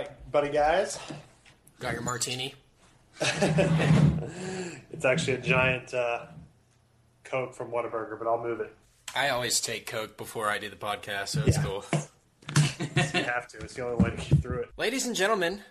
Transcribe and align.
right, 0.00 0.32
buddy 0.32 0.50
guys. 0.50 0.98
Got 1.78 1.92
your 1.94 2.02
martini? 2.02 2.54
It's 4.92 5.04
actually 5.06 5.34
a 5.34 5.40
giant 5.40 5.94
uh, 5.94 6.26
Coke 7.24 7.54
from 7.54 7.70
Whataburger, 7.70 8.18
but 8.18 8.28
I'll 8.28 8.42
move 8.42 8.60
it. 8.60 8.70
I 9.16 9.30
always 9.30 9.58
take 9.58 9.86
Coke 9.86 10.18
before 10.18 10.50
I 10.50 10.58
do 10.58 10.68
the 10.68 10.76
podcast, 10.76 11.28
so 11.28 11.42
it's 11.46 11.56
Yeah. 11.56 11.62
cool. 11.64 11.84
You 13.14 13.22
have 13.24 13.48
to. 13.48 13.58
It's 13.58 13.74
the 13.74 13.82
only 13.86 14.02
way 14.04 14.10
to 14.10 14.16
get 14.16 14.42
through 14.42 14.58
it. 14.60 14.70
Ladies 14.76 15.06
and 15.06 15.16
gentlemen, 15.16 15.62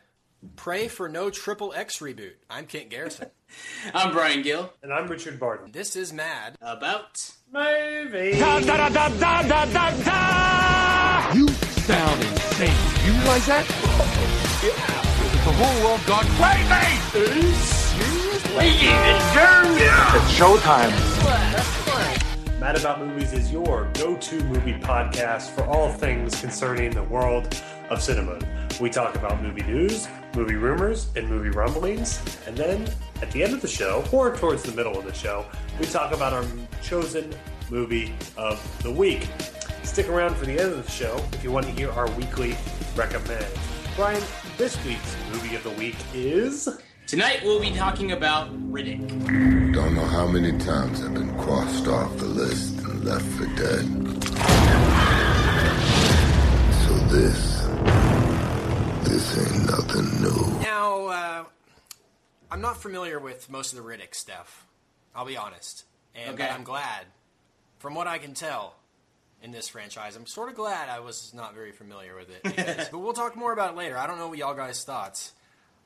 pray 0.55 0.87
for 0.87 1.07
no 1.09 1.29
Triple 1.29 1.73
X 1.75 1.99
reboot. 1.99 2.33
I'm 2.49 2.65
Kent 2.65 2.89
Garrison. 2.89 3.29
I'm 3.93 4.13
Brian 4.13 4.41
Gill. 4.41 4.73
And 4.81 4.91
I'm 4.91 5.07
Richard 5.07 5.39
Barton. 5.39 5.71
This 5.71 5.95
is 5.95 6.11
Mad. 6.11 6.55
About 6.61 7.17
Movie. 7.51 8.29
You 11.35 11.47
sound 11.85 12.38
insane. 12.61 13.05
You 13.05 13.13
realize 13.13 13.45
that? 13.47 13.65
If 14.61 15.45
the 15.45 15.51
whole 15.51 15.83
world 15.85 16.01
got 16.05 16.25
crazy! 16.35 16.69
It's 19.81 20.33
showtime. 20.37 20.91
Mad 22.59 22.77
About 22.77 22.99
Movies 22.99 23.31
is 23.31 23.51
your 23.51 23.89
go-to 23.93 24.43
movie 24.43 24.73
podcast 24.73 25.51
for 25.51 25.63
all 25.65 25.91
things 25.91 26.39
concerning 26.41 26.91
the 26.91 27.03
world 27.03 27.61
of 27.89 28.01
cinema. 28.01 28.39
We 28.81 28.89
talk 28.89 29.15
about 29.15 29.41
movie 29.41 29.63
news, 29.63 30.09
movie 30.35 30.55
rumors, 30.55 31.07
and 31.15 31.29
movie 31.29 31.49
rumblings. 31.49 32.21
And 32.45 32.57
then 32.57 32.89
at 33.21 33.31
the 33.31 33.43
end 33.43 33.53
of 33.53 33.61
the 33.61 33.67
show, 33.67 34.03
or 34.11 34.35
towards 34.35 34.63
the 34.63 34.73
middle 34.73 34.97
of 34.97 35.05
the 35.05 35.13
show, 35.13 35.45
we 35.79 35.85
talk 35.85 36.13
about 36.13 36.33
our 36.33 36.43
chosen 36.81 37.33
movie 37.69 38.13
of 38.37 38.59
the 38.83 38.91
week. 38.91 39.29
Stick 39.89 40.07
around 40.07 40.35
for 40.35 40.45
the 40.45 40.51
end 40.51 40.71
of 40.71 40.85
the 40.85 40.91
show 40.91 41.17
if 41.33 41.43
you 41.43 41.51
want 41.51 41.65
to 41.65 41.71
hear 41.73 41.89
our 41.91 42.09
weekly 42.11 42.55
recommend. 42.95 43.45
Brian, 43.95 44.21
this 44.55 44.81
week's 44.85 45.17
movie 45.31 45.55
of 45.55 45.63
the 45.63 45.71
week 45.71 45.95
is 46.13 46.69
tonight, 47.07 47.41
we'll 47.43 47.59
be 47.59 47.71
talking 47.71 48.11
about 48.11 48.49
Riddick. 48.71 49.73
Don't 49.73 49.95
know 49.95 50.05
how 50.05 50.27
many 50.27 50.57
times 50.59 51.03
I've 51.03 51.13
been 51.15 51.35
crossed 51.39 51.87
off 51.87 52.15
the 52.17 52.27
list 52.27 52.77
and 52.79 53.03
left 53.03 53.25
for 53.25 53.45
dead. 53.57 53.85
So 56.85 56.93
this, 57.09 57.63
this 59.09 59.37
ain't 59.39 59.65
nothing 59.71 60.21
new. 60.21 60.59
Now, 60.61 61.05
uh, 61.07 61.43
I'm 62.51 62.61
not 62.61 62.77
familiar 62.81 63.19
with 63.19 63.49
most 63.49 63.73
of 63.73 63.83
the 63.83 63.89
Riddick 63.89 64.13
stuff. 64.13 64.65
I'll 65.15 65.25
be 65.25 65.35
honest. 65.35 65.83
And 66.15 66.37
but 66.37 66.43
Okay. 66.45 66.53
I'm 66.53 66.63
glad, 66.63 67.05
from 67.79 67.95
what 67.95 68.07
I 68.07 68.19
can 68.19 68.33
tell 68.35 68.75
in 69.41 69.51
this 69.51 69.67
franchise, 69.69 70.15
I'm 70.15 70.25
sort 70.27 70.49
of 70.49 70.55
glad 70.55 70.89
I 70.89 70.99
was 70.99 71.33
not 71.33 71.53
very 71.53 71.71
familiar 71.71 72.15
with 72.15 72.29
it. 72.29 72.43
because- 72.43 72.89
but 72.89 72.99
we'll 72.99 73.13
talk 73.13 73.35
more 73.35 73.53
about 73.53 73.71
it 73.73 73.77
later. 73.77 73.97
I 73.97 74.05
don't 74.07 74.17
know 74.17 74.27
what 74.27 74.37
y'all 74.37 74.53
guys' 74.53 74.83
thoughts 74.83 75.31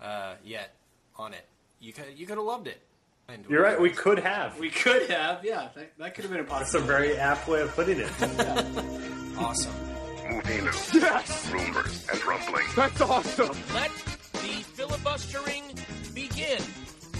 uh, 0.01 0.33
yet 0.43 0.73
on 1.17 1.33
it. 1.33 1.45
You 1.79 1.93
could 1.93 2.05
you 2.17 2.25
could 2.25 2.37
have 2.37 2.45
loved 2.45 2.67
it. 2.67 2.79
And- 3.27 3.45
You're 3.49 3.63
right, 3.63 3.79
we 3.79 3.89
could 3.89 4.19
have. 4.19 4.59
We 4.59 4.69
could 4.69 5.09
have, 5.09 5.45
yeah, 5.45 5.69
that, 5.75 5.97
that 5.97 6.13
could 6.15 6.23
have 6.25 6.31
been 6.31 6.41
a 6.41 6.43
That's 6.43 6.73
a 6.73 6.79
possibility. 6.79 7.07
very 7.09 7.17
apt 7.17 7.47
way 7.47 7.61
of 7.61 7.73
putting 7.75 7.99
it. 7.99 8.09
awesome. 9.37 9.73
Movie 10.29 10.61
news, 10.61 10.93
Yes! 10.93 11.49
rumors, 11.51 12.07
and 12.11 12.25
rumblings. 12.25 12.75
That's 12.75 13.01
awesome! 13.01 13.55
Let 13.73 13.91
the 14.33 14.63
filibustering 14.73 15.63
begin. 16.13 16.61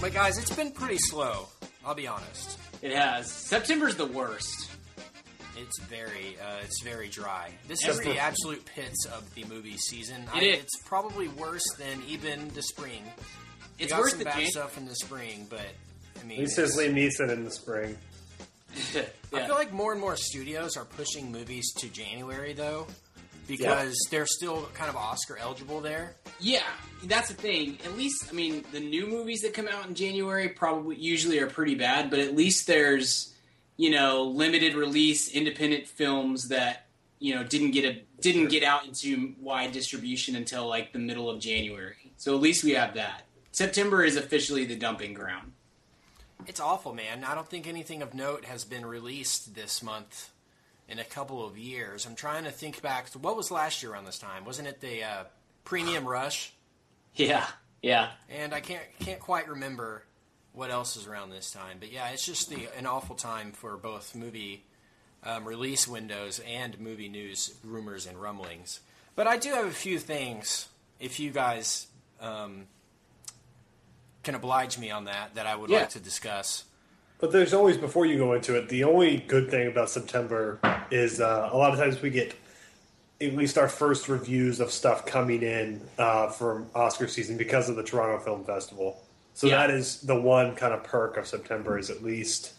But 0.00 0.12
guys, 0.14 0.36
it's 0.38 0.54
been 0.54 0.72
pretty 0.72 0.98
slow. 0.98 1.48
I'll 1.86 1.94
be 1.94 2.06
honest. 2.06 2.58
It 2.82 2.92
has. 2.92 3.30
September's 3.30 3.96
the 3.96 4.06
worst. 4.06 4.70
It's 5.56 5.80
very, 5.82 6.36
uh, 6.42 6.58
it's 6.62 6.82
very 6.82 7.08
dry. 7.08 7.50
This 7.68 7.80
Just 7.80 8.00
is 8.00 8.04
the 8.06 8.18
absolute 8.18 8.64
pits 8.64 9.06
of 9.06 9.32
the 9.34 9.44
movie 9.44 9.76
season. 9.76 10.22
It 10.22 10.28
I, 10.34 10.40
is. 10.40 10.58
It's 10.64 10.82
probably 10.84 11.28
worse 11.28 11.64
than 11.78 12.02
even 12.08 12.48
the 12.54 12.62
spring. 12.62 13.02
We 13.78 13.84
It's 13.84 13.92
got 13.92 14.00
worse 14.00 14.10
some 14.10 14.18
than 14.20 14.24
bad 14.26 14.38
Jan- 14.40 14.50
stuff 14.50 14.76
in 14.78 14.86
the 14.86 14.94
spring, 14.96 15.46
but 15.48 15.66
I 16.20 16.24
mean, 16.24 16.38
He 16.38 16.46
says 16.46 16.76
it's- 16.78 16.92
Liam 16.92 16.94
Neeson 16.94 17.30
in 17.32 17.44
the 17.44 17.50
spring. 17.50 17.96
yeah. 18.94 19.02
I 19.32 19.46
feel 19.46 19.54
like 19.54 19.72
more 19.72 19.92
and 19.92 20.00
more 20.00 20.16
studios 20.16 20.76
are 20.76 20.84
pushing 20.84 21.30
movies 21.30 21.72
to 21.78 21.88
January 21.88 22.52
though, 22.54 22.86
because 23.46 23.96
they're 24.10 24.26
still 24.26 24.68
kind 24.74 24.88
of 24.90 24.96
Oscar 24.96 25.36
eligible 25.36 25.80
there. 25.80 26.16
Yeah, 26.40 26.62
that's 27.04 27.28
the 27.28 27.34
thing. 27.34 27.78
At 27.84 27.96
least, 27.96 28.26
I 28.28 28.32
mean, 28.32 28.64
the 28.72 28.80
new 28.80 29.06
movies 29.06 29.42
that 29.42 29.54
come 29.54 29.68
out 29.68 29.86
in 29.86 29.94
January 29.94 30.48
probably 30.48 30.96
usually 30.96 31.38
are 31.38 31.46
pretty 31.46 31.74
bad, 31.76 32.10
but 32.10 32.18
at 32.18 32.34
least 32.34 32.66
there's, 32.66 33.33
you 33.76 33.90
know, 33.90 34.24
limited 34.24 34.74
release 34.74 35.28
independent 35.28 35.86
films 35.86 36.48
that 36.48 36.86
you 37.18 37.34
know 37.34 37.42
didn't 37.42 37.72
get 37.72 37.84
a 37.84 38.02
didn't 38.20 38.48
get 38.48 38.62
out 38.62 38.86
into 38.86 39.34
wide 39.40 39.72
distribution 39.72 40.36
until 40.36 40.68
like 40.68 40.92
the 40.92 40.98
middle 40.98 41.28
of 41.30 41.40
January. 41.40 42.12
So 42.16 42.34
at 42.34 42.40
least 42.40 42.64
we 42.64 42.72
have 42.72 42.94
that. 42.94 43.22
September 43.52 44.02
is 44.04 44.16
officially 44.16 44.64
the 44.64 44.76
dumping 44.76 45.14
ground. 45.14 45.52
It's 46.46 46.60
awful, 46.60 46.92
man. 46.92 47.24
I 47.24 47.34
don't 47.34 47.48
think 47.48 47.66
anything 47.66 48.02
of 48.02 48.14
note 48.14 48.44
has 48.44 48.64
been 48.64 48.84
released 48.84 49.54
this 49.54 49.82
month 49.82 50.30
in 50.88 50.98
a 50.98 51.04
couple 51.04 51.44
of 51.44 51.56
years. 51.56 52.04
I'm 52.04 52.14
trying 52.14 52.44
to 52.44 52.50
think 52.50 52.82
back. 52.82 53.10
to 53.10 53.18
What 53.18 53.36
was 53.36 53.50
last 53.50 53.82
year 53.82 53.92
around 53.92 54.04
this 54.04 54.18
time? 54.18 54.44
Wasn't 54.44 54.68
it 54.68 54.80
the 54.80 55.04
uh, 55.04 55.24
Premium 55.64 56.06
Rush? 56.06 56.52
Yeah, 57.14 57.46
yeah. 57.82 58.10
And 58.28 58.52
I 58.52 58.60
can't 58.60 58.84
can't 59.00 59.20
quite 59.20 59.48
remember 59.48 60.04
what 60.54 60.70
else 60.70 60.96
is 60.96 61.06
around 61.06 61.30
this 61.30 61.50
time. 61.50 61.76
But 61.80 61.92
yeah, 61.92 62.08
it's 62.08 62.24
just 62.24 62.48
the, 62.48 62.68
an 62.78 62.86
awful 62.86 63.16
time 63.16 63.52
for 63.52 63.76
both 63.76 64.14
movie 64.14 64.64
um, 65.24 65.44
release 65.44 65.86
windows 65.88 66.40
and 66.46 66.78
movie 66.78 67.08
news, 67.08 67.54
rumors, 67.64 68.06
and 68.06 68.16
rumblings. 68.20 68.80
But 69.16 69.26
I 69.26 69.36
do 69.36 69.50
have 69.50 69.66
a 69.66 69.70
few 69.72 69.98
things, 69.98 70.68
if 71.00 71.18
you 71.18 71.30
guys 71.30 71.88
um, 72.20 72.66
can 74.22 74.34
oblige 74.34 74.78
me 74.78 74.90
on 74.90 75.04
that, 75.04 75.34
that 75.34 75.46
I 75.46 75.56
would 75.56 75.70
Yeah. 75.70 75.80
like 75.80 75.90
to 75.90 76.00
discuss. 76.00 76.64
But 77.18 77.32
there's 77.32 77.54
always, 77.54 77.76
before 77.76 78.06
you 78.06 78.18
go 78.18 78.34
into 78.34 78.56
it, 78.56 78.68
the 78.68 78.84
only 78.84 79.18
good 79.18 79.50
thing 79.50 79.66
about 79.68 79.88
September 79.88 80.58
is 80.90 81.20
uh, 81.20 81.48
a 81.52 81.56
lot 81.56 81.72
of 81.72 81.78
times 81.78 82.00
we 82.02 82.10
get 82.10 82.34
at 83.20 83.34
least 83.34 83.56
our 83.56 83.68
first 83.68 84.08
reviews 84.08 84.60
of 84.60 84.70
stuff 84.70 85.06
coming 85.06 85.42
in 85.42 85.80
uh, 85.98 86.28
from 86.28 86.66
Oscar 86.74 87.06
season 87.08 87.36
because 87.38 87.68
of 87.68 87.76
the 87.76 87.82
Toronto 87.82 88.22
Film 88.22 88.44
Festival. 88.44 89.00
So 89.34 89.46
Yeah. 89.48 89.66
that 89.66 89.70
is 89.70 90.00
the 90.00 90.18
one 90.18 90.54
kind 90.54 90.72
of 90.72 90.84
perk 90.84 91.16
of 91.16 91.26
September 91.26 91.78
is 91.78 91.90
at 91.90 92.02
least 92.02 92.52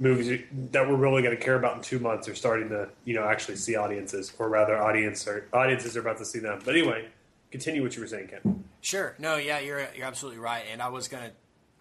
movies 0.00 0.42
that 0.72 0.88
we're 0.88 0.96
really 0.96 1.22
going 1.22 1.36
to 1.36 1.42
care 1.42 1.56
about 1.56 1.76
in 1.76 1.82
two 1.82 1.98
months 1.98 2.28
are 2.28 2.34
starting 2.34 2.68
to 2.68 2.88
you 3.04 3.14
know 3.14 3.24
actually 3.24 3.56
see 3.56 3.76
audiences, 3.76 4.32
or 4.38 4.48
rather, 4.48 4.80
audience 4.80 5.26
audiences 5.52 5.96
are 5.96 6.00
about 6.00 6.18
to 6.18 6.24
see 6.24 6.38
them. 6.38 6.60
But 6.64 6.74
anyway, 6.76 7.08
continue 7.50 7.82
what 7.82 7.94
you 7.96 8.02
were 8.02 8.08
saying, 8.08 8.28
Ken. 8.28 8.64
Sure. 8.80 9.14
No, 9.18 9.36
yeah, 9.36 9.58
you're 9.58 9.86
you're 9.94 10.06
absolutely 10.06 10.40
right. 10.40 10.64
And 10.70 10.80
I 10.82 10.88
was 10.88 11.08
going 11.08 11.24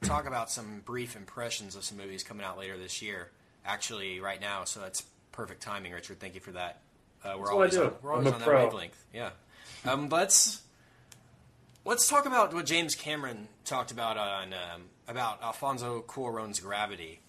to 0.02 0.08
talk 0.08 0.28
about 0.28 0.50
some 0.52 0.82
brief 0.86 1.16
impressions 1.16 1.76
of 1.76 1.84
some 1.84 1.98
movies 1.98 2.24
coming 2.24 2.46
out 2.46 2.58
later 2.58 2.78
this 2.78 3.02
year. 3.02 3.30
Actually, 3.66 4.20
right 4.20 4.40
now, 4.40 4.64
so 4.64 4.80
that's 4.80 5.04
perfect 5.32 5.62
timing, 5.62 5.92
Richard. 5.92 6.20
Thank 6.20 6.36
you 6.36 6.42
for 6.42 6.52
that. 6.54 6.82
Uh, 7.24 7.36
we're 7.38 7.52
always 7.52 7.76
on, 7.78 7.92
we're 8.02 8.14
always 8.14 8.28
I'm 8.28 8.34
a 8.34 8.36
on 8.38 8.42
pro. 8.44 8.58
that 8.60 8.66
wavelength. 8.66 9.06
Yeah. 9.14 9.30
Um, 9.86 10.10
let's 10.10 10.62
let's 11.88 12.08
talk 12.08 12.26
about 12.26 12.54
what 12.54 12.66
James 12.66 12.96
Cameron 12.96 13.48
talked 13.66 13.92
about 13.92 14.18
on 14.18 14.54
um, 14.54 14.84
about 15.08 15.42
Alfonso 15.42 16.04
Cuarón's 16.06 16.60
Gravity. 16.60 17.22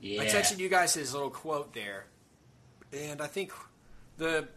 Yeah. 0.00 0.22
I 0.22 0.26
texted 0.26 0.58
you 0.58 0.68
guys 0.68 0.94
his 0.94 1.12
little 1.12 1.30
quote 1.30 1.74
there, 1.74 2.06
and 2.92 3.20
I 3.20 3.26
think 3.26 3.52
the 4.16 4.48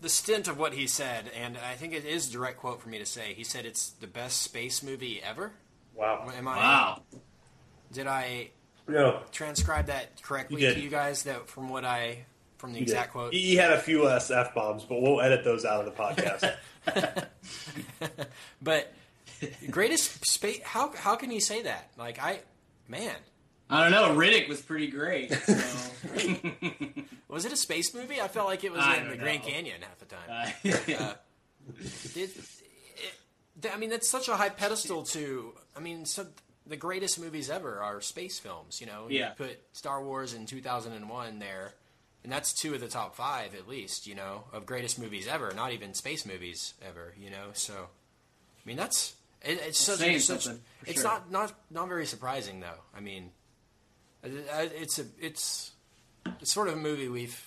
the 0.00 0.08
stint 0.08 0.46
of 0.46 0.58
what 0.58 0.72
he 0.72 0.86
said, 0.86 1.30
and 1.36 1.58
I 1.58 1.74
think 1.74 1.92
it 1.92 2.04
is 2.04 2.28
a 2.28 2.32
direct 2.32 2.58
quote 2.58 2.80
for 2.80 2.88
me 2.88 2.98
to 2.98 3.06
say. 3.06 3.34
He 3.34 3.42
said 3.44 3.66
it's 3.66 3.90
the 3.90 4.06
best 4.06 4.42
space 4.42 4.82
movie 4.82 5.20
ever. 5.22 5.52
Wow. 5.94 6.30
Am 6.36 6.46
I? 6.46 6.56
Wow. 6.56 7.02
Did 7.92 8.06
I 8.06 8.50
No, 8.86 9.22
transcribe 9.32 9.86
that 9.86 10.22
correctly 10.22 10.62
You 10.62 10.74
to 10.74 10.80
you 10.80 10.88
guys? 10.88 11.24
That 11.24 11.48
from 11.48 11.68
what 11.68 11.84
I 11.84 12.26
from 12.58 12.72
the 12.72 12.78
he 12.80 12.84
did. 12.84 12.92
exact 12.92 13.12
quote. 13.12 13.32
He 13.32 13.56
had 13.56 13.72
a 13.72 13.78
few 13.80 14.04
less 14.04 14.30
f 14.30 14.54
bombs, 14.54 14.84
but 14.84 15.00
we'll 15.00 15.20
edit 15.20 15.44
those 15.44 15.64
out 15.64 15.80
of 15.80 15.86
the 15.86 16.02
podcast. 16.02 17.26
But 18.60 18.92
greatest 19.70 20.26
space. 20.26 20.60
How 20.64 20.92
how 20.96 21.16
can 21.16 21.30
you 21.30 21.40
say 21.40 21.62
that? 21.62 21.90
Like 21.96 22.20
I, 22.22 22.40
man, 22.88 23.14
I 23.70 23.82
don't 23.82 23.92
know. 23.92 24.20
Riddick 24.20 24.48
was 24.48 24.60
pretty 24.60 24.88
great. 24.88 25.32
So. 25.32 25.54
was 27.28 27.44
it 27.44 27.52
a 27.52 27.56
space 27.56 27.94
movie? 27.94 28.20
I 28.20 28.28
felt 28.28 28.48
like 28.48 28.64
it 28.64 28.72
was 28.72 28.80
I 28.82 28.96
in 28.96 29.02
don't 29.04 29.10
the 29.12 29.16
Grand. 29.18 29.42
Canyon 29.42 29.80
half 29.82 29.98
the 29.98 30.06
time. 30.06 30.52
Uh, 31.00 31.14
Did, 32.14 32.30
it, 33.62 33.72
I 33.72 33.76
mean, 33.76 33.90
that's 33.90 34.08
such 34.08 34.28
a 34.28 34.36
high 34.36 34.48
pedestal 34.48 35.02
to. 35.04 35.52
I 35.76 35.80
mean, 35.80 36.04
so 36.06 36.26
the 36.66 36.76
greatest 36.76 37.20
movies 37.20 37.50
ever 37.50 37.80
are 37.80 38.00
space 38.00 38.38
films. 38.38 38.80
You 38.80 38.86
know, 38.88 39.06
Yeah. 39.08 39.28
you 39.30 39.34
put 39.36 39.60
Star 39.72 40.02
Wars 40.02 40.34
in 40.34 40.46
2001 40.46 41.38
there, 41.38 41.74
and 42.28 42.32
that's 42.34 42.52
two 42.52 42.74
of 42.74 42.80
the 42.80 42.88
top 42.88 43.16
five 43.16 43.54
at 43.54 43.66
least. 43.66 44.06
You 44.06 44.14
know, 44.14 44.44
of 44.52 44.66
greatest 44.66 44.98
movies 44.98 45.26
ever. 45.26 45.50
Not 45.56 45.72
even 45.72 45.94
space 45.94 46.26
movies 46.26 46.74
ever. 46.86 47.14
You 47.18 47.30
know, 47.30 47.46
so 47.54 47.72
I 47.72 48.68
mean, 48.68 48.76
that's 48.76 49.14
it, 49.40 49.58
it's 49.66 49.78
such. 49.78 50.00
saying 50.00 50.16
It's, 50.16 50.26
such, 50.26 50.44
something, 50.44 50.62
it's 50.84 51.00
sure. 51.00 51.10
not 51.10 51.30
not 51.32 51.54
not 51.70 51.88
very 51.88 52.04
surprising 52.04 52.60
though. 52.60 52.82
I 52.94 53.00
mean, 53.00 53.30
it's 54.22 54.98
a 54.98 55.06
it's 55.18 55.70
it's 56.38 56.52
sort 56.52 56.68
of 56.68 56.74
a 56.74 56.76
movie 56.76 57.08
we've 57.08 57.42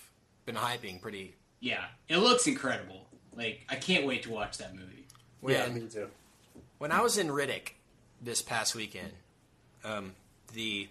been 0.46 0.56
hyping 0.56 1.00
pretty 1.00 1.36
yeah, 1.60 1.84
it 2.08 2.16
looks 2.16 2.48
incredible. 2.48 3.06
Like 3.36 3.64
I 3.68 3.76
can't 3.76 4.04
wait 4.04 4.24
to 4.24 4.30
watch 4.30 4.58
that 4.58 4.74
movie. 4.74 5.06
When, 5.40 5.54
yeah, 5.54 5.68
me 5.68 5.82
too. 5.82 6.08
When 6.78 6.90
I 6.90 7.02
was 7.02 7.18
in 7.18 7.28
Riddick 7.28 7.74
this 8.20 8.42
past 8.42 8.74
weekend, 8.74 9.12
um, 9.84 10.14
the 10.54 10.88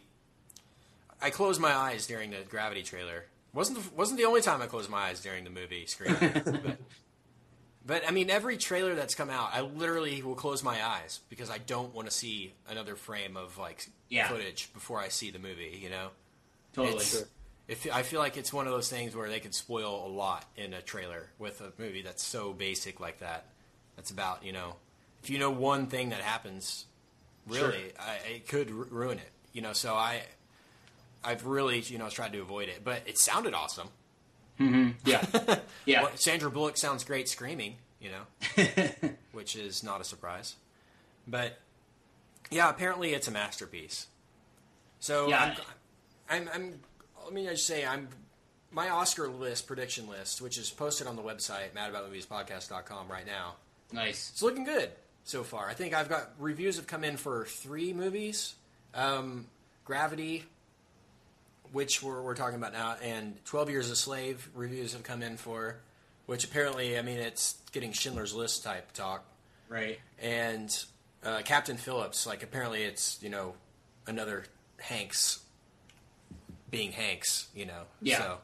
I 1.21 1.29
closed 1.29 1.59
my 1.59 1.73
eyes 1.73 2.07
during 2.07 2.31
the 2.31 2.37
Gravity 2.49 2.83
trailer. 2.83 3.25
Wasn't 3.53 3.83
the, 3.83 3.93
wasn't 3.95 4.17
the 4.19 4.25
only 4.25 4.41
time 4.41 4.61
I 4.61 4.65
closed 4.67 4.89
my 4.89 4.99
eyes 5.09 5.21
during 5.21 5.43
the 5.43 5.49
movie 5.49 5.85
screen. 5.85 6.15
but, 6.19 6.77
but 7.85 8.03
I 8.07 8.11
mean, 8.11 8.29
every 8.29 8.57
trailer 8.57 8.95
that's 8.95 9.15
come 9.15 9.29
out, 9.29 9.49
I 9.53 9.61
literally 9.61 10.21
will 10.21 10.35
close 10.35 10.63
my 10.63 10.85
eyes 10.85 11.19
because 11.29 11.49
I 11.49 11.57
don't 11.57 11.93
want 11.93 12.07
to 12.09 12.13
see 12.15 12.53
another 12.69 12.95
frame 12.95 13.35
of 13.37 13.57
like 13.57 13.87
Yeah. 14.09 14.27
footage 14.27 14.71
before 14.73 14.99
I 14.99 15.07
see 15.09 15.31
the 15.31 15.39
movie. 15.39 15.79
You 15.81 15.89
know, 15.89 16.07
Totally. 16.73 16.95
It's- 16.97 17.25
If 17.67 17.87
I 17.93 18.03
feel 18.03 18.19
like 18.19 18.35
it's 18.37 18.51
one 18.51 18.67
of 18.67 18.73
those 18.73 18.89
things 18.89 19.15
where 19.15 19.29
they 19.29 19.39
could 19.39 19.53
spoil 19.55 20.05
a 20.05 20.09
lot 20.11 20.43
in 20.57 20.73
a 20.73 20.81
trailer 20.81 21.27
with 21.39 21.61
a 21.61 21.71
movie 21.81 22.01
that's 22.01 22.21
so 22.23 22.51
basic 22.53 22.99
like 22.99 23.19
that. 23.19 23.45
That's 23.95 24.11
about 24.11 24.43
you 24.43 24.51
know, 24.51 24.75
if 25.23 25.29
you 25.29 25.39
know 25.39 25.51
one 25.51 25.87
thing 25.87 26.09
that 26.09 26.19
happens, 26.21 26.85
really, 27.47 27.93
I, 27.99 28.15
it 28.35 28.47
could 28.47 28.71
ru- 28.71 28.87
ruin 28.89 29.19
it. 29.19 29.31
You 29.53 29.61
know, 29.61 29.71
so 29.73 29.93
I, 29.93 30.23
I've 31.23 31.45
really 31.45 31.79
you 31.81 31.97
know 31.97 32.09
tried 32.09 32.33
to 32.33 32.39
avoid 32.41 32.69
it, 32.69 32.83
but 32.83 33.01
it 33.05 33.17
sounded 33.17 33.53
awesome. 33.53 33.89
Yeah. 35.05 35.25
Yeah. 35.85 36.03
Well, 36.03 36.11
Sandra 36.15 36.51
Bullock 36.51 36.77
sounds 36.77 37.03
great 37.03 37.27
screaming, 37.27 37.77
you 37.99 38.11
know, 38.11 38.67
which 39.31 39.55
is 39.55 39.83
not 39.83 39.99
a 39.99 40.03
surprise. 40.03 40.55
But 41.27 41.57
yeah, 42.51 42.69
apparently 42.69 43.13
it's 43.13 43.27
a 43.27 43.31
masterpiece. 43.31 44.05
So 44.99 45.27
Yeah. 45.29 45.55
I'm, 46.29 46.43
I'm, 46.43 46.49
I'm, 46.53 46.79
let 47.23 47.33
me 47.33 47.45
just 47.47 47.65
say, 47.65 47.83
I'm 47.83 48.09
my 48.71 48.89
Oscar 48.89 49.27
list 49.27 49.65
prediction 49.65 50.07
list, 50.07 50.39
which 50.41 50.59
is 50.59 50.69
posted 50.69 51.07
on 51.07 51.15
the 51.15 51.23
website 51.23 51.71
madaboutmoviespodcast.com 51.75 53.07
right 53.09 53.25
now. 53.25 53.55
Nice. 53.91 54.29
It's 54.31 54.43
looking 54.43 54.63
good 54.63 54.91
so 55.23 55.43
far. 55.43 55.67
I 55.67 55.73
think 55.73 55.95
I've 55.95 56.09
got 56.09 56.29
reviews 56.37 56.75
have 56.75 56.85
come 56.85 57.03
in 57.03 57.17
for 57.17 57.45
three 57.45 57.91
movies: 57.93 58.53
um, 58.93 59.47
Gravity, 59.83 60.45
which 61.71 62.03
we're, 62.03 62.21
we're 62.21 62.35
talking 62.35 62.57
about 62.57 62.73
now, 62.73 62.95
and 63.01 63.43
Twelve 63.45 63.69
Years 63.69 63.89
a 63.89 63.95
Slave. 63.95 64.49
Reviews 64.53 64.93
have 64.93 65.03
come 65.03 65.23
in 65.23 65.37
for, 65.37 65.77
which 66.25 66.43
apparently, 66.43 66.97
I 66.97 67.01
mean, 67.01 67.19
it's 67.19 67.57
getting 67.71 67.91
Schindler's 67.91 68.33
List 68.33 68.63
type 68.63 68.91
talk. 68.93 69.23
Right. 69.69 69.99
And 70.21 70.75
uh, 71.23 71.41
Captain 71.45 71.77
Phillips, 71.77 72.25
like 72.27 72.43
apparently, 72.43 72.83
it's 72.83 73.19
you 73.21 73.29
know 73.29 73.53
another 74.07 74.43
Hanks 74.79 75.39
being 76.69 76.91
Hanks, 76.91 77.47
you 77.55 77.65
know. 77.65 77.83
Yeah. 78.01 78.17
So, 78.19 78.37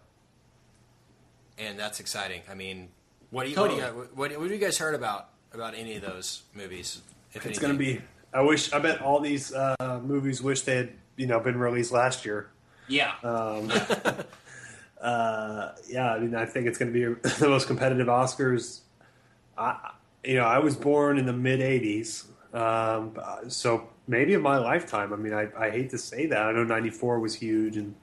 and 1.58 1.80
that's 1.80 2.00
exciting. 2.00 2.42
I 2.50 2.54
mean, 2.54 2.90
what 3.32 3.44
do 3.44 3.50
you 3.50 3.58
what, 3.58 3.70
do 3.70 3.76
you, 3.76 3.82
Totally. 3.82 4.08
what, 4.14 4.32
what 4.32 4.42
have 4.42 4.52
you 4.52 4.58
guys 4.58 4.78
heard 4.78 4.96
about 4.96 5.30
about 5.54 5.76
any 5.76 5.96
of 5.96 6.02
those 6.02 6.44
movies? 6.54 7.02
If 7.34 7.46
It's 7.46 7.60
going 7.60 7.74
to 7.74 7.80
be. 7.80 8.02
I 8.34 8.42
wish. 8.42 8.72
I 8.74 8.80
bet 8.80 9.02
all 9.02 9.20
these 9.20 9.54
uh, 9.54 10.00
movies 10.04 10.42
wish 10.42 10.62
they 10.62 10.76
had 10.76 10.94
you 11.16 11.28
know 11.28 11.40
been 11.40 11.58
released 11.58 11.92
last 11.92 12.26
year. 12.26 12.50
Yeah. 12.88 13.14
Um, 13.24 13.72
uh, 15.02 15.72
yeah, 15.88 16.14
I 16.14 16.20
mean, 16.20 16.36
I 16.36 16.46
think 16.46 16.68
it's 16.68 16.78
going 16.78 16.92
to 16.92 17.16
be 17.16 17.30
the 17.40 17.50
most 17.50 17.68
competitive 17.68 18.08
Oscars. 18.08 18.82
I, 19.58 19.92
you 20.24 20.36
know, 20.36 20.46
I 20.46 20.60
was 20.60 20.76
born 20.76 21.18
in 21.18 21.26
the 21.26 21.34
mid 21.34 21.60
'80s, 21.60 22.26
um, 22.54 23.18
so 23.50 23.90
maybe 24.08 24.34
in 24.34 24.42
my 24.42 24.58
lifetime. 24.58 25.14
I 25.14 25.16
mean, 25.16 25.34
I, 25.34 25.48
I 25.58 25.70
hate 25.70 25.90
to 25.92 25.98
say 25.98 26.28
that. 26.28 26.42
I 26.42 26.52
know 26.52 26.64
'94 26.64 27.20
was 27.20 27.36
huge, 27.36 27.78
and 27.78 27.96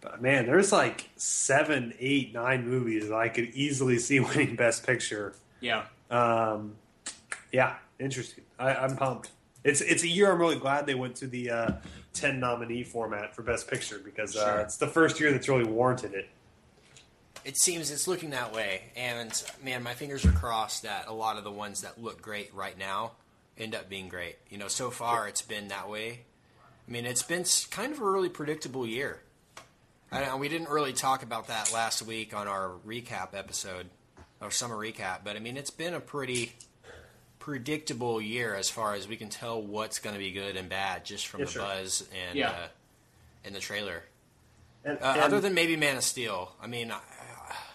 but 0.00 0.20
man, 0.20 0.46
there's 0.46 0.72
like 0.72 1.08
seven, 1.16 1.94
eight, 1.98 2.34
nine 2.34 2.68
movies 2.68 3.08
that 3.08 3.14
I 3.14 3.28
could 3.28 3.50
easily 3.54 3.98
see 3.98 4.20
winning 4.20 4.56
Best 4.56 4.86
Picture. 4.86 5.34
yeah. 5.60 5.84
Um, 6.10 6.74
yeah, 7.52 7.76
interesting. 7.98 8.44
I, 8.58 8.74
I'm 8.74 8.96
pumped. 8.96 9.30
It's 9.64 9.80
it's 9.80 10.02
a 10.02 10.08
year 10.08 10.30
I'm 10.32 10.38
really 10.40 10.56
glad 10.58 10.86
they 10.86 10.94
went 10.94 11.16
to 11.16 11.26
the 11.26 11.50
uh, 11.50 11.70
ten 12.12 12.40
nominee 12.40 12.82
format 12.84 13.34
for 13.34 13.42
Best 13.42 13.68
Picture 13.68 14.00
because 14.04 14.32
Sure. 14.34 14.60
uh, 14.60 14.62
it's 14.62 14.76
the 14.76 14.88
first 14.88 15.20
year 15.20 15.30
that's 15.32 15.48
really 15.48 15.64
warranted 15.64 16.14
it. 16.14 16.28
It 17.44 17.56
seems 17.56 17.90
it's 17.90 18.06
looking 18.06 18.30
that 18.30 18.52
way, 18.52 18.82
and 18.96 19.30
man, 19.64 19.82
my 19.82 19.94
fingers 19.94 20.24
are 20.24 20.32
crossed 20.32 20.84
that 20.84 21.06
a 21.08 21.12
lot 21.12 21.38
of 21.38 21.44
the 21.44 21.50
ones 21.50 21.80
that 21.82 22.00
look 22.00 22.22
great 22.22 22.54
right 22.54 22.76
now 22.78 23.12
end 23.58 23.74
up 23.74 23.88
being 23.88 24.08
great. 24.08 24.36
You 24.48 24.58
know, 24.58 24.68
so 24.68 24.90
far 24.90 25.28
it's 25.28 25.42
been 25.42 25.68
that 25.68 25.88
way. 25.88 26.20
I 26.88 26.90
mean, 26.90 27.04
it's 27.04 27.22
been 27.22 27.44
kind 27.70 27.92
of 27.92 28.00
a 28.00 28.04
really 28.04 28.28
predictable 28.28 28.86
year. 28.86 29.22
I 30.10 30.24
know 30.24 30.36
we 30.36 30.48
didn't 30.48 30.68
really 30.68 30.92
talk 30.92 31.22
about 31.22 31.48
that 31.48 31.72
last 31.72 32.02
week 32.02 32.34
on 32.34 32.46
our 32.46 32.72
recap 32.86 33.28
episode, 33.34 33.86
our 34.40 34.50
summer 34.50 34.76
recap, 34.76 35.20
but 35.24 35.36
I 35.36 35.38
mean, 35.38 35.56
it's 35.56 35.70
been 35.70 35.94
a 35.94 36.00
pretty 36.00 36.52
predictable 37.42 38.20
year 38.20 38.54
as 38.54 38.70
far 38.70 38.94
as 38.94 39.08
we 39.08 39.16
can 39.16 39.28
tell 39.28 39.60
what's 39.60 39.98
going 39.98 40.14
to 40.14 40.18
be 40.20 40.30
good 40.30 40.56
and 40.56 40.68
bad 40.68 41.04
just 41.04 41.26
from 41.26 41.40
Yeah, 41.40 41.46
the 41.46 41.50
sure. 41.52 41.62
buzz 41.62 42.08
and 42.28 42.38
Yeah. 42.38 42.50
uh, 42.50 42.68
and 43.44 43.52
the 43.52 43.58
trailer. 43.58 44.04
And, 44.84 44.96
Uh, 45.02 45.06
and- 45.14 45.20
other 45.22 45.40
than 45.40 45.52
maybe 45.52 45.74
Man 45.76 45.96
of 45.96 46.04
Steel, 46.04 46.54
I 46.62 46.68
mean, 46.68 46.92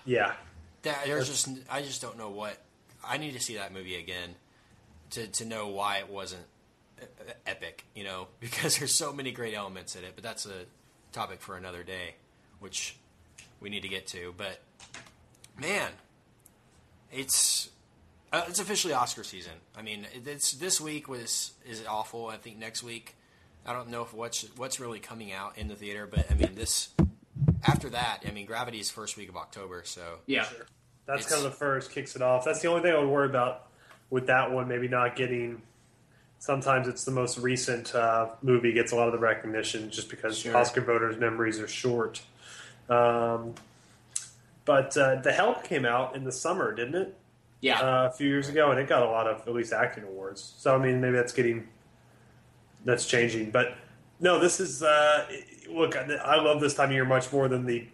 yeah, 0.06 0.36
that, 0.84 1.06
there's 1.06 1.28
just 1.28 1.50
I 1.70 1.82
just 1.82 2.02
don't 2.02 2.18
know 2.18 2.30
what 2.30 2.58
I 3.04 3.18
need 3.18 3.34
to 3.34 3.42
see 3.42 3.56
that 3.56 3.74
movie 3.74 3.96
again 3.98 4.36
to 5.12 5.28
to 5.28 5.44
know 5.46 5.68
why 5.68 5.98
it 5.98 6.08
wasn't 6.08 6.46
epic, 7.46 7.84
you 7.94 8.06
know, 8.06 8.30
because 8.40 8.78
there's 8.80 8.96
so 8.96 9.12
many 9.12 9.32
great 9.34 9.54
elements 9.54 9.98
in 9.98 10.06
it. 10.06 10.14
But 10.16 10.24
that's 10.24 10.46
a 10.46 10.64
topic 11.12 11.42
for 11.42 11.58
another 11.58 11.84
day, 11.84 12.16
which 12.62 12.96
we 13.60 13.70
need 13.70 13.82
to 13.82 13.90
get 13.90 14.08
to. 14.08 14.34
But 14.38 14.62
man, 15.58 15.92
it's 17.12 17.70
uh, 18.38 18.46
it's 18.48 18.60
officially 18.60 18.94
Oscar 18.94 19.24
season. 19.24 19.54
I 19.78 19.82
mean, 19.82 20.08
it's 20.26 20.54
this 20.54 20.80
week 20.82 21.08
was 21.08 21.52
is 21.66 21.84
awful. 21.88 22.28
I 22.28 22.38
think 22.38 22.58
next 22.58 22.84
week, 22.84 23.16
I 23.66 23.74
don't 23.74 23.90
know 23.90 24.02
if 24.04 24.14
what's 24.14 24.44
what's 24.58 24.80
really 24.80 25.00
coming 25.00 25.32
out 25.32 25.58
in 25.58 25.68
the 25.68 25.76
theater, 25.76 26.08
but 26.08 26.30
I 26.32 26.34
mean 26.36 26.56
this. 26.56 26.90
After 27.68 27.90
that, 27.90 28.20
I 28.28 28.32
mean, 28.32 28.46
Gravity 28.46 28.80
is 28.80 28.90
first 28.90 29.18
week 29.18 29.30
of 29.30 29.36
October, 29.38 29.82
so 29.86 30.20
Yeah. 30.26 30.44
that's 31.06 31.22
It's- 31.26 31.34
kind 31.34 31.46
of 31.46 31.52
the 31.52 31.58
first 31.58 31.92
kicks 31.92 32.16
it 32.16 32.22
off. 32.22 32.46
That's 32.46 32.62
the 32.62 32.68
only 32.68 32.82
thing 32.82 32.94
I 32.94 33.00
would 33.00 33.10
worry 33.10 33.28
about 33.28 33.68
with 34.10 34.28
that 34.28 34.52
one. 34.52 34.68
Maybe 34.68 34.88
not 34.88 35.16
getting. 35.16 35.62
Sometimes 36.40 36.88
it's 36.88 37.04
the 37.04 37.12
most 37.12 37.38
recent 37.40 37.94
uh, 37.96 38.30
movie 38.44 38.72
gets 38.74 38.92
a 38.92 38.96
lot 38.96 39.08
of 39.08 39.12
the 39.14 39.20
recognition 39.20 39.90
just 39.90 40.08
because 40.10 40.38
Sure. 40.38 40.56
Oscar 40.56 40.82
voters' 40.82 41.18
memories 41.18 41.60
are 41.60 41.68
short. 41.68 42.22
Um, 42.90 43.56
but 44.66 44.96
uh, 44.98 45.16
The 45.16 45.32
Help 45.32 45.64
came 45.64 45.84
out 45.86 46.16
in 46.16 46.24
the 46.26 46.32
summer, 46.32 46.74
didn't 46.74 46.96
it? 46.96 47.18
Yeah. 47.60 47.80
uh, 47.80 48.10
a 48.10 48.12
few 48.12 48.28
years 48.28 48.50
ago, 48.50 48.72
and 48.72 48.80
it 48.80 48.88
got 48.88 49.02
a 49.02 49.10
lot 49.10 49.28
of 49.28 49.48
at 49.48 49.54
least 49.54 49.74
acting 49.74 50.04
awards. 50.04 50.56
So 50.58 50.76
I 50.76 50.78
mean, 50.78 51.02
maybe 51.02 51.16
that's 51.16 51.34
getting 51.34 51.68
that's 52.86 53.06
changing. 53.06 53.52
But 53.52 53.76
no, 54.20 54.40
this 54.40 54.60
is 54.60 54.84
uh, 54.84 55.26
look. 55.70 55.96
I 55.96 56.42
love 56.42 56.62
this 56.62 56.76
time 56.76 56.90
of 56.90 56.94
year 56.94 57.06
much 57.06 57.32
more 57.32 57.48
than 57.48 57.66
the 57.66 57.88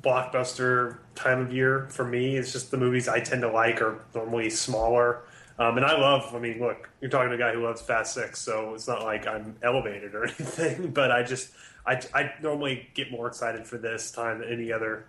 blockbuster 0.00 0.98
time 1.14 1.40
of 1.40 1.52
year 1.52 1.86
for 1.90 2.04
me. 2.04 2.36
It's 2.36 2.52
just 2.52 2.70
the 2.70 2.78
movies 2.78 3.08
I 3.08 3.20
tend 3.20 3.42
to 3.42 3.50
like 3.50 3.82
are 3.82 4.02
normally 4.14 4.50
smaller. 4.50 5.22
Um, 5.58 5.76
and 5.76 5.84
I 5.84 5.98
love, 5.98 6.34
I 6.34 6.38
mean, 6.38 6.58
look, 6.60 6.88
you're 7.00 7.10
talking 7.10 7.28
to 7.28 7.34
a 7.34 7.38
guy 7.38 7.52
who 7.52 7.62
loves 7.62 7.82
Fast 7.82 8.14
Six, 8.14 8.40
so 8.40 8.74
it's 8.74 8.88
not 8.88 9.02
like 9.02 9.26
I'm 9.26 9.54
elevated 9.62 10.14
or 10.14 10.24
anything, 10.24 10.90
but 10.90 11.12
I 11.12 11.22
just, 11.22 11.52
I, 11.86 12.00
I 12.14 12.32
normally 12.42 12.88
get 12.94 13.10
more 13.10 13.26
excited 13.26 13.66
for 13.66 13.76
this 13.78 14.10
time 14.10 14.40
than 14.40 14.48
any 14.48 14.72
other 14.72 15.06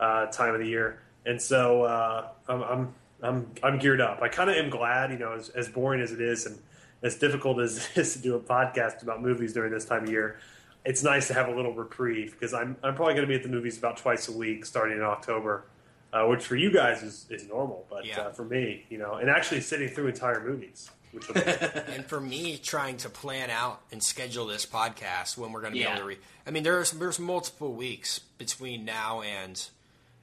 uh, 0.00 0.26
time 0.26 0.52
of 0.54 0.60
the 0.60 0.66
year. 0.66 1.00
And 1.24 1.40
so 1.40 1.84
uh, 1.84 2.28
I'm, 2.48 2.62
I'm, 2.62 2.94
I'm, 3.24 3.50
I'm 3.62 3.78
geared 3.78 4.00
up. 4.00 4.20
I 4.22 4.28
kind 4.28 4.50
of 4.50 4.56
am 4.56 4.70
glad, 4.70 5.10
you 5.10 5.18
know, 5.18 5.32
as, 5.32 5.48
as 5.50 5.68
boring 5.68 6.00
as 6.00 6.12
it 6.12 6.20
is 6.20 6.46
and 6.46 6.58
as 7.02 7.16
difficult 7.16 7.58
as 7.60 7.78
it 7.78 7.98
is 7.98 8.12
to 8.14 8.18
do 8.20 8.34
a 8.36 8.40
podcast 8.40 9.02
about 9.02 9.22
movies 9.22 9.52
during 9.52 9.72
this 9.72 9.84
time 9.84 10.04
of 10.04 10.10
year, 10.10 10.38
it's 10.84 11.02
nice 11.02 11.28
to 11.28 11.34
have 11.34 11.48
a 11.48 11.54
little 11.54 11.72
reprieve 11.72 12.32
because 12.32 12.52
I'm, 12.52 12.76
I'm 12.82 12.94
probably 12.94 13.14
going 13.14 13.26
to 13.26 13.28
be 13.28 13.34
at 13.34 13.42
the 13.42 13.48
movies 13.48 13.78
about 13.78 13.96
twice 13.96 14.28
a 14.28 14.32
week 14.32 14.66
starting 14.66 14.98
in 14.98 15.02
October, 15.02 15.64
uh, 16.12 16.24
which 16.26 16.44
for 16.44 16.56
you 16.56 16.70
guys 16.72 17.02
is, 17.02 17.26
is 17.30 17.48
normal, 17.48 17.86
but 17.90 18.04
Yeah. 18.04 18.20
uh, 18.20 18.30
for 18.30 18.44
me, 18.44 18.84
you 18.90 18.98
know, 18.98 19.14
and 19.14 19.30
actually 19.30 19.62
sitting 19.62 19.88
through 19.88 20.08
entire 20.08 20.46
movies, 20.46 20.90
which 21.12 21.26
will 21.26 21.34
be 21.34 21.40
and 21.94 22.04
for 22.04 22.20
me 22.20 22.58
trying 22.58 22.98
to 22.98 23.08
plan 23.08 23.48
out 23.50 23.80
and 23.92 24.02
schedule 24.02 24.46
this 24.46 24.66
podcast 24.66 25.38
when 25.38 25.52
we're 25.52 25.62
going 25.62 25.72
to 25.72 25.78
be 25.78 25.82
Yeah. 25.84 25.92
able 25.92 26.00
to 26.02 26.06
re- 26.06 26.18
I 26.46 26.50
mean 26.50 26.62
there's 26.62 26.90
there's 26.92 27.18
multiple 27.18 27.72
weeks 27.72 28.18
between 28.18 28.84
now 28.84 29.22
and 29.22 29.66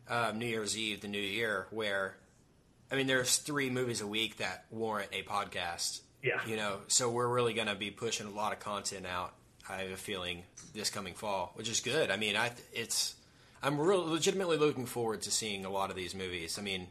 um, 0.09 0.37
New 0.37 0.45
Year's 0.45 0.77
Eve 0.77 1.01
the 1.01 1.07
new 1.07 1.17
year 1.19 1.65
where 1.71 2.17
I 2.91 2.95
mean 2.95 3.07
there's 3.07 3.37
three 3.37 3.69
movies 3.69 4.01
a 4.01 4.07
week 4.07 4.37
that 4.37 4.65
warrant 4.69 5.09
a 5.13 5.23
podcast 5.23 6.01
Yeah. 6.23 6.39
you 6.45 6.55
know 6.57 6.79
so 6.87 7.09
we're 7.09 7.27
really 7.27 7.53
going 7.53 7.67
to 7.67 7.75
be 7.75 7.91
pushing 7.91 8.27
a 8.27 8.31
lot 8.31 8.53
of 8.53 8.59
content 8.59 9.05
out 9.05 9.33
I 9.69 9.77
have 9.77 9.91
a 9.91 9.97
feeling 9.97 10.43
this 10.73 10.89
coming 10.89 11.13
fall 11.13 11.51
which 11.55 11.69
is 11.69 11.79
good 11.79 12.11
I 12.11 12.17
mean 12.17 12.35
I 12.35 12.51
it's 12.73 13.15
I'm 13.63 13.79
real 13.79 14.03
legitimately 14.05 14.57
looking 14.57 14.85
forward 14.85 15.21
to 15.23 15.31
seeing 15.31 15.65
a 15.65 15.69
lot 15.69 15.89
of 15.89 15.95
these 15.95 16.13
movies 16.15 16.57
I 16.59 16.61
mean 16.61 16.87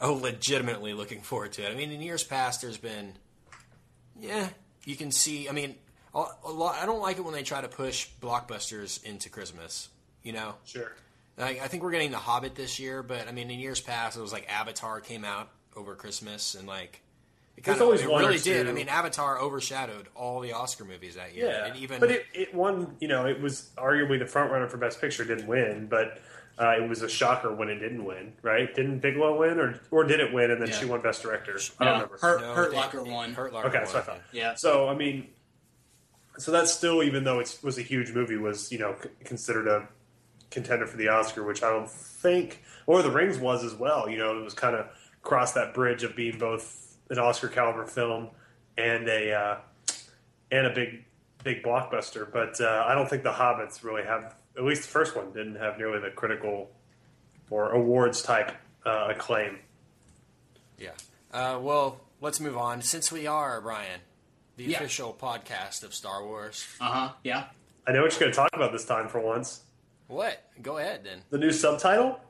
oh, 0.00 0.14
legitimately 0.14 0.92
looking 0.92 1.20
forward 1.20 1.52
to 1.52 1.62
it. 1.64 1.70
I 1.70 1.74
mean, 1.76 1.90
in 1.90 2.02
years 2.02 2.24
past, 2.24 2.60
there's 2.60 2.76
been, 2.76 3.12
yeah, 4.20 4.48
you 4.84 4.96
can 4.96 5.12
see. 5.12 5.48
I 5.48 5.52
mean, 5.52 5.76
a, 6.14 6.24
a 6.44 6.50
lot. 6.50 6.76
I 6.82 6.84
don't 6.84 7.00
like 7.00 7.16
it 7.16 7.24
when 7.24 7.32
they 7.32 7.44
try 7.44 7.60
to 7.60 7.68
push 7.68 8.08
blockbusters 8.20 9.02
into 9.04 9.30
Christmas. 9.30 9.88
You 10.22 10.32
know, 10.32 10.54
sure. 10.66 10.92
Like, 11.36 11.60
I 11.60 11.68
think 11.68 11.82
we're 11.82 11.90
getting 11.90 12.10
The 12.10 12.18
Hobbit 12.18 12.54
this 12.54 12.78
year, 12.78 13.02
but 13.02 13.28
I 13.28 13.32
mean, 13.32 13.50
in 13.50 13.58
years 13.58 13.80
past, 13.80 14.16
it 14.16 14.20
was 14.20 14.32
like 14.32 14.46
Avatar 14.52 15.00
came 15.00 15.24
out 15.24 15.48
over 15.76 15.94
Christmas, 15.94 16.54
and 16.54 16.66
like, 16.68 17.00
It, 17.56 17.64
There's 17.64 17.74
kinda, 17.76 17.84
always 17.84 18.02
it 18.02 18.08
really 18.08 18.38
did. 18.38 18.68
I 18.68 18.72
mean, 18.72 18.88
Avatar 18.88 19.38
overshadowed 19.40 20.08
all 20.14 20.40
the 20.40 20.52
Oscar 20.52 20.84
movies 20.84 21.14
that 21.16 21.34
year. 21.34 21.46
Yeah, 21.48 21.66
and 21.66 21.76
even 21.76 22.00
but 22.00 22.10
it, 22.10 22.26
it 22.32 22.54
won. 22.54 22.96
You 23.00 23.08
know, 23.08 23.26
it 23.26 23.40
was 23.40 23.70
arguably 23.76 24.18
the 24.18 24.26
front 24.26 24.50
runner 24.52 24.68
for 24.68 24.76
Best 24.76 25.00
Picture. 25.00 25.24
Didn't 25.24 25.46
win, 25.46 25.86
but 25.88 26.20
uh, 26.58 26.74
it 26.82 26.88
was 26.88 27.02
a 27.02 27.08
shocker 27.08 27.52
when 27.54 27.68
it 27.68 27.76
didn't 27.78 28.04
win. 28.04 28.32
Right? 28.42 28.72
Didn't 28.74 28.98
Bigelow 29.00 29.38
win, 29.38 29.58
or 29.60 29.80
or 29.92 30.02
did 30.04 30.18
it 30.20 30.32
win 30.32 30.50
and 30.50 30.60
then 30.60 30.68
Yeah. 30.68 30.78
she 30.78 30.84
won 30.86 31.00
Best 31.00 31.22
Director? 31.22 31.58
I 31.80 31.84
don't 31.84 31.86
Yeah, 31.86 31.92
remember. 31.94 32.18
Hurt, 32.20 32.40
No, 32.40 32.54
Hurt 32.54 32.70
they- 32.72 32.76
Locker 32.76 33.02
won. 33.04 33.34
Hurt 33.34 33.52
Locker 33.52 33.68
okay, 33.68 33.76
won, 33.78 33.84
that's 33.84 33.94
what 33.94 34.02
I 34.02 34.06
thought. 34.06 34.20
Yeah. 34.32 34.54
So 34.54 34.88
I 34.88 34.94
mean, 34.94 35.28
so 36.38 36.50
that's 36.50 36.72
still 36.72 37.02
even 37.04 37.22
though 37.24 37.38
it 37.40 37.56
was 37.62 37.78
a 37.78 37.82
huge 37.82 38.12
movie, 38.12 38.36
was 38.36 38.72
you 38.72 38.78
know 38.78 38.96
considered 39.24 39.68
a 39.68 39.86
contender 40.54 40.86
for 40.86 40.96
the 40.96 41.08
Oscar, 41.08 41.42
which 41.44 41.62
I 41.62 41.70
don't 41.70 41.90
think, 41.90 42.62
or 42.86 43.02
The 43.02 43.10
Rings 43.10 43.38
was 43.38 43.62
as 43.64 43.74
well. 43.74 44.08
You 44.08 44.16
know, 44.18 44.38
it 44.38 44.42
was 44.42 44.54
kind 44.54 44.74
of 44.76 44.86
crossed 45.22 45.54
that 45.56 45.74
bridge 45.74 46.02
of 46.02 46.16
being 46.16 46.38
both 46.38 46.96
an 47.10 47.18
Oscar 47.18 47.48
caliber 47.48 47.84
film 47.84 48.28
and 48.78 49.08
a 49.08 49.32
uh, 49.32 49.56
and 50.50 50.66
a 50.66 50.70
big 50.74 51.04
big 51.42 51.62
blockbuster. 51.62 52.30
But 52.32 52.60
uh, 52.60 52.84
I 52.86 52.94
don't 52.94 53.08
think 53.10 53.22
the 53.22 53.32
Hobbits 53.32 53.82
really 53.84 54.04
have. 54.04 54.34
At 54.56 54.64
least 54.64 54.82
the 54.82 54.88
first 54.88 55.16
one 55.16 55.32
didn't 55.32 55.56
have 55.56 55.76
nearly 55.78 55.98
the 56.00 56.10
critical 56.10 56.70
or 57.50 57.72
awards 57.72 58.22
type 58.22 58.52
uh, 58.86 59.08
acclaim. 59.10 59.58
Yeah. 60.78 60.90
Uh, 61.32 61.58
well, 61.60 62.00
let's 62.20 62.38
move 62.40 62.56
on. 62.56 62.80
Since 62.82 63.10
we 63.10 63.26
are, 63.26 63.60
Brian, 63.60 64.00
the 64.56 64.64
Yeah. 64.64 64.76
official 64.78 65.12
podcast 65.20 65.82
of 65.82 65.92
Star 65.94 66.24
Wars. 66.24 66.66
Uh 66.80 66.84
huh. 66.92 67.12
Yeah. 67.24 67.46
I 67.86 67.92
know 67.92 68.02
what 68.02 68.12
you're 68.12 68.20
going 68.20 68.32
to 68.32 68.36
talk 68.36 68.50
about 68.54 68.72
this 68.72 68.84
time 68.86 69.08
for 69.08 69.20
once. 69.20 69.62
What? 70.08 70.42
Go 70.62 70.78
ahead 70.78 71.00
then. 71.04 71.20
The 71.30 71.38
new 71.38 71.50
subtitle. 71.52 72.20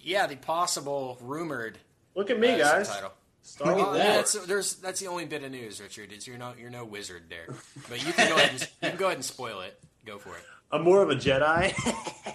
Yeah, 0.00 0.26
the 0.26 0.36
possible 0.36 1.18
rumored 1.20 1.78
Look 2.14 2.30
at 2.30 2.38
me, 2.40 2.50
uh, 2.50 2.58
guys. 2.58 2.88
subtitle. 2.88 3.12
Star 3.42 3.74
Wars. 3.74 3.98
that. 3.98 4.14
That's 4.16 4.46
there's 4.46 4.74
that's 4.74 5.00
the 5.00 5.06
only 5.06 5.24
bit 5.24 5.42
of 5.42 5.50
news, 5.50 5.80
Richard. 5.80 6.12
Is 6.12 6.26
you're 6.26 6.38
no 6.38 6.52
you're 6.58 6.70
no 6.70 6.84
wizard 6.84 7.24
there, 7.30 7.46
but 7.88 8.04
you 8.04 8.12
can 8.12 8.28
go 8.28 8.36
ahead 8.36 8.50
and 8.50 8.60
you 8.60 8.88
can 8.90 8.96
go 8.98 9.06
ahead 9.06 9.16
and 9.16 9.24
spoil 9.24 9.60
it. 9.60 9.78
Go 10.04 10.18
for 10.18 10.30
it. 10.36 10.44
I'm 10.72 10.82
more 10.82 11.02
of 11.02 11.10
a 11.10 11.14
Jedi. 11.16 11.74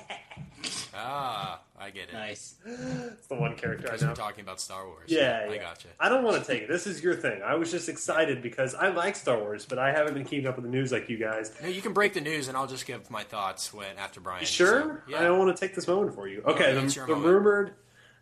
Ah, 0.97 1.59
I 1.77 1.89
get 1.91 2.07
it. 2.09 2.13
Nice. 2.13 2.55
It's 2.65 3.27
the 3.27 3.35
one 3.35 3.55
character 3.55 3.83
I 3.83 3.91
Because 3.91 4.01
know. 4.01 4.07
we're 4.07 4.15
talking 4.15 4.41
about 4.43 4.59
Star 4.61 4.87
Wars. 4.87 5.03
Yeah, 5.07 5.45
I 5.51 5.57
gotcha. 5.57 5.89
I 5.99 6.09
don't 6.09 6.23
want 6.23 6.43
to 6.43 6.51
take 6.51 6.63
it. 6.63 6.69
This 6.69 6.87
is 6.87 7.03
your 7.03 7.15
thing. 7.15 7.41
I 7.43 7.55
was 7.55 7.69
just 7.69 7.89
excited 7.89 8.41
because 8.41 8.73
I 8.73 8.89
like 8.89 9.15
Star 9.15 9.37
Wars, 9.37 9.65
but 9.65 9.77
I 9.77 9.91
haven't 9.91 10.13
been 10.13 10.23
keeping 10.23 10.47
up 10.47 10.55
with 10.55 10.63
the 10.65 10.71
news 10.71 10.91
like 10.91 11.09
you 11.09 11.17
guys. 11.17 11.51
No, 11.61 11.67
you 11.67 11.81
can 11.81 11.93
break 11.93 12.13
the 12.13 12.21
news, 12.21 12.47
and 12.47 12.57
I'll 12.57 12.65
just 12.65 12.87
give 12.87 13.11
my 13.11 13.23
thoughts 13.23 13.73
when 13.73 13.97
after 13.97 14.19
Brian. 14.21 14.45
Sure, 14.45 15.03
So, 15.07 15.15
I 15.17 15.21
don't 15.23 15.37
want 15.37 15.55
to 15.55 15.59
take 15.59 15.75
this 15.75 15.87
moment 15.87 16.15
for 16.15 16.27
you. 16.27 16.41
Okay, 16.45 16.71
it's 16.71 16.95
the, 16.95 17.05
the 17.07 17.15
rumored 17.15 17.73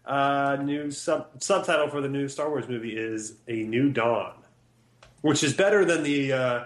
uh, 0.05 0.57
new 0.61 0.89
sub- 0.91 1.29
subtitle 1.41 1.87
for 1.89 2.01
the 2.01 2.09
new 2.09 2.27
Star 2.27 2.49
Wars 2.49 2.67
movie 2.67 2.97
is 2.97 3.35
A 3.47 3.63
New 3.63 3.91
Dawn, 3.91 4.33
which 5.21 5.43
is 5.43 5.53
better 5.53 5.85
than 5.85 6.03
the 6.03 6.33
uh, 6.33 6.63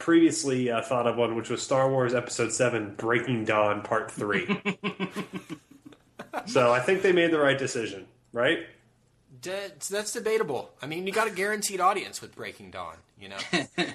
previously 0.00 0.70
uh, 0.70 0.82
thought 0.82 1.06
of 1.06 1.16
one, 1.16 1.36
which 1.36 1.48
was 1.48 1.62
Star 1.62 1.88
Wars 1.88 2.14
Episode 2.14 2.52
Seven: 2.52 2.94
Breaking 2.96 3.44
Dawn 3.44 3.82
Part 3.82 4.10
Three. 4.10 4.46
so 6.46 6.72
I 6.72 6.80
think 6.80 7.02
they 7.02 7.12
made 7.12 7.30
the 7.30 7.38
right 7.38 7.58
decision, 7.58 8.06
right? 8.32 8.60
That's, 9.42 9.88
that's 9.88 10.12
debatable. 10.12 10.70
I 10.82 10.86
mean, 10.86 11.06
you 11.06 11.12
got 11.12 11.28
a 11.28 11.30
guaranteed 11.30 11.80
audience 11.80 12.20
with 12.20 12.34
Breaking 12.34 12.70
Dawn. 12.70 12.96
You 13.18 13.30
know, 13.30 13.36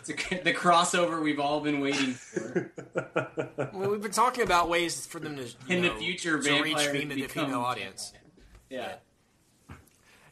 It's 0.00 0.10
a, 0.10 0.42
the 0.42 0.54
crossover 0.54 1.22
we've 1.22 1.40
all 1.40 1.60
been 1.60 1.80
waiting 1.80 2.14
for. 2.14 2.70
I 3.58 3.76
mean, 3.76 3.90
we've 3.90 4.02
been 4.02 4.10
talking 4.10 4.42
about 4.44 4.68
ways 4.68 5.06
for 5.06 5.18
them 5.20 5.36
to 5.36 5.42
you 5.42 5.48
In 5.68 5.82
the 5.82 5.90
future, 5.90 6.40
to 6.40 6.62
reach 6.62 6.78
female, 6.78 7.16
the 7.16 7.22
become- 7.22 7.46
female 7.46 7.60
audience. 7.60 8.12
Yeah. 8.70 8.94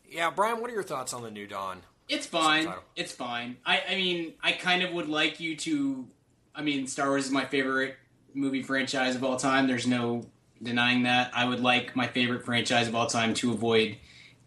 Yeah, 0.09 0.31
Brian, 0.31 0.61
what 0.61 0.71
are 0.71 0.75
your 0.75 0.83
thoughts 0.83 1.13
on 1.13 1.23
the 1.23 1.31
new 1.31 1.47
Dawn? 1.47 1.83
It's 2.09 2.27
fine. 2.27 2.73
It's 2.95 3.13
fine. 3.13 3.57
I, 3.65 3.83
I 3.91 3.95
mean, 3.97 4.35
I 4.43 4.53
kind 4.53 4.83
of 4.83 4.93
would 4.93 5.09
like 5.09 5.41
you 5.41 5.57
to. 5.57 6.07
I 6.55 6.63
mean, 6.63 6.87
Star 6.87 7.09
Wars 7.09 7.27
is 7.27 7.31
my 7.31 7.45
favorite 7.45 7.97
movie 8.35 8.63
franchise 8.63 9.17
of 9.17 9.25
all 9.25 9.37
time. 9.37 9.67
There's 9.67 9.87
no 9.87 10.27
denying 10.63 11.03
that. 11.03 11.31
I 11.35 11.45
would 11.45 11.61
like 11.61 11.97
my 11.97 12.07
favorite 12.07 12.45
franchise 12.45 12.89
of 12.89 12.95
all 12.95 13.07
time 13.07 13.35
to 13.35 13.53
avoid 13.53 13.97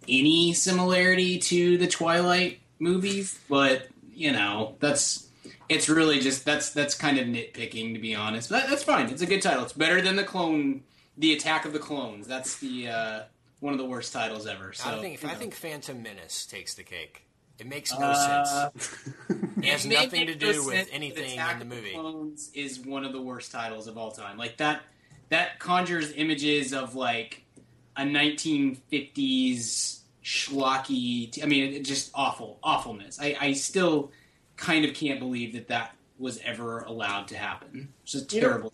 any 0.08 0.54
similarity 0.54 1.40
to 1.40 1.78
the 1.78 1.88
Twilight 1.88 2.60
movies, 2.80 3.40
but 3.50 3.88
you 4.14 4.32
know, 4.32 4.76
that's 4.80 5.28
it's 5.68 5.88
really 5.88 6.20
just 6.20 6.46
that's 6.46 6.72
that's 6.72 6.96
kind 6.96 7.20
of 7.20 7.28
nitpicking 7.28 7.94
to 7.94 8.00
be 8.00 8.16
honest. 8.16 8.50
But 8.50 8.62
that, 8.62 8.70
that's 8.70 8.84
fine. 8.84 9.10
It's 9.10 9.22
a 9.22 9.28
good 9.28 9.42
title. 9.42 9.64
It's 9.64 9.74
better 9.74 10.02
than 10.02 10.16
the 10.16 10.24
clone, 10.24 10.84
the 11.18 11.34
Attack 11.34 11.66
of 11.66 11.74
the 11.74 11.80
Clones. 11.80 12.28
That's 12.28 12.58
the 12.58 12.88
uh, 12.88 13.20
one 13.60 13.74
of 13.74 13.80
the 13.80 13.86
worst 13.86 14.14
titles 14.14 14.48
ever. 14.48 14.74
So 14.74 14.90
I 14.90 15.00
think 15.00 15.24
I 15.24 15.36
think 15.36 15.54
Phantom 15.54 16.02
Menace 16.02 16.46
takes 16.46 16.74
the 16.74 16.84
cake. 16.84 17.26
It 17.60 17.68
makes 17.68 17.92
no 17.98 18.06
Uh, 18.08 18.72
sense. 18.72 18.98
It 19.60 19.66
has 19.66 19.86
may 19.86 19.96
nothing 19.96 20.28
to 20.28 20.36
do 20.36 20.54
no 20.54 20.66
with 20.66 20.74
sense, 20.76 20.88
but 20.90 20.96
anything 20.96 21.34
Attack 21.34 21.62
in 21.62 21.68
the 21.68 21.76
of 21.76 21.82
movie. 21.84 21.94
Clones 21.94 22.50
is 22.54 22.80
one 22.80 23.04
of 23.04 23.12
the 23.12 23.22
worst 23.22 23.52
titles 23.52 23.88
of 23.88 23.98
all 23.98 24.10
time. 24.12 24.38
Like 24.38 24.56
that, 24.58 24.82
that 25.30 25.60
conjures 25.60 26.14
images 26.14 26.72
of 26.74 26.96
like 26.96 27.44
a 27.98 28.04
1950s 28.04 30.00
schlocky. 30.24 31.44
I 31.44 31.46
mean, 31.46 31.74
it 31.74 31.84
just 31.84 32.12
awful, 32.14 32.58
awfulness. 32.64 33.20
I, 33.22 33.36
I 33.40 33.52
still 33.54 34.12
kind 34.56 34.86
of 34.86 34.94
can't 34.94 35.20
believe 35.20 35.54
that 35.54 35.68
that 35.68 35.94
was 36.18 36.40
ever 36.46 36.80
allowed 36.80 37.28
to 37.30 37.38
happen. 37.38 37.90
It's 38.04 38.14
just 38.14 38.34
You 38.34 38.42
know- 38.42 38.48
terrible. 38.48 38.74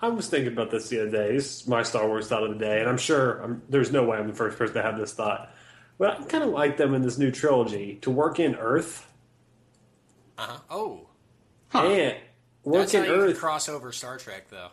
I 0.00 0.08
was 0.08 0.28
thinking 0.28 0.52
about 0.52 0.70
this 0.70 0.88
the 0.88 1.02
other 1.02 1.10
day. 1.10 1.32
This 1.34 1.62
is 1.62 1.66
my 1.66 1.82
Star 1.82 2.06
Wars 2.06 2.28
thought 2.28 2.44
of 2.44 2.50
the 2.50 2.58
day, 2.64 2.78
and 2.78 2.88
I'm 2.88 2.98
sure 2.98 3.42
I'm, 3.42 3.62
there's 3.68 3.90
no 3.90 4.04
way 4.04 4.16
I'm 4.16 4.28
the 4.28 4.32
first 4.34 4.56
person 4.56 4.74
to 4.76 4.82
have 4.82 4.96
this 4.96 5.12
thought. 5.12 5.52
But 5.98 6.20
I 6.20 6.24
kind 6.24 6.44
of 6.44 6.50
like 6.50 6.76
them 6.76 6.94
in 6.94 7.02
this 7.02 7.18
new 7.18 7.30
trilogy 7.30 7.98
to 8.02 8.10
work 8.10 8.38
in 8.38 8.54
Earth 8.54 9.06
Uh-huh. 10.38 10.58
Oh, 10.70 11.08
and 11.74 12.16
work 12.62 12.80
that's 12.82 12.92
how 12.92 12.98
in 13.00 13.04
you 13.06 13.10
can 13.12 13.20
Earth. 13.30 13.38
cross 13.38 13.68
over 13.68 13.90
Star 13.92 14.16
Trek, 14.18 14.48
though. 14.50 14.68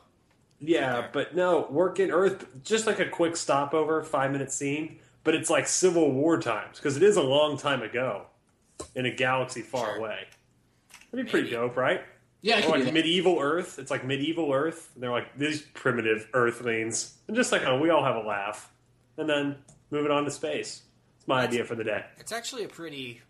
yeah, 0.60 1.08
but 1.12 1.36
no, 1.36 1.68
work 1.72 2.00
in 2.00 2.12
Earth. 2.12 2.46
Just 2.64 2.86
like 2.88 3.00
a 3.00 3.10
quick 3.10 3.36
stopover, 3.36 4.04
five 4.04 4.32
minute 4.32 4.52
scene, 4.52 5.00
but 5.24 5.34
it's 5.36 5.50
like 5.50 5.68
Civil 5.68 6.12
War 6.12 6.40
times 6.40 6.78
because 6.78 6.96
it 6.96 7.04
is 7.04 7.18
a 7.18 7.22
long 7.24 7.58
time 7.58 7.82
ago 7.82 8.28
in 8.94 9.06
a 9.08 9.12
galaxy 9.12 9.62
far 9.62 9.88
Sure. 9.88 9.98
away. 9.98 10.20
That'd 11.12 11.26
be 11.26 11.30
pretty 11.32 11.46
Maybe. 11.48 11.56
dope, 11.56 11.76
right? 11.78 12.04
Yeah, 12.42 12.64
Or 12.68 12.78
like 12.78 12.94
medieval 12.94 13.40
Earth. 13.42 13.80
It's 13.80 13.90
like 13.90 14.06
medieval 14.06 14.54
Earth. 14.54 14.92
And 14.94 15.02
they're 15.02 15.10
like 15.12 15.36
these 15.38 15.64
primitive 15.74 16.28
Earthlings, 16.34 17.18
and 17.28 17.36
just 17.36 17.52
like 17.52 17.64
oh, 17.66 17.80
we 17.80 17.90
all 17.90 18.04
have 18.04 18.16
a 18.16 18.20
laugh, 18.28 18.70
and 19.18 19.28
then 19.28 19.56
moving 19.90 20.12
on 20.12 20.24
to 20.26 20.32
space. 20.32 20.84
It's 21.26 21.28
my 21.28 21.42
idea 21.44 21.66
for 21.66 21.74
the 21.74 21.84
day. 21.84 22.06
It's 22.20 22.32
actually 22.32 22.66
a 22.66 22.68
pretty, 22.68 23.22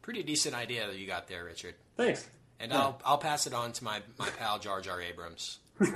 pretty 0.00 0.22
decent 0.22 0.54
idea 0.54 0.86
that 0.86 0.96
you 0.96 1.06
got 1.06 1.28
there, 1.28 1.44
Richard. 1.44 1.74
Thanks. 1.96 2.26
And 2.58 2.72
I'll 2.72 2.98
I'll 3.04 3.18
pass 3.18 3.46
it 3.46 3.52
on 3.52 3.72
to 3.72 3.84
my, 3.84 4.00
my 4.18 4.30
pal 4.30 4.58
Jar 4.58 4.80
Jar 4.80 5.00
Abrams. 5.02 5.58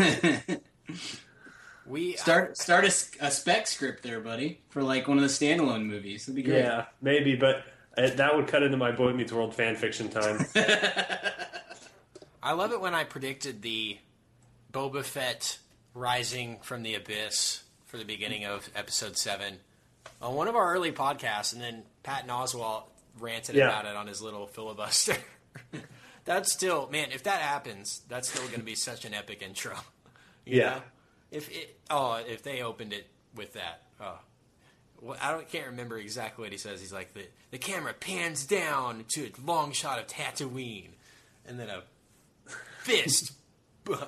We 1.86 2.12
start 2.12 2.56
start 2.56 2.84
a, 2.84 2.88
s- 2.88 3.10
a 3.20 3.30
spec 3.32 3.66
script 3.66 4.02
there, 4.04 4.20
buddy, 4.20 4.60
for 4.68 4.82
like 4.82 5.08
one 5.08 5.16
of 5.16 5.22
the 5.22 5.28
standalone 5.28 5.86
movies. 5.86 6.26
That'd 6.26 6.36
be 6.36 6.42
great. 6.42 6.62
Yeah, 6.62 6.84
maybe, 7.02 7.34
but 7.34 7.64
uh, 7.98 8.10
that 8.10 8.36
would 8.36 8.46
cut 8.46 8.62
into 8.62 8.76
my 8.76 8.92
Boy 8.92 9.12
Meets 9.12 9.32
World 9.32 9.54
fan 9.54 9.74
fiction 9.74 10.08
time. 10.08 10.44
I 12.42 12.52
love 12.52 12.70
it 12.72 12.80
when 12.80 12.94
I 12.94 13.04
predicted 13.04 13.62
the 13.62 13.98
Boba 14.72 15.02
Fett 15.02 15.58
rising 15.94 16.58
from 16.62 16.82
the 16.84 16.94
abyss 16.94 17.64
for 17.86 17.96
the 17.96 18.04
beginning 18.04 18.44
of 18.44 18.70
episode 18.76 19.16
seven 19.16 19.58
on 20.20 20.34
one 20.34 20.48
of 20.48 20.56
our 20.56 20.74
early 20.74 20.92
podcasts, 20.92 21.52
and 21.52 21.60
then 21.62 21.82
Patton 22.02 22.28
Oswalt 22.30 22.84
ranted 23.18 23.56
Yeah. 23.56 23.68
about 23.68 23.86
it 23.86 23.96
on 23.96 24.06
his 24.06 24.20
little 24.22 24.46
filibuster. 24.46 25.16
that's 26.24 26.52
still, 26.52 26.88
man, 26.90 27.10
if 27.12 27.22
that 27.24 27.40
happens, 27.40 28.02
that's 28.08 28.28
still 28.30 28.46
going 28.48 28.60
to 28.60 28.64
be 28.66 28.74
such 28.74 29.04
an 29.04 29.14
epic 29.14 29.42
intro. 29.42 29.74
You 30.46 30.58
Yeah. 30.60 30.70
know? 30.70 30.82
If 31.30 31.50
it, 31.50 31.78
oh, 31.90 32.14
if 32.26 32.42
they 32.42 32.62
opened 32.62 32.92
it 32.94 33.06
with 33.36 33.52
that, 33.52 33.82
oh. 34.00 34.18
Well, 35.02 35.16
I 35.20 35.30
don't 35.32 35.48
can't 35.48 35.66
remember 35.66 35.96
exactly 35.98 36.42
what 36.44 36.50
he 36.52 36.58
says. 36.58 36.80
He's 36.80 36.92
like 36.92 37.12
the 37.14 37.24
the 37.50 37.58
camera 37.58 37.92
pans 37.94 38.44
down 38.46 39.04
to 39.14 39.26
a 39.26 39.32
long 39.46 39.72
shot 39.72 39.98
of 39.98 40.06
Tatooine, 40.08 40.90
and 41.46 41.58
then 41.60 41.68
a 41.68 41.82
fist. 42.82 43.32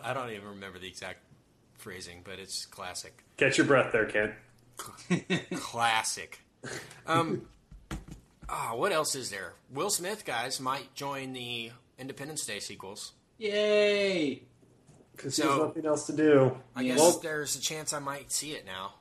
I 0.02 0.12
don't 0.14 0.30
even 0.30 0.48
remember 0.48 0.78
the 0.78 0.88
exact 0.88 1.20
phrasing, 1.78 2.22
but 2.24 2.38
it's 2.38 2.66
classic. 2.66 3.22
Catch 3.36 3.58
your 3.58 3.66
breath 3.66 3.92
there, 3.92 4.06
Kent. 4.06 4.32
Classic. 5.54 6.40
Um. 7.06 7.48
Ah, 8.48 8.72
what 8.74 8.92
else 8.92 9.14
is 9.14 9.30
there? 9.30 9.54
Will 9.72 9.90
Smith 9.90 10.24
guys 10.24 10.60
might 10.60 10.94
join 10.94 11.32
the 11.32 11.70
Independence 11.98 12.44
Day 12.44 12.60
sequels. 12.60 13.12
Yay! 13.38 14.42
Because 15.16 15.36
So- 15.36 15.44
there's 15.46 15.58
nothing 15.58 15.86
else 15.86 16.06
to 16.06 16.12
do. 16.12 16.56
I 16.76 16.84
guess 16.84 16.98
Well, 16.98 17.18
there's 17.22 17.56
a 17.56 17.60
chance 17.60 17.92
I 17.92 17.98
might 17.98 18.30
see 18.32 18.52
it 18.52 18.66
now. 18.66 18.94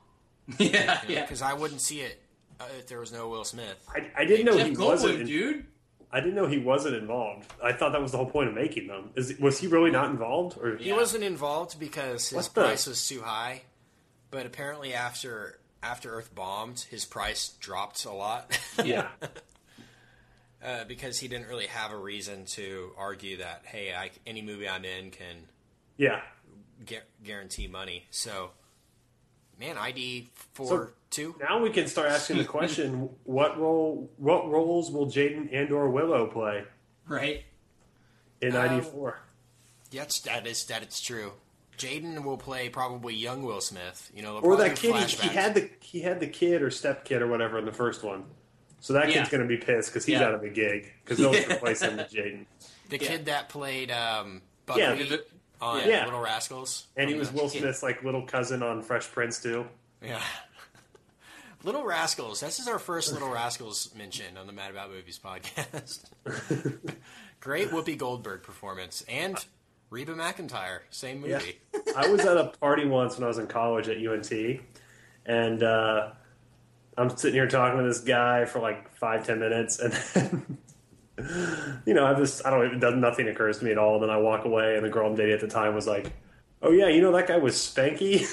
Yeah, 0.57 1.01
yeah. 1.07 1.21
Because 1.21 1.41
I 1.41 1.53
wouldn't 1.53 1.81
see 1.81 2.01
it 2.01 2.21
uh, 2.59 2.65
if 2.79 2.87
there 2.87 2.99
was 2.99 3.11
no 3.13 3.29
Will 3.29 3.43
Smith. 3.43 3.85
I, 3.93 4.09
I 4.21 4.25
didn't 4.25 4.45
know 4.45 4.57
Jeff 4.57 4.67
he 4.67 4.73
Goldblum, 4.73 4.85
wasn't. 4.87 5.21
in- 5.21 5.27
dude. 5.27 5.65
I 6.13 6.19
didn't 6.19 6.35
know 6.35 6.45
he 6.45 6.57
wasn't 6.59 6.95
involved. 6.95 7.47
I 7.63 7.71
thought 7.71 7.93
that 7.93 8.01
was 8.01 8.11
the 8.11 8.17
whole 8.17 8.29
point 8.29 8.49
of 8.49 8.55
making 8.55 8.87
them. 8.87 9.11
Is 9.15 9.37
was 9.39 9.59
he 9.59 9.67
really 9.67 9.91
not 9.91 10.09
involved? 10.09 10.57
Or 10.57 10.75
He 10.75 10.91
wasn't 10.91 11.23
involved 11.23 11.79
because 11.79 12.27
his 12.29 12.35
What 12.35 12.45
the- 12.53 12.61
price 12.63 12.85
was 12.87 13.07
too 13.07 13.21
high. 13.21 13.61
But 14.29 14.45
apparently, 14.45 14.93
after 14.93 15.57
after 15.83 16.13
Earth 16.13 16.33
bombed, 16.33 16.79
his 16.89 17.05
price 17.05 17.49
dropped 17.59 18.05
a 18.05 18.11
lot. 18.11 18.57
yeah, 18.85 19.07
uh, 20.63 20.83
because 20.85 21.19
he 21.19 21.27
didn't 21.27 21.47
really 21.47 21.67
have 21.67 21.91
a 21.91 21.97
reason 21.97 22.45
to 22.45 22.91
argue 22.97 23.37
that 23.37 23.63
hey, 23.65 23.93
I, 23.93 24.11
any 24.27 24.41
movie 24.41 24.67
I'm 24.69 24.85
in 24.85 25.11
can 25.11 25.47
Yeah. 25.97 26.21
gu- 26.85 26.97
guarantee 27.23 27.67
money. 27.67 28.05
So, 28.11 28.51
man, 29.59 29.77
ID 29.77 30.29
four 30.53 30.67
So- 30.67 30.89
two. 31.09 31.35
Now 31.39 31.61
we 31.61 31.71
can 31.71 31.87
start 31.87 32.09
asking 32.09 32.37
the 32.37 32.45
question: 32.45 33.09
What 33.23 33.59
role? 33.59 34.09
What 34.17 34.49
roles 34.49 34.91
will 34.91 35.07
Jaden 35.07 35.49
and 35.51 35.71
or 35.71 35.89
Willow 35.89 36.27
play 36.27 36.63
Right? 37.07 37.43
in 38.41 38.55
Um, 38.55 38.61
ID 38.69 38.81
four? 38.81 39.19
Yes, 39.91 40.19
that 40.21 40.47
is 40.47 40.63
that 40.67 40.83
it's 40.83 41.01
true. 41.01 41.33
Jaden 41.77 42.23
will 42.23 42.37
play 42.37 42.69
probably 42.69 43.15
young 43.15 43.43
Will 43.43 43.61
Smith. 43.61 44.11
You 44.15 44.21
know, 44.21 44.39
they'll 44.41 44.51
Or 44.51 44.57
that 44.57 44.75
do 44.75 44.93
kid? 44.93 45.09
He, 45.09 45.27
he 45.29 45.33
had 45.35 45.55
the 45.55 45.69
he 45.81 46.01
had 46.01 46.19
the 46.19 46.27
kid 46.27 46.61
or 46.61 46.69
step 46.71 47.05
kid 47.05 47.21
or 47.21 47.27
whatever 47.27 47.57
in 47.57 47.65
the 47.65 47.71
first 47.71 48.03
one. 48.03 48.25
So 48.79 48.93
that 48.93 49.07
Yeah. 49.09 49.15
kid's 49.15 49.29
going 49.29 49.41
to 49.41 49.47
be 49.47 49.57
pissed 49.57 49.89
because 49.89 50.05
he's 50.05 50.19
Yeah. 50.19 50.27
out 50.27 50.33
of 50.33 50.41
the 50.41 50.49
gig 50.49 50.91
because 51.03 51.19
no 51.19 51.29
one's 51.29 51.47
replacing 51.47 51.91
him 51.91 51.97
with 51.97 52.11
Jaden. 52.11 52.45
the 52.89 52.97
yeah. 52.99 53.07
kid 53.07 53.25
that 53.25 53.49
played 53.49 53.91
um, 53.91 54.41
Yeah, 54.75 54.89
Buckwheat 54.91 55.09
the- 55.09 55.25
on 55.61 55.87
yeah. 55.87 56.05
Little 56.05 56.19
Rascals. 56.21 56.87
And 56.97 57.09
he 57.09 57.15
was 57.15 57.31
Will 57.31 57.47
Smith's 57.49 57.83
like 57.83 58.03
little 58.03 58.23
cousin 58.25 58.63
on 58.63 58.81
Fresh 58.81 59.11
Prince 59.11 59.41
too. 59.41 59.65
Yeah. 60.03 60.21
Little 61.63 61.85
Rascals. 61.85 62.39
This 62.39 62.59
is 62.59 62.67
our 62.67 62.79
first 62.79 63.13
Little 63.13 63.29
Rascals 63.29 63.93
mention 63.95 64.35
on 64.35 64.47
the 64.47 64.53
Mad 64.53 64.71
About 64.71 64.89
Movies 64.89 65.19
podcast. 65.23 66.05
Great 67.39 67.69
Whoopi 67.69 67.95
Goldberg 67.97 68.41
performance 68.41 69.03
and 69.07 69.37
Reba 69.91 70.15
McEntire, 70.15 70.79
same 70.89 71.21
movie. 71.21 71.59
I 71.95 72.07
was 72.07 72.21
at 72.21 72.37
a 72.37 72.45
party 72.59 72.85
once 72.85 73.15
when 73.17 73.25
I 73.25 73.27
was 73.27 73.37
in 73.37 73.45
college 73.47 73.87
at 73.89 73.97
UNT, 73.97 74.31
and 75.27 75.61
uh, 75.61 76.11
I'm 76.97 77.15
sitting 77.15 77.35
here 77.35 77.47
talking 77.47 77.77
to 77.79 77.83
this 77.87 77.99
guy 77.99 78.45
for 78.45 78.59
like 78.59 78.91
five 78.95 79.25
ten 79.27 79.39
minutes, 79.39 79.77
and 79.79 79.93
then 79.93 80.57
you 81.85 81.93
know 81.93 82.05
I 82.05 82.09
have 82.09 82.19
this 82.19 82.43
I 82.45 82.49
don't 82.49 82.65
it 82.73 82.79
does 82.79 82.95
nothing 82.95 83.27
occurs 83.27 83.59
to 83.59 83.65
me 83.65 83.71
at 83.71 83.77
all. 83.77 83.95
And 83.95 84.03
then 84.03 84.09
I 84.09 84.17
walk 84.17 84.45
away, 84.45 84.75
and 84.77 84.83
the 84.85 84.89
girl 84.89 85.07
I'm 85.07 85.15
dating 85.15 85.33
at 85.35 85.41
the 85.41 85.47
time 85.47 85.75
was 85.75 85.85
like, 85.87 86.11
"Oh 86.61 86.71
yeah, 86.71 86.87
you 86.87 87.01
know 87.01 87.11
that 87.11 87.27
guy 87.27 87.37
was 87.37 87.55
Spanky." 87.55 88.25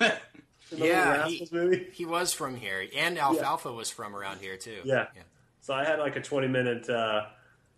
Yeah, 0.72 1.26
he- 1.26 1.88
He 1.92 2.04
was 2.06 2.32
from 2.32 2.54
here, 2.54 2.86
and 2.96 3.18
Alfalfa 3.18 3.72
was 3.72 3.90
from 3.90 4.14
around 4.14 4.38
here 4.40 4.56
too. 4.56 4.78
Yeah. 4.84 5.06
So 5.62 5.74
I 5.74 5.84
had 5.84 5.98
like 5.98 6.14
a 6.14 6.20
20 6.22 6.46
minute 6.46 6.88
uh, 6.88 7.26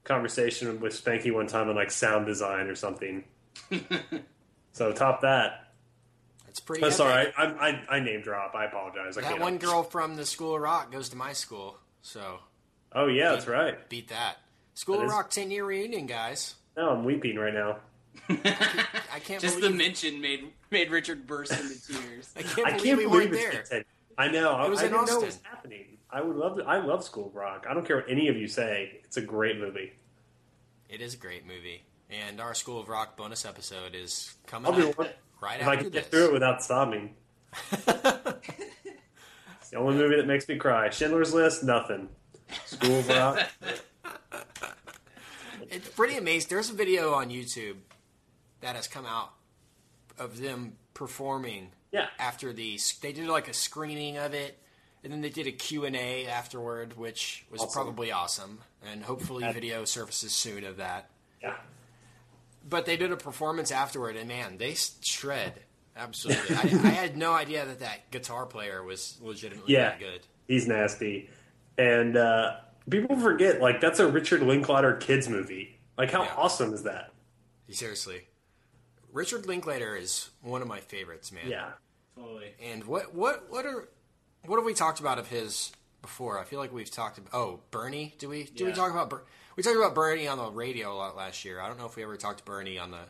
conversation 0.04 0.80
with 0.80 0.92
Spanky 0.92 1.32
one 1.32 1.46
time 1.46 1.68
on 1.68 1.74
like 1.76 1.90
sound 1.90 2.26
design 2.26 2.66
or 2.66 2.74
something. 2.74 3.24
so 4.72 4.92
top 4.92 5.20
that. 5.22 5.68
That's 6.46 6.60
pretty. 6.60 6.82
That's 6.82 7.00
epic. 7.00 7.10
all 7.38 7.44
right. 7.48 7.56
I, 7.60 7.68
I, 7.90 7.96
I 7.96 8.00
name 8.00 8.20
drop. 8.22 8.54
I 8.54 8.66
apologize. 8.66 9.16
I 9.16 9.22
That 9.22 9.30
can't. 9.30 9.40
one 9.40 9.58
girl 9.58 9.82
from 9.82 10.16
the 10.16 10.26
School 10.26 10.54
of 10.56 10.60
Rock 10.62 10.92
goes 10.92 11.08
to 11.10 11.16
my 11.16 11.32
school, 11.32 11.78
so 12.02 12.40
Oh 12.92 13.06
yeah, 13.06 13.30
that's 13.32 13.46
right. 13.46 13.88
beat 13.88 14.08
that. 14.08 14.36
School 14.74 14.96
That 14.96 15.02
of 15.04 15.06
is- 15.08 15.12
Rock 15.12 15.30
ten 15.30 15.50
year 15.50 15.64
reunion, 15.64 16.06
guys. 16.06 16.54
No, 16.76 16.90
I'm 16.90 17.04
weeping 17.04 17.36
right 17.36 17.54
now. 17.54 17.78
I 18.28 19.18
can't 19.24 19.40
Just 19.40 19.60
the 19.60 19.70
mention 19.70 20.20
made 20.20 20.44
made 20.70 20.90
Richard 20.90 21.26
burst 21.26 21.52
into 21.52 21.86
tears. 21.86 22.30
I 22.36 22.42
can't 22.42 22.66
I 22.66 22.70
can't 22.72 22.98
we 22.98 23.04
believe 23.04 23.30
weren't 23.30 23.34
it's 23.34 23.68
there. 23.70 23.78
10 23.80 23.84
I 24.18 24.28
know. 24.28 24.62
It 24.64 24.70
was 24.70 24.80
I, 24.80 24.84
in 24.86 24.90
didn't 24.92 24.92
know 24.92 25.02
Austin. 25.02 25.16
what 25.16 25.26
was 25.26 25.38
happening. 25.42 25.84
I 26.12 26.20
would 26.20 26.36
love. 26.36 26.56
To, 26.58 26.64
I 26.64 26.84
love 26.84 27.02
School 27.04 27.28
of 27.28 27.34
Rock. 27.34 27.66
I 27.68 27.74
don't 27.74 27.86
care 27.86 27.96
what 27.96 28.10
any 28.10 28.28
of 28.28 28.36
you 28.36 28.46
say. 28.48 29.00
It's 29.04 29.16
a 29.16 29.22
great 29.22 29.58
movie. 29.58 29.92
It 30.88 31.00
is 31.00 31.14
a 31.14 31.16
great 31.16 31.46
movie, 31.46 31.84
and 32.10 32.40
our 32.40 32.52
School 32.54 32.78
of 32.80 32.88
Rock 32.88 33.16
bonus 33.16 33.44
episode 33.46 33.94
is 33.94 34.34
coming 34.46 34.70
I'll 34.72 34.78
be 34.78 34.88
up 34.90 34.98
one- 34.98 35.08
right 35.40 35.60
if 35.60 35.66
I 35.66 35.72
after 35.74 35.84
can 35.84 35.92
this. 35.92 36.02
get 36.02 36.10
through 36.10 36.26
it 36.26 36.32
without 36.34 36.62
sobbing. 36.62 37.14
it's 37.72 39.70
the 39.70 39.76
only 39.76 39.94
movie 39.96 40.16
that 40.16 40.26
makes 40.26 40.46
me 40.48 40.56
cry. 40.56 40.90
Schindler's 40.90 41.32
List, 41.32 41.64
nothing. 41.64 42.08
School 42.66 42.98
of 42.98 43.08
Rock. 43.08 43.40
It's 45.70 45.88
pretty 45.88 46.16
amazing. 46.18 46.48
There's 46.50 46.68
a 46.70 46.74
video 46.74 47.14
on 47.14 47.30
YouTube 47.30 47.76
that 48.60 48.76
has 48.76 48.86
come 48.86 49.06
out 49.06 49.32
of 50.18 50.38
them 50.40 50.74
performing 50.92 51.70
Yeah. 51.90 52.08
after 52.18 52.52
the 52.52 52.78
they 53.00 53.12
did 53.12 53.26
like 53.26 53.48
a 53.48 53.54
screening 53.54 54.18
of 54.18 54.34
it 54.34 54.58
and 55.04 55.12
then 55.12 55.20
they 55.20 55.30
did 55.30 55.46
a 55.46 55.52
Q&A 55.52 56.26
afterward 56.26 56.96
which 56.96 57.44
was 57.50 57.60
Awesome. 57.62 57.72
probably 57.72 58.12
awesome 58.12 58.58
and 58.86 59.02
hopefully 59.02 59.42
That- 59.42 59.54
video 59.54 59.84
surfaces 59.84 60.32
soon 60.32 60.64
of 60.64 60.76
that. 60.78 61.10
Yeah. 61.42 61.54
But 62.68 62.86
they 62.86 62.96
did 62.96 63.10
a 63.12 63.16
performance 63.16 63.70
afterward 63.70 64.16
and 64.16 64.28
man, 64.28 64.58
they 64.58 64.74
shred. 65.02 65.60
Absolutely. 65.96 66.56
I, 66.56 66.60
I 66.62 66.90
had 66.90 67.16
no 67.16 67.32
idea 67.32 67.64
that 67.66 67.80
that 67.80 68.10
guitar 68.10 68.46
player 68.46 68.82
was 68.82 69.18
legitimately 69.20 69.72
Yeah. 69.74 69.90
that 69.90 69.98
good. 70.00 70.20
He's 70.48 70.66
nasty. 70.66 71.28
And 71.78 72.16
uh, 72.16 72.56
people 72.88 73.18
forget, 73.18 73.60
like, 73.60 73.80
that's 73.80 73.98
a 73.98 74.06
Richard 74.06 74.42
Linklater 74.42 74.94
kids 74.96 75.28
movie. 75.28 75.78
Like, 75.98 76.10
how 76.10 76.22
Yeah. 76.22 76.34
awesome 76.36 76.72
is 76.74 76.82
that? 76.84 77.12
Seriously. 77.70 78.22
Richard 79.12 79.46
Linklater 79.46 79.94
is 79.96 80.30
one 80.42 80.62
of 80.62 80.68
my 80.68 80.80
favorites, 80.80 81.32
man. 81.32 81.44
Yeah. 81.48 81.70
Totally. 82.16 82.52
And 82.62 82.84
what 82.84 83.14
what 83.14 83.50
what 83.50 83.64
are 83.66 83.88
what 84.46 84.56
have 84.56 84.64
we 84.64 84.74
talked 84.74 85.00
about 85.00 85.18
of 85.18 85.28
his 85.28 85.72
before? 86.00 86.38
I 86.38 86.44
feel 86.44 86.58
like 86.58 86.72
we've 86.72 86.90
talked 86.90 87.18
about 87.18 87.34
oh 87.34 87.60
Bernie. 87.70 88.14
Do 88.18 88.28
we 88.28 88.44
do 88.44 88.66
we 88.66 88.72
talk 88.72 88.90
about 88.90 89.10
Ber- 89.10 89.24
we 89.56 89.62
talked 89.62 89.76
about 89.76 89.94
Bernie 89.94 90.28
on 90.28 90.38
the 90.38 90.50
radio 90.50 90.92
a 90.92 90.96
lot 90.96 91.16
last 91.16 91.44
year. 91.44 91.60
I 91.60 91.68
don't 91.68 91.78
know 91.78 91.86
if 91.86 91.96
we 91.96 92.02
ever 92.02 92.16
talked 92.16 92.38
to 92.38 92.44
Bernie 92.44 92.78
on 92.78 92.90
the 92.90 93.04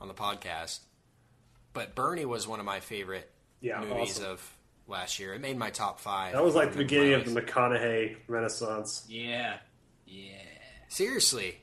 on 0.00 0.08
the 0.08 0.14
podcast, 0.14 0.80
but 1.72 1.94
Bernie 1.94 2.24
was 2.24 2.46
one 2.46 2.60
of 2.60 2.66
my 2.66 2.80
favorite 2.80 3.30
Yeah, 3.60 3.80
movies 3.80 4.18
awesome. 4.18 4.24
of 4.24 4.56
last 4.86 5.18
year. 5.18 5.34
It 5.34 5.40
made 5.40 5.56
my 5.56 5.70
top 5.70 6.00
five. 6.00 6.32
That 6.32 6.44
was 6.44 6.54
like 6.54 6.72
the 6.72 6.78
beginning 6.78 7.14
of 7.14 7.24
the. 7.24 7.40
McConaughey 7.40 8.16
renaissance. 8.28 9.04
Yeah. 9.08 9.56
Yeah. 10.06 10.34
seriously. 10.88 11.58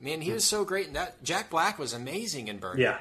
Man, 0.00 0.20
he 0.20 0.30
hmm. 0.30 0.34
was 0.34 0.44
so 0.44 0.64
great. 0.64 0.88
in 0.88 0.94
That 0.94 1.22
Jack 1.22 1.50
Black 1.50 1.78
was 1.78 1.92
amazing 1.92 2.48
in 2.48 2.58
Bernie. 2.58 2.82
Yeah. 2.82 2.98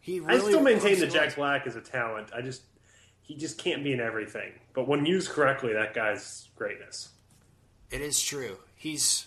he 0.00 0.20
I 0.26 0.38
still 0.38 0.62
maintain 0.62 0.98
that 1.00 1.12
Jack 1.12 1.36
Black 1.36 1.66
is 1.66 1.76
a 1.76 1.80
talent. 1.80 2.28
I 2.34 2.40
just, 2.40 2.62
he 3.28 3.36
just 3.36 3.58
can't 3.58 3.84
be 3.84 3.92
in 3.92 4.00
everything. 4.00 4.52
But 4.72 4.88
when 4.88 5.04
used 5.06 5.30
correctly, 5.30 5.74
that 5.74 5.94
guy's 5.94 6.48
greatness. 6.56 7.10
It 7.90 8.00
is 8.00 8.20
true. 8.20 8.56
He's 8.74 9.26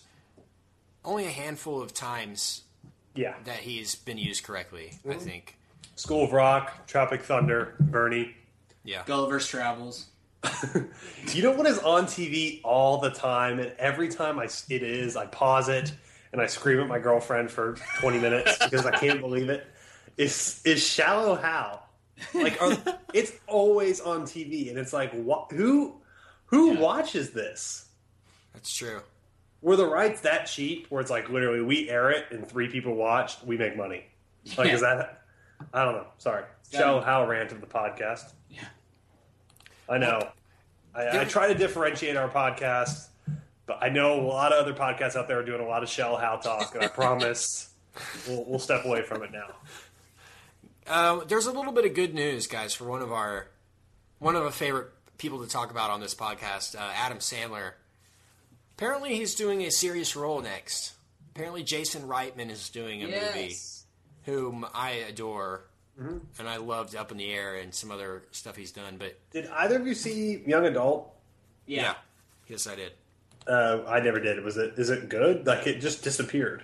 only 1.06 1.26
a 1.26 1.30
handful 1.30 1.82
of 1.82 1.94
times 1.94 2.64
Yeah. 3.16 3.36
that 3.46 3.60
he's 3.60 3.96
been 3.96 4.18
used 4.18 4.44
correctly. 4.44 4.94
I 5.06 5.10
mm-hmm. 5.10 5.20
think. 5.20 5.58
School 5.96 6.24
of 6.26 6.34
Rock, 6.34 6.88
Tropic 6.88 7.22
Thunder, 7.22 7.76
Bernie. 7.80 8.36
Yeah. 8.84 9.04
Gulliver's 9.06 9.48
Travels. 9.48 10.08
You 11.34 11.44
know 11.44 11.52
what 11.52 11.68
is 11.68 11.78
on 11.80 12.08
TV 12.08 12.62
all 12.64 12.98
the 12.98 13.12
time, 13.12 13.60
and 13.60 13.72
every 13.78 14.10
time 14.10 14.40
I 14.40 14.50
it 14.70 14.82
is, 14.84 15.16
I 15.16 15.28
pause 15.28 15.70
it 15.70 15.94
and 16.34 16.42
I 16.42 16.48
scream 16.48 16.80
at 16.80 16.88
my 16.88 16.98
girlfriend 17.00 17.52
for 17.52 17.78
twenty 18.00 18.20
minutes 18.20 18.58
because 18.58 18.86
I 18.86 18.92
can't 18.92 19.22
believe 19.22 19.50
it. 19.50 19.68
Is 20.18 20.62
is 20.66 20.86
Shallow 20.86 21.36
Hal? 21.36 21.88
Like, 22.34 22.62
are, 22.62 22.78
it's 23.14 23.32
always 23.48 24.00
on 24.02 24.24
TV, 24.24 24.70
and 24.70 24.78
it's 24.78 24.94
like, 24.94 25.12
what? 25.14 25.52
Who 25.52 25.98
who 26.46 26.72
watches 26.78 27.32
this? 27.32 27.86
That's 28.54 28.74
true. 28.76 29.02
Were 29.62 29.76
the 29.76 29.86
rights 29.88 30.22
that 30.22 30.46
cheap? 30.46 30.88
Where 30.90 31.02
it's 31.02 31.12
like 31.12 31.30
literally 31.30 31.62
we 31.62 31.90
air 31.90 32.10
it 32.12 32.26
and 32.32 32.48
three 32.48 32.68
people 32.68 32.96
watch, 32.96 33.38
we 33.44 33.58
make 33.58 33.78
money. 33.78 34.06
Like, 34.58 34.68
Yeah. 34.68 34.74
is 34.74 34.82
that? 34.82 35.24
I 35.74 35.86
don't 35.86 35.94
know. 35.94 36.08
Sorry, 36.18 36.44
Shallow 36.72 37.02
Hal 37.02 37.28
rant 37.28 37.52
of 37.52 37.62
the 37.62 37.68
podcast. 37.68 38.34
Yeah. 38.50 38.64
I 39.88 39.98
know. 40.00 40.30
I, 40.96 41.22
I 41.22 41.26
try 41.26 41.48
to 41.48 41.54
differentiate 41.58 42.18
our 42.18 42.28
podcast, 42.28 43.08
but 43.66 43.78
I 43.82 43.90
know 43.90 44.20
a 44.20 44.24
lot 44.24 44.52
of 44.52 44.60
other 44.66 44.74
podcasts 44.74 45.16
out 45.16 45.28
there 45.28 45.40
are 45.40 45.46
doing 45.46 45.62
a 45.62 45.68
lot 45.68 45.84
of 45.84 45.90
Shallow 45.90 46.18
Hal 46.18 46.40
talk, 46.40 46.74
and 46.76 46.84
I 46.84 46.88
promise 46.90 47.70
we'll, 48.28 48.44
we'll 48.46 48.60
step 48.60 48.84
away 48.86 49.04
from 49.04 49.22
it 49.24 49.32
now. 49.32 49.48
Uh, 50.92 51.24
there's 51.24 51.46
a 51.46 51.52
little 51.54 51.72
bit 51.72 51.86
of 51.86 51.94
good 51.94 52.14
news, 52.14 52.48
guys, 52.48 52.74
for 52.74 52.84
one 52.84 53.02
of 53.02 53.14
our 53.14 53.48
one 54.20 54.36
of 54.36 54.44
our 54.44 54.52
favorite 54.52 54.90
people 55.18 55.42
to 55.42 55.48
talk 55.50 55.72
about 55.72 55.90
on 55.90 56.02
this 56.02 56.14
podcast, 56.14 56.76
uh, 56.76 56.92
Adam 56.96 57.20
Sandler. 57.20 57.72
Apparently, 58.78 59.16
he's 59.16 59.34
doing 59.36 59.62
a 59.62 59.72
serious 59.72 60.16
role 60.18 60.42
next. 60.42 60.94
Apparently, 61.34 61.64
Jason 61.64 62.04
Reitman 62.10 62.50
is 62.50 62.68
doing 62.70 63.04
a 63.04 63.08
movie 63.08 63.56
whom 64.26 64.66
I 64.74 64.92
adore, 65.08 65.62
and 65.98 66.50
I 66.50 66.58
loved 66.58 66.94
Up 66.96 67.10
in 67.12 67.18
the 67.18 67.32
Air 67.32 67.56
and 67.56 67.74
some 67.74 67.90
other 67.90 68.24
stuff 68.32 68.58
he's 68.58 68.72
done. 68.74 68.98
But 68.98 69.18
Did 69.32 69.48
either 69.48 69.78
of 69.80 69.88
you 69.88 69.94
see 69.94 70.44
Young 70.46 70.66
Adult? 70.66 71.10
Yeah. 71.66 71.94
yes, 72.48 72.68
I 72.68 72.76
did. 72.76 72.92
Uh, 73.48 73.84
I 73.88 74.02
never 74.02 74.20
did. 74.20 74.44
Was 74.44 74.58
it? 74.58 74.74
Is 74.78 74.90
it 74.90 75.08
good? 75.08 75.48
Like 75.48 75.66
it 75.68 75.80
just 75.80 76.04
disappeared. 76.04 76.64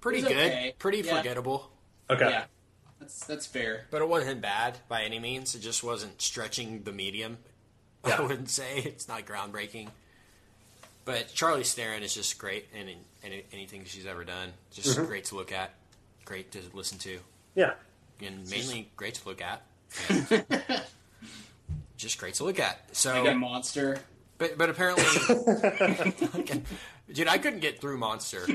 Pretty 0.00 0.20
It 0.20 0.28
good, 0.28 0.36
okay. 0.36 0.74
pretty 0.78 1.00
Yeah. 1.00 1.16
forgettable. 1.16 1.70
Okay. 2.08 2.30
Yeah. 2.30 2.44
That's 3.00 3.24
that's 3.26 3.46
fair. 3.46 3.86
But 3.90 4.02
it 4.02 4.08
wasn't 4.08 4.40
bad 4.40 4.78
by 4.88 5.02
any 5.02 5.18
means. 5.18 5.54
It 5.54 5.60
just 5.60 5.84
wasn't 5.84 6.20
stretching 6.22 6.82
the 6.84 6.92
medium. 6.92 7.38
I 8.04 8.20
wouldn't 8.20 8.50
say 8.50 8.78
it's 8.78 9.06
not 9.08 9.26
groundbreaking. 9.26 9.88
But 11.04 11.28
Charlize 11.28 11.72
Theron 11.74 12.02
is 12.02 12.14
just 12.14 12.36
great 12.38 12.66
in, 12.74 12.88
in, 12.88 13.32
in 13.32 13.42
anything 13.52 13.84
she's 13.84 14.06
ever 14.06 14.24
done. 14.24 14.48
Just 14.72 14.96
Mm-hmm. 14.96 15.06
great 15.06 15.24
to 15.26 15.36
look 15.36 15.52
at, 15.52 15.70
great 16.24 16.50
to 16.52 16.60
listen 16.72 16.98
to, 16.98 17.18
Yeah. 17.54 17.74
and 18.20 18.48
mainly 18.50 18.90
great 18.96 19.14
to 19.14 19.28
look 19.28 19.40
at. 19.40 19.62
Just 21.96 22.18
great 22.18 22.34
to 22.34 22.44
look 22.44 22.58
at. 22.60 22.94
So 22.94 23.22
Like 23.22 23.32
a 23.32 23.38
monster. 23.38 23.98
But 24.38 24.58
but 24.58 24.68
apparently, 24.68 25.04
dude, 27.12 27.28
I 27.28 27.38
couldn't 27.38 27.60
get 27.60 27.80
through 27.80 27.96
Monster. 27.96 28.46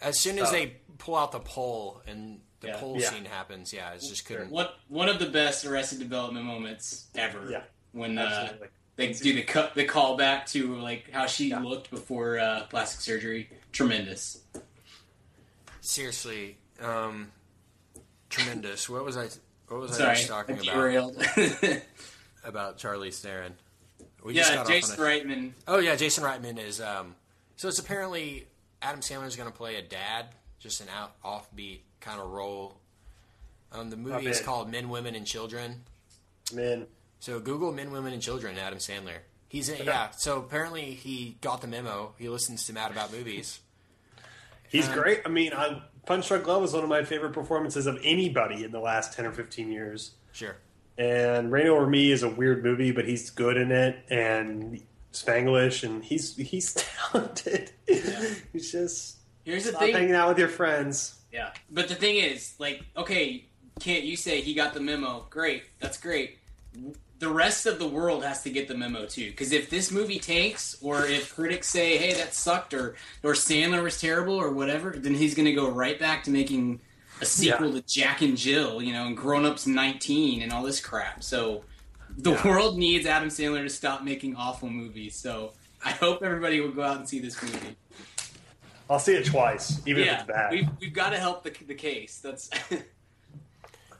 As 0.00 0.18
soon 0.18 0.38
as 0.38 0.50
they 0.50 0.76
pull 0.96 1.16
out 1.16 1.32
the 1.32 1.40
pole 1.40 2.00
and 2.06 2.40
the 2.60 2.68
Yeah. 2.68 2.76
pole 2.78 2.96
Yeah. 3.00 3.10
scene 3.10 3.24
happens, 3.24 3.72
yeah, 3.72 3.92
it's 3.92 4.08
just 4.08 4.24
couldn't. 4.26 4.50
What 4.50 4.78
one 4.88 5.08
of 5.08 5.18
the 5.18 5.26
best 5.26 5.64
Arrested 5.64 5.98
Development 5.98 6.44
moments 6.44 7.06
ever. 7.14 7.50
Yeah, 7.50 7.62
when 7.92 8.18
uh, 8.18 8.22
absolutely. 8.22 8.68
they 8.96 9.12
do 9.12 9.32
the 9.34 9.42
cut 9.42 9.74
the 9.74 9.86
callback 9.86 10.46
to 10.52 10.76
like 10.76 11.10
how 11.10 11.26
she 11.26 11.54
looked 11.54 11.90
before 11.90 12.38
uh, 12.38 12.66
plastic 12.68 13.00
surgery. 13.00 13.50
Tremendous. 13.72 14.38
Seriously, 15.80 16.58
um, 16.80 17.32
tremendous. 18.28 18.88
What 18.88 19.04
was 19.04 19.16
I? 19.16 19.28
What 19.68 19.80
was 19.80 20.00
I 20.00 20.14
just 20.14 20.28
talking 20.28 20.56
I 20.58 20.62
about? 20.62 20.74
derailed. 20.74 21.16
About 22.42 22.78
Charlize 22.78 23.20
Theron. 23.20 23.52
We 24.24 24.32
just 24.32 24.48
yeah, 24.50 24.56
got 24.56 24.66
Jason 24.66 24.94
off 24.94 24.98
on 25.00 25.04
a- 25.06 25.08
Reitman. 25.08 25.52
Oh 25.68 25.78
yeah, 25.78 25.94
Jason 25.94 26.24
Reitman 26.24 26.58
is. 26.58 26.80
Um, 26.80 27.14
so 27.56 27.68
it's 27.68 27.78
apparently 27.78 28.46
Adam 28.80 29.00
Sandler 29.00 29.26
is 29.26 29.36
going 29.36 29.50
to 29.50 29.54
play 29.56 29.76
a 29.76 29.82
dad, 29.82 30.26
just 30.58 30.80
an 30.80 30.86
out 30.88 31.20
offbeat 31.22 31.80
kind 32.00 32.20
of 32.20 32.30
role. 32.30 32.76
Um, 33.72 33.90
the 33.90 33.96
movie 33.96 34.26
is 34.26 34.40
called 34.40 34.70
Men, 34.70 34.88
Women, 34.88 35.14
and 35.14 35.26
Children. 35.26 35.82
Man, 36.52 36.86
So 37.20 37.38
Google 37.38 37.72
Men, 37.72 37.90
Women, 37.92 38.12
and 38.12 38.20
Children. 38.22 38.58
Adam 38.58 38.78
Sandler. 38.78 39.18
He's 39.48 39.68
in, 39.68 39.84
yeah. 39.86 40.10
So 40.16 40.38
apparently 40.38 40.92
he 40.92 41.36
got 41.40 41.60
the 41.60 41.66
memo. 41.66 42.14
He 42.18 42.28
listens 42.28 42.66
to 42.66 42.72
Mad 42.72 42.90
About 42.92 43.12
Movies. 43.12 43.60
he's 44.68 44.88
Um, 44.88 44.94
great. 44.94 45.20
I 45.24 45.28
mean, 45.28 45.52
I, 45.52 45.82
Punch 46.06 46.28
Drunk 46.28 46.46
Love 46.46 46.62
was 46.62 46.72
one 46.72 46.82
of 46.84 46.88
my 46.88 47.04
favorite 47.04 47.32
performances 47.32 47.86
of 47.86 47.98
anybody 48.02 48.64
in 48.64 48.70
the 48.72 48.80
last 48.80 49.12
ten 49.12 49.26
or 49.26 49.32
fifteen 49.32 49.70
years. 49.72 50.12
Sure. 50.32 50.56
And 50.98 51.50
Reign 51.50 51.66
Over 51.68 51.86
Me 51.86 52.10
is 52.12 52.22
a 52.22 52.28
weird 52.28 52.62
movie, 52.64 52.90
but 52.92 53.06
he's 53.06 53.30
good 53.30 53.56
in 53.56 53.70
it, 53.72 53.98
and 54.10 54.80
Spanglish, 55.12 55.82
and 55.84 56.04
he's 56.04 56.36
he's 56.36 56.74
talented. 57.12 57.70
he's 57.86 58.70
just 58.72 59.16
Here's 59.44 59.64
the 59.64 59.72
thing. 59.72 59.94
hanging 59.94 60.14
out 60.14 60.28
with 60.28 60.38
your 60.38 60.48
friends. 60.48 61.16
Yeah. 61.32 61.50
But 61.70 61.88
the 61.88 61.94
thing 61.94 62.16
is, 62.16 62.54
like, 62.58 62.84
okay, 62.96 63.44
can't 63.78 64.04
you 64.04 64.16
say 64.16 64.40
he 64.40 64.54
got 64.54 64.74
the 64.74 64.80
memo? 64.80 65.26
Great, 65.30 65.64
that's 65.78 65.98
great. 65.98 66.38
The 67.18 67.28
rest 67.28 67.66
of 67.66 67.78
the 67.78 67.86
world 67.86 68.24
has 68.24 68.42
to 68.44 68.50
get 68.50 68.66
the 68.68 68.74
memo 68.74 69.06
too, 69.06 69.30
because 69.30 69.52
if 69.52 69.68
this 69.68 69.90
movie 69.90 70.18
tanks, 70.18 70.76
or 70.80 71.04
if 71.04 71.34
critics 71.34 71.68
say, 71.68 71.98
"Hey, 71.98 72.14
that 72.14 72.34
sucked," 72.34 72.72
or 72.72 72.96
or 73.22 73.34
Sandler 73.34 73.82
was 73.82 74.00
terrible, 74.00 74.34
or 74.34 74.50
whatever, 74.50 74.94
then 74.96 75.14
he's 75.14 75.34
going 75.34 75.46
to 75.46 75.52
go 75.52 75.68
right 75.68 75.98
back 75.98 76.24
to 76.24 76.30
making 76.30 76.80
a 77.20 77.26
sequel 77.26 77.72
to 77.72 77.82
Jack 77.82 78.22
and 78.22 78.36
Jill, 78.36 78.80
you 78.80 78.92
know, 78.92 79.06
and 79.06 79.16
Grown 79.16 79.44
Ups 79.44 79.66
19 79.66 80.42
and 80.42 80.52
all 80.52 80.62
this 80.62 80.80
crap. 80.80 81.22
So 81.22 81.64
the 82.16 82.40
world 82.44 82.78
needs 82.78 83.06
Adam 83.06 83.28
Sandler 83.28 83.62
to 83.62 83.68
stop 83.68 84.02
making 84.02 84.36
awful 84.36 84.70
movies. 84.70 85.16
So 85.16 85.52
I 85.84 85.90
hope 85.90 86.22
everybody 86.22 86.60
will 86.60 86.72
go 86.72 86.82
out 86.82 86.96
and 86.96 87.08
see 87.08 87.18
this 87.18 87.40
movie. 87.42 87.76
I'll 88.90 88.98
see 88.98 89.14
it 89.14 89.24
twice, 89.24 89.80
even 89.86 90.02
if 90.02 90.12
it's 90.12 90.24
bad. 90.24 90.50
we've, 90.50 90.68
we've 90.80 90.92
got 90.92 91.10
to 91.10 91.18
help 91.18 91.44
the, 91.44 91.54
the 91.64 91.74
case. 91.74 92.18
That's 92.18 92.50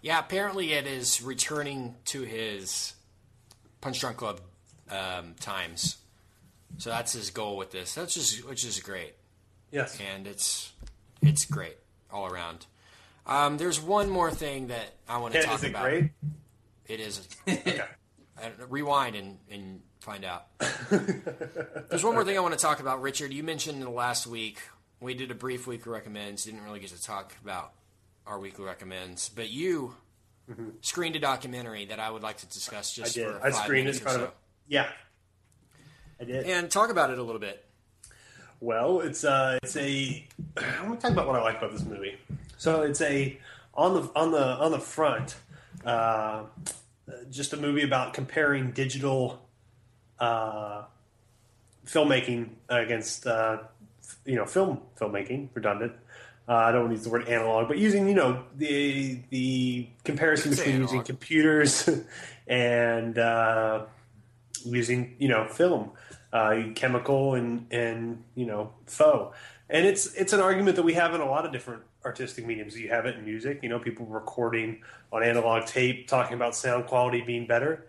Yeah, 0.03 0.19
apparently 0.19 0.73
it 0.73 0.87
is 0.87 1.23
returning 1.23 1.95
to 2.07 2.23
his 2.23 2.95
Punch 3.81 4.01
Drunk 4.01 4.17
Club 4.17 4.41
um, 4.91 5.35
times. 5.39 5.99
So 6.79 6.91
that's 6.91 7.13
his 7.13 7.31
goal 7.31 7.57
with 7.57 7.71
this. 7.71 7.95
That's 7.95 8.15
just 8.15 8.49
which 8.49 8.65
is 8.65 8.81
great, 8.81 9.15
yes. 9.71 9.99
and 10.15 10.27
it's 10.27 10.73
it's 11.21 11.45
great 11.45 11.77
all 12.11 12.27
around. 12.27 12.67
Um, 13.27 13.59
there's 13.59 13.81
one 13.81 14.09
more 14.09 14.31
thing 14.31 14.69
that 14.69 14.95
I 15.09 15.19
want 15.19 15.35
to 15.35 15.41
Ken, 15.41 15.49
talk 15.49 15.59
is 15.59 15.65
it 15.65 15.71
about. 15.71 15.83
great? 15.83 16.11
It 16.87 17.01
is. 17.01 17.29
Okay. 17.49 17.83
Uh, 18.43 18.49
rewind 18.71 19.17
and, 19.17 19.37
and 19.51 19.83
find 20.01 20.25
out. 20.25 20.47
There's 21.91 22.03
one 22.03 22.15
more 22.15 22.25
thing 22.25 22.39
I 22.39 22.41
want 22.41 22.55
to 22.55 22.59
talk 22.59 22.81
about, 22.81 23.03
Richard. 23.03 23.35
You 23.35 23.43
mentioned 23.43 23.77
in 23.77 23.85
the 23.85 23.91
last 23.91 24.27
week 24.27 24.63
we 25.01 25.15
did 25.15 25.31
a 25.31 25.35
brief 25.35 25.67
week 25.67 25.83
of 25.83 25.89
recommends. 25.89 26.45
Didn't 26.45 26.65
really 26.65 26.81
get 26.81 26.91
to 26.91 27.03
talk 27.03 27.35
about 27.43 27.73
our 28.27 28.39
weekly 28.39 28.65
recommends, 28.65 29.29
but 29.29 29.51
you 29.51 29.95
screened 30.81 31.17
a 31.17 31.21
documentary 31.21 31.87
that 31.87 32.01
I 32.01 32.11
would 32.11 32.23
like 32.23 32.39
to 32.39 32.47
discuss 32.47 32.93
just 32.93 33.17
I 33.17 33.23
did. 33.23 33.33
for 33.33 33.47
I 33.47 33.51
screened 33.51 33.89
it 33.89 33.97
front 33.97 34.19
so, 34.19 34.25
of 34.25 34.33
Yeah. 34.69 34.89
I 36.21 36.25
did. 36.25 36.47
and 36.47 36.71
talk 36.71 36.91
about 36.91 37.11
it 37.11 37.19
a 37.19 37.23
little 37.23 37.41
bit. 37.41 37.65
Well, 38.61 39.01
it's 39.01 39.25
uh, 39.25 39.59
it's 39.63 39.77
a. 39.77 40.27
I'm 40.59 40.89
gonna 40.89 40.97
talk 41.01 41.13
about 41.13 41.27
what 41.27 41.37
I 41.37 41.43
like 41.43 41.59
about 41.59 41.73
this 41.73 41.85
movie. 41.85 42.19
So 42.59 42.83
it's 42.83 43.01
a 43.01 43.39
on 43.73 43.95
the 43.95 44.11
on 44.15 44.33
the 44.33 44.45
on 44.45 44.71
the 44.71 44.79
front, 44.79 45.37
uh, 45.85 46.43
just 47.31 47.55
a 47.55 47.57
movie 47.57 47.85
about 47.85 48.13
comparing 48.13 48.73
digital 48.73 49.49
uh, 50.19 50.83
filmmaking 51.87 52.51
against 52.69 53.27
uh, 53.27 53.61
you 54.31 54.37
know 54.37 54.47
film 54.47 54.81
filmmaking. 54.99 55.49
Redundant. 55.55 55.93
Uh, 56.49 56.55
I 56.55 56.73
don't 56.73 56.83
want 56.83 56.93
to 56.93 56.97
use 56.97 57.05
the 57.05 57.11
word 57.11 57.29
analog, 57.29 57.69
but 57.69 57.79
using 57.79 58.09
you 58.09 58.15
know 58.15 58.45
the 58.57 59.19
the 59.31 59.89
comparison 60.05 60.53
You 60.53 60.57
can 60.57 60.65
say 60.65 60.71
between 60.71 60.83
using 60.83 61.03
computers 61.03 61.89
and 62.47 63.19
uh, 63.19 63.87
using 64.65 65.17
you 65.19 65.29
know 65.29 65.47
film, 65.49 65.91
uh, 66.33 66.63
chemical 66.75 67.35
and 67.35 67.67
and 67.73 68.23
you 68.35 68.47
know 68.47 68.73
faux, 68.87 69.37
and 69.69 69.87
it's 69.87 70.15
it's 70.15 70.33
an 70.33 70.41
argument 70.41 70.77
that 70.77 70.85
we 70.85 70.95
have 70.95 71.15
in 71.15 71.21
a 71.21 71.27
lot 71.27 71.45
of 71.45 71.53
different 71.53 71.83
artistic 72.05 72.47
mediums. 72.47 72.79
You 72.79 72.89
have 72.89 73.07
it 73.07 73.17
in 73.17 73.25
music, 73.25 73.61
you 73.63 73.69
know, 73.69 73.79
people 73.79 74.07
recording 74.07 74.83
on 75.13 75.23
analog 75.23 75.67
tape, 75.67 76.09
talking 76.09 76.35
about 76.35 76.55
sound 76.55 76.87
quality 76.87 77.21
being 77.21 77.47
better, 77.47 77.87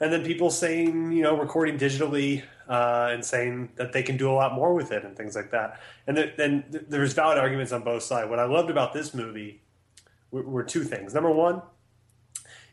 and 0.00 0.12
then 0.12 0.24
people 0.24 0.50
saying 0.50 1.12
you 1.12 1.22
know 1.22 1.36
recording 1.36 1.78
digitally 1.78 2.42
uh, 2.68 3.10
and 3.12 3.24
saying 3.24 3.70
that 3.76 3.92
they 3.92 4.02
can 4.02 4.16
do 4.16 4.30
a 4.30 4.34
lot 4.34 4.54
more 4.54 4.74
with 4.74 4.92
it 4.92 5.04
and 5.04 5.16
things 5.16 5.34
like 5.34 5.50
that. 5.50 5.80
And 6.06 6.16
then 6.16 6.32
then 6.36 6.64
th- 6.70 6.84
there's 6.88 7.12
valid 7.12 7.38
arguments 7.38 7.72
on 7.72 7.82
both 7.82 8.02
sides. 8.02 8.28
What 8.28 8.38
I 8.38 8.44
loved 8.44 8.70
about 8.70 8.92
this 8.92 9.14
movie 9.14 9.62
were, 10.30 10.42
were 10.42 10.64
two 10.64 10.84
things. 10.84 11.14
Number 11.14 11.30
one, 11.30 11.62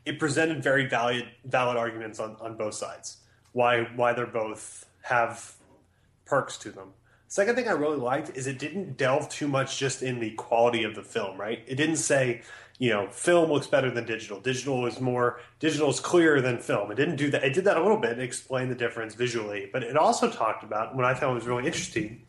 it 0.06 0.19
presented 0.19 0.63
very 0.63 0.88
valid 0.88 1.28
valid 1.45 1.78
arguments 1.78 2.19
on, 2.19 2.38
on 2.39 2.56
both 2.56 2.73
sides. 2.73 3.17
Why 3.52 3.84
why 3.95 4.13
they're 4.13 4.25
both 4.25 4.86
have 5.04 5.56
perks 6.25 6.58
to 6.60 6.71
them. 6.71 6.93
Second 7.28 7.56
thing 7.56 7.67
I 7.67 7.73
really 7.73 7.97
liked 7.97 8.36
is 8.36 8.47
it 8.47 8.58
didn't 8.58 8.97
delve 8.97 9.30
too 9.30 9.47
much 9.47 9.78
just 9.78 10.02
in 10.02 10.19
the 10.19 10.32
quality 10.32 10.84
of 10.84 10.95
the 10.95 11.04
film, 11.04 11.39
right? 11.39 11.63
It 11.67 11.75
didn't 11.75 11.97
say, 11.97 12.41
you 12.79 12.89
know, 12.89 13.07
film 13.09 13.51
looks 13.51 13.67
better 13.67 13.91
than 13.91 14.05
digital. 14.05 14.39
Digital 14.39 14.85
is 14.87 14.99
more 15.01 15.39
digital 15.59 15.89
is 15.89 15.99
clearer 15.99 16.41
than 16.41 16.57
film. 16.57 16.91
It 16.91 16.95
didn't 16.95 17.17
do 17.17 17.29
that. 17.31 17.43
It 17.43 17.53
did 17.53 17.65
that 17.65 17.77
a 17.77 17.81
little 17.81 17.97
bit 17.99 18.13
and 18.13 18.21
explained 18.21 18.71
the 18.71 18.75
difference 18.75 19.13
visually, 19.15 19.69
but 19.71 19.83
it 19.83 19.97
also 19.97 20.31
talked 20.31 20.63
about 20.63 20.95
what 20.95 21.05
I 21.05 21.13
found 21.13 21.35
was 21.35 21.45
really 21.45 21.65
interesting 21.65 22.23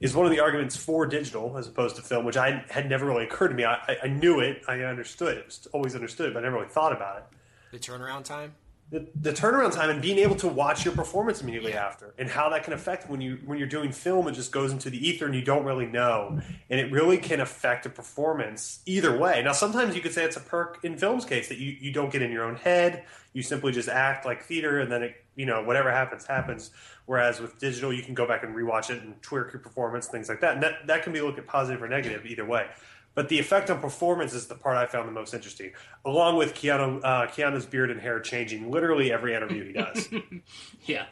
is 0.00 0.16
one 0.16 0.26
of 0.26 0.32
the 0.32 0.40
arguments 0.40 0.76
for 0.76 1.06
digital 1.06 1.56
as 1.56 1.68
opposed 1.68 1.94
to 1.94 2.02
film, 2.02 2.24
which 2.24 2.36
I 2.36 2.64
had 2.68 2.90
never 2.90 3.06
really 3.06 3.22
occurred 3.22 3.48
to 3.48 3.54
me. 3.54 3.64
I, 3.64 3.96
I- 4.02 4.08
knew 4.08 4.40
it, 4.40 4.62
I 4.66 4.80
understood 4.80 5.38
it, 5.38 5.46
was 5.46 5.68
always 5.72 5.94
understood, 5.94 6.34
but 6.34 6.40
I 6.40 6.42
never 6.42 6.56
really 6.56 6.68
thought 6.68 6.92
about 6.92 7.18
it 7.18 7.24
The 7.70 7.78
turnaround 7.78 8.24
time. 8.24 8.54
The, 8.92 9.08
the 9.18 9.32
turnaround 9.32 9.72
time 9.72 9.88
and 9.88 10.02
being 10.02 10.18
able 10.18 10.36
to 10.36 10.46
watch 10.46 10.84
your 10.84 10.92
performance 10.92 11.40
immediately 11.40 11.72
after 11.72 12.12
and 12.18 12.28
how 12.28 12.50
that 12.50 12.62
can 12.62 12.74
affect 12.74 13.08
when 13.08 13.22
you 13.22 13.38
when 13.46 13.58
you're 13.58 13.66
doing 13.66 13.90
film 13.90 14.28
it 14.28 14.32
just 14.32 14.52
goes 14.52 14.70
into 14.70 14.90
the 14.90 15.08
ether 15.08 15.24
and 15.24 15.34
you 15.34 15.40
don't 15.40 15.64
really 15.64 15.86
know. 15.86 16.38
And 16.68 16.78
it 16.78 16.92
really 16.92 17.16
can 17.16 17.40
affect 17.40 17.86
a 17.86 17.88
performance 17.88 18.80
either 18.84 19.18
way. 19.18 19.42
Now 19.42 19.52
sometimes 19.52 19.96
you 19.96 20.02
could 20.02 20.12
say 20.12 20.24
it's 20.24 20.36
a 20.36 20.40
perk 20.40 20.78
in 20.82 20.98
film's 20.98 21.24
case 21.24 21.48
that 21.48 21.56
you, 21.56 21.74
you 21.80 21.90
don't 21.90 22.12
get 22.12 22.20
in 22.20 22.30
your 22.30 22.44
own 22.44 22.56
head. 22.56 23.04
You 23.32 23.42
simply 23.42 23.72
just 23.72 23.88
act 23.88 24.26
like 24.26 24.42
theater 24.42 24.80
and 24.80 24.92
then 24.92 25.02
it 25.02 25.24
you 25.36 25.46
know 25.46 25.64
whatever 25.64 25.90
happens 25.90 26.26
happens. 26.26 26.70
Whereas 27.06 27.40
with 27.40 27.58
digital 27.58 27.94
you 27.94 28.02
can 28.02 28.12
go 28.12 28.28
back 28.28 28.42
and 28.42 28.54
rewatch 28.54 28.90
it 28.90 29.02
and 29.02 29.18
twerk 29.22 29.54
your 29.54 29.60
performance 29.60 30.06
things 30.06 30.28
like 30.28 30.42
that. 30.42 30.52
And 30.52 30.62
that, 30.62 30.86
that 30.86 31.02
can 31.02 31.14
be 31.14 31.22
looked 31.22 31.38
at 31.38 31.46
positive 31.46 31.82
or 31.82 31.88
negative 31.88 32.26
either 32.26 32.44
way 32.44 32.66
but 33.14 33.28
the 33.28 33.38
effect 33.38 33.70
on 33.70 33.80
performance 33.80 34.32
is 34.32 34.46
the 34.46 34.54
part 34.54 34.76
I 34.76 34.86
found 34.86 35.08
the 35.08 35.12
most 35.12 35.34
interesting, 35.34 35.72
along 36.04 36.36
with 36.36 36.54
Keanu, 36.54 37.00
uh, 37.04 37.26
Keanu's 37.28 37.66
beard 37.66 37.90
and 37.90 38.00
hair 38.00 38.20
changing 38.20 38.70
literally 38.70 39.12
every 39.12 39.34
interview 39.34 39.66
he 39.66 39.72
does. 39.72 40.08
yeah. 40.86 41.06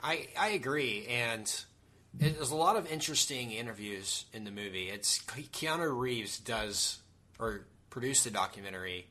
I 0.00 0.28
I 0.38 0.48
agree, 0.50 1.06
and 1.08 1.42
it- 2.20 2.36
there's 2.36 2.50
a 2.50 2.56
lot 2.56 2.76
of 2.76 2.86
interesting 2.90 3.50
interviews 3.52 4.26
in 4.32 4.44
the 4.44 4.50
movie. 4.50 4.88
It's 4.88 5.18
Keanu 5.22 5.98
Reeves 5.98 6.38
does 6.38 6.98
or 7.38 7.66
produced 7.90 8.24
the 8.24 8.30
documentary, 8.30 9.08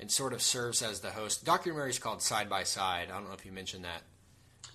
and 0.00 0.10
sort 0.10 0.32
of 0.32 0.40
serves 0.42 0.82
as 0.82 1.00
the 1.00 1.10
host. 1.10 1.40
The 1.40 1.46
documentary 1.46 1.90
is 1.90 1.98
called 1.98 2.22
Side 2.22 2.48
by 2.48 2.64
Side. 2.64 3.08
I 3.10 3.14
don't 3.14 3.28
know 3.28 3.34
if 3.34 3.44
you 3.46 3.52
mentioned 3.52 3.84
that. 3.84 4.02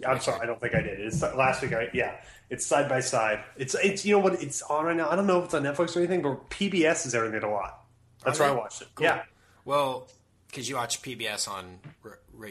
I'm 0.06 0.20
sorry, 0.20 0.42
I 0.42 0.46
don't 0.46 0.60
think 0.60 0.76
I 0.76 0.82
did. 0.82 1.00
It's 1.00 1.22
last 1.22 1.62
week. 1.62 1.74
I 1.74 1.90
yeah, 1.94 2.16
it's 2.50 2.66
side 2.66 2.90
by 2.90 3.00
side. 3.00 3.44
It's 3.56 3.76
it's 3.76 4.06
you 4.06 4.14
know 4.16 4.20
what 4.20 4.42
it's 4.42 4.62
on 4.64 4.86
right 4.86 4.96
now. 4.96 5.10
I 5.10 5.16
don't 5.16 5.28
know 5.28 5.40
if 5.40 5.46
it's 5.46 5.54
on 5.54 5.64
Netflix 5.64 5.96
or 5.96 6.00
anything, 6.00 6.22
but 6.22 6.50
PBS 6.50 7.06
is 7.06 7.16
airing 7.16 7.34
it 7.34 7.44
a 7.44 7.50
lot. 7.50 7.84
That's 8.24 8.40
where 8.40 8.50
I 8.50 8.52
watched 8.52 8.82
it. 8.82 8.90
Cool. 8.96 9.06
Yeah, 9.06 9.24
Well, 9.64 10.08
because 10.48 10.68
you 10.68 10.76
watch 10.76 11.02
PBS 11.02 11.48
on, 11.48 11.80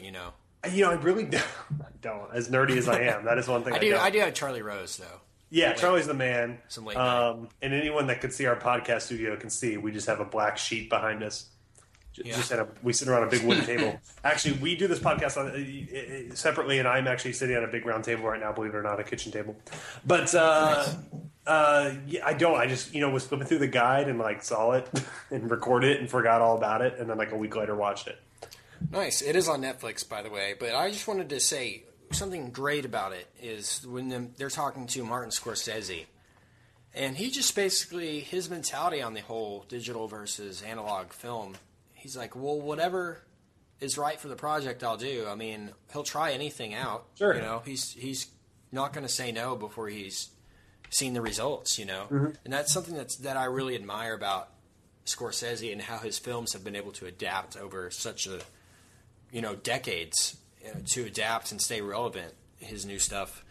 you 0.02 0.12
know, 0.12 0.32
you 0.70 0.84
know 0.84 0.90
I 0.90 0.94
really 0.94 1.24
don't, 1.24 1.44
don't. 2.00 2.32
As 2.32 2.48
nerdy 2.48 2.76
as 2.76 2.88
I 2.88 3.00
am, 3.00 3.24
that 3.26 3.38
is 3.38 3.46
one 3.46 3.62
thing 3.62 3.74
I, 3.74 3.76
I 3.76 3.80
do. 3.80 3.90
don't. 3.90 4.00
I 4.00 4.10
do 4.10 4.18
have 4.20 4.34
Charlie 4.34 4.62
Rose 4.62 4.96
though. 4.96 5.20
Yeah, 5.50 5.74
Charlie's 5.74 6.06
the 6.08 6.14
man. 6.14 6.58
Some 6.68 6.84
late 6.84 6.96
night. 6.96 7.28
Um, 7.28 7.48
and 7.62 7.72
anyone 7.72 8.08
that 8.08 8.20
could 8.20 8.32
see 8.32 8.46
our 8.46 8.56
podcast 8.56 9.02
studio 9.02 9.36
can 9.36 9.48
see 9.50 9.76
we 9.76 9.92
just 9.92 10.08
have 10.08 10.18
a 10.18 10.24
black 10.24 10.58
sheet 10.58 10.90
behind 10.90 11.22
us. 11.22 11.46
Yeah. 12.22 12.36
Just 12.36 12.52
at 12.52 12.58
a, 12.58 12.68
we 12.82 12.92
sit 12.92 13.08
around 13.08 13.24
a 13.24 13.30
big 13.30 13.44
wooden 13.44 13.64
table. 13.64 13.98
Actually, 14.24 14.54
we 14.58 14.76
do 14.76 14.86
this 14.86 14.98
podcast 14.98 15.36
on, 15.36 15.48
uh, 15.48 16.34
separately, 16.34 16.78
and 16.78 16.88
I'm 16.88 17.06
actually 17.06 17.32
sitting 17.34 17.56
at 17.56 17.62
a 17.62 17.68
big 17.68 17.84
round 17.84 18.04
table 18.04 18.24
right 18.24 18.40
now. 18.40 18.52
Believe 18.52 18.74
it 18.74 18.76
or 18.76 18.82
not, 18.82 18.98
a 19.00 19.04
kitchen 19.04 19.32
table. 19.32 19.56
But 20.04 20.34
uh, 20.34 20.86
uh, 21.46 21.94
yeah, 22.06 22.26
I 22.26 22.32
don't. 22.32 22.56
I 22.56 22.66
just 22.66 22.94
you 22.94 23.00
know 23.00 23.10
was 23.10 23.26
flipping 23.26 23.46
through 23.46 23.58
the 23.58 23.68
guide 23.68 24.08
and 24.08 24.18
like 24.18 24.42
saw 24.42 24.72
it 24.72 24.88
and 25.30 25.50
recorded 25.50 25.90
it 25.90 26.00
and 26.00 26.10
forgot 26.10 26.40
all 26.40 26.56
about 26.56 26.82
it, 26.82 26.98
and 26.98 27.08
then 27.08 27.18
like 27.18 27.32
a 27.32 27.36
week 27.36 27.54
later 27.54 27.74
watched 27.74 28.08
it. 28.08 28.18
Nice. 28.90 29.22
It 29.22 29.36
is 29.36 29.48
on 29.48 29.62
Netflix, 29.62 30.06
by 30.06 30.22
the 30.22 30.30
way. 30.30 30.54
But 30.58 30.74
I 30.74 30.90
just 30.90 31.08
wanted 31.08 31.28
to 31.30 31.40
say 31.40 31.84
something 32.12 32.50
great 32.50 32.84
about 32.84 33.12
it 33.12 33.26
is 33.40 33.86
when 33.86 34.32
they're 34.36 34.50
talking 34.50 34.86
to 34.88 35.04
Martin 35.04 35.30
Scorsese, 35.30 36.06
and 36.94 37.16
he 37.16 37.30
just 37.30 37.54
basically 37.54 38.20
his 38.20 38.48
mentality 38.50 39.02
on 39.02 39.14
the 39.14 39.20
whole 39.20 39.64
digital 39.68 40.08
versus 40.08 40.62
analog 40.62 41.12
film. 41.12 41.56
He's 42.06 42.16
like, 42.16 42.36
well, 42.36 42.60
whatever 42.60 43.18
is 43.80 43.98
right 43.98 44.20
for 44.20 44.28
the 44.28 44.36
project, 44.36 44.84
I'll 44.84 44.96
do. 44.96 45.26
I 45.28 45.34
mean, 45.34 45.72
he'll 45.92 46.04
try 46.04 46.30
anything 46.30 46.72
out. 46.72 47.06
Sure. 47.18 47.34
You 47.34 47.40
know, 47.40 47.62
he's 47.66 47.90
he's 47.94 48.28
not 48.70 48.92
going 48.92 49.04
to 49.04 49.12
say 49.12 49.32
no 49.32 49.56
before 49.56 49.88
he's 49.88 50.28
seen 50.90 51.14
the 51.14 51.20
results. 51.20 51.80
You 51.80 51.86
know, 51.86 52.06
Mm-hmm. 52.08 52.30
and 52.44 52.52
that's 52.54 52.72
something 52.72 52.94
that's 52.94 53.16
that 53.16 53.36
I 53.36 53.46
really 53.46 53.74
admire 53.74 54.14
about 54.14 54.50
Scorsese 55.04 55.72
and 55.72 55.82
how 55.82 55.98
his 55.98 56.16
films 56.16 56.52
have 56.52 56.62
been 56.62 56.76
able 56.76 56.92
to 56.92 57.06
adapt 57.06 57.56
over 57.56 57.90
such 57.90 58.28
a 58.28 58.38
you 59.32 59.42
know 59.42 59.56
decades 59.56 60.36
you 60.64 60.68
know, 60.72 60.80
to 60.90 61.06
adapt 61.06 61.50
and 61.50 61.60
stay 61.60 61.80
relevant. 61.80 62.34
His 62.60 62.86
new 62.86 63.00
stuff, 63.00 63.44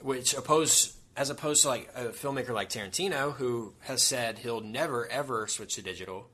which 0.00 0.32
oppose 0.32 0.96
as 1.16 1.28
opposed 1.28 1.62
to 1.62 1.68
like 1.68 1.90
a 1.96 2.04
filmmaker 2.10 2.50
like 2.54 2.70
Tarantino, 2.70 3.32
who 3.34 3.74
has 3.80 4.00
said 4.00 4.38
he'll 4.38 4.60
never 4.60 5.08
ever 5.08 5.48
switch 5.48 5.74
to 5.74 5.82
digital. 5.82 6.29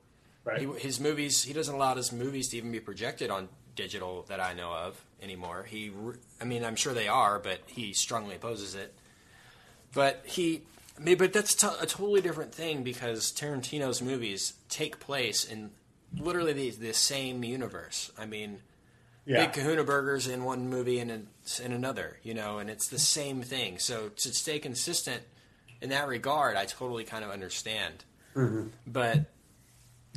Right. 0.47 0.61
He, 0.61 0.65
his 0.79 0.99
movies, 0.99 1.43
he 1.43 1.51
doesn't 1.53 1.75
allow 1.75 1.95
his 1.95 2.11
movies 2.13 2.47
to 2.49 2.57
even 2.57 2.71
be 2.71 2.79
projected 2.79 3.29
on 3.29 3.49
digital 3.75 4.23
that 4.29 4.39
I 4.39 4.53
know 4.53 4.71
of 4.71 5.03
anymore. 5.21 5.65
He, 5.67 5.91
I 6.39 6.45
mean, 6.45 6.63
I'm 6.63 6.77
sure 6.77 6.93
they 6.93 7.09
are, 7.09 7.37
but 7.37 7.59
he 7.67 7.91
strongly 7.91 8.35
opposes 8.35 8.73
it. 8.73 8.93
But 9.93 10.23
he, 10.25 10.61
I 10.97 11.01
mean, 11.01 11.17
but 11.17 11.33
that's 11.33 11.53
t- 11.53 11.67
a 11.67 11.85
totally 11.85 12.21
different 12.21 12.53
thing 12.53 12.83
because 12.83 13.31
Tarantino's 13.33 14.01
movies 14.01 14.53
take 14.69 14.99
place 14.99 15.43
in 15.43 15.71
literally 16.17 16.53
the, 16.53 16.69
the 16.71 16.93
same 16.93 17.43
universe. 17.43 18.11
I 18.17 18.25
mean, 18.25 18.59
Yeah. 19.25 19.45
Big 19.45 19.53
Kahuna 19.53 19.83
Burgers 19.83 20.27
in 20.27 20.45
one 20.45 20.69
movie 20.69 20.99
and 20.99 21.11
in, 21.11 21.27
in 21.63 21.73
another, 21.73 22.19
you 22.23 22.33
know, 22.33 22.59
and 22.59 22.69
it's 22.69 22.87
the 22.87 22.99
same 22.99 23.41
thing. 23.41 23.79
So 23.79 24.09
to 24.09 24.33
stay 24.33 24.59
consistent 24.59 25.23
in 25.81 25.89
that 25.89 26.07
regard, 26.07 26.55
I 26.55 26.63
totally 26.65 27.03
kind 27.03 27.25
of 27.25 27.31
understand. 27.31 28.05
Mm-hmm. 28.35 28.67
But 28.87 29.25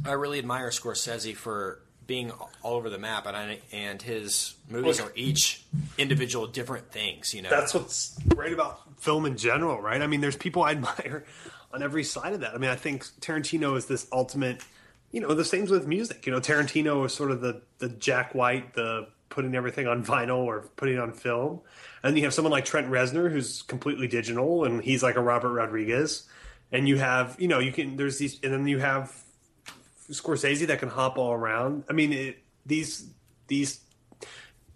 I 0.04 0.12
really 0.12 0.38
admire 0.38 0.70
Scorsese 0.70 1.36
for 1.36 1.80
being 2.06 2.32
all 2.62 2.74
over 2.74 2.90
the 2.90 2.98
map, 2.98 3.26
and 3.26 3.36
I, 3.36 3.60
and 3.70 4.02
his 4.02 4.54
movies 4.68 5.00
are 5.00 5.12
each 5.14 5.62
individual 5.96 6.48
different 6.48 6.90
things. 6.90 7.32
You 7.32 7.42
know, 7.42 7.50
That's 7.50 7.72
what's 7.72 8.18
great 8.28 8.52
about 8.52 8.80
film 9.00 9.26
in 9.26 9.36
general, 9.36 9.80
right? 9.80 10.02
I 10.02 10.06
mean, 10.06 10.20
there's 10.20 10.36
people 10.36 10.62
I 10.64 10.72
admire 10.72 11.24
on 11.72 11.82
every 11.82 12.04
side 12.04 12.32
of 12.32 12.40
that. 12.40 12.54
I 12.54 12.58
mean, 12.58 12.70
I 12.70 12.76
think 12.76 13.04
Tarantino 13.20 13.76
is 13.76 13.86
this 13.86 14.08
ultimate, 14.12 14.62
you 15.12 15.20
know, 15.20 15.34
the 15.34 15.44
same 15.44 15.66
with 15.66 15.86
music. 15.86 16.26
You 16.26 16.32
know, 16.32 16.40
Tarantino 16.40 17.06
is 17.06 17.14
sort 17.14 17.30
of 17.30 17.40
the 17.40 17.62
the 17.78 17.88
Jack 17.88 18.34
White, 18.34 18.74
the 18.74 19.06
putting 19.28 19.54
everything 19.54 19.86
on 19.86 20.04
vinyl 20.04 20.38
or 20.38 20.62
putting 20.76 20.96
it 20.96 21.00
on 21.00 21.12
film. 21.12 21.60
And 22.02 22.16
you 22.18 22.24
have 22.24 22.34
someone 22.34 22.50
like 22.50 22.64
Trent 22.64 22.88
Reznor 22.88 23.30
who's 23.30 23.62
completely 23.62 24.08
digital 24.08 24.64
and 24.64 24.82
he's 24.82 25.02
like 25.02 25.14
a 25.14 25.20
Robert 25.20 25.52
Rodriguez. 25.52 26.28
And 26.72 26.88
you 26.88 26.98
have, 26.98 27.36
you 27.38 27.46
know, 27.46 27.60
you 27.60 27.72
can 27.72 27.96
there's 27.96 28.18
these 28.18 28.38
and 28.42 28.52
then 28.52 28.66
you 28.66 28.80
have 28.80 29.14
Scorsese 30.10 30.66
that 30.66 30.78
can 30.78 30.88
hop 30.88 31.18
all 31.18 31.32
around. 31.32 31.84
I 31.88 31.92
mean, 31.92 32.12
it, 32.12 32.38
these 32.66 33.10
these 33.46 33.80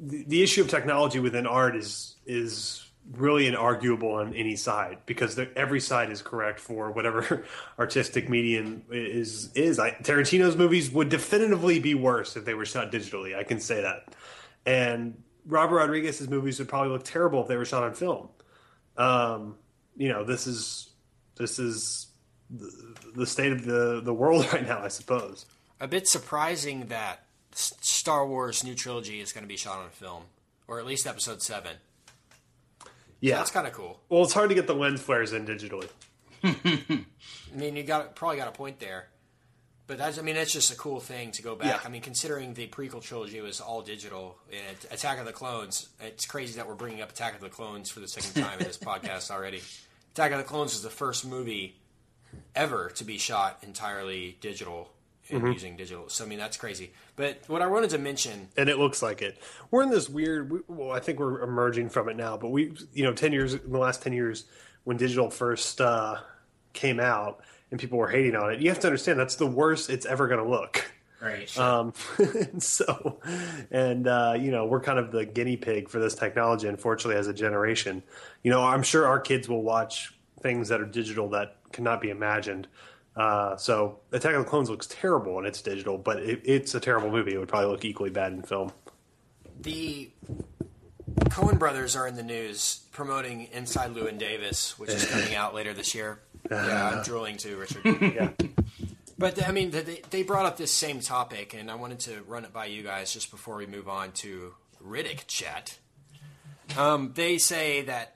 the, 0.00 0.24
the 0.24 0.42
issue 0.42 0.60
of 0.60 0.68
technology 0.68 1.18
within 1.20 1.46
art 1.46 1.76
is 1.76 2.16
is 2.26 2.80
really 3.12 3.50
inarguable 3.50 4.14
on 4.14 4.32
any 4.34 4.56
side 4.56 4.98
because 5.04 5.38
every 5.56 5.80
side 5.80 6.10
is 6.10 6.22
correct 6.22 6.58
for 6.58 6.90
whatever 6.90 7.44
artistic 7.78 8.28
medium 8.28 8.82
is 8.90 9.52
is. 9.54 9.78
I, 9.78 9.90
Tarantino's 9.90 10.56
movies 10.56 10.90
would 10.90 11.08
definitively 11.08 11.78
be 11.78 11.94
worse 11.94 12.36
if 12.36 12.44
they 12.44 12.54
were 12.54 12.64
shot 12.64 12.90
digitally. 12.90 13.36
I 13.36 13.44
can 13.44 13.60
say 13.60 13.82
that, 13.82 14.14
and 14.64 15.22
Robert 15.46 15.76
Rodriguez's 15.76 16.28
movies 16.28 16.58
would 16.58 16.68
probably 16.68 16.90
look 16.90 17.04
terrible 17.04 17.42
if 17.42 17.48
they 17.48 17.56
were 17.56 17.64
shot 17.64 17.82
on 17.82 17.94
film. 17.94 18.28
Um, 18.96 19.56
you 19.96 20.08
know, 20.08 20.24
this 20.24 20.46
is 20.46 20.90
this 21.36 21.58
is 21.58 22.06
the, 22.50 23.26
state 23.26 23.52
of 23.52 23.64
the 23.64 24.00
the 24.02 24.14
world 24.14 24.46
right 24.52 24.66
now, 24.66 24.80
I 24.83 24.88
suppose. 24.88 25.46
a 25.80 25.88
bit 25.88 26.07
surprising 26.09 26.87
that 26.87 27.24
Star 27.52 28.26
Wars 28.26 28.64
new 28.64 28.74
trilogy 28.74 29.20
is 29.20 29.33
going 29.33 29.44
to 29.44 29.48
be 29.48 29.57
shot 29.57 29.78
on 29.78 29.90
film, 29.90 30.24
or 30.68 30.78
at 30.78 30.87
least 30.87 31.07
Episode 31.07 31.42
Seven. 31.42 31.76
Yeah, 33.20 33.38
That's 33.38 33.50
kind 33.50 33.66
of 33.66 33.72
cool. 33.72 34.00
well, 34.11 34.22
it's 34.24 34.35
hard 34.35 34.50
to 34.50 34.54
get 34.54 34.66
the 34.66 34.74
lens 34.74 35.00
flares 35.00 35.33
in 35.33 35.46
digitally. 35.46 35.88
I 36.44 37.04
mean, 37.54 37.76
you 37.76 37.83
got 37.83 38.14
probably 38.16 38.37
got 38.37 38.48
a 38.48 38.52
point 38.52 38.78
there, 38.80 39.09
but 39.87 39.96
that's 39.96 40.18
I 40.18 40.22
mean 40.22 40.35
that's 40.35 40.52
just 40.52 40.70
a 40.72 40.76
cool 40.76 41.00
thing 41.00 41.30
to 41.33 41.42
go 41.42 41.54
back. 41.57 41.66
Yeah. 41.66 41.80
I 41.85 41.88
mean, 41.88 42.02
considering 42.02 42.52
the 42.52 42.66
prequel 42.66 43.02
trilogy 43.02 43.40
was 43.40 43.61
all 43.61 43.80
digital 43.80 44.37
and 44.52 44.76
Attack 44.90 45.20
of 45.20 45.24
the 45.26 45.33
Clones, 45.33 45.88
it's 46.00 46.26
crazy 46.26 46.57
that 46.57 46.68
we're 46.68 46.74
bringing 46.74 47.00
up 47.00 47.11
Attack 47.12 47.35
of 47.37 47.40
the 47.40 47.48
Clones 47.48 47.90
for 47.90 48.00
the 48.00 48.09
second 48.09 48.42
time 48.42 48.59
in 48.59 48.66
this 48.66 48.76
podcast 48.90 49.30
already. 49.30 49.62
Attack 50.12 50.33
of 50.33 50.38
the 50.38 50.44
Clones 50.44 50.72
was 50.74 50.83
the 50.83 50.90
first 50.90 51.24
movie 51.26 51.76
ever 52.54 52.90
to 52.94 53.04
be 53.04 53.18
shot 53.18 53.58
entirely 53.62 54.36
digital 54.40 54.90
and 55.30 55.38
Mm-hmm. 55.42 55.52
using 55.52 55.76
digital. 55.76 56.08
So 56.10 56.24
I 56.24 56.28
mean 56.28 56.38
that's 56.38 56.56
crazy. 56.58 56.92
But 57.16 57.38
what 57.46 57.62
I 57.62 57.66
wanted 57.66 57.90
to 57.90 57.98
mention 57.98 58.48
and 58.58 58.68
it 58.68 58.78
looks 58.78 59.02
like 59.02 59.22
it. 59.22 59.38
We're 59.70 59.82
in 59.82 59.88
this 59.90 60.08
weird. 60.08 60.50
we- 60.52 60.60
Well, 60.68 60.90
I 60.90 61.00
think 61.00 61.18
we're 61.18 61.40
emerging 61.42 61.88
from 61.88 62.08
it 62.10 62.16
now. 62.16 62.36
But 62.36 62.48
we, 62.50 62.74
you 62.92 63.04
know, 63.04 63.14
ten 63.14 63.32
years 63.32 63.54
in 63.54 63.72
the 63.72 63.78
last 63.78 64.02
ten 64.02 64.12
years, 64.12 64.44
when 64.84 64.98
digital 64.98 65.30
first 65.30 65.80
uh, 65.80 66.16
came 66.74 67.00
out 67.00 67.40
and 67.70 67.80
people 67.80 67.96
were 67.98 68.08
hating 68.08 68.36
on 68.36 68.52
it, 68.52 68.60
you 68.60 68.68
have 68.68 68.80
to 68.80 68.86
understand 68.86 69.18
that's 69.18 69.36
the 69.36 69.46
worst 69.46 69.88
it's 69.88 70.04
ever 70.04 70.28
going 70.28 70.44
to 70.44 70.50
look. 70.50 70.90
Right. 71.22 71.50
Um, 71.58 71.94
and 72.18 72.62
so, 72.62 73.18
and 73.70 74.06
uh, 74.06 74.34
you 74.38 74.50
know, 74.50 74.66
we're 74.66 74.80
kind 74.80 74.98
of 74.98 75.10
the 75.10 75.24
guinea 75.24 75.56
pig 75.56 75.88
for 75.88 75.98
this 76.00 76.14
technology. 76.14 76.68
Unfortunately, 76.68 77.18
as 77.18 77.28
a 77.28 77.32
generation, 77.32 78.02
you 78.42 78.50
know, 78.50 78.62
I'm 78.62 78.82
sure 78.82 79.06
our 79.06 79.20
kids 79.20 79.48
will 79.48 79.62
watch 79.62 80.12
things 80.42 80.68
that 80.68 80.82
are 80.82 80.84
digital 80.86 81.30
that 81.30 81.56
cannot 81.74 82.00
be 82.00 82.08
imagined. 82.10 82.66
Uh, 83.14 83.56
so, 83.56 84.00
Attack 84.12 84.34
of 84.34 84.44
the 84.44 84.50
Clones 84.50 84.70
looks 84.70 84.87
terrible 84.88 85.38
and 85.38 85.46
it's 85.46 85.62
digital, 85.62 85.98
but 85.98 86.18
it, 86.18 86.40
it's 86.44 86.74
a 86.74 86.80
terrible 86.80 87.10
movie. 87.10 87.34
It 87.34 87.38
would 87.38 87.48
probably 87.48 87.70
look 87.70 87.84
equally 87.84 88.10
bad 88.10 88.32
in 88.32 88.42
film. 88.42 88.72
the 89.60 90.10
Coen 91.26 91.58
brothers 91.58 91.94
are 91.96 92.08
in 92.08 92.16
the 92.16 92.22
news 92.22 92.80
promoting 92.92 93.48
Inside 93.52 93.94
Llewyn 93.94 94.18
Davis, 94.18 94.78
which 94.78 94.90
is 94.90 95.04
coming 95.06 95.34
out 95.34 95.54
later 95.54 95.72
this 95.74 95.94
year. 95.94 96.20
Yeah, 96.50 96.90
I'm 96.90 97.02
drooling 97.02 97.38
too, 97.38 97.56
Richard. 97.56 97.84
Yeah. 98.14 98.30
But 99.16 99.48
I 99.48 99.50
mean, 99.50 99.70
they, 99.70 100.02
they 100.10 100.22
brought 100.22 100.44
up 100.44 100.58
this 100.58 100.70
same 100.72 101.00
topic, 101.00 101.54
and 101.54 101.70
I 101.70 101.74
wanted 101.76 102.00
to 102.00 102.22
run 102.26 102.44
it 102.44 102.52
by 102.52 102.66
you 102.66 102.82
guys 102.82 103.14
just 103.14 103.30
before 103.30 103.56
we 103.56 103.64
move 103.64 103.88
on 103.88 104.12
to 104.12 104.52
Riddick 104.87 105.26
chat. 105.26 105.78
Um, 106.76 107.12
they 107.14 107.38
say 107.38 107.80
that 107.82 108.13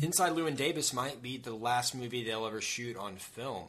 Inside 0.00 0.32
Llewyn 0.32 0.56
Davis 0.56 0.92
might 0.92 1.22
be 1.22 1.36
the 1.38 1.54
last 1.54 1.94
movie 1.94 2.24
they'll 2.24 2.46
ever 2.46 2.60
shoot 2.60 2.96
on 2.96 3.16
film. 3.16 3.66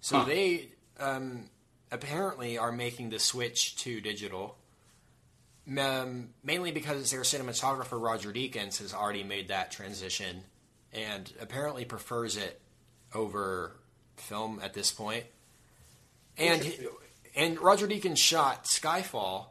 So 0.00 0.18
Huh. 0.18 0.24
they 0.24 0.68
um, 1.00 1.48
apparently 1.90 2.58
are 2.58 2.72
making 2.72 3.10
the 3.10 3.18
switch 3.18 3.76
to 3.76 4.00
digital. 4.00 4.56
Um, 5.78 6.28
mainly 6.42 6.72
because 6.72 7.10
their 7.10 7.22
cinematographer 7.22 7.98
Roger 7.98 8.32
Deakins 8.32 8.80
has 8.80 8.92
already 8.92 9.22
made 9.24 9.48
that 9.48 9.70
transition, 9.70 10.44
and 10.92 11.32
apparently 11.40 11.86
prefers 11.86 12.36
it 12.36 12.60
over 13.14 13.72
film 14.16 14.60
at 14.62 14.74
this 14.74 14.92
point. 14.92 15.24
And 16.36 16.70
and 17.34 17.58
Roger 17.60 17.88
Deakins 17.88 18.18
shot 18.18 18.64
Skyfall, 18.64 19.46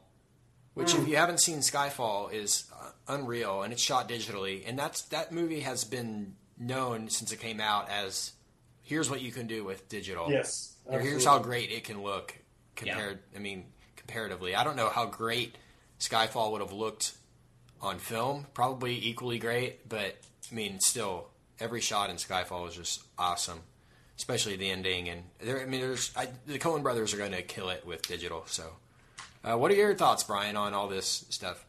which 0.76 0.94
if 0.94 1.08
you 1.08 1.16
haven't 1.16 1.40
seen 1.40 1.60
Skyfall 1.60 2.32
is 2.32 2.72
unreal, 3.08 3.64
and 3.64 3.74
it's 3.74 3.82
shot 3.82 4.10
digitally. 4.10 4.64
And 4.68 4.78
that's 4.78 5.04
that 5.04 5.32
movie 5.32 5.62
has 5.62 5.84
been 5.84 6.36
known 6.58 7.10
since 7.10 7.32
it 7.32 7.40
came 7.40 7.60
out 7.60 7.90
as 7.90 8.34
here's 8.82 9.10
what 9.10 9.22
you 9.22 9.32
can 9.32 9.48
do 9.48 9.64
with 9.64 9.88
digital. 9.90 10.30
Yes, 10.32 10.76
Or 10.86 11.00
here's 11.00 11.26
how 11.26 11.40
great 11.40 11.72
it 11.72 11.84
can 11.84 12.04
look 12.04 12.38
compared. 12.76 13.20
I 13.36 13.40
mean, 13.40 13.66
comparatively, 13.96 14.56
I 14.56 14.64
don't 14.64 14.76
know 14.76 14.90
how 14.90 15.06
great 15.06 15.58
Skyfall 16.00 16.52
would 16.52 16.62
have 16.62 16.74
looked 16.74 17.14
on 17.82 18.00
film. 18.00 18.48
Probably 18.54 18.96
equally 19.08 19.40
great, 19.40 19.88
but 19.90 20.16
I 20.52 20.56
mean, 20.56 20.80
still, 20.80 21.28
every 21.60 21.82
shot 21.82 22.10
in 22.10 22.18
Skyfall 22.18 22.64
was 22.64 22.76
just 22.76 23.04
awesome, 23.18 23.62
especially 24.18 24.56
the 24.58 24.70
ending. 24.70 25.10
And 25.10 25.24
there, 25.42 25.62
I 25.62 25.66
mean, 25.66 25.82
there's 25.82 26.12
I, 26.16 26.28
the 26.46 26.60
Coen 26.60 26.84
Brothers 26.84 27.14
are 27.14 27.18
going 27.18 27.32
to 27.32 27.42
kill 27.42 27.70
it 27.70 27.86
with 27.86 28.02
digital. 28.08 28.44
So, 28.48 28.74
uh, 29.44 29.58
what 29.58 29.72
are 29.72 29.76
your 29.76 29.96
thoughts, 29.96 30.24
Brian, 30.24 30.56
on 30.56 30.74
all 30.74 30.88
this 30.88 31.26
stuff? 31.30 31.66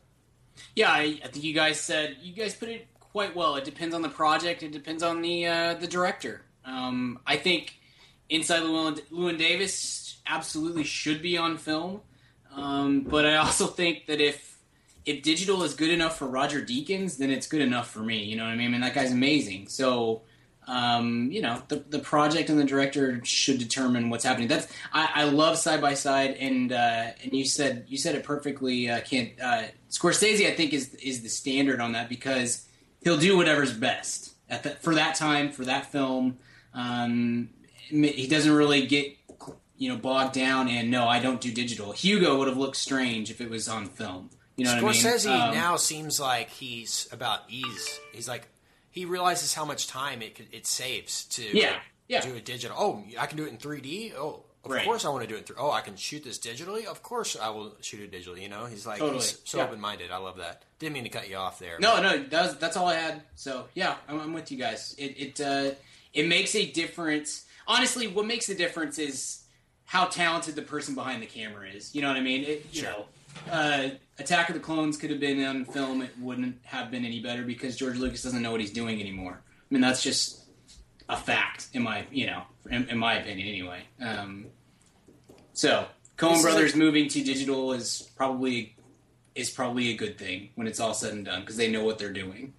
Yeah, 0.75 0.90
I, 0.90 1.21
I 1.25 1.29
think 1.29 1.45
you 1.45 1.55
guys 1.55 1.81
said 1.81 2.17
you 2.23 2.33
guys 2.33 2.55
put 2.55 2.69
it 2.69 2.87
quite 3.01 3.35
well. 3.37 3.57
It 3.57 3.64
depends 3.64 3.95
on 3.95 4.03
the 4.03 4.09
project. 4.09 4.62
It 4.62 4.73
depends 4.73 5.03
on 5.03 5.23
the 5.23 5.47
uh, 5.47 5.75
the 5.75 5.87
director. 5.87 6.43
Um, 6.64 7.21
I 7.27 7.37
think 7.37 7.79
Inside 8.29 8.62
Llewyn, 8.62 9.01
Llewyn 9.11 9.38
Davis 9.38 10.19
absolutely 10.27 10.85
should 10.85 11.21
be 11.23 11.37
on 11.37 11.59
film, 11.59 12.01
um, 12.55 13.03
but 13.03 13.27
I 13.27 13.37
also 13.37 13.67
think 13.67 14.07
that 14.07 14.21
if 14.21 14.59
if 15.05 15.23
digital 15.23 15.62
is 15.62 15.75
good 15.75 15.90
enough 15.90 16.19
for 16.19 16.27
Roger 16.27 16.62
Deakins, 16.62 17.19
then 17.19 17.31
it's 17.31 17.47
good 17.47 17.61
enough 17.61 17.90
for 17.90 18.01
me. 18.01 18.25
You 18.25 18.37
know 18.37 18.45
what 18.45 18.53
I 18.53 18.57
mean? 18.57 18.69
I 18.69 18.71
mean 18.71 18.81
that 18.81 18.95
guy's 18.95 19.12
amazing. 19.12 19.69
So 19.69 20.23
um, 20.67 21.31
you 21.31 21.43
know 21.43 21.62
the 21.69 21.85
the 21.90 21.99
project 21.99 22.49
and 22.49 22.59
the 22.59 22.64
director 22.64 23.21
should 23.25 23.59
determine 23.59 24.09
what's 24.09 24.25
happening. 24.25 24.49
That's 24.49 24.67
I, 24.93 25.11
I 25.14 25.25
love 25.25 25.59
side 25.59 25.81
by 25.81 25.95
side, 25.95 26.37
and 26.40 26.73
uh, 26.73 27.07
and 27.23 27.33
you 27.33 27.45
said 27.45 27.85
you 27.88 27.99
said 27.99 28.14
it 28.14 28.25
perfectly. 28.25 28.88
Uh, 28.88 29.01
can't 29.03 29.33
uh, 29.40 29.64
Scorsese? 29.99 30.47
I 30.47 30.55
think 30.55 30.73
is 30.73 30.95
is 30.97 31.23
the 31.23 31.29
standard 31.29 31.81
on 31.81 31.93
that 31.93 32.09
because 32.09 32.67
he'll 33.03 33.19
do 33.19 33.37
whatever's 33.37 33.73
best 33.73 34.33
at 34.49 34.63
that 34.65 34.83
for 34.83 34.95
that 34.95 35.15
time 35.15 35.51
for 35.53 35.65
that 35.65 35.91
film. 35.93 36.39
Um, 36.73 37.51
he 37.89 38.27
doesn't 38.27 38.53
really 38.53 38.87
get 38.87 39.17
you 39.77 39.89
know 39.91 39.97
bogged 39.97 40.35
down 40.35 40.69
and 40.69 40.91
no, 40.91 41.07
I 41.07 41.21
don't 41.21 41.41
do 41.41 41.53
digital. 41.53 41.93
Hugo 41.93 42.39
would 42.39 42.49
have 42.49 42.57
looked 42.57 42.77
strange 42.77 43.31
if 43.31 43.41
it 43.41 43.51
was 43.51 43.69
on 43.69 43.87
film. 43.87 44.31
You 44.57 44.65
know 44.67 44.83
what 44.83 44.95
Scorsese 44.95 45.29
I 45.29 45.33
mean? 45.33 45.49
Um, 45.49 45.55
now 45.55 45.77
seems 45.77 46.21
like 46.21 46.49
he's 46.51 47.09
about 47.13 47.41
ease. 47.49 47.99
He's 48.13 48.29
like 48.29 48.49
he 48.91 49.05
realizes 49.05 49.55
how 49.55 49.65
much 49.65 49.87
time 49.89 50.23
it 50.23 50.41
it 50.53 50.67
saves 50.67 51.25
to 51.27 51.43
Yeah, 51.57 51.77
yeah. 52.09 52.21
do 52.21 52.35
a 52.35 52.41
digital. 52.41 52.77
Oh, 52.79 53.05
I 53.19 53.27
can 53.27 53.37
do 53.37 53.45
it 53.45 53.51
in 53.51 53.59
3D. 53.59 54.15
Oh, 54.15 54.44
of 54.64 54.70
Right. 54.70 54.85
course 54.85 55.05
I 55.05 55.11
want 55.11 55.22
to 55.22 55.29
do 55.29 55.37
it. 55.37 55.46
through. 55.46 55.57
oh, 55.59 55.70
I 55.70 55.81
can 55.83 55.96
shoot 55.96 56.24
this 56.24 56.38
digitally. 56.38 56.85
Of 56.87 57.03
course 57.03 57.37
I 57.40 57.50
will 57.50 57.74
shoot 57.81 58.00
it 58.00 58.12
digitally. 58.12 58.42
You 58.42 58.48
know, 58.48 58.64
he's 58.66 58.87
like 58.87 58.98
Totally, 58.98 59.18
he's 59.18 59.38
so 59.44 59.59
yeah. 59.59 59.64
open 59.64 59.81
minded. 59.81 60.11
I 60.11 60.16
love 60.18 60.38
that. 60.38 60.62
Didn't 60.79 60.94
mean 60.94 61.05
to 61.05 61.11
cut 61.11 61.29
you 61.29 61.37
off 61.37 61.59
there. 61.59 61.79
No, 61.81 62.00
no, 62.00 62.22
that's 62.24 62.55
that's 62.55 62.77
all 62.77 62.87
I 62.88 62.94
had. 62.94 63.22
So 63.35 63.66
yeah, 63.74 63.96
I'm, 64.09 64.20
I'm 64.20 64.33
with 64.33 64.50
you 64.50 64.59
guys. 64.59 64.94
It 64.98 65.14
it 65.18 65.40
uh, 65.40 65.74
it 66.12 66.27
makes 66.29 66.55
a 66.55 66.66
difference. 66.70 67.44
Honestly, 67.66 68.07
what 68.09 68.27
makes 68.27 68.46
the 68.46 68.55
difference 68.55 68.98
is 68.98 69.44
how 69.87 70.07
talented 70.07 70.55
the 70.55 70.62
person 70.62 70.94
behind 70.94 71.22
the 71.22 71.27
camera 71.27 71.68
is. 71.68 71.94
You 71.94 72.03
know 72.03 72.09
what 72.09 72.16
I 72.16 72.20
mean? 72.20 72.44
It, 72.44 72.66
you 72.72 72.83
know, 72.83 73.05
uh, 73.50 73.88
Attack 74.18 74.48
of 74.48 74.55
the 74.55 74.61
Clones 74.61 74.96
could 74.96 75.11
have 75.11 75.20
been 75.20 75.44
on 75.44 75.64
film. 75.66 76.00
It 76.03 76.11
wouldn't 76.18 76.57
have 76.64 76.90
been 76.90 77.05
any 77.05 77.20
better 77.20 77.42
because 77.42 77.77
George 77.77 77.98
Lucas 77.98 78.22
doesn't 78.22 78.40
know 78.42 78.50
what 78.50 78.61
he's 78.61 78.72
doing 78.72 79.00
anymore. 79.00 79.40
I 79.44 79.74
mean, 79.74 79.81
that's 79.83 80.03
just 80.03 80.40
a 81.09 81.16
fact 81.16 81.68
in 81.74 81.83
my 81.83 82.05
you 82.11 82.27
know 82.27 82.42
in, 82.70 82.88
in 82.88 82.98
my 82.98 83.14
opinion 83.14 83.48
anyway. 83.48 83.83
Um, 84.00 84.46
so 85.53 85.87
Coen 86.16 86.31
This 86.31 86.38
is 86.38 86.44
Brothers 86.44 86.74
a- 86.74 86.79
moving 86.79 87.09
to 87.09 87.22
digital 87.22 87.72
is 87.72 88.11
probably 88.16 88.77
is 89.35 89.50
probably 89.50 89.90
a 89.90 89.96
good 89.96 90.16
thing 90.16 90.50
when 90.55 90.66
it's 90.66 90.79
all 90.79 90.94
said 90.94 91.12
and 91.12 91.24
done 91.24 91.40
because 91.40 91.57
they 91.57 91.70
know 91.70 91.85
what 91.85 91.98
they're 91.98 92.12
doing. 92.12 92.55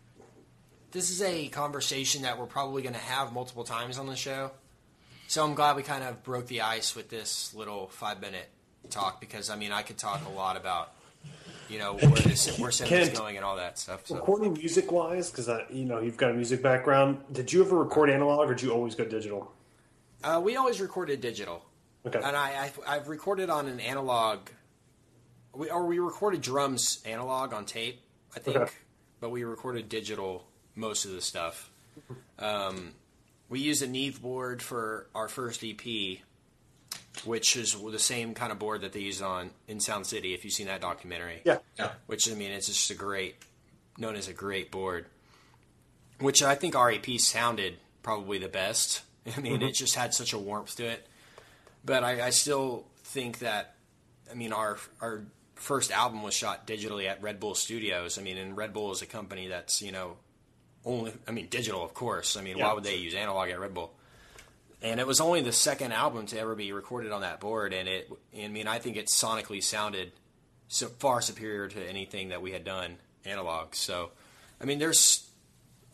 This 0.92 1.10
is 1.10 1.22
a 1.22 1.48
conversation 1.48 2.24
that 2.24 2.38
we're 2.38 2.46
probably 2.46 2.82
going 2.82 2.96
to 2.96 3.00
have 3.00 3.34
multiple 3.34 3.64
times 3.64 3.98
on 3.98 4.08
the 4.08 4.16
show. 4.16 4.52
So 5.28 5.44
I'm 5.44 5.56
glad 5.56 5.76
we 5.76 5.84
kind 5.84 6.04
of 6.04 6.24
broke 6.24 6.48
the 6.48 6.62
ice 6.62 6.96
with 6.96 7.10
this 7.10 7.54
little 7.54 7.88
five 7.88 8.22
minute 8.22 8.50
talk 8.90 9.20
because 9.20 9.50
I 9.50 9.56
mean 9.56 9.72
I 9.72 9.82
could 9.82 9.98
talk 9.98 10.26
a 10.26 10.30
lot 10.30 10.58
about 10.58 10.92
you 11.70 11.80
know 11.80 11.94
where 11.96 12.12
this 12.12 12.60
where 12.60 12.72
cinema's 12.72 13.08
Kent, 13.08 13.18
going 13.18 13.36
and 13.38 13.46
all 13.46 13.56
that 13.56 13.80
stuff. 13.80 14.06
So. 14.06 14.16
Recording 14.16 14.54
music 14.54 14.92
wise, 14.92 15.32
because 15.32 15.50
you 15.72 15.86
know 15.86 16.00
you've 16.00 16.18
got 16.18 16.32
a 16.32 16.34
music 16.34 16.62
background. 16.62 17.20
Did 17.32 17.52
you 17.52 17.64
ever 17.64 17.78
record 17.78 18.10
analog, 18.10 18.50
or 18.50 18.54
did 18.54 18.64
you 18.64 18.72
always 18.72 18.96
go 18.96 19.06
digital? 19.06 19.52
Uh, 20.26 20.42
we 20.44 20.56
always 20.56 20.82
recorded 20.82 21.22
digital, 21.22 21.64
Okay. 22.06 22.18
and 22.22 22.36
I, 22.36 22.66
I've, 22.66 22.80
I've 22.88 23.08
recorded 23.08 23.52
on 23.52 23.68
an 23.68 23.80
analog. 23.80 24.40
We 25.54 25.70
or 25.70 25.86
we 25.86 26.00
recorded 26.00 26.42
drums 26.42 27.00
analog 27.06 27.54
on 27.54 27.66
tape, 27.66 28.02
I 28.36 28.40
think, 28.40 28.58
Okay. 28.58 28.72
but 29.20 29.30
we 29.30 29.44
recorded 29.44 29.88
digital 29.88 30.44
most 30.74 31.06
of 31.06 31.12
the 31.12 31.22
stuff. 31.22 31.70
Um, 32.40 32.94
we 33.50 33.60
used 33.60 33.84
a 33.84 33.88
Neve 33.88 34.20
board 34.22 34.64
for 34.64 35.08
our 35.14 35.28
first 35.28 35.64
EP, 35.64 36.18
which 37.24 37.56
is 37.56 37.80
the 37.80 38.00
same 38.00 38.34
kind 38.34 38.52
of 38.52 38.58
board 38.58 38.82
that 38.82 38.94
they 38.94 39.02
use 39.02 39.22
on 39.22 39.52
in 39.68 39.80
Sound 39.80 40.08
City. 40.08 40.34
If 40.34 40.44
you've 40.44 40.54
seen 40.54 40.68
that 40.68 40.82
documentary, 40.82 41.42
yeah. 41.46 41.60
yeah. 41.78 41.92
which 42.08 42.30
I 42.30 42.34
mean, 42.34 42.52
it's 42.52 42.66
just 42.68 42.90
a 42.90 42.96
great, 42.96 43.36
known 44.00 44.16
as 44.16 44.28
a 44.28 44.34
great 44.34 44.72
board. 44.72 45.06
Which 46.20 46.42
I 46.42 46.56
think 46.56 46.74
REP 46.76 47.20
sounded 47.20 47.76
probably 48.02 48.40
the 48.40 48.48
best. 48.50 49.02
I 49.38 49.40
mean, 49.40 49.54
it 49.54 49.60
mm-hmm. 49.60 49.72
just 49.74 49.96
had 49.96 50.14
such 50.14 50.34
a 50.34 50.38
warmth 50.38 50.76
to 50.78 50.86
it. 50.86 51.08
But 51.84 52.04
I, 52.04 52.28
I 52.28 52.30
still 52.32 52.86
think 53.04 53.40
that, 53.40 53.76
I 54.30 54.34
mean, 54.34 54.54
our 54.54 54.78
our 55.02 55.24
first 55.56 55.92
album 55.92 56.24
was 56.24 56.34
shot 56.34 56.68
digitally 56.68 57.08
at 57.08 57.22
Red 57.22 57.40
Bull 57.40 57.56
Studios. 57.56 58.18
I 58.18 58.22
mean, 58.22 58.38
and 58.38 58.58
Red 58.58 58.74
Bull 58.74 58.92
is 58.92 59.02
a 59.02 59.06
company 59.06 59.48
that's 59.48 59.82
you 59.82 59.92
know 59.92 60.18
only, 60.86 61.14
I 61.28 61.32
mean, 61.32 61.48
digital, 61.50 61.84
of 61.84 61.94
course. 61.94 62.38
I 62.38 62.42
mean, 62.42 62.58
Yeah. 62.58 62.68
why 62.68 62.74
would 62.74 62.84
they 62.84 62.96
use 62.96 63.16
analog 63.16 63.50
at 63.50 63.60
Red 63.60 63.74
Bull? 63.74 63.94
And 64.82 65.00
it 65.00 65.08
was 65.08 65.20
only 65.20 65.42
the 65.42 65.52
second 65.52 65.94
album 65.94 66.28
to 66.28 66.40
ever 66.40 66.54
be 66.54 66.72
recorded 66.72 67.12
on 67.12 67.22
that 67.22 67.40
board, 67.40 67.74
and 67.74 67.90
it, 67.90 68.12
I 68.38 68.48
mean, 68.50 68.68
I 68.68 68.78
think 68.78 68.98
it 68.98 69.08
sonically 69.08 69.64
sounded 69.64 70.12
so 70.68 70.88
far 70.88 71.22
superior 71.22 71.68
to 71.70 71.90
anything 71.90 72.30
that 72.30 72.42
we 72.42 72.52
had 72.52 72.64
done 72.64 72.98
analog. 73.26 73.74
So, 73.74 74.12
I 74.62 74.66
mean, 74.66 74.78
there's 74.78 75.25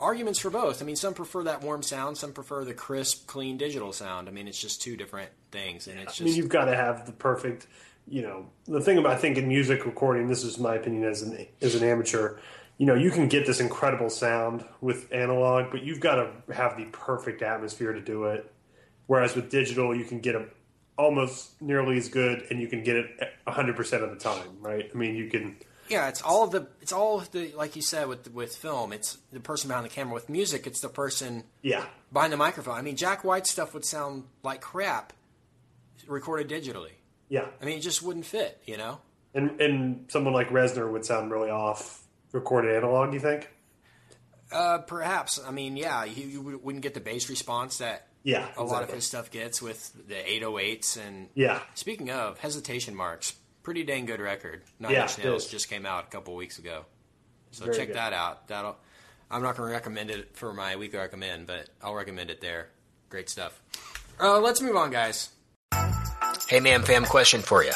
arguments 0.02 0.40
for 0.40 0.50
both. 0.50 0.82
I 0.82 0.86
mean, 0.86 0.96
some 0.96 1.14
prefer 1.14 1.44
that 1.44 1.62
warm 1.62 1.84
sound, 1.84 2.18
some 2.18 2.34
prefer 2.34 2.66
the 2.66 2.74
crisp, 2.74 3.28
clean 3.28 3.58
digital 3.58 3.94
sound. 3.94 4.28
I 4.28 4.32
mean, 4.32 4.48
it's 4.48 4.60
just 4.60 4.82
two 4.82 4.98
different 4.98 5.30
things, 5.52 5.88
and 5.88 6.00
it's 6.00 6.14
just. 6.18 6.22
I 6.22 6.26
mean, 6.26 6.36
you've 6.36 6.50
got 6.50 6.66
to 6.66 6.76
have 6.76 7.06
the 7.06 7.12
perfect. 7.12 7.68
You 8.08 8.24
know, 8.24 8.50
the 8.66 8.82
thing 8.82 8.98
about 8.98 9.14
I 9.14 9.18
think 9.18 9.38
in 9.38 9.48
music 9.48 9.86
recording, 9.86 10.28
this 10.28 10.44
is 10.44 10.58
my 10.58 10.76
opinion 10.76 11.04
as 11.04 11.22
an 11.22 11.48
as 11.62 11.76
an 11.76 11.88
amateur. 11.88 12.38
You 12.78 12.88
know, 12.88 12.96
you 12.96 13.12
can 13.12 13.28
get 13.28 13.46
this 13.46 13.60
incredible 13.60 14.10
sound 14.10 14.66
with 14.82 15.12
analog, 15.14 15.70
but 15.70 15.84
you've 15.84 16.00
got 16.00 16.16
to 16.16 16.54
have 16.54 16.78
the 16.78 16.86
perfect 16.86 17.44
atmosphere 17.44 17.94
to 17.94 18.02
do 18.02 18.26
it. 18.26 18.52
Whereas 19.06 19.36
with 19.36 19.52
digital, 19.52 19.96
you 19.96 20.04
can 20.04 20.20
get 20.20 20.34
it 20.34 20.52
almost 20.98 21.62
nearly 21.62 21.98
as 21.98 22.10
good, 22.10 22.48
and 22.50 22.60
you 22.60 22.68
can 22.68 22.84
get 22.84 22.96
it 22.96 23.34
hundred 23.48 23.76
percent 23.76 24.04
of 24.04 24.10
the 24.10 24.16
time, 24.16 24.58
right? 24.60 24.90
I 24.94 24.98
mean, 24.98 25.16
you 25.16 25.30
can. 25.30 25.58
Yeah, 25.92 26.08
it's 26.08 26.22
all 26.22 26.48
the, 26.48 26.68
it's 26.82 26.92
all 26.94 27.20
the, 27.20 27.52
like 27.56 27.76
you 27.76 27.82
said 27.82 28.08
with 28.08 28.32
with 28.32 28.56
film, 28.56 28.94
it's 28.94 29.18
the 29.32 29.40
person 29.40 29.68
behind 29.68 29.86
the 29.86 29.90
camera. 29.90 30.14
With 30.14 30.30
music, 30.30 30.66
it's 30.66 30.80
the 30.80 30.90
person 30.90 31.44
Yeah, 31.62 31.86
behind 32.14 32.32
the 32.34 32.38
microphone. 32.38 32.76
I 32.78 32.82
mean, 32.82 32.96
Jack 32.96 33.24
White's 33.24 33.52
stuff 33.52 33.74
would 33.74 33.86
sound 33.86 34.24
like 34.44 34.62
crap 34.62 35.14
recorded 36.08 36.50
digitally. 36.50 36.94
yeah, 37.30 37.46
I 37.62 37.66
mean, 37.66 37.78
it 37.78 37.82
just 37.82 38.02
wouldn't 38.02 38.26
fit, 38.26 38.62
you 38.66 38.78
know. 38.78 39.00
and 39.34 39.60
and 39.62 40.06
someone 40.10 40.34
like 40.34 40.50
Reznor 40.50 40.92
would 40.92 41.06
sound 41.06 41.30
really 41.32 41.50
off 41.50 42.02
recorded 42.32 42.76
analog. 42.76 43.14
You 43.14 43.20
think? 43.20 43.50
Uh, 44.52 44.80
perhaps. 44.80 45.40
I 45.46 45.52
mean, 45.52 45.78
yeah, 45.78 46.04
you, 46.04 46.26
you 46.28 46.60
wouldn't 46.62 46.82
get 46.84 46.94
the 46.94 47.00
bass 47.00 47.30
response 47.30 47.78
that 47.78 48.08
Yeah, 48.24 48.48
a 48.58 48.64
lot 48.64 48.84
of 48.84 48.90
his 48.92 49.06
stuff 49.06 49.32
gets 49.32 49.62
with 49.62 49.94
the 50.10 50.16
808s. 50.16 50.98
And 51.06 51.30
Yeah, 51.36 51.60
speaking 51.74 52.10
of 52.12 52.38
hesitation 52.40 52.94
marks, 52.96 53.34
pretty 53.64 53.84
dang 53.84 54.06
good 54.06 54.20
record. 54.20 54.64
Nine 54.80 54.92
Yeah, 54.94 55.04
Inch 55.04 55.18
Nails 55.20 55.48
just 55.48 55.70
came 55.70 55.86
out 55.86 56.06
a 56.06 56.08
couple 56.08 56.36
weeks 56.36 56.60
ago, 56.60 56.86
so 57.52 57.66
Very 57.66 57.78
check 57.78 57.88
good. 57.88 57.96
that 57.98 58.14
out. 58.14 58.48
That'll. 58.48 58.78
I'm 59.30 59.42
not 59.42 59.56
going 59.56 59.70
to 59.70 59.74
recommend 59.74 60.12
it 60.12 60.36
for 60.36 60.54
my 60.54 60.76
weekly 60.76 61.00
recommend, 61.00 61.48
but 61.48 61.70
I'll 61.82 61.96
recommend 61.96 62.30
it 62.30 62.42
there. 62.42 62.68
Great 63.10 63.30
stuff. 63.30 63.62
Uh, 64.20 64.40
let's 64.40 64.62
move 64.62 64.76
on, 64.76 64.92
guys. 64.92 65.30
Hey, 66.50 66.60
man, 66.60 66.84
fam, 66.84 67.06
question 67.06 67.42
for 67.42 67.64
you. 67.64 67.72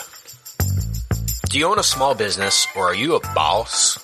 Do 1.49 1.57
you 1.57 1.67
own 1.67 1.79
a 1.79 1.83
small 1.83 2.13
business 2.13 2.67
or 2.75 2.87
are 2.87 2.95
you 2.95 3.15
a 3.15 3.21
boss? 3.33 3.97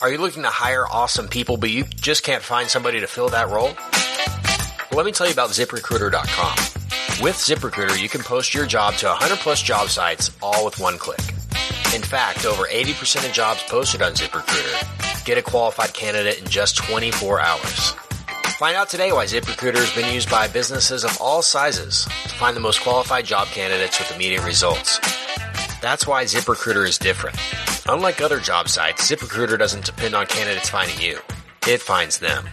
Are 0.00 0.10
you 0.10 0.16
looking 0.18 0.42
to 0.42 0.48
hire 0.48 0.86
awesome 0.86 1.28
people, 1.28 1.58
but 1.58 1.68
you 1.70 1.84
just 1.84 2.22
can't 2.24 2.42
find 2.42 2.68
somebody 2.68 3.00
to 3.00 3.06
fill 3.06 3.28
that 3.28 3.50
role? 3.50 3.72
Well, 4.90 4.96
let 4.96 5.04
me 5.04 5.12
tell 5.12 5.26
you 5.26 5.32
about 5.34 5.50
ZipRecruiter.com. 5.50 6.71
With 7.22 7.36
ZipRecruiter, 7.36 8.02
you 8.02 8.08
can 8.08 8.22
post 8.22 8.52
your 8.52 8.66
job 8.66 8.94
to 8.94 9.06
100 9.06 9.38
plus 9.38 9.62
job 9.62 9.90
sites 9.90 10.32
all 10.42 10.64
with 10.64 10.80
one 10.80 10.98
click. 10.98 11.20
In 11.94 12.02
fact, 12.02 12.44
over 12.44 12.64
80% 12.64 13.24
of 13.24 13.32
jobs 13.32 13.62
posted 13.68 14.02
on 14.02 14.14
ZipRecruiter 14.14 15.24
get 15.24 15.38
a 15.38 15.42
qualified 15.42 15.94
candidate 15.94 16.40
in 16.40 16.48
just 16.48 16.78
24 16.78 17.40
hours. 17.40 17.90
Find 18.58 18.76
out 18.76 18.88
today 18.88 19.12
why 19.12 19.26
ZipRecruiter 19.26 19.76
has 19.76 19.94
been 19.94 20.12
used 20.12 20.28
by 20.32 20.48
businesses 20.48 21.04
of 21.04 21.16
all 21.20 21.42
sizes 21.42 22.06
to 22.24 22.30
find 22.30 22.56
the 22.56 22.60
most 22.60 22.80
qualified 22.80 23.24
job 23.24 23.46
candidates 23.46 24.00
with 24.00 24.12
immediate 24.12 24.44
results. 24.44 24.98
That's 25.80 26.08
why 26.08 26.24
ZipRecruiter 26.24 26.88
is 26.88 26.98
different. 26.98 27.38
Unlike 27.88 28.20
other 28.20 28.40
job 28.40 28.68
sites, 28.68 29.08
ZipRecruiter 29.08 29.56
doesn't 29.56 29.84
depend 29.84 30.16
on 30.16 30.26
candidates 30.26 30.70
finding 30.70 31.00
you. 31.00 31.20
It 31.68 31.80
finds 31.80 32.18
them. 32.18 32.48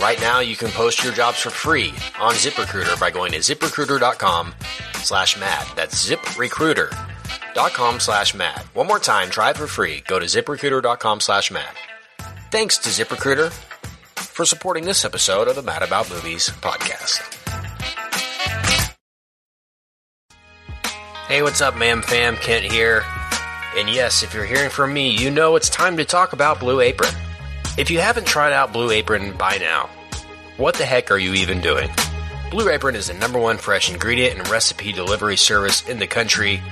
Right 0.00 0.20
now, 0.20 0.40
you 0.40 0.56
can 0.56 0.70
post 0.70 1.02
your 1.02 1.12
jobs 1.12 1.40
for 1.40 1.50
free 1.50 1.88
on 2.20 2.34
ZipRecruiter 2.34 2.98
by 3.00 3.10
going 3.10 3.32
to 3.32 3.38
ziprecruiter.com 3.38 4.54
slash 4.96 5.38
mad. 5.38 5.66
That's 5.76 6.08
ziprecruiter.com 6.08 8.00
slash 8.00 8.34
mad. 8.34 8.60
One 8.74 8.86
more 8.86 8.98
time, 8.98 9.30
try 9.30 9.50
it 9.50 9.56
for 9.56 9.66
free. 9.66 10.02
Go 10.06 10.18
to 10.18 10.26
ziprecruiter.com 10.26 11.20
slash 11.20 11.50
mad. 11.50 11.74
Thanks 12.50 12.78
to 12.78 12.88
ZipRecruiter 12.90 13.50
for 14.16 14.44
supporting 14.44 14.84
this 14.84 15.04
episode 15.04 15.48
of 15.48 15.56
the 15.56 15.62
Mad 15.62 15.82
About 15.82 16.10
Movies 16.10 16.50
podcast. 16.60 17.30
Hey, 21.28 21.40
what's 21.42 21.62
up, 21.62 21.76
man 21.78 22.02
fam? 22.02 22.36
Kent 22.36 22.70
here. 22.70 23.02
And 23.76 23.88
yes, 23.88 24.22
if 24.22 24.34
you're 24.34 24.44
hearing 24.44 24.70
from 24.70 24.92
me, 24.92 25.10
you 25.10 25.30
know 25.30 25.56
it's 25.56 25.68
time 25.70 25.96
to 25.96 26.04
talk 26.04 26.32
about 26.32 26.60
Blue 26.60 26.80
Apron. 26.80 27.12
If 27.76 27.90
you 27.90 27.98
haven't 27.98 28.28
tried 28.28 28.52
out 28.52 28.72
Blue 28.72 28.92
Apron 28.92 29.36
by 29.36 29.58
now, 29.58 29.90
what 30.58 30.76
the 30.76 30.84
heck 30.84 31.10
are 31.10 31.18
you 31.18 31.34
even 31.34 31.60
doing? 31.60 31.90
Blue 32.48 32.68
Apron 32.68 32.94
is 32.94 33.08
the 33.08 33.14
number 33.14 33.40
one 33.40 33.58
fresh 33.58 33.90
ingredient 33.90 34.38
and 34.38 34.48
recipe 34.48 34.92
delivery 34.92 35.36
service 35.36 35.88
in 35.88 35.98
the 35.98 36.06
country. 36.06 36.62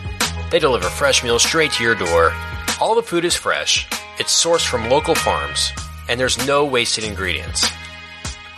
They 0.53 0.61
deliver 0.61 0.89
fresh 0.89 1.25
meals 1.25 1.43
straight 1.43 1.73
to 1.73 1.83
your 1.83 1.97
door. 1.97 2.33
All 2.81 2.95
the 2.95 3.03
food 3.03 3.25
is 3.25 3.35
fresh, 3.35 3.89
it's 4.21 4.33
sourced 4.33 4.65
from 4.65 4.91
local 4.91 5.17
farms, 5.17 5.73
and 6.09 6.21
there's 6.21 6.47
no 6.47 6.65
wasted 6.65 7.03
ingredients. 7.03 7.69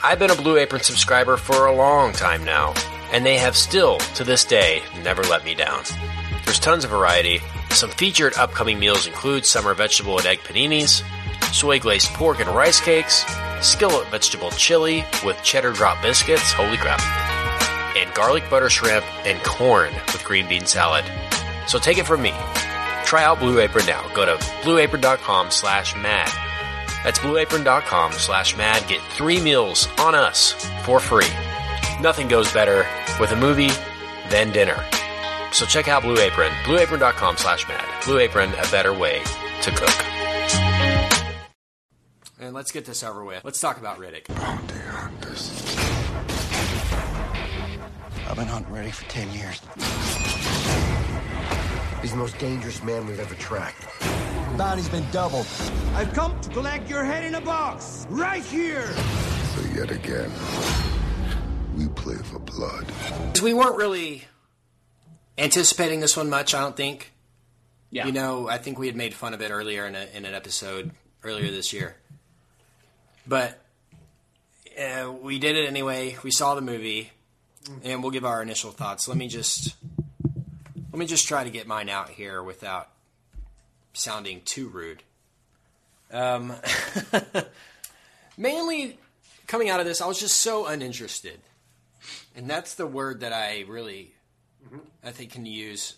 I've 0.03 0.19
been 0.19 0.31
a 0.31 0.35
Blue 0.35 0.59
Apron 0.59 0.83
subscriber 0.83 1.39
for 1.39 1.65
a 1.65 1.75
long 1.75 2.13
time 2.13 2.45
now, 2.45 2.75
and 3.11 3.25
they 3.25 3.39
have 3.39 3.57
still, 3.57 3.97
to 4.17 4.25
this 4.25 4.45
day, 4.45 4.83
never 5.03 5.23
let 5.23 5.47
me 5.47 5.55
down. 5.55 5.83
There's 6.45 6.61
tons 6.61 6.85
of 6.85 6.91
variety. 6.91 7.41
Some 7.71 7.89
featured 7.89 8.35
upcoming 8.37 8.79
meals 8.79 9.07
include 9.07 9.47
summer 9.47 9.73
vegetable 9.73 10.19
and 10.19 10.27
egg 10.27 10.41
paninis, 10.41 11.03
soy 11.55 11.79
glazed 11.79 12.09
pork 12.09 12.41
and 12.41 12.49
rice 12.51 12.81
cakes, 12.81 13.25
skillet 13.61 14.09
vegetable 14.09 14.51
chili 14.51 15.05
with 15.25 15.41
cheddar 15.43 15.73
drop 15.73 16.03
biscuits, 16.03 16.53
holy 16.53 16.77
crap, 16.77 17.01
and 17.97 18.13
garlic 18.15 18.49
butter 18.51 18.69
shrimp 18.69 19.05
and 19.25 19.43
corn 19.45 19.93
with 19.95 20.25
green 20.25 20.49
bean 20.49 20.67
salad. 20.67 21.05
So 21.67 21.79
take 21.79 21.99
it 21.99 22.07
from 22.07 22.23
me. 22.23 22.33
Try 23.05 23.23
out 23.25 23.39
Blue 23.39 23.61
Apron 23.61 23.87
now. 23.87 24.07
Go 24.15 24.27
to 24.27 24.35
blueapron.com 24.63 25.51
slash 25.51 25.95
mad. 25.95 26.31
That's 27.05 27.19
blueapron.com 27.21 28.13
slash 28.13 28.57
mad. 28.57 28.87
Get 28.89 29.01
three 29.13 29.41
meals 29.41 29.89
on 29.99 30.15
us 30.15 30.53
for 30.85 30.99
free. 30.99 31.31
Nothing 32.01 32.29
goes 32.29 32.53
better 32.53 32.87
with 33.21 33.31
a 33.31 33.37
movie 33.37 33.71
than 34.29 34.51
dinner. 34.51 34.83
So 35.53 35.67
check 35.67 35.87
out 35.87 36.03
Blue 36.03 36.19
Apron, 36.19 36.51
blueapron.com 36.65 37.37
slash 37.37 37.69
mad. 37.69 37.85
Blue 38.05 38.19
Apron, 38.19 38.51
a 38.55 38.71
better 38.71 38.93
way 38.93 39.23
to 39.63 39.71
cook. 39.71 40.14
And 42.41 42.53
let's 42.53 42.73
get 42.73 42.85
this 42.85 43.03
over 43.05 43.25
with. 43.25 43.45
Let's 43.45 43.61
talk 43.61 43.79
about 43.79 43.99
Riddick. 43.99 44.27
Bounty 44.27 44.79
hunters. 44.79 45.77
I've 48.29 48.37
been 48.37 48.47
hunting 48.47 48.73
Riddick 48.73 48.93
for 48.93 49.09
10 49.09 49.33
years. 49.33 49.61
He's 52.03 52.11
the 52.11 52.17
most 52.17 52.37
dangerous 52.39 52.83
man 52.83 53.07
we've 53.07 53.21
ever 53.21 53.35
tracked. 53.37 53.87
Bounty's 54.59 54.89
been 54.89 55.07
doubled. 55.11 55.47
I've 55.95 56.13
come 56.13 56.39
to 56.41 56.51
collect 56.51 56.91
your 56.91 57.05
head 57.05 57.25
in 57.25 57.37
a 57.37 57.41
box, 57.41 58.07
right 58.11 58.43
here. 58.43 58.93
So 59.55 59.61
yet 59.75 59.91
again, 59.91 60.31
we 61.77 61.87
play 61.89 62.17
for 62.17 62.41
blood. 62.41 62.91
We 63.43 63.55
weren't 63.55 63.77
really 63.77 64.25
anticipating 65.39 66.01
this 66.01 66.17
one 66.17 66.31
much, 66.31 66.53
I 66.55 66.61
don't 66.61 66.77
think. 66.77 67.13
Yeah. 67.91 68.07
You 68.07 68.13
know, 68.13 68.49
I 68.49 68.59
think 68.59 68.79
we 68.79 68.87
had 68.89 68.97
made 68.97 69.15
fun 69.15 69.35
of 69.35 69.41
it 69.41 69.51
earlier 69.51 69.87
in, 69.87 69.95
a, 69.95 70.07
in 70.13 70.25
an 70.25 70.35
episode 70.35 70.91
earlier 71.23 71.51
this 71.51 71.73
year. 71.73 71.97
But 73.27 73.59
uh, 74.79 75.13
we 75.13 75.39
did 75.39 75.57
it 75.57 75.67
anyway. 75.67 76.17
We 76.23 76.31
saw 76.31 76.55
the 76.55 76.61
movie, 76.61 77.11
and 77.83 78.03
we'll 78.03 78.13
give 78.13 78.25
our 78.25 78.43
initial 78.43 78.71
thoughts. 78.71 79.09
Let 79.09 79.17
me 79.17 79.29
just 79.29 79.75
let 80.93 80.99
me 80.99 81.07
just 81.07 81.27
try 81.27 81.45
to 81.45 81.51
get 81.51 81.67
mine 81.67 81.89
out 81.89 82.11
here 82.11 82.43
without 82.43 82.89
sounding 83.93 84.43
too 84.45 84.69
rude. 84.69 85.03
Um, 86.13 86.53
mainly 88.37 88.99
coming 89.47 89.71
out 89.71 89.81
of 89.81 89.87
this, 89.87 90.01
I 90.01 90.07
was 90.07 90.21
just 90.21 90.37
so 90.37 90.67
uninterested, 90.67 91.41
and 92.37 92.49
that's 92.49 92.75
the 92.75 92.87
word 92.87 93.21
that 93.21 93.33
I 93.33 93.65
really, 93.67 94.13
I 95.03 95.11
think, 95.11 95.33
can 95.33 95.47
use 95.47 95.95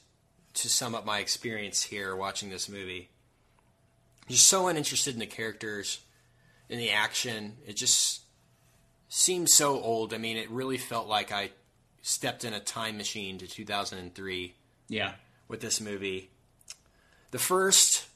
to 0.55 0.68
sum 0.68 0.95
up 0.95 1.05
my 1.05 1.18
experience 1.18 1.83
here 1.83 2.16
watching 2.16 2.49
this 2.49 2.68
movie. 2.68 3.11
Just 4.29 4.49
so 4.49 4.68
uninterested 4.68 5.14
in 5.14 5.20
the 5.20 5.27
characters, 5.27 5.99
in 6.68 6.78
the 6.78 6.90
action. 6.90 7.56
It 7.66 7.76
just 7.76 8.22
seems 9.08 9.54
so 9.54 9.80
old. 9.80 10.12
I 10.12 10.18
mean, 10.18 10.36
it 10.36 10.50
really 10.50 10.78
felt 10.78 11.06
like 11.08 11.32
I 11.32 11.50
stepped 12.02 12.44
in 12.44 12.52
a 12.52 12.60
time 12.60 12.96
machine 12.96 13.38
to 13.38 13.46
2003 13.46 14.54
Yeah. 14.88 15.12
with 15.48 15.60
this 15.60 15.80
movie. 15.80 16.30
The 17.30 17.38
first 17.38 18.06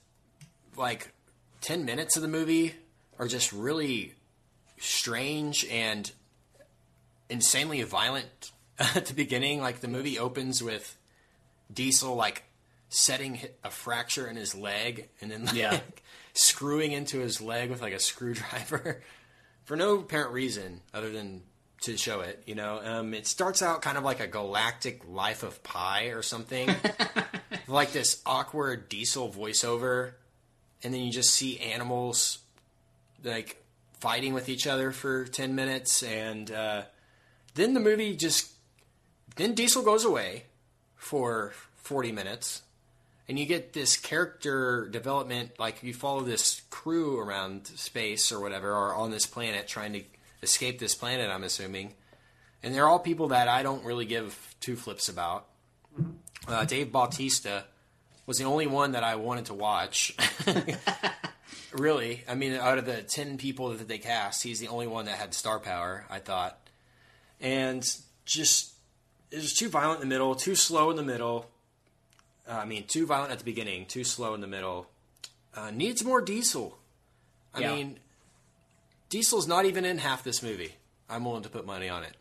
like 0.76 1.12
10 1.60 1.84
minutes 1.84 2.16
of 2.16 2.22
the 2.22 2.28
movie 2.28 2.74
are 3.18 3.26
just 3.28 3.52
really 3.52 4.14
strange 4.78 5.64
and 5.66 6.10
insanely 7.28 7.82
violent 7.82 8.52
at 8.78 9.06
the 9.06 9.14
beginning. 9.14 9.60
Like 9.60 9.80
the 9.80 9.88
movie 9.88 10.18
opens 10.18 10.62
with 10.62 10.96
Diesel 11.72 12.14
like 12.14 12.44
setting 12.88 13.38
a 13.62 13.70
fracture 13.70 14.26
in 14.26 14.36
his 14.36 14.54
leg 14.54 15.08
and 15.20 15.30
then 15.30 15.44
like 15.46 15.54
Yeah. 15.54 15.80
Screwing 16.32 16.92
into 16.92 17.18
his 17.18 17.40
leg 17.40 17.70
with 17.70 17.82
like 17.82 17.92
a 17.92 17.98
screwdriver 18.00 19.02
for 19.64 19.76
no 19.76 19.98
apparent 19.98 20.32
reason 20.32 20.80
other 20.92 21.10
than 21.10 21.42
to 21.82 21.96
show 21.96 22.20
it. 22.20 22.42
You 22.46 22.54
know, 22.54 22.80
um, 22.82 23.14
it 23.14 23.26
starts 23.26 23.62
out 23.62 23.82
kind 23.82 23.96
of 23.96 24.04
like 24.04 24.20
a 24.20 24.26
galactic 24.26 25.02
life 25.08 25.42
of 25.42 25.62
Pi 25.62 26.06
or 26.06 26.22
something, 26.22 26.68
like 27.68 27.92
this 27.92 28.20
awkward 28.26 28.88
Diesel 28.88 29.30
voiceover, 29.30 30.12
and 30.82 30.92
then 30.92 31.02
you 31.02 31.12
just 31.12 31.30
see 31.30 31.58
animals 31.58 32.38
like 33.24 33.62
fighting 34.00 34.34
with 34.34 34.48
each 34.48 34.66
other 34.66 34.92
for 34.92 35.24
ten 35.24 35.54
minutes, 35.54 36.02
and 36.02 36.50
uh, 36.50 36.82
then 37.54 37.74
the 37.74 37.80
movie 37.80 38.16
just 38.16 38.50
then 39.36 39.54
Diesel 39.54 39.82
goes 39.82 40.04
away 40.04 40.44
for 40.96 41.52
forty 41.76 42.12
minutes. 42.12 42.62
And 43.30 43.38
you 43.38 43.46
get 43.46 43.72
this 43.72 43.96
character 43.96 44.88
development, 44.88 45.52
like 45.56 45.84
you 45.84 45.94
follow 45.94 46.22
this 46.22 46.62
crew 46.68 47.20
around 47.20 47.68
space 47.68 48.32
or 48.32 48.40
whatever, 48.40 48.72
or 48.72 48.92
on 48.92 49.12
this 49.12 49.24
planet 49.24 49.68
trying 49.68 49.92
to 49.92 50.02
escape 50.42 50.80
this 50.80 50.96
planet, 50.96 51.30
I'm 51.30 51.44
assuming. 51.44 51.94
And 52.60 52.74
they're 52.74 52.88
all 52.88 52.98
people 52.98 53.28
that 53.28 53.46
I 53.46 53.62
don't 53.62 53.84
really 53.84 54.04
give 54.04 54.56
two 54.58 54.74
flips 54.74 55.08
about. 55.08 55.46
Uh, 56.48 56.64
Dave 56.64 56.90
Bautista 56.90 57.66
was 58.26 58.38
the 58.38 58.46
only 58.46 58.66
one 58.66 58.92
that 58.92 59.04
I 59.04 59.14
wanted 59.14 59.44
to 59.44 59.54
watch. 59.54 60.12
really, 61.72 62.24
I 62.28 62.34
mean, 62.34 62.54
out 62.54 62.78
of 62.78 62.84
the 62.84 63.02
ten 63.02 63.38
people 63.38 63.68
that 63.68 63.86
they 63.86 63.98
cast, 63.98 64.42
he's 64.42 64.58
the 64.58 64.66
only 64.66 64.88
one 64.88 65.04
that 65.04 65.18
had 65.18 65.34
star 65.34 65.60
power. 65.60 66.04
I 66.10 66.18
thought, 66.18 66.58
and 67.40 67.88
just 68.24 68.72
it 69.30 69.36
was 69.36 69.54
too 69.54 69.68
violent 69.68 70.02
in 70.02 70.08
the 70.08 70.12
middle, 70.12 70.34
too 70.34 70.56
slow 70.56 70.90
in 70.90 70.96
the 70.96 71.04
middle. 71.04 71.48
Uh, 72.50 72.54
I 72.54 72.64
mean, 72.64 72.86
too 72.86 73.06
violent 73.06 73.30
at 73.32 73.38
the 73.38 73.44
beginning, 73.44 73.86
too 73.86 74.02
slow 74.02 74.34
in 74.34 74.40
the 74.40 74.46
middle. 74.48 74.88
Uh, 75.54 75.70
needs 75.70 76.02
more 76.04 76.20
Diesel. 76.20 76.78
I 77.54 77.60
Yeah. 77.60 77.74
mean, 77.74 78.00
Diesel's 79.08 79.46
not 79.46 79.66
even 79.66 79.84
in 79.84 79.98
half 79.98 80.24
this 80.24 80.42
movie. 80.42 80.74
I'm 81.08 81.24
willing 81.24 81.42
to 81.44 81.48
put 81.48 81.64
money 81.66 81.88
on 81.88 82.02
it. 82.02 82.16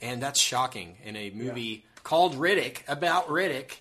And 0.00 0.22
that's 0.22 0.40
shocking 0.40 0.96
in 1.04 1.14
a 1.16 1.30
movie 1.30 1.84
called 2.04 2.34
Riddick, 2.34 2.82
about 2.88 3.28
Riddick, 3.28 3.78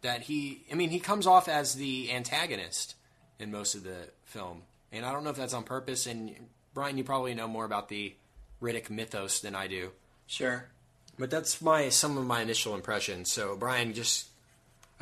that 0.00 0.22
he, 0.22 0.64
I 0.70 0.74
mean, 0.74 0.90
he 0.90 0.98
comes 0.98 1.26
off 1.26 1.48
as 1.48 1.74
the 1.74 2.10
antagonist 2.12 2.94
in 3.38 3.50
most 3.50 3.74
of 3.74 3.84
the 3.84 4.08
film. 4.24 4.62
And 4.90 5.04
I 5.04 5.12
don't 5.12 5.24
know 5.24 5.30
if 5.30 5.36
that's 5.36 5.54
on 5.54 5.64
purpose. 5.64 6.06
And 6.06 6.48
Brian, 6.74 6.96
you 6.98 7.04
probably 7.04 7.34
know 7.34 7.48
more 7.48 7.64
about 7.64 7.88
the 7.88 8.14
Riddick 8.60 8.90
mythos 8.90 9.40
than 9.40 9.54
I 9.54 9.66
do. 9.66 9.90
Sure. 10.26 10.68
But 11.18 11.30
that's 11.30 11.60
my 11.60 11.88
some 11.90 12.16
of 12.16 12.24
my 12.26 12.40
initial 12.40 12.74
impressions. 12.74 13.30
So, 13.30 13.54
Brian, 13.56 13.92
just 13.92 14.28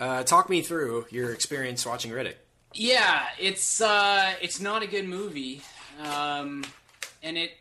uh, 0.00 0.22
talk 0.24 0.48
me 0.48 0.62
through 0.62 1.06
your 1.10 1.30
experience 1.32 1.86
watching 1.86 2.10
Riddick. 2.10 2.34
Yeah, 2.72 3.22
it's 3.38 3.80
uh, 3.80 4.32
it's 4.40 4.60
not 4.60 4.82
a 4.82 4.86
good 4.86 5.06
movie, 5.06 5.62
um, 6.02 6.64
and 7.22 7.36
it. 7.36 7.52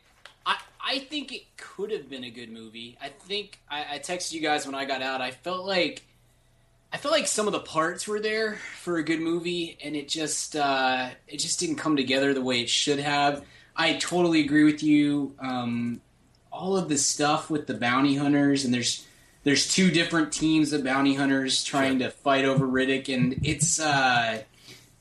I 0.46 0.58
I 0.82 1.00
think 1.00 1.34
it 1.34 1.44
could 1.58 1.92
have 1.92 2.10
been 2.10 2.24
a 2.24 2.30
good 2.30 2.50
movie. 2.50 2.98
I 3.02 3.10
think 3.10 3.60
I, 3.70 3.96
I 3.96 4.00
texted 4.00 4.32
you 4.32 4.42
guys 4.42 4.66
when 4.66 4.76
I 4.76 4.86
got 4.86 5.02
out. 5.02 5.22
I 5.22 5.32
felt 5.32 5.66
like 5.66 6.04
I 6.94 6.98
felt 6.98 7.12
like 7.12 7.28
some 7.28 7.48
of 7.48 7.54
the 7.54 7.60
parts 7.60 8.08
were 8.08 8.20
there 8.20 8.58
for 8.78 8.98
a 8.98 9.04
good 9.04 9.20
movie, 9.20 9.78
and 9.84 9.96
it 9.96 10.08
just 10.08 10.56
uh, 10.56 11.10
it 11.28 11.38
just 11.38 11.60
didn't 11.60 11.76
come 11.76 11.98
together 11.98 12.34
the 12.34 12.42
way 12.42 12.62
it 12.62 12.70
should 12.70 13.00
have. 13.00 13.44
I 13.76 13.94
totally 13.94 14.42
agree 14.42 14.64
with 14.64 14.82
you. 14.82 15.36
Um, 15.40 16.02
all 16.52 16.78
of 16.78 16.88
the 16.90 16.98
stuff 16.98 17.50
with 17.50 17.68
the 17.68 17.74
bounty 17.74 18.16
hunters, 18.16 18.64
and 18.64 18.74
there's 18.74 19.06
there's 19.44 19.72
two 19.72 19.90
different 19.92 20.34
teams 20.34 20.74
of 20.74 20.84
bounty 20.84 21.16
hunters 21.16 21.64
trying 21.64 22.00
to 22.00 22.10
fight 22.10 22.46
over 22.46 22.68
Riddick, 22.68 23.14
and 23.14 23.40
it's. 23.44 23.80
Uh, 23.80 24.44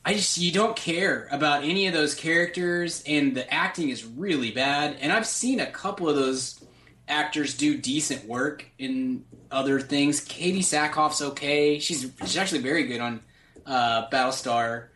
I 0.05 0.13
just 0.13 0.37
you 0.37 0.51
don't 0.51 0.75
care 0.75 1.27
about 1.29 1.63
any 1.63 1.87
of 1.87 1.93
those 1.93 2.15
characters, 2.15 3.03
and 3.05 3.35
the 3.35 3.51
acting 3.53 3.89
is 3.89 4.05
really 4.05 4.51
bad. 4.51 4.97
And 5.01 5.11
I've 5.11 5.27
seen 5.27 5.59
a 5.59 5.65
couple 5.65 6.07
of 6.09 6.15
those 6.15 6.63
actors 7.07 7.57
do 7.57 7.77
decent 7.77 8.25
work 8.25 8.65
in 8.77 9.25
other 9.51 9.79
things. 9.79 10.21
Katee 10.21 10.59
Sackhoff's 10.59 11.21
okay; 11.21 11.79
she's 11.79 12.09
she's 12.21 12.37
actually 12.37 12.61
very 12.61 12.83
good 12.83 13.01
on 13.01 13.19
uh, 13.65 14.09
Battlestar 14.09 14.87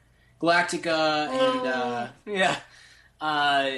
Galactica, 0.41 1.27
and 1.27 1.67
uh, 1.67 2.07
yeah, 2.25 2.55
uh, 3.19 3.69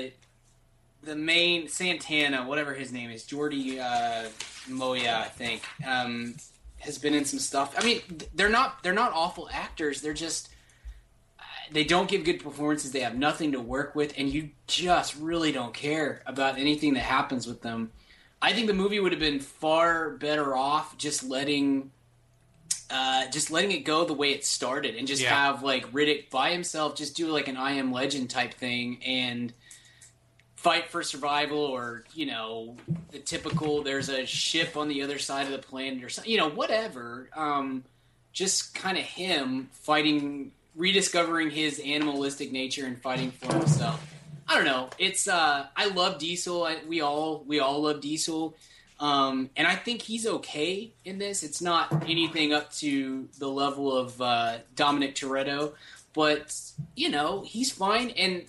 the 1.04 1.16
main 1.16 1.68
Santana, 1.68 2.46
whatever 2.46 2.74
his 2.74 2.92
name 2.92 3.10
is, 3.10 3.24
Jordi 3.24 3.80
uh, 3.80 4.30
Mollà, 4.70 5.14
I 5.22 5.26
think, 5.28 5.64
um, 5.86 6.36
has 6.80 6.98
been 6.98 7.14
in 7.14 7.26
some 7.26 7.40
stuff. 7.40 7.74
I 7.78 7.84
mean, 7.84 8.02
they're 8.34 8.50
not 8.50 8.84
they're 8.84 8.94
not 8.94 9.12
awful 9.14 9.50
actors. 9.52 10.02
They're 10.02 10.14
just 10.14 10.50
they 11.72 11.84
don't 11.84 12.08
give 12.08 12.24
good 12.24 12.44
performances. 12.44 12.92
They 12.92 13.00
have 13.00 13.16
nothing 13.18 13.54
to 13.54 13.60
work 13.60 13.96
with, 13.96 14.14
and 14.18 14.30
you 14.30 14.50
just 14.68 15.16
really 15.16 15.52
don't 15.52 15.74
care 15.74 16.22
about 16.26 16.60
anything 16.60 16.94
that 16.94 17.02
happens 17.04 17.48
with 17.48 17.62
them. 17.62 17.92
I 18.42 18.54
think 18.54 18.68
the 18.68 18.74
movie 18.74 19.00
would 19.00 19.12
have 19.12 19.20
been 19.20 19.40
far 19.40 20.12
better 20.12 20.56
off 20.56 20.98
just 20.98 21.24
letting 21.24 21.92
uh, 22.92 23.28
just 23.32 23.50
letting 23.50 23.72
it 23.72 23.80
go 23.80 24.06
the 24.06 24.14
way 24.14 24.30
it 24.32 24.46
started 24.46 24.96
and 24.96 25.08
just 25.08 25.24
Yeah. 25.24 25.34
have 25.34 25.64
like 25.64 25.92
Riddick 25.92 26.30
by 26.30 26.52
himself 26.52 26.96
just 26.96 27.16
do 27.16 27.28
like 27.28 27.48
an 27.48 27.58
I 27.58 27.72
am 27.72 27.92
legend 27.92 28.30
type 28.30 28.54
thing 28.54 29.02
and 29.04 29.52
fight 30.66 30.90
for 30.90 31.04
survival 31.04 31.60
or 31.60 32.04
you 32.16 32.26
know 32.26 32.76
the 33.12 33.20
typical 33.20 33.84
there's 33.84 34.10
a 34.10 34.26
ship 34.26 34.76
on 34.76 34.88
the 34.88 35.04
other 35.04 35.20
side 35.20 35.46
of 35.46 35.52
the 35.52 35.60
planet 35.60 36.04
or 36.04 36.10
something 36.10 36.32
you 36.32 36.40
know 36.40 36.50
whatever 36.50 37.30
um, 37.36 37.84
just 38.34 38.74
kind 38.74 38.98
of 38.98 39.04
him 39.04 39.70
fighting 39.74 40.52
rediscovering 40.76 41.52
his 41.52 41.80
animalistic 41.86 42.52
nature 42.52 42.88
and 42.88 43.00
fighting 43.00 43.30
for 43.30 43.54
himself 43.54 44.02
I 44.48 44.56
don't 44.56 44.66
know. 44.66 44.90
It's 45.00 45.28
uh, 45.28 45.66
I 45.76 45.88
love 45.88 46.20
Diesel. 46.20 46.66
I, 46.66 46.78
we 46.88 47.02
all 47.02 47.44
we 47.48 47.60
all 47.60 47.82
love 47.82 48.00
Diesel, 48.00 48.56
um, 49.00 49.50
and 49.56 49.68
I 49.68 49.76
think 49.76 50.04
he's 50.04 50.28
okay 50.28 50.92
in 51.04 51.18
this. 51.18 51.42
It's 51.42 51.64
not 51.64 51.92
anything 52.08 52.54
up 52.54 52.72
to 52.74 53.28
the 53.40 53.48
level 53.48 53.98
of 53.98 54.22
uh, 54.22 54.58
Dominic 54.76 55.16
Toretto, 55.16 55.74
but 56.14 56.56
you 56.96 57.10
know 57.10 57.42
he's 57.42 57.72
fine, 57.72 58.12
and 58.12 58.46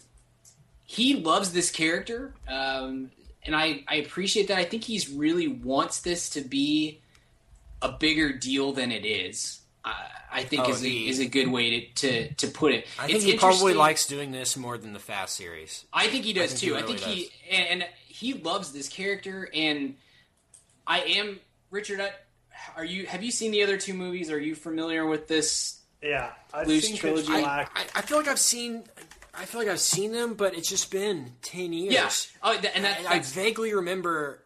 he 0.86 1.14
loves 1.16 1.52
this 1.52 1.70
character, 1.70 2.32
um, 2.48 3.10
and 3.44 3.54
I 3.54 3.84
I 3.88 3.96
appreciate 3.96 4.48
that. 4.48 4.58
I 4.58 4.64
think 4.64 4.84
he's 4.84 5.08
really 5.10 5.48
wants 5.48 6.00
this 6.00 6.30
to 6.30 6.40
be 6.40 7.00
a 7.82 7.92
bigger 7.92 8.32
deal 8.32 8.72
than 8.72 8.90
it 8.92 9.04
is. 9.04 9.60
I, 9.84 9.94
I 10.32 10.44
think 10.44 10.64
Oh, 10.66 10.70
is 10.70 10.82
a, 10.84 10.88
is 10.88 11.18
a 11.20 11.26
good 11.26 11.48
way 11.48 11.80
to, 11.80 11.86
to, 11.94 12.34
to 12.34 12.48
put 12.48 12.72
it. 12.72 12.86
I 12.98 13.06
think 13.06 13.16
It's 13.18 13.24
he 13.24 13.36
probably 13.36 13.74
likes 13.74 14.06
doing 14.06 14.32
this 14.32 14.56
more 14.56 14.76
than 14.78 14.92
the 14.92 14.98
Fast 14.98 15.36
series. 15.36 15.84
I 15.92 16.08
think 16.08 16.24
he 16.24 16.32
does 16.32 16.50
think 16.50 16.60
too. 16.60 16.66
he 16.66 16.74
I 16.74 16.80
really 16.80 16.96
think 16.98 17.00
he 17.16 17.30
and, 17.50 17.82
and 17.82 17.90
he 18.06 18.34
loves 18.34 18.72
this 18.72 18.88
character, 18.88 19.48
and 19.54 19.94
I 20.86 21.00
am 21.00 21.38
Richard. 21.70 22.00
I, 22.00 22.10
are 22.76 22.84
you? 22.84 23.06
Have 23.06 23.22
you 23.22 23.30
seen 23.30 23.50
the 23.52 23.62
other 23.62 23.76
two 23.76 23.94
movies? 23.94 24.30
Are 24.30 24.38
you 24.40 24.54
familiar 24.54 25.06
with 25.06 25.28
this? 25.28 25.80
Yeah, 26.02 26.30
I've 26.52 26.66
Blues 26.66 26.86
seen 26.86 26.96
trilogy. 26.96 27.28
Black. 27.28 27.70
I, 27.74 27.98
I 27.98 28.02
feel 28.02 28.18
like 28.18 28.28
I've 28.28 28.38
seen, 28.38 28.84
I 29.38 29.44
feel 29.44 29.60
like 29.60 29.68
I've 29.68 29.80
seen 29.80 30.12
them, 30.12 30.34
but 30.34 30.56
it's 30.56 30.68
just 30.68 30.90
been 30.90 31.32
ten 31.42 31.72
years. 31.72 31.92
Yeah. 31.92 32.10
Oh, 32.42 32.54
and 32.74 32.84
that, 32.84 33.00
I, 33.08 33.16
I 33.16 33.18
vaguely 33.20 33.74
remember. 33.74 34.42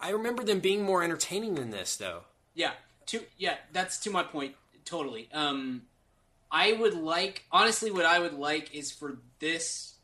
I 0.00 0.10
remember 0.10 0.44
them 0.44 0.60
being 0.60 0.82
more 0.82 1.02
entertaining 1.02 1.54
than 1.54 1.70
this, 1.70 1.96
though. 1.96 2.20
yeah. 2.54 2.72
To 3.06 3.20
yeah, 3.38 3.54
that's 3.72 3.98
to 4.00 4.10
my 4.10 4.24
point. 4.24 4.56
Totally. 4.84 5.28
Um, 5.32 5.82
I 6.50 6.72
would 6.72 6.94
like 6.94 7.44
honestly, 7.52 7.90
what 7.90 8.04
I 8.04 8.18
would 8.18 8.34
like 8.34 8.74
is 8.74 8.90
for 8.90 9.18
this 9.38 9.94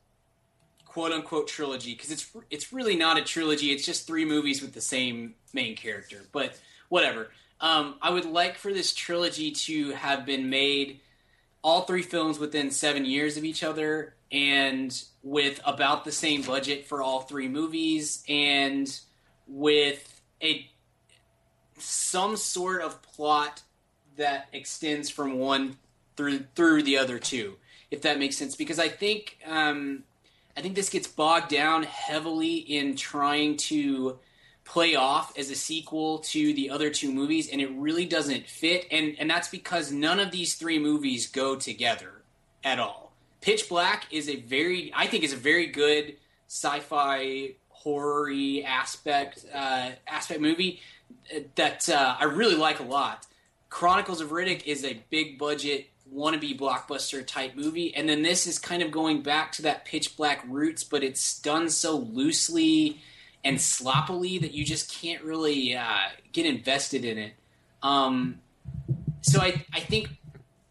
quote 0.86 1.10
unquote 1.10 1.48
trilogy 1.48 1.94
because 1.94 2.10
it's 2.12 2.30
it's 2.50 2.72
really 2.72 2.94
not 2.96 3.18
a 3.18 3.22
trilogy. 3.22 3.72
It's 3.72 3.84
just 3.84 4.06
three 4.06 4.24
movies 4.24 4.62
with 4.62 4.72
the 4.72 4.80
same 4.80 5.34
main 5.52 5.74
character. 5.74 6.18
But 6.30 6.58
whatever. 6.88 7.30
Um, 7.60 7.96
I 8.02 8.10
would 8.10 8.24
like 8.24 8.56
for 8.56 8.72
this 8.72 8.92
trilogy 8.94 9.50
to 9.52 9.90
have 9.92 10.24
been 10.26 10.48
made 10.50 11.00
all 11.62 11.82
three 11.82 12.02
films 12.02 12.38
within 12.38 12.70
seven 12.70 13.04
years 13.04 13.36
of 13.36 13.44
each 13.44 13.62
other 13.62 14.14
and 14.30 15.04
with 15.22 15.60
about 15.64 16.04
the 16.04 16.12
same 16.12 16.42
budget 16.42 16.86
for 16.86 17.02
all 17.02 17.20
three 17.20 17.48
movies 17.48 18.24
and 18.28 19.00
with 19.46 20.20
a 20.42 20.68
some 21.78 22.36
sort 22.36 22.82
of 22.82 23.00
plot 23.02 23.62
that 24.16 24.48
extends 24.52 25.08
from 25.10 25.38
one 25.38 25.76
through 26.16 26.40
through 26.54 26.82
the 26.82 26.98
other 26.98 27.18
two 27.18 27.56
if 27.90 28.02
that 28.02 28.18
makes 28.18 28.36
sense. 28.36 28.56
Because 28.56 28.78
i 28.78 28.88
think 28.88 29.38
um, 29.46 30.02
i 30.56 30.60
think 30.60 30.74
this 30.74 30.88
gets 30.88 31.06
bogged 31.06 31.48
down 31.48 31.84
heavily 31.84 32.56
in 32.56 32.96
trying 32.96 33.56
to 33.56 34.18
play 34.64 34.94
off 34.94 35.36
as 35.36 35.50
a 35.50 35.54
sequel 35.54 36.18
to 36.18 36.54
the 36.54 36.70
other 36.70 36.90
two 36.90 37.12
movies 37.12 37.48
and 37.50 37.60
it 37.60 37.70
really 37.72 38.06
doesn't 38.06 38.48
fit. 38.48 38.86
And 38.90 39.16
and 39.18 39.28
that's 39.28 39.48
because 39.48 39.90
none 39.92 40.20
of 40.20 40.30
these 40.30 40.54
three 40.54 40.78
movies 40.78 41.26
go 41.26 41.56
together 41.56 42.22
at 42.64 42.78
all. 42.78 43.12
Pitch 43.40 43.68
black 43.68 44.06
is 44.10 44.28
a 44.28 44.36
very 44.36 44.92
i 44.94 45.06
think 45.06 45.24
is 45.24 45.32
a 45.32 45.36
very 45.36 45.66
good 45.66 46.16
sci-fi 46.48 47.54
horror 47.68 48.30
aspect 48.64 49.44
uh, 49.52 49.90
aspect 50.06 50.40
movie 50.40 50.80
that 51.56 51.88
uh, 51.88 52.16
i 52.18 52.24
really 52.24 52.56
like 52.56 52.80
a 52.80 52.84
lot. 52.84 53.26
Chronicles 53.68 54.20
of 54.20 54.30
riddick 54.30 54.64
is 54.66 54.84
a 54.84 55.02
big 55.10 55.38
budget 55.38 55.88
wannabe 56.14 56.58
blockbuster 56.58 57.26
type 57.26 57.56
movie. 57.56 57.94
And 57.94 58.06
then 58.06 58.22
this 58.22 58.46
is 58.46 58.58
kind 58.58 58.82
of 58.82 58.90
going 58.90 59.22
back 59.22 59.50
to 59.52 59.62
that 59.62 59.84
pitch 59.86 60.16
black 60.16 60.44
roots 60.46 60.84
but 60.84 61.02
it's 61.02 61.40
done 61.40 61.68
so 61.68 61.96
loosely 61.96 63.00
and 63.44 63.60
sloppily 63.60 64.38
that 64.38 64.52
you 64.52 64.64
just 64.64 64.92
can't 64.92 65.22
really 65.22 65.74
uh, 65.74 66.08
get 66.32 66.46
invested 66.46 67.04
in 67.04 67.18
it. 67.18 67.32
Um, 67.82 68.40
so 69.20 69.40
I, 69.40 69.64
I 69.72 69.80
think 69.80 70.08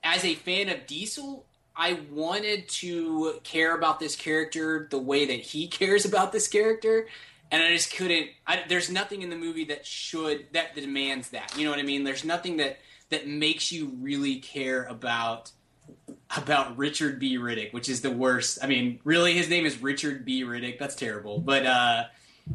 as 0.04 0.24
a 0.24 0.36
fan 0.36 0.70
of 0.70 0.88
Diesel, 0.88 1.46
I 1.76 2.00
wanted 2.12 2.70
to 2.70 3.40
care 3.44 3.76
about 3.76 4.00
this 4.00 4.16
character 4.16 4.88
the 4.90 5.00
way 5.00 5.26
that 5.26 5.40
he 5.40 5.68
cares 5.68 6.06
about 6.06 6.32
this 6.32 6.48
character, 6.48 7.08
and 7.52 7.62
I 7.62 7.74
just 7.74 7.94
couldn't. 7.94 8.28
I, 8.48 8.64
there's 8.68 8.90
nothing 8.90 9.22
in 9.22 9.30
the 9.30 9.36
movie 9.36 9.66
that 9.66 9.86
should 9.86 10.48
that 10.54 10.76
demands 10.76 11.30
that. 11.30 11.58
You 11.58 11.66
know 11.66 11.72
what 11.72 11.80
I 11.80 11.84
mean? 11.84 12.04
There's 12.04 12.24
nothing 12.24 12.58
that 12.58 12.80
that 13.10 13.28
makes 13.28 13.72
you 13.72 13.92
really 14.00 14.38
care 14.38 14.84
about 14.86 15.52
about 16.36 16.78
Richard 16.78 17.20
B. 17.20 17.38
Riddick, 17.38 17.74
which 17.74 17.90
is 17.90 18.02
the 18.02 18.12
worst. 18.12 18.60
I 18.62 18.68
mean, 18.68 19.00
really, 19.04 19.34
his 19.34 19.50
name 19.50 19.66
is 19.66 19.82
Richard 19.82 20.24
B. 20.24 20.44
Riddick. 20.44 20.80
That's 20.80 20.96
terrible. 20.96 21.40
But 21.40 21.66
uh, 21.66 22.04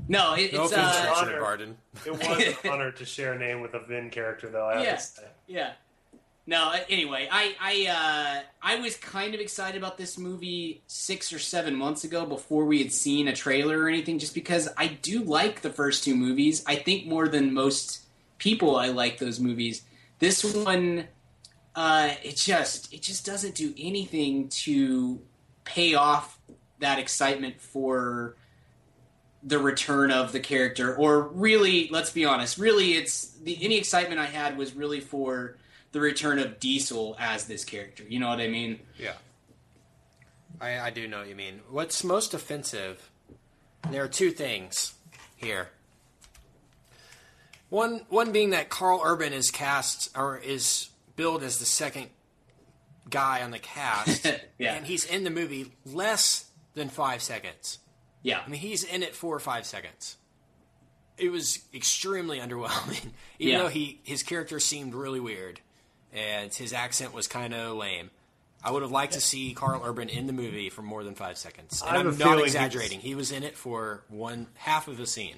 no, 0.09 0.35
it, 0.35 0.53
No 0.53 0.65
it's 0.65 0.73
offense, 0.73 0.97
uh, 0.97 1.15
honor. 1.17 1.41
Barden. 1.41 1.77
It 2.05 2.13
was 2.13 2.23
an 2.47 2.55
honor 2.71 2.91
to 2.93 3.05
share 3.05 3.33
a 3.35 3.39
name 3.39 3.61
with 3.61 3.75
a 3.75 3.81
Vin 3.81 4.11
character, 4.11 4.49
though. 4.49 4.67
I 4.67 4.75
have 4.77 4.85
Yeah. 4.85 4.97
to 4.97 5.03
say. 5.03 5.23
Yeah. 5.47 5.73
No. 6.47 6.71
uh, 6.71 6.79
Anyway, 6.89 7.29
I 7.31 7.55
I 7.61 7.87
uh, 7.91 8.43
I 8.63 8.77
was 8.81 8.97
kind 8.97 9.35
of 9.35 9.41
excited 9.41 9.77
about 9.77 9.99
this 9.99 10.17
movie 10.17 10.83
six 10.87 11.33
or 11.33 11.39
seven 11.39 11.75
months 11.75 12.05
ago 12.05 12.25
before 12.25 12.65
we 12.67 12.83
had 12.83 12.93
seen 12.93 13.27
a 13.29 13.35
trailer 13.35 13.79
or 13.81 13.89
anything, 13.89 14.19
just 14.19 14.35
because 14.35 14.69
I 14.77 14.87
do 14.89 15.23
like 15.25 15.63
the 15.63 15.71
first 15.71 16.05
two 16.05 16.15
movies. 16.15 16.63
I 16.67 16.77
think 16.77 17.07
more 17.07 17.27
than 17.29 17.53
most 17.53 18.03
people, 18.39 18.77
I 18.77 18.89
like 18.89 19.19
those 19.19 19.41
movies. 19.41 19.83
This 20.21 20.45
one, 20.45 21.09
uh, 21.75 22.11
it 22.23 22.37
just 22.37 22.93
it 22.95 23.03
just 23.03 23.27
doesn't 23.27 23.55
do 23.57 23.75
anything 23.77 24.49
to 24.51 25.21
pay 25.65 25.95
off 25.95 26.39
that 26.79 26.99
excitement 27.01 27.61
for 27.61 28.37
the 29.47 29.59
return 29.59 30.11
of 30.11 30.33
the 30.33 30.41
character 30.41 30.95
or 30.97 31.21
really 31.29 31.89
let's 31.93 32.11
be 32.11 32.25
honest 32.25 32.59
really 32.59 32.95
it's 32.95 33.29
the 33.45 33.57
any 33.65 33.77
excitement 33.79 34.19
i 34.21 34.27
had 34.27 34.59
was 34.59 34.75
really 34.75 34.99
for 35.01 35.57
the 35.93 36.01
return 36.01 36.39
of 36.41 36.59
diesel 36.59 37.15
as 37.19 37.47
this 37.47 37.65
character 37.65 38.03
you 38.09 38.19
know 38.19 38.29
what 38.29 38.41
i 38.41 38.49
mean 38.49 38.79
Yeah. 38.99 39.13
I, 40.61 40.81
I 40.81 40.91
do 40.91 41.07
know 41.07 41.19
what 41.19 41.29
you 41.29 41.35
mean. 41.35 41.61
What's 41.71 42.03
most 42.03 42.33
offensive? 42.33 43.11
There 43.91 44.03
are 44.03 44.09
two 44.09 44.31
things 44.31 44.95
here. 45.37 45.69
One, 47.69 48.07
one 48.09 48.33
being 48.33 48.51
that 48.51 48.69
Karl 48.71 49.03
Urban 49.05 49.33
is 49.35 49.51
cast 49.51 50.17
or 50.17 50.39
is 50.39 50.89
billed 51.15 51.43
as 51.43 51.59
the 51.59 51.67
second 51.67 52.07
guy 53.11 53.43
on 53.43 53.51
the 53.51 53.59
cast, 53.59 54.27
Yeah. 54.59 54.75
and 54.75 54.87
he's 54.87 55.05
in 55.05 55.25
the 55.25 55.31
movie 55.31 55.73
less 55.85 56.47
than 56.75 56.89
five 56.89 57.21
seconds. 57.23 57.79
Yeah 58.27 58.41
I 58.45 58.49
mean, 58.49 58.61
he's 58.61 58.83
in 58.85 59.03
it 59.03 59.15
for 59.15 59.39
five 59.39 59.65
seconds. 59.67 60.17
It 61.17 61.31
was 61.31 61.61
extremely 61.73 62.39
underwhelming, 62.47 63.13
even 63.39 63.53
Yeah. 63.53 63.59
though 63.59 63.69
he 63.69 64.01
his 64.03 64.23
character 64.23 64.61
seemed 64.61 64.95
really 64.95 65.21
weird, 65.21 65.61
and 66.13 66.53
his 66.53 66.73
accent 66.73 67.15
was 67.15 67.27
kind 67.27 67.55
of 67.55 67.77
lame. 67.77 68.11
I 68.65 68.71
would 68.73 68.83
have 68.83 68.91
liked 68.91 69.13
to 69.13 69.21
see 69.21 69.55
Karl 69.55 69.81
Urban 69.85 70.09
in 70.09 70.27
the 70.27 70.33
movie 70.33 70.71
for 70.71 70.83
more 70.83 71.05
than 71.05 71.15
five 71.15 71.39
seconds. 71.39 71.83
And 71.83 71.91
I 71.91 71.99
have 71.99 72.07
I'm 72.07 72.21
a 72.21 72.25
not 72.37 72.41
exaggerating. 72.43 72.99
He 73.01 73.15
was 73.15 73.31
in 73.31 73.45
it 73.45 73.57
for 73.57 74.03
one 74.09 74.49
half 74.55 74.89
of 74.89 74.99
a 74.99 75.07
scene. 75.07 75.37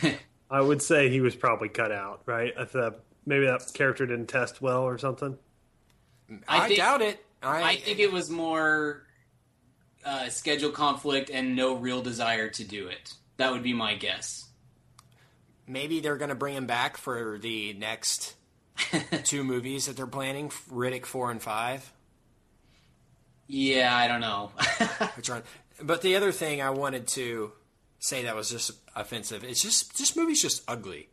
I 0.50 0.60
would 0.62 0.80
say 0.80 1.10
he 1.10 1.20
was 1.20 1.36
probably 1.36 1.68
cut 1.68 1.92
out, 1.92 2.22
right? 2.26 2.54
If 2.56 2.72
the, 2.72 2.94
maybe 3.26 3.44
that 3.46 3.70
character 3.74 4.06
didn't 4.06 4.28
test 4.28 4.62
well 4.62 4.82
or 4.82 4.96
something. 4.98 5.36
I, 6.48 6.68
think- 6.68 6.78
doubt 6.78 7.02
it. 7.02 7.22
I, 7.42 7.62
i 7.62 7.76
think 7.76 7.98
it 7.98 8.12
was 8.12 8.30
more 8.30 9.02
uh, 10.04 10.28
schedule 10.28 10.70
conflict 10.70 11.30
and 11.30 11.54
no 11.56 11.76
real 11.76 12.02
desire 12.02 12.48
to 12.48 12.64
do 12.64 12.86
it 12.88 13.14
that 13.36 13.52
would 13.52 13.62
be 13.62 13.72
my 13.74 13.94
guess 13.94 14.46
maybe 15.66 16.00
they're 16.00 16.16
going 16.16 16.28
to 16.30 16.34
bring 16.34 16.54
him 16.54 16.66
back 16.66 16.96
for 16.96 17.38
the 17.38 17.72
next 17.74 18.34
two 19.24 19.44
movies 19.44 19.86
that 19.86 19.96
they're 19.96 20.06
planning, 20.06 20.48
Riddick 20.70 21.04
four 21.06 21.30
and 21.30 21.40
five. 21.42 21.92
yeah 23.46 23.94
i 23.96 24.08
don't 24.08 24.20
know 24.20 24.50
which 25.16 25.28
are 25.30 25.42
but 25.82 26.02
the 26.02 26.16
other 26.16 26.30
thing 26.30 26.60
I 26.60 26.68
wanted 26.70 27.06
to 27.08 27.52
say 28.00 28.24
that 28.24 28.36
was 28.36 28.50
just 28.50 28.70
offensive. 28.94 29.42
It's 29.44 29.62
just 29.62 29.96
this 29.96 30.14
movie's 30.14 30.42
just 30.42 30.62
ugly. 30.68 31.08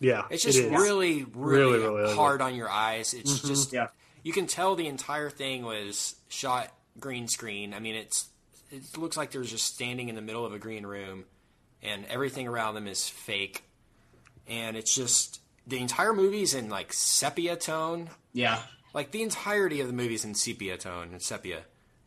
Yeah, 0.00 0.24
It's 0.30 0.42
just 0.44 0.58
is. 0.58 0.70
really, 0.70 1.24
really, 1.34 1.58
Really, 1.74 1.78
really 1.80 2.02
ugly. 2.04 2.14
hard 2.16 2.40
on 2.40 2.54
your 2.54 2.70
eyes. 2.70 3.12
It's 3.12 3.34
Mm-hmm. 3.38 3.48
just 3.48 3.72
Yeah. 3.74 3.88
you 4.22 4.32
can 4.32 4.46
tell 4.46 4.76
the 4.76 4.86
entire 4.86 5.28
thing 5.28 5.62
was 5.62 6.16
shot 6.28 6.72
green 7.00 7.28
screen. 7.28 7.74
I 7.74 7.78
mean, 7.80 7.94
it's 7.94 8.28
it 8.70 8.96
looks 8.98 9.16
like 9.16 9.30
they're 9.30 9.42
just 9.42 9.66
standing 9.74 10.08
in 10.08 10.14
the 10.14 10.20
middle 10.22 10.44
of 10.44 10.52
a 10.52 10.58
green 10.58 10.84
room 10.86 11.24
and 11.82 12.04
everything 12.06 12.46
around 12.48 12.74
them 12.74 12.86
is 12.86 13.08
fake, 13.08 13.64
and 14.46 14.76
it's 14.76 14.94
just 14.94 15.40
the 15.66 15.78
entire 15.78 16.12
movie's 16.12 16.54
in 16.54 16.68
like 16.68 16.92
sepia 16.92 17.56
tone. 17.56 18.10
Yeah. 18.32 18.60
Like 18.94 19.10
the 19.12 19.22
entirety 19.22 19.80
of 19.80 19.86
the 19.86 19.92
movie's 19.92 20.24
in 20.24 20.34
sepia 20.34 20.76
tone 20.76 21.08
and 21.12 21.22
sepia. 21.22 21.60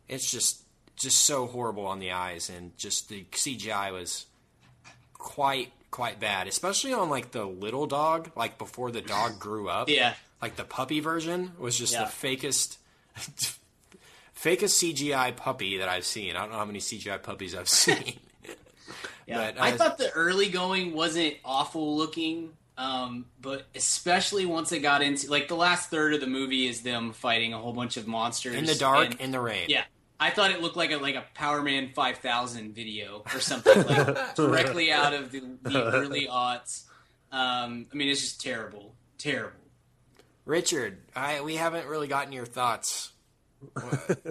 It's 0.08 0.30
just 0.30 0.62
just 0.96 1.24
so 1.24 1.46
horrible 1.46 1.86
on 1.86 1.98
the 2.00 2.12
eyes, 2.12 2.50
and 2.50 2.76
just 2.76 3.08
the 3.08 3.24
CGI 3.32 3.92
was 3.92 4.26
quite 5.14 5.72
quite 5.90 6.18
bad, 6.20 6.46
especially 6.48 6.92
on 6.92 7.08
like 7.10 7.32
the 7.32 7.44
little 7.44 7.86
dog, 7.86 8.30
like 8.36 8.58
before 8.58 8.90
the 8.90 9.00
dog 9.00 9.38
grew 9.38 9.68
up. 9.68 9.88
Yeah. 9.88 10.14
Like 10.40 10.56
the 10.56 10.64
puppy 10.64 11.00
version 11.00 11.52
was 11.58 11.78
just 11.78 11.92
Yeah. 11.92 12.04
the 12.04 12.10
fakest 12.10 12.76
fakest 14.42 14.82
CGI 14.82 15.36
puppy 15.36 15.78
that 15.78 15.88
I've 15.88 16.04
seen. 16.04 16.36
I 16.36 16.40
don't 16.40 16.50
know 16.52 16.58
how 16.58 16.64
many 16.64 16.78
CGI 16.80 17.22
puppies 17.22 17.54
I've 17.54 17.68
seen. 17.84 18.14
Yeah, 19.26 19.52
But, 19.52 19.60
I 19.60 19.72
uh, 19.72 19.76
thought 19.76 19.98
the 19.98 20.10
early 20.10 20.48
going 20.48 20.94
wasn't 20.94 21.34
awful 21.44 21.96
looking, 21.96 22.50
um, 22.76 23.26
but 23.40 23.66
especially 23.74 24.46
once 24.46 24.72
it 24.72 24.80
got 24.80 25.00
into 25.02 25.30
like 25.30 25.46
the 25.48 25.54
last 25.54 25.90
third 25.90 26.12
of 26.14 26.20
the 26.20 26.26
movie 26.26 26.66
is 26.66 26.82
them 26.82 27.12
fighting 27.12 27.52
a 27.52 27.58
whole 27.58 27.72
bunch 27.72 27.96
of 27.96 28.06
monsters 28.08 28.54
in 28.56 28.64
the 28.64 28.74
dark, 28.74 29.12
and- 29.12 29.20
in 29.20 29.30
the 29.30 29.38
rain. 29.40 29.66
yeah, 29.68 29.84
I 30.18 30.30
thought 30.30 30.50
it 30.50 30.60
looked 30.60 30.76
like 30.76 30.90
a 30.90 30.96
like 30.96 31.14
a 31.14 31.24
Power 31.34 31.62
Man 31.62 31.90
five 31.94 32.18
thousand 32.18 32.74
video 32.74 33.22
or 33.32 33.38
something 33.40 33.84
like 33.86 34.34
directly 34.34 34.90
out 34.90 35.14
of 35.14 35.30
the, 35.30 35.40
the 35.62 35.92
early 35.92 36.26
aughts. 36.26 36.82
Um, 37.30 37.86
I 37.92 37.94
mean, 37.94 38.08
it's 38.08 38.20
just 38.20 38.40
terrible, 38.42 38.94
terrible. 39.18 39.56
Richard, 40.44 40.98
I 41.14 41.42
we 41.42 41.54
haven't 41.54 41.86
really 41.86 42.08
gotten 42.08 42.32
your 42.32 42.44
thoughts. 42.46 43.11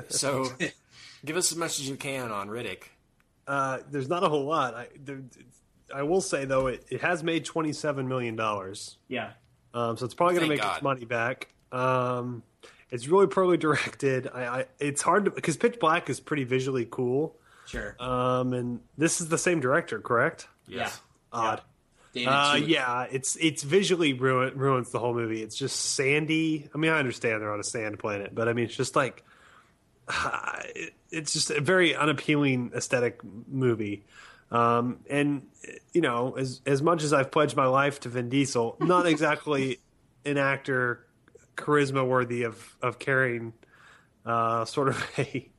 So 0.09 0.47
give 1.25 1.37
us 1.37 1.51
as 1.51 1.57
much 1.57 1.79
as 1.79 1.87
you 1.89 1.95
can 1.95 2.31
on 2.31 2.49
Riddick. 2.49 2.83
Uh, 3.47 3.79
there's 3.89 4.09
not 4.09 4.23
a 4.23 4.29
whole 4.29 4.45
lot. 4.45 4.75
I, 4.75 4.87
there, 5.03 5.21
I 5.93 6.03
will 6.03 6.21
say 6.21 6.45
though, 6.45 6.67
it, 6.67 6.85
it 6.89 7.01
has 7.01 7.23
made 7.23 7.43
twenty 7.45 7.73
seven 7.73 8.07
million 8.07 8.35
dollars. 8.35 8.97
Yeah, 9.07 9.31
Um, 9.73 9.97
so 9.97 10.05
it's 10.05 10.13
probably 10.13 10.35
going 10.35 10.45
to 10.45 10.49
make 10.55 10.61
God. 10.61 10.75
its 10.75 10.83
money 10.83 11.05
back. 11.05 11.47
Um, 11.71 12.43
it's 12.91 13.07
really 13.07 13.27
poorly 13.27 13.57
directed. 13.57 14.27
I, 14.33 14.45
I 14.61 14.65
it's 14.79 15.01
hard 15.01 15.25
to 15.25 15.31
because 15.31 15.57
Pitch 15.57 15.79
Black 15.79 16.09
is 16.09 16.19
pretty 16.19 16.43
visually 16.43 16.87
cool. 16.89 17.35
sure. 17.65 17.95
Um, 17.99 18.53
and 18.53 18.79
this 18.97 19.21
is 19.21 19.29
the 19.29 19.37
same 19.37 19.59
director, 19.59 19.99
correct? 19.99 20.47
Yeah, 20.67 20.91
Odd. 21.33 21.61
Uh, 22.15 22.55
yeah, 22.55 23.07
it's 23.11 23.37
it's 23.37 23.63
visually 23.63 24.13
ruin, 24.13 24.57
ruins 24.57 24.89
the 24.91 24.99
whole 24.99 25.13
movie. 25.13 25.41
It's 25.41 25.55
just 25.55 25.77
sandy. 25.77 26.69
I 26.73 26.77
mean, 26.77 26.91
I 26.91 26.99
understand 26.99 27.41
they're 27.41 27.53
on 27.53 27.59
a 27.59 27.63
sand 27.63 27.99
planet, 27.99 28.35
but 28.35 28.47
I 28.47 28.53
mean, 28.53 28.65
it's 28.65 28.75
just 28.75 28.95
like 28.95 29.23
it, 30.75 30.93
it's 31.11 31.33
just 31.33 31.51
a 31.51 31.61
very 31.61 31.95
unappealing 31.95 32.71
aesthetic 32.75 33.21
movie. 33.47 34.05
Um, 34.51 34.99
and 35.09 35.47
you 35.93 36.01
know, 36.01 36.35
as 36.37 36.61
as 36.65 36.81
much 36.81 37.03
as 37.03 37.13
I've 37.13 37.31
pledged 37.31 37.55
my 37.55 37.67
life 37.67 38.01
to 38.01 38.09
Vin 38.09 38.29
Diesel, 38.29 38.75
not 38.81 39.05
exactly 39.05 39.79
an 40.25 40.37
actor 40.37 41.05
charisma 41.55 42.05
worthy 42.05 42.43
of 42.43 42.75
of 42.81 42.99
carrying 42.99 43.53
uh, 44.25 44.65
sort 44.65 44.89
of 44.89 45.03
a 45.17 45.49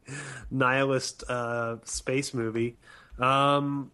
nihilist 0.51 1.25
uh, 1.29 1.77
space 1.85 2.35
movie. 2.35 2.77
Um, 3.19 3.91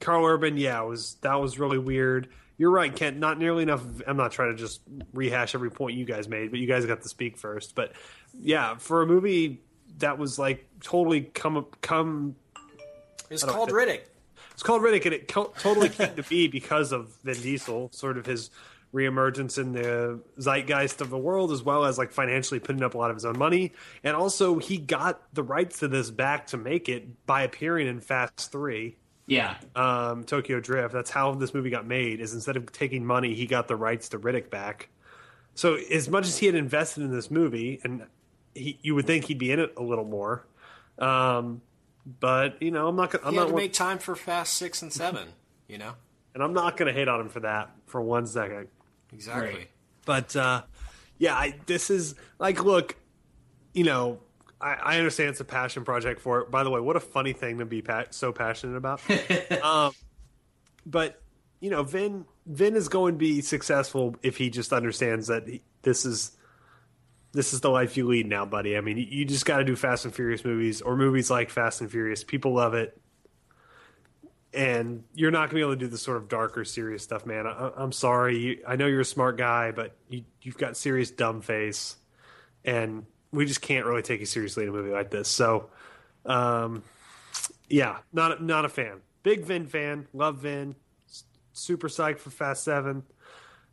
Karl 0.00 0.24
Urban, 0.24 0.56
yeah, 0.56 0.80
was 0.82 1.16
that 1.22 1.34
was 1.34 1.58
really 1.58 1.78
weird. 1.78 2.28
You're 2.56 2.70
right, 2.70 2.94
Kent. 2.94 3.18
Not 3.18 3.38
nearly 3.38 3.62
enough. 3.62 3.82
I'm 4.06 4.16
not 4.16 4.32
trying 4.32 4.50
to 4.50 4.56
just 4.56 4.80
rehash 5.12 5.54
every 5.54 5.70
point 5.70 5.96
you 5.96 6.04
guys 6.04 6.28
made, 6.28 6.50
but 6.50 6.58
you 6.58 6.66
guys 6.66 6.84
got 6.86 7.02
to 7.02 7.08
speak 7.08 7.36
first. 7.36 7.74
But 7.74 7.92
yeah, 8.38 8.76
for 8.76 9.02
a 9.02 9.06
movie 9.06 9.60
that 9.98 10.18
was 10.18 10.38
like 10.38 10.66
totally 10.82 11.22
come 11.22 11.66
come, 11.80 12.34
It's 13.30 13.44
called 13.44 13.70
Riddick. 13.70 14.02
it's 14.52 14.62
called 14.62 14.82
Riddick, 14.82 15.04
and 15.04 15.14
it 15.14 15.28
co- 15.28 15.52
totally 15.58 15.88
came 15.88 16.14
to 16.16 16.22
be 16.24 16.48
because 16.48 16.92
of 16.92 17.14
Vin 17.22 17.40
Diesel, 17.40 17.90
sort 17.92 18.18
of 18.18 18.26
his 18.26 18.50
reemergence 18.92 19.58
in 19.58 19.72
the 19.72 20.18
zeitgeist 20.40 21.00
of 21.00 21.10
the 21.10 21.18
world, 21.18 21.52
as 21.52 21.62
well 21.62 21.84
as 21.84 21.98
like 21.98 22.10
financially 22.10 22.58
putting 22.58 22.82
up 22.82 22.94
a 22.94 22.98
lot 22.98 23.10
of 23.10 23.16
his 23.16 23.24
own 23.24 23.38
money, 23.38 23.72
and 24.02 24.16
also 24.16 24.58
he 24.58 24.78
got 24.78 25.22
the 25.34 25.42
rights 25.42 25.80
to 25.80 25.88
this 25.88 26.10
back 26.10 26.46
to 26.48 26.56
make 26.56 26.88
it 26.88 27.24
by 27.26 27.42
appearing 27.42 27.86
in 27.86 28.00
Fast 28.00 28.50
Three 28.50 28.96
yeah, 29.28 29.56
um, 29.76 30.24
Tokyo 30.24 30.58
Drift. 30.58 30.92
That's 30.92 31.10
how 31.10 31.34
this 31.34 31.54
movie 31.54 31.70
got 31.70 31.86
made. 31.86 32.20
Is 32.20 32.34
instead 32.34 32.56
of 32.56 32.72
taking 32.72 33.06
money, 33.06 33.34
he 33.34 33.46
got 33.46 33.68
the 33.68 33.76
rights 33.76 34.08
to 34.10 34.18
Riddick 34.18 34.50
back. 34.50 34.88
So 35.54 35.76
as 35.76 36.08
much 36.08 36.26
as 36.26 36.38
he 36.38 36.46
had 36.46 36.54
invested 36.56 37.04
in 37.04 37.12
this 37.12 37.30
movie, 37.30 37.80
and 37.84 38.06
he, 38.54 38.78
you 38.82 38.94
would 38.96 39.06
think 39.06 39.26
he'd 39.26 39.38
be 39.38 39.52
in 39.52 39.60
it 39.60 39.72
a 39.76 39.82
little 39.82 40.04
more, 40.04 40.44
um, 40.98 41.62
but 42.20 42.60
you 42.60 42.72
know, 42.72 42.88
I'm 42.88 42.96
not. 42.96 43.12
Gonna, 43.12 43.24
I'm 43.24 43.32
He 43.32 43.38
had 43.38 43.44
not. 43.44 43.50
to 43.50 43.56
make 43.56 43.72
time 43.72 43.98
for 43.98 44.16
Fast 44.16 44.54
Six 44.54 44.82
and 44.82 44.92
Seven. 44.92 45.28
You 45.68 45.78
know 45.78 45.94
and 46.38 46.44
I'm 46.44 46.52
not 46.52 46.76
going 46.76 46.86
to 46.86 46.92
hate 46.96 47.08
on 47.08 47.20
him 47.20 47.28
for 47.28 47.40
that 47.40 47.70
for 47.86 48.00
one 48.00 48.24
second. 48.24 48.68
exactly. 49.12 49.48
Right. 49.48 49.68
But 50.04 50.36
uh, 50.36 50.62
yeah, 51.18 51.34
I, 51.34 51.54
this 51.66 51.90
is 51.90 52.14
like, 52.38 52.62
look, 52.62 52.94
you 53.74 53.82
know, 53.82 54.20
I, 54.60 54.74
I 54.74 54.98
understand 54.98 55.30
it's 55.30 55.40
a 55.40 55.44
passion 55.44 55.84
project 55.84 56.20
for 56.20 56.40
it. 56.40 56.50
By 56.50 56.64
the 56.64 56.70
way, 56.70 56.80
what 56.80 56.96
a 56.96 57.00
funny 57.00 57.32
thing 57.32 57.58
to 57.58 57.66
be 57.66 57.82
pa- 57.82 58.06
so 58.10 58.32
passionate 58.32 58.76
about. 58.76 59.00
um, 59.62 59.92
but 60.84 61.20
you 61.60 61.70
know, 61.70 61.82
Vin 61.82 62.24
Vin 62.46 62.76
is 62.76 62.88
going 62.88 63.14
to 63.14 63.18
be 63.18 63.40
successful 63.40 64.16
if 64.22 64.36
he 64.36 64.50
just 64.50 64.72
understands 64.72 65.28
that 65.28 65.46
he, 65.46 65.62
this 65.82 66.04
is 66.04 66.32
this 67.32 67.52
is 67.52 67.60
the 67.60 67.70
life 67.70 67.96
you 67.96 68.06
lead 68.06 68.26
now, 68.26 68.46
buddy. 68.46 68.76
I 68.76 68.80
mean, 68.80 68.96
you, 68.96 69.06
you 69.08 69.24
just 69.24 69.44
got 69.44 69.58
to 69.58 69.64
do 69.64 69.76
Fast 69.76 70.04
and 70.04 70.14
Furious 70.14 70.44
movies 70.44 70.80
or 70.80 70.96
movies 70.96 71.30
like 71.30 71.50
Fast 71.50 71.80
and 71.80 71.90
Furious. 71.90 72.24
People 72.24 72.54
love 72.54 72.74
it. 72.74 72.98
And 74.54 75.04
you're 75.14 75.30
not 75.30 75.50
going 75.50 75.50
to 75.50 75.54
be 75.56 75.60
able 75.60 75.74
to 75.74 75.78
do 75.78 75.88
the 75.88 75.98
sort 75.98 76.16
of 76.16 76.28
darker, 76.28 76.64
serious 76.64 77.02
stuff, 77.02 77.26
man. 77.26 77.46
I, 77.46 77.70
I'm 77.76 77.92
sorry. 77.92 78.38
You, 78.38 78.64
I 78.66 78.76
know 78.76 78.86
you're 78.86 79.00
a 79.02 79.04
smart 79.04 79.36
guy, 79.36 79.72
but 79.72 79.94
you, 80.08 80.24
you've 80.40 80.56
got 80.56 80.74
serious 80.76 81.10
dumb 81.10 81.42
face, 81.42 81.96
and 82.64 83.04
we 83.32 83.46
just 83.46 83.60
can't 83.60 83.86
really 83.86 84.02
take 84.02 84.20
you 84.20 84.26
seriously 84.26 84.62
in 84.64 84.68
a 84.70 84.72
movie 84.72 84.90
like 84.90 85.10
this. 85.10 85.28
So, 85.28 85.68
um, 86.26 86.82
yeah, 87.68 87.98
not 88.12 88.42
not 88.42 88.64
a 88.64 88.68
fan. 88.68 89.00
Big 89.22 89.44
Vin 89.44 89.66
fan. 89.66 90.06
Love 90.12 90.38
Vin. 90.38 90.74
S- 91.08 91.24
Super 91.52 91.88
psyched 91.88 92.18
for 92.18 92.30
Fast 92.30 92.64
Seven. 92.64 93.02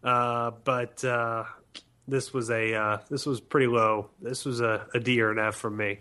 Uh, 0.04 0.52
but 0.64 1.04
uh, 1.04 1.46
this 2.08 2.34
was 2.34 2.50
a 2.52 2.74
uh, 2.76 2.98
this 3.10 3.26
was 3.26 3.40
pretty 3.42 3.68
low. 3.68 4.10
This 4.22 4.46
was 4.46 4.62
a, 4.62 4.86
a 4.94 5.00
D 5.00 5.22
or 5.22 5.32
an 5.32 5.40
F 5.40 5.56
from 5.56 5.78
me. 5.78 6.00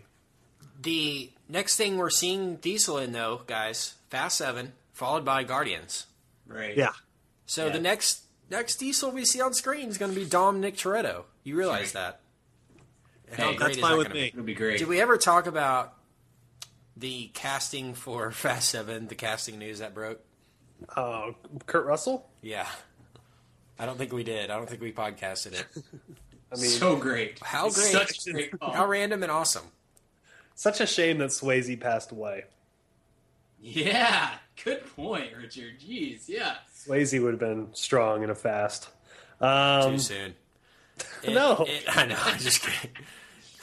The 0.83 1.31
next 1.49 1.77
thing 1.77 1.97
we're 1.97 2.11
seeing 2.11 2.57
Diesel 2.57 2.99
in, 2.99 3.13
though, 3.13 3.41
guys, 3.47 3.95
Fast 4.11 4.37
Seven, 4.39 4.73
followed 4.93 5.25
by 5.25 5.45
Guardians. 5.45 6.07
right. 6.47 6.77
Yeah, 6.77 6.93
So 7.47 7.67
Yeah. 7.67 7.73
the 7.73 7.81
next 7.81 8.23
next 8.51 8.77
Diesel 8.77 9.11
we 9.11 9.25
see 9.25 9.41
on 9.41 9.55
screen 9.55 9.89
is 9.89 9.97
going 9.99 10.13
to 10.13 10.19
be 10.21 10.27
Dominic 10.27 10.77
Toretto. 10.77 11.23
You 11.45 11.57
realize 11.57 11.93
that? 11.93 12.21
How 13.37 13.51
Hey, 13.51 13.57
great 13.57 13.69
that's 13.69 13.79
fine 13.79 13.91
that 13.93 13.99
with 13.99 14.09
me. 14.09 14.21
be? 14.23 14.27
It'll 14.29 14.43
be 14.43 14.55
great. 14.55 14.79
Did 14.79 14.89
we 14.89 15.01
ever 15.01 15.17
talk 15.17 15.47
about 15.47 15.95
the 16.97 17.31
casting 17.35 17.95
for 17.95 18.31
Fast 18.33 18.71
Seven? 18.71 19.09
The 19.09 19.15
casting 19.15 19.59
news 19.59 19.79
that 19.81 19.95
broke. 19.95 20.21
uh, 20.97 21.33
Kurt 21.67 21.87
Russell. 21.87 22.29
Yeah, 22.43 22.67
I 23.79 23.87
don't 23.87 23.99
think 23.99 24.13
we 24.13 24.25
did. 24.25 24.51
I 24.51 24.57
don't 24.57 24.69
think 24.69 24.81
we 24.83 24.93
podcasted 24.93 25.53
it. 25.55 25.67
I 26.53 26.57
mean, 26.57 26.71
so 26.71 26.95
great. 26.97 27.41
How 27.43 27.65
great. 27.71 27.75
Such 27.93 28.25
great. 28.33 28.51
How 28.63 28.87
random 28.87 29.23
and 29.25 29.33
awesome. 29.33 29.65
such 30.55 30.81
a 30.81 30.87
shame 30.87 31.19
that 31.19 31.31
Swayze 31.31 31.81
passed 31.81 32.13
away. 32.13 32.45
Yeah, 33.61 34.31
good 34.63 34.85
point, 34.95 35.31
Richard. 35.37 35.81
Jeez, 35.81 36.29
yeah. 36.29 36.57
Swayze 36.87 37.21
would 37.23 37.33
have 37.33 37.41
been 37.41 37.69
strong 37.73 38.23
in 38.23 38.31
a 38.31 38.35
fast. 38.35 38.89
Um, 39.41 39.93
Too 39.93 39.99
soon. 39.99 40.35
It- 41.25 41.33
No. 41.35 41.65
it- 41.67 41.85
I 41.89 42.05
know. 42.07 42.17
I'm 42.21 42.39
just 42.39 42.63
kidding. 42.63 42.91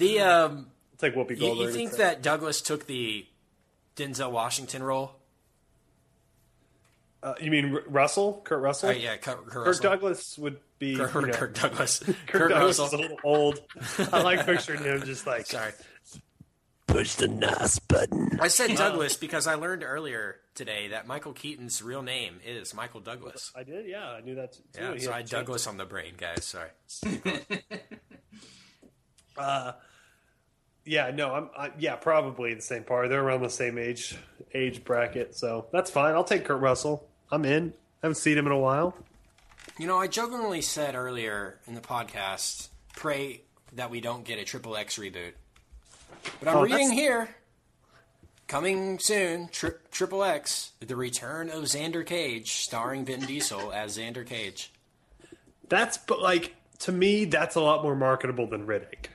The 0.02 0.20
um, 0.22 0.68
it's 0.94 1.04
like 1.04 1.14
Whoopi 1.16 1.32
you, 1.32 1.36
Goldberg. 1.38 1.68
you 1.68 1.72
think 1.74 1.92
that 1.98 2.22
Douglas 2.24 2.62
took 2.62 2.88
the 2.88 3.26
Denzel 3.96 4.32
Washington 4.32 4.82
role? 4.84 5.14
Uh, 7.24 7.36
you 7.40 7.52
mean 7.52 7.76
R- 7.76 7.84
Russell? 7.88 8.42
Kurt 8.44 8.62
Russell? 8.62 8.90
Oh 8.90 8.94
yeah, 8.94 9.18
Kurt, 9.18 9.38
Kurt 9.46 9.48
Kirk 9.48 9.66
Russell. 9.68 9.84
Douglas 9.84 10.38
would 10.40 10.58
be. 10.80 10.96
Kirk, 10.96 11.14
you 11.14 11.22
know, 11.28 11.34
Kirk 11.34 11.54
Douglas. 11.54 12.00
Kirk 12.00 12.16
Kurt 12.28 12.50
Douglas 12.52 12.80
Russell. 12.80 12.86
is 12.88 12.94
a 12.94 12.98
little 12.98 13.18
old. 13.24 13.60
I 14.12 14.22
like 14.24 14.44
picturing 14.48 14.84
him 14.84 15.04
just 15.04 15.28
like 15.28 15.46
Sorry. 15.46 15.72
Push 16.88 17.16
the 17.16 17.28
NOS 17.28 17.80
button. 17.80 18.40
I 18.42 18.48
said 18.50 18.76
Douglas 18.76 19.16
because 19.16 19.46
I 19.48 19.54
learned 19.54 19.84
earlier 19.84 20.38
today 20.56 20.90
that 20.90 21.06
Michael 21.08 21.32
Keaton's 21.32 21.82
real 21.82 22.02
name 22.02 22.40
is 22.46 22.74
Michael 22.74 23.00
Douglas. 23.00 23.52
I 23.56 23.64
did. 23.64 23.86
Yeah, 23.88 24.10
I 24.10 24.22
knew 24.22 24.36
that 24.36 24.54
too. 24.54 24.62
Yeah, 24.78 24.94
He 24.96 25.00
so 25.02 25.12
had 25.12 25.14
I 25.14 25.18
had 25.18 25.22
changed 25.28 25.32
Douglas 25.32 25.68
on 25.68 25.78
the 25.78 25.86
brain, 25.86 26.14
guys. 26.18 26.44
Sorry. 26.44 26.70
Uh, 29.38 29.72
yeah, 30.86 31.12
no, 31.12 31.34
I'm. 31.34 31.50
I, 31.58 31.72
yeah, 31.80 31.96
probably 31.96 32.54
the 32.54 32.62
same 32.62 32.84
part. 32.84 33.10
They're 33.10 33.24
around 33.24 33.42
the 33.42 33.50
same 33.50 33.78
age 33.78 34.18
age 34.54 34.84
bracket, 34.84 35.36
so 35.36 35.68
that's 35.72 35.90
fine. 35.92 36.14
I'll 36.16 36.24
take 36.24 36.46
Kurt 36.46 36.60
Russell. 36.62 37.08
I'm 37.32 37.46
in. 37.46 37.74
I 38.04 38.08
haven't 38.08 38.16
seen 38.16 38.38
him 38.38 38.46
in 38.48 38.52
a 38.52 38.58
while. 38.60 38.96
You 39.78 39.88
know, 39.88 39.98
I 39.98 40.08
jokingly 40.08 40.62
said 40.62 40.96
earlier 40.96 41.60
in 41.68 41.76
the 41.76 41.82
podcast, 41.82 42.70
pray 42.96 43.42
that 43.74 43.90
we 43.90 44.02
don't 44.02 44.26
get 44.26 44.40
a 44.40 44.44
triple 44.44 44.76
X 44.76 44.98
reboot. 44.98 45.34
But 46.40 46.50
I'm 46.50 46.58
Oh, 46.58 46.62
reading 46.64 46.78
that's- 46.90 47.00
here, 47.00 47.36
coming 48.48 49.00
soon, 49.00 49.48
tri- 49.50 49.72
Triple 49.92 50.24
X, 50.24 50.72
The 50.80 50.96
Return 50.96 51.50
of 51.50 51.64
Xander 51.64 52.06
Cage, 52.06 52.52
starring 52.56 53.06
Vin 53.06 53.22
Diesel 53.22 53.72
as 53.72 53.98
Xander 53.98 54.26
Cage. 54.28 54.72
That's 55.70 55.98
but 55.98 56.20
like 56.22 56.56
to 56.80 56.92
me, 56.92 57.26
that's 57.26 57.56
a 57.56 57.62
lot 57.62 57.84
more 57.84 57.96
marketable 57.96 58.48
than 58.48 58.66
Riddick. 58.68 59.06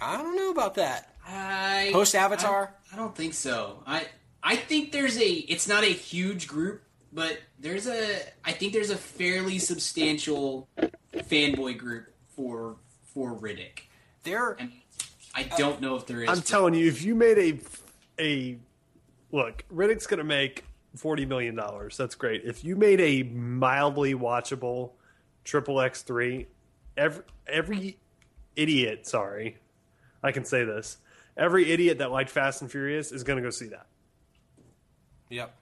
I 0.00 0.16
don't 0.16 0.36
know 0.36 0.50
about 0.50 0.74
that. 0.76 1.14
I 1.26 1.90
Post 1.92 2.14
Avatar? 2.14 2.74
I, 2.90 2.94
I 2.94 2.98
don't 2.98 3.14
think 3.14 3.34
so. 3.34 3.82
I 3.86 4.06
I 4.42 4.56
think 4.56 4.92
there's 4.92 5.18
a. 5.18 5.28
It's 5.28 5.68
not 5.68 5.82
a 5.84 5.92
huge 5.92 6.46
group, 6.46 6.82
but 7.12 7.38
there's 7.58 7.86
a. 7.86 8.20
I 8.44 8.52
think 8.52 8.72
there's 8.72 8.90
a 8.90 8.96
fairly 8.96 9.58
substantial 9.58 10.68
fanboy 11.14 11.78
group 11.78 12.06
for 12.28 12.76
for 13.02 13.34
Riddick. 13.34 13.80
There, 14.22 14.52
and 14.52 14.72
I 15.34 15.44
don't 15.44 15.80
know 15.80 15.96
if 15.96 16.06
there 16.06 16.22
is. 16.22 16.30
I'm 16.30 16.42
telling 16.42 16.74
you, 16.74 16.86
if 16.88 17.02
you 17.02 17.14
made 17.14 17.38
a 17.38 17.58
a 18.22 18.58
look, 19.32 19.64
Riddick's 19.72 20.06
going 20.06 20.18
to 20.18 20.24
make 20.24 20.64
forty 20.96 21.26
million 21.26 21.54
dollars. 21.54 21.96
That's 21.96 22.14
great. 22.14 22.42
If 22.44 22.64
you 22.64 22.76
made 22.76 23.00
a 23.00 23.24
mildly 23.24 24.14
watchable 24.14 24.92
Triple 25.44 25.80
X 25.80 26.02
three, 26.02 26.46
every 26.96 27.24
every 27.46 27.98
idiot, 28.56 29.06
sorry, 29.06 29.58
I 30.22 30.32
can 30.32 30.44
say 30.44 30.64
this, 30.64 30.98
every 31.36 31.70
idiot 31.70 31.98
that 31.98 32.10
liked 32.10 32.30
Fast 32.30 32.62
and 32.62 32.70
Furious 32.70 33.12
is 33.12 33.22
going 33.24 33.36
to 33.36 33.42
go 33.42 33.50
see 33.50 33.68
that, 33.68 33.86
Yep. 35.30 35.54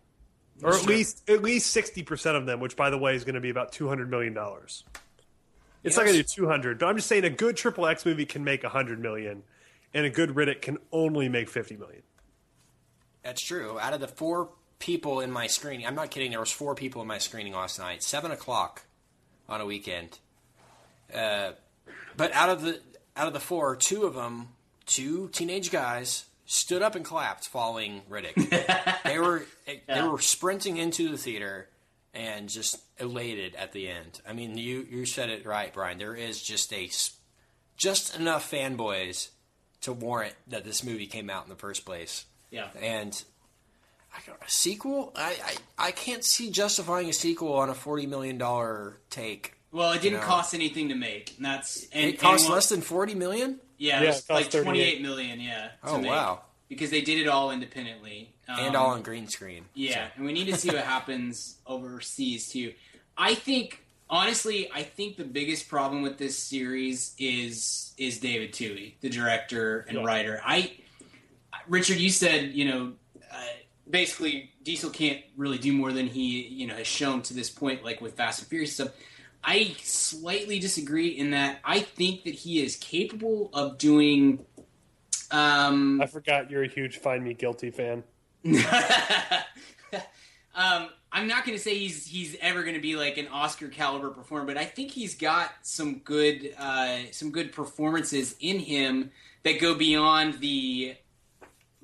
or 0.62 0.70
at 0.70 0.80
Sure. 0.80 0.88
least 0.88 1.28
at 1.28 1.42
least 1.42 1.70
sixty 1.70 2.02
percent 2.02 2.36
of 2.36 2.46
them, 2.46 2.60
which 2.60 2.76
by 2.76 2.90
the 2.90 2.98
way 2.98 3.14
is 3.14 3.24
going 3.24 3.34
to 3.34 3.40
be 3.40 3.50
about 3.50 3.72
two 3.72 3.88
hundred 3.88 4.10
million 4.10 4.32
dollars. 4.34 4.84
It's 5.84 5.96
not 5.96 6.04
going 6.04 6.16
to 6.16 6.22
do 6.22 6.28
two 6.28 6.48
hundred, 6.48 6.78
but 6.78 6.86
I'm 6.86 6.96
just 6.96 7.08
saying 7.08 7.24
a 7.24 7.30
good 7.30 7.56
Triple 7.56 7.86
X 7.86 8.04
movie 8.06 8.26
can 8.26 8.42
make 8.44 8.64
hundred 8.64 8.98
million, 9.00 9.42
and 9.94 10.06
a 10.06 10.10
good 10.10 10.30
Riddick 10.30 10.62
can 10.62 10.78
only 10.92 11.28
make 11.28 11.48
fifty 11.48 11.76
million. 11.76 12.02
That's 13.22 13.42
true. 13.42 13.78
Out 13.78 13.92
of 13.92 14.00
the 14.00 14.08
four 14.08 14.50
people 14.78 15.20
in 15.20 15.30
my 15.30 15.46
screening, 15.48 15.86
I'm 15.86 15.94
not 15.94 16.10
kidding. 16.10 16.30
There 16.30 16.40
was 16.40 16.50
four 16.52 16.74
people 16.74 17.02
in 17.02 17.08
my 17.08 17.18
screening 17.18 17.52
last 17.52 17.78
night. 17.78 18.02
Seven 18.02 18.30
o'clock 18.30 18.82
on 19.48 19.60
a 19.60 19.66
weekend. 19.66 20.18
Uh, 21.14 21.52
but 22.16 22.32
out 22.32 22.48
of 22.50 22.62
the 22.62 22.80
out 23.16 23.26
of 23.26 23.32
the 23.32 23.40
four, 23.40 23.76
two 23.76 24.04
of 24.04 24.14
them, 24.14 24.48
two 24.84 25.28
teenage 25.28 25.70
guys, 25.70 26.26
stood 26.44 26.82
up 26.82 26.94
and 26.94 27.04
clapped 27.04 27.48
following 27.48 28.02
Riddick. 28.10 29.02
they 29.04 29.18
were 29.18 29.44
they 29.66 30.02
were 30.02 30.20
sprinting 30.20 30.76
into 30.76 31.08
the 31.08 31.18
theater 31.18 31.68
and 32.14 32.48
just 32.48 32.78
elated 32.98 33.54
at 33.56 33.72
the 33.72 33.88
end. 33.88 34.20
I 34.28 34.32
mean, 34.32 34.56
you 34.56 34.86
you 34.88 35.06
said 35.06 35.30
it 35.30 35.44
right, 35.44 35.72
Brian. 35.72 35.98
There 35.98 36.14
is 36.14 36.42
just 36.42 36.72
a 36.72 36.88
just 37.76 38.16
enough 38.16 38.50
fanboys 38.50 39.30
to 39.82 39.92
warrant 39.92 40.34
that 40.48 40.64
this 40.64 40.82
movie 40.82 41.06
came 41.06 41.28
out 41.28 41.44
in 41.44 41.50
the 41.50 41.56
first 41.56 41.84
place. 41.84 42.24
Yeah. 42.50 42.68
And 42.80 43.22
a 44.28 44.50
sequel, 44.50 45.12
I, 45.14 45.36
I 45.78 45.86
I 45.88 45.90
can't 45.90 46.24
see 46.24 46.50
justifying 46.50 47.08
a 47.08 47.12
sequel 47.12 47.54
on 47.54 47.68
a 47.68 47.74
forty 47.74 48.06
million 48.06 48.38
dollar 48.38 48.98
take. 49.10 49.55
Well, 49.76 49.92
it 49.92 50.00
didn't 50.00 50.20
No. 50.20 50.26
cost 50.26 50.54
anything 50.54 50.88
to 50.88 50.94
make, 50.94 51.34
and 51.36 51.44
that's 51.44 51.86
and 51.92 52.08
it 52.10 52.18
cost 52.18 52.46
and 52.46 52.54
less 52.54 52.70
than 52.70 52.80
forty 52.80 53.14
million. 53.14 53.60
Yeah, 53.76 54.00
Yeah, 54.02 54.08
it 54.08 54.08
it 54.08 54.26
cost 54.26 54.30
like 54.30 54.50
twenty 54.64 54.80
eight 54.80 55.02
million. 55.02 55.38
Yeah. 55.38 55.68
to 55.68 55.72
Oh, 55.84 55.98
make. 55.98 56.10
wow. 56.10 56.42
Because 56.70 56.88
they 56.90 57.02
did 57.02 57.18
it 57.18 57.28
all 57.28 57.50
independently 57.50 58.34
and 58.48 58.74
Um, 58.74 58.76
all 58.82 58.90
on 58.92 59.02
green 59.02 59.28
screen. 59.28 59.66
Yeah, 59.74 60.08
and 60.16 60.24
we 60.24 60.32
need 60.32 60.46
to 60.46 60.56
see 60.56 60.68
what 60.70 60.78
happens 60.96 61.58
overseas 61.66 62.48
too. 62.48 62.72
I 63.18 63.34
think 63.34 63.82
honestly, 64.08 64.70
I 64.72 64.82
think 64.82 65.18
the 65.18 65.24
biggest 65.24 65.68
problem 65.68 66.00
with 66.00 66.16
this 66.16 66.38
series 66.38 67.14
is 67.18 67.92
is 67.98 68.18
David 68.18 68.52
Twohy, 68.54 68.94
the 69.02 69.10
director 69.10 69.84
and 69.88 69.98
Yeah. 69.98 70.04
writer. 70.04 70.40
I 70.42 70.72
Richard, 71.68 71.98
you 71.98 72.08
said 72.10 72.52
you 72.54 72.64
know 72.64 72.92
uh, 73.30 73.36
basically 73.90 74.52
Diesel 74.62 74.88
can't 74.90 75.20
really 75.36 75.58
do 75.58 75.72
more 75.74 75.92
than 75.92 76.06
he 76.06 76.46
you 76.46 76.66
know 76.66 76.76
has 76.76 76.86
shown 76.86 77.20
to 77.22 77.34
this 77.34 77.50
point, 77.50 77.84
like 77.84 78.00
with 78.00 78.14
Fast 78.16 78.38
and 78.40 78.48
Furious 78.48 78.72
stuff. 78.72 78.88
I 79.46 79.76
slightly 79.80 80.58
disagree 80.58 81.10
in 81.10 81.30
that 81.30 81.60
I 81.64 81.78
think 81.78 82.24
that 82.24 82.34
he 82.34 82.60
is 82.64 82.74
capable 82.74 83.48
of 83.54 83.78
doing. 83.78 84.44
Um, 85.30 86.00
I 86.02 86.06
forgot 86.06 86.50
you're 86.50 86.64
a 86.64 86.68
huge 86.68 86.98
Find 86.98 87.22
Me 87.22 87.32
Guilty 87.32 87.70
fan. 87.70 88.02
um, 90.54 90.88
I'm 91.12 91.28
not 91.28 91.44
going 91.46 91.56
to 91.56 91.62
say 91.62 91.78
he's 91.78 92.06
he's 92.06 92.36
ever 92.40 92.62
going 92.62 92.74
to 92.74 92.80
be 92.80 92.96
like 92.96 93.18
an 93.18 93.28
Oscar 93.28 93.68
caliber 93.68 94.10
performer, 94.10 94.46
but 94.46 94.56
I 94.56 94.64
think 94.64 94.90
he's 94.90 95.14
got 95.14 95.52
some 95.62 96.00
good 96.00 96.52
uh, 96.58 96.98
some 97.12 97.30
good 97.30 97.52
performances 97.52 98.34
in 98.40 98.58
him 98.58 99.12
that 99.44 99.60
go 99.60 99.76
beyond 99.76 100.40
the 100.40 100.96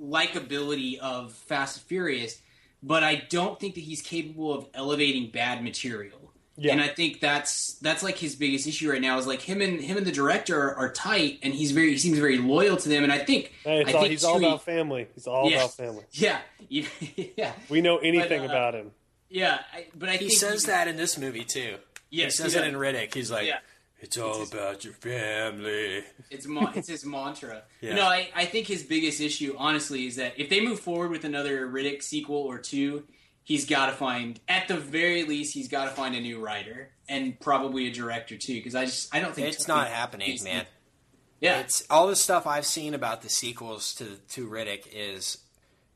likability 0.03 0.99
of 0.99 1.33
Fast 1.33 1.77
and 1.77 1.87
Furious. 1.87 2.43
But 2.83 3.05
I 3.05 3.23
don't 3.31 3.61
think 3.61 3.77
that 3.77 3.83
he's 3.83 4.03
capable 4.03 4.53
of 4.53 4.67
elevating 4.75 5.31
bad 5.31 5.63
material. 5.63 6.22
Yeah. 6.57 6.73
And 6.73 6.83
I 6.83 6.89
think 6.89 7.21
that's 7.21 7.75
that's 7.81 8.03
like 8.03 8.19
his 8.19 8.37
biggest 8.37 8.67
issue 8.67 8.91
right 8.91 9.01
now 9.01 9.17
is 9.19 9.27
like 9.27 9.41
him 9.41 9.63
and 9.63 9.81
him 9.81 9.97
and 9.97 10.07
the 10.07 10.13
director 10.13 10.61
are, 10.61 10.77
are 10.77 10.93
tight, 10.93 11.39
and 11.43 11.55
he's 11.55 11.73
very 11.73 11.93
he 11.93 11.99
seems 11.99 12.19
very 12.19 12.37
loyal 12.37 12.77
to 12.77 12.89
them. 12.89 13.05
And 13.05 13.13
I 13.13 13.19
think 13.19 13.53
Hey, 13.65 13.85
I 13.87 13.93
all, 13.93 14.01
think 14.01 14.11
he's 14.11 14.23
all 14.25 14.37
about 14.39 14.63
family. 14.63 15.09
He's 15.15 15.27
all 15.27 15.51
Yeah. 15.51 15.57
about 15.59 15.75
family. 15.75 16.05
yeah 16.13 16.39
yeah 16.69 17.53
We 17.71 17.81
know 17.81 17.99
anything 17.99 18.41
But, 18.43 18.51
uh, 18.51 18.53
about 18.53 18.75
him. 18.75 18.91
yeah. 19.31 19.61
I, 19.73 19.87
but 19.95 20.09
I 20.09 20.13
He 20.13 20.29
think 20.29 20.33
says 20.39 20.65
that 20.65 20.89
in 20.89 20.97
this 20.97 21.17
movie 21.19 21.45
too. 21.45 21.77
Yes, 22.11 22.37
he 22.37 22.43
says 22.43 22.53
he 22.53 22.59
it 22.61 22.67
in 22.67 22.75
Riddick. 22.75 23.15
He's 23.15 23.31
like, 23.31 23.47
Yeah. 23.47 23.59
"It's 24.01 24.19
all 24.19 24.43
about 24.43 24.85
your 24.85 24.93
family." 24.93 26.05
It's 26.31 26.47
mo- 26.47 26.71
it's 26.75 26.89
his 26.89 27.05
mantra. 27.07 27.63
Yeah. 27.81 27.95
No, 27.95 28.03
I, 28.05 28.29
I 28.35 28.45
think 28.45 28.67
his 28.67 28.83
biggest 28.83 29.21
issue, 29.21 29.55
honestly, 29.59 30.07
is 30.07 30.17
that 30.17 30.35
if 30.37 30.51
they 30.51 30.61
move 30.61 30.79
forward 30.81 31.11
with 31.11 31.25
another 31.25 31.67
Riddick 31.67 32.03
sequel 32.03 32.37
or 32.37 32.59
two, 32.59 33.05
he's 33.45 33.67
got 33.67 33.87
to 33.87 33.93
find, 33.93 34.39
at 34.49 34.69
the 34.69 34.77
very 34.77 35.25
least, 35.25 35.55
he's 35.55 35.69
got 35.69 35.85
to 35.87 35.91
find 35.91 36.15
a 36.15 36.21
new 36.21 36.39
writer 36.39 36.91
and 37.09 37.39
probably 37.41 37.87
a 37.89 37.93
director 37.93 38.37
too. 38.37 38.55
Because 38.55 38.75
I 38.75 38.85
just 38.87 39.15
I 39.15 39.21
don't 39.21 39.35
think 39.35 39.49
It's 39.49 39.69
not 39.69 39.89
happening, 39.89 40.39
man. 40.45 40.67
Yeah, 41.41 41.59
It's 41.61 41.85
all 41.91 42.07
the 42.07 42.15
stuff 42.17 42.47
I've 42.47 42.67
seen 42.67 42.95
about 42.95 43.23
the 43.23 43.29
sequels 43.29 43.95
to 43.97 44.17
to 44.35 44.49
Riddick 44.49 44.87
is 44.93 45.39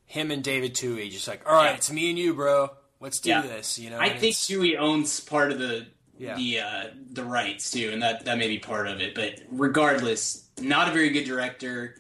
him 0.05 0.31
and 0.31 0.43
David 0.43 0.75
Twohy 0.75 1.11
just 1.11 1.29
like, 1.29 1.49
all 1.49 1.55
right, 1.55 1.71
Yeah. 1.71 1.77
it's 1.77 1.91
me 1.91 2.11
and 2.11 2.19
you, 2.19 2.35
bro. 2.35 2.71
Let's 3.01 3.21
do 3.21 3.31
Yeah. 3.31 3.43
this. 3.43 3.79
You 3.79 3.91
know, 3.91 3.99
I 3.99 4.07
and 4.07 4.21
think 4.21 4.37
it's- 4.37 4.79
owns 4.81 5.21
part 5.21 5.53
of 5.53 5.59
the 5.59 5.87
Yeah. 6.19 6.35
the 6.37 6.61
uh, 6.61 6.85
the 7.13 7.25
rights 7.25 7.71
too, 7.71 7.91
and 7.93 8.03
that 8.03 8.25
that 8.25 8.39
may 8.39 8.49
be 8.49 8.59
part 8.59 8.89
of 8.89 9.01
it. 9.01 9.15
But 9.15 9.41
regardless, 9.51 10.45
not 10.61 10.89
a 10.89 10.93
very 10.93 11.11
good 11.11 11.25
director. 11.25 11.97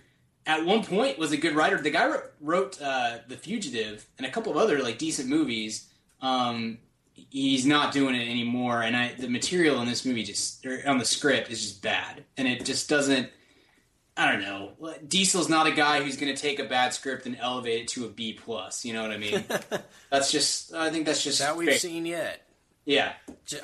At 0.47 0.64
one 0.64 0.84
point, 0.84 1.18
was 1.18 1.32
a 1.32 1.36
good 1.36 1.57
writer. 1.57 1.80
The 1.80 1.90
guy 1.90 2.07
wrote, 2.07 2.32
wrote 2.40 2.80
uh, 2.82 3.18
The 3.26 3.36
Fugitive 3.36 4.07
and 4.16 4.26
a 4.26 4.30
couple 4.30 4.53
of 4.53 4.59
other 4.59 4.78
like 4.80 4.97
decent 4.97 5.28
movies. 5.28 5.88
Um, 6.22 6.78
he's 7.14 7.66
not 7.66 7.92
doing 7.92 8.14
it 8.14 8.28
anymore, 8.28 8.80
and 8.82 8.97
I 8.97 9.14
the 9.18 9.28
material 9.28 9.80
in 9.80 9.88
this 9.88 10.05
movie 10.05 10.22
just 10.22 10.64
or 10.64 10.80
on 10.86 10.99
the 10.99 11.05
script 11.05 11.51
is 11.51 11.61
just 11.62 11.82
bad, 11.82 12.24
and 12.36 12.47
it 12.47 12.64
just 12.64 12.88
doesn't. 12.88 13.28
I 14.18 14.32
don't 14.32 14.40
know. 14.40 14.72
Diesel's 15.07 15.49
not 15.51 15.66
a 15.66 15.72
guy 15.72 16.03
who's 16.03 16.16
going 16.16 16.34
to 16.34 16.40
take 16.40 16.59
a 16.59 16.64
bad 16.64 16.94
script 16.94 17.26
and 17.26 17.36
elevate 17.38 17.82
it 17.82 17.88
to 17.88 18.07
a 18.07 18.09
B 18.09 18.32
plus. 18.32 18.82
You 18.84 18.94
know 18.94 19.03
what 19.03 19.11
I 19.11 19.18
mean? 19.18 19.44
that's 20.11 20.30
just. 20.32 20.72
I 20.72 20.90
think 20.90 21.07
that's 21.07 21.22
just 21.24 21.40
that 21.40 21.57
we've 21.57 21.68
fair. 21.68 21.78
seen 21.78 22.07
yet. 22.07 22.40
Yeah, 22.84 23.12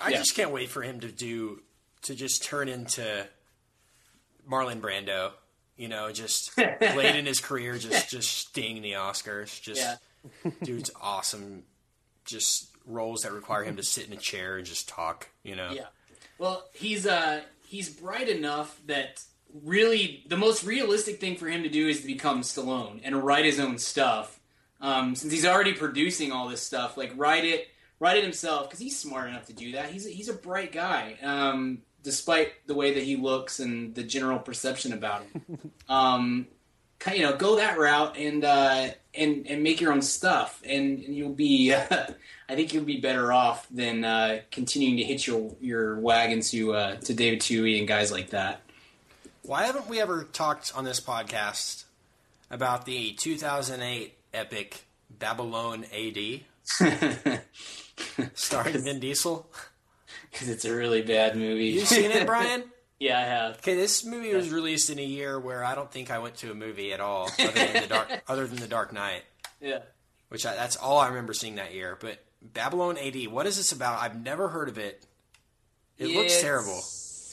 I 0.02 0.10
Yeah. 0.10 0.18
just 0.18 0.34
can't 0.34 0.50
wait 0.50 0.68
for 0.68 0.82
him 0.82 0.98
to 1.00 1.08
do 1.12 1.62
to 2.02 2.14
just 2.16 2.42
turn 2.44 2.68
into 2.68 3.26
Marlon 4.50 4.80
Brando. 4.80 5.30
You 5.76 5.88
know, 5.88 6.12
just 6.12 6.56
late 6.58 7.16
in 7.16 7.26
his 7.26 7.40
career, 7.40 7.76
just 7.78 8.10
just 8.10 8.30
sting 8.48 8.82
the 8.82 8.92
Oscars. 8.92 9.60
Just 9.60 9.80
Yeah. 9.80 10.50
dude's 10.62 10.90
awesome. 11.00 11.64
Just 12.24 12.68
roles 12.86 13.22
that 13.22 13.32
require 13.32 13.64
him 13.64 13.76
to 13.76 13.82
sit 13.82 14.06
in 14.06 14.12
a 14.12 14.16
chair 14.20 14.56
and 14.56 14.66
just 14.66 14.88
talk. 14.88 15.28
You 15.42 15.56
know. 15.56 15.70
Yeah. 15.72 15.86
Well, 16.38 16.64
he's 16.72 17.06
uh 17.06 17.42
he's 17.66 17.88
bright 17.88 18.28
enough 18.28 18.80
that 18.86 19.22
really 19.62 20.24
the 20.28 20.36
most 20.36 20.64
realistic 20.64 21.20
thing 21.20 21.36
for 21.36 21.48
him 21.48 21.62
to 21.62 21.68
do 21.68 21.88
is 21.88 22.00
to 22.00 22.06
become 22.06 22.42
Stallone 22.42 23.00
and 23.04 23.22
write 23.22 23.44
his 23.44 23.58
own 23.60 23.78
stuff. 23.78 24.38
Um, 24.80 25.14
since 25.14 25.32
he's 25.32 25.46
already 25.46 25.74
producing 25.74 26.32
all 26.32 26.48
this 26.48 26.60
stuff, 26.62 26.96
like 26.96 27.12
write 27.16 27.44
it, 27.44 27.68
write 28.00 28.16
it 28.16 28.24
himself 28.24 28.68
because 28.68 28.80
he's 28.80 28.98
smart 28.98 29.28
enough 29.28 29.46
to 29.46 29.52
do 29.52 29.72
that. 29.72 29.90
He's 29.90 30.06
a, 30.06 30.10
he's 30.10 30.28
a 30.28 30.32
bright 30.34 30.72
guy, 30.72 31.16
um, 31.22 31.82
despite 32.02 32.66
the 32.66 32.74
way 32.74 32.94
that 32.94 33.02
he 33.02 33.16
looks 33.16 33.60
and 33.60 33.94
the 33.94 34.02
general 34.02 34.38
perception 34.38 34.92
about 34.92 35.22
him. 35.22 35.72
um, 35.88 36.46
kind 36.98 37.18
you 37.18 37.24
know, 37.24 37.36
go 37.36 37.56
that 37.56 37.78
route 37.78 38.16
and 38.16 38.44
uh, 38.44 38.88
and 39.14 39.46
and 39.46 39.62
make 39.62 39.80
your 39.80 39.92
own 39.92 40.02
stuff, 40.02 40.62
and, 40.64 41.02
and 41.04 41.14
you'll 41.14 41.32
be. 41.32 41.74
I 42.48 42.54
think 42.54 42.74
you'll 42.74 42.84
be 42.84 43.00
better 43.00 43.32
off 43.32 43.66
than 43.70 44.04
uh, 44.04 44.40
continuing 44.50 44.98
to 44.98 45.04
hitch 45.04 45.26
your 45.26 45.54
your 45.60 45.98
wagon 45.98 46.40
to 46.42 46.74
uh, 46.74 46.96
to 46.96 47.14
David 47.14 47.40
Twohy 47.40 47.78
and 47.78 47.88
guys 47.88 48.12
like 48.12 48.30
that. 48.30 48.60
Why 49.42 49.64
haven't 49.64 49.88
we 49.88 50.00
ever 50.00 50.24
talked 50.24 50.72
on 50.76 50.84
this 50.84 51.00
podcast 51.00 51.84
about 52.50 52.84
the 52.84 53.12
2008 53.14 54.14
epic 54.34 54.84
Babylon 55.10 55.84
AD 55.92 56.40
starring 58.34 58.78
Vin 58.78 59.00
Diesel? 59.00 59.46
Because 60.32 60.48
it's 60.48 60.64
a 60.64 60.74
really 60.74 61.02
bad 61.02 61.36
movie. 61.36 61.66
You 61.66 61.80
seen 61.84 62.10
it, 62.10 62.26
Brian? 62.26 62.64
yeah, 62.98 63.18
I 63.18 63.22
have. 63.22 63.58
Okay, 63.58 63.74
this 63.76 64.04
movie 64.04 64.34
was 64.34 64.50
released 64.50 64.88
in 64.90 64.98
a 64.98 65.04
year 65.04 65.38
where 65.38 65.62
I 65.62 65.74
don't 65.74 65.90
think 65.92 66.10
I 66.10 66.18
went 66.18 66.36
to 66.36 66.50
a 66.50 66.54
movie 66.54 66.92
at 66.92 67.00
all, 67.00 67.30
other 67.38 67.52
than 67.52 67.82
the 67.82 67.88
Dark, 67.88 68.22
other 68.28 68.46
than 68.46 68.58
the 68.58 68.66
Dark 68.68 68.92
Knight. 68.92 69.22
Yeah. 69.60 69.80
which 70.28 70.44
I, 70.46 70.54
that's 70.54 70.76
all 70.76 70.98
I 70.98 71.08
remember 71.08 71.34
seeing 71.34 71.56
that 71.56 71.74
year. 71.74 71.96
But 72.00 72.18
Babylon 72.40 72.96
AD, 72.98 73.26
what 73.28 73.46
is 73.46 73.56
this 73.58 73.70
about? 73.72 74.00
I've 74.00 74.20
never 74.20 74.48
heard 74.48 74.68
of 74.68 74.78
it. 74.78 75.04
It 75.98 76.08
looks 76.16 76.40
terrible. 76.40 76.80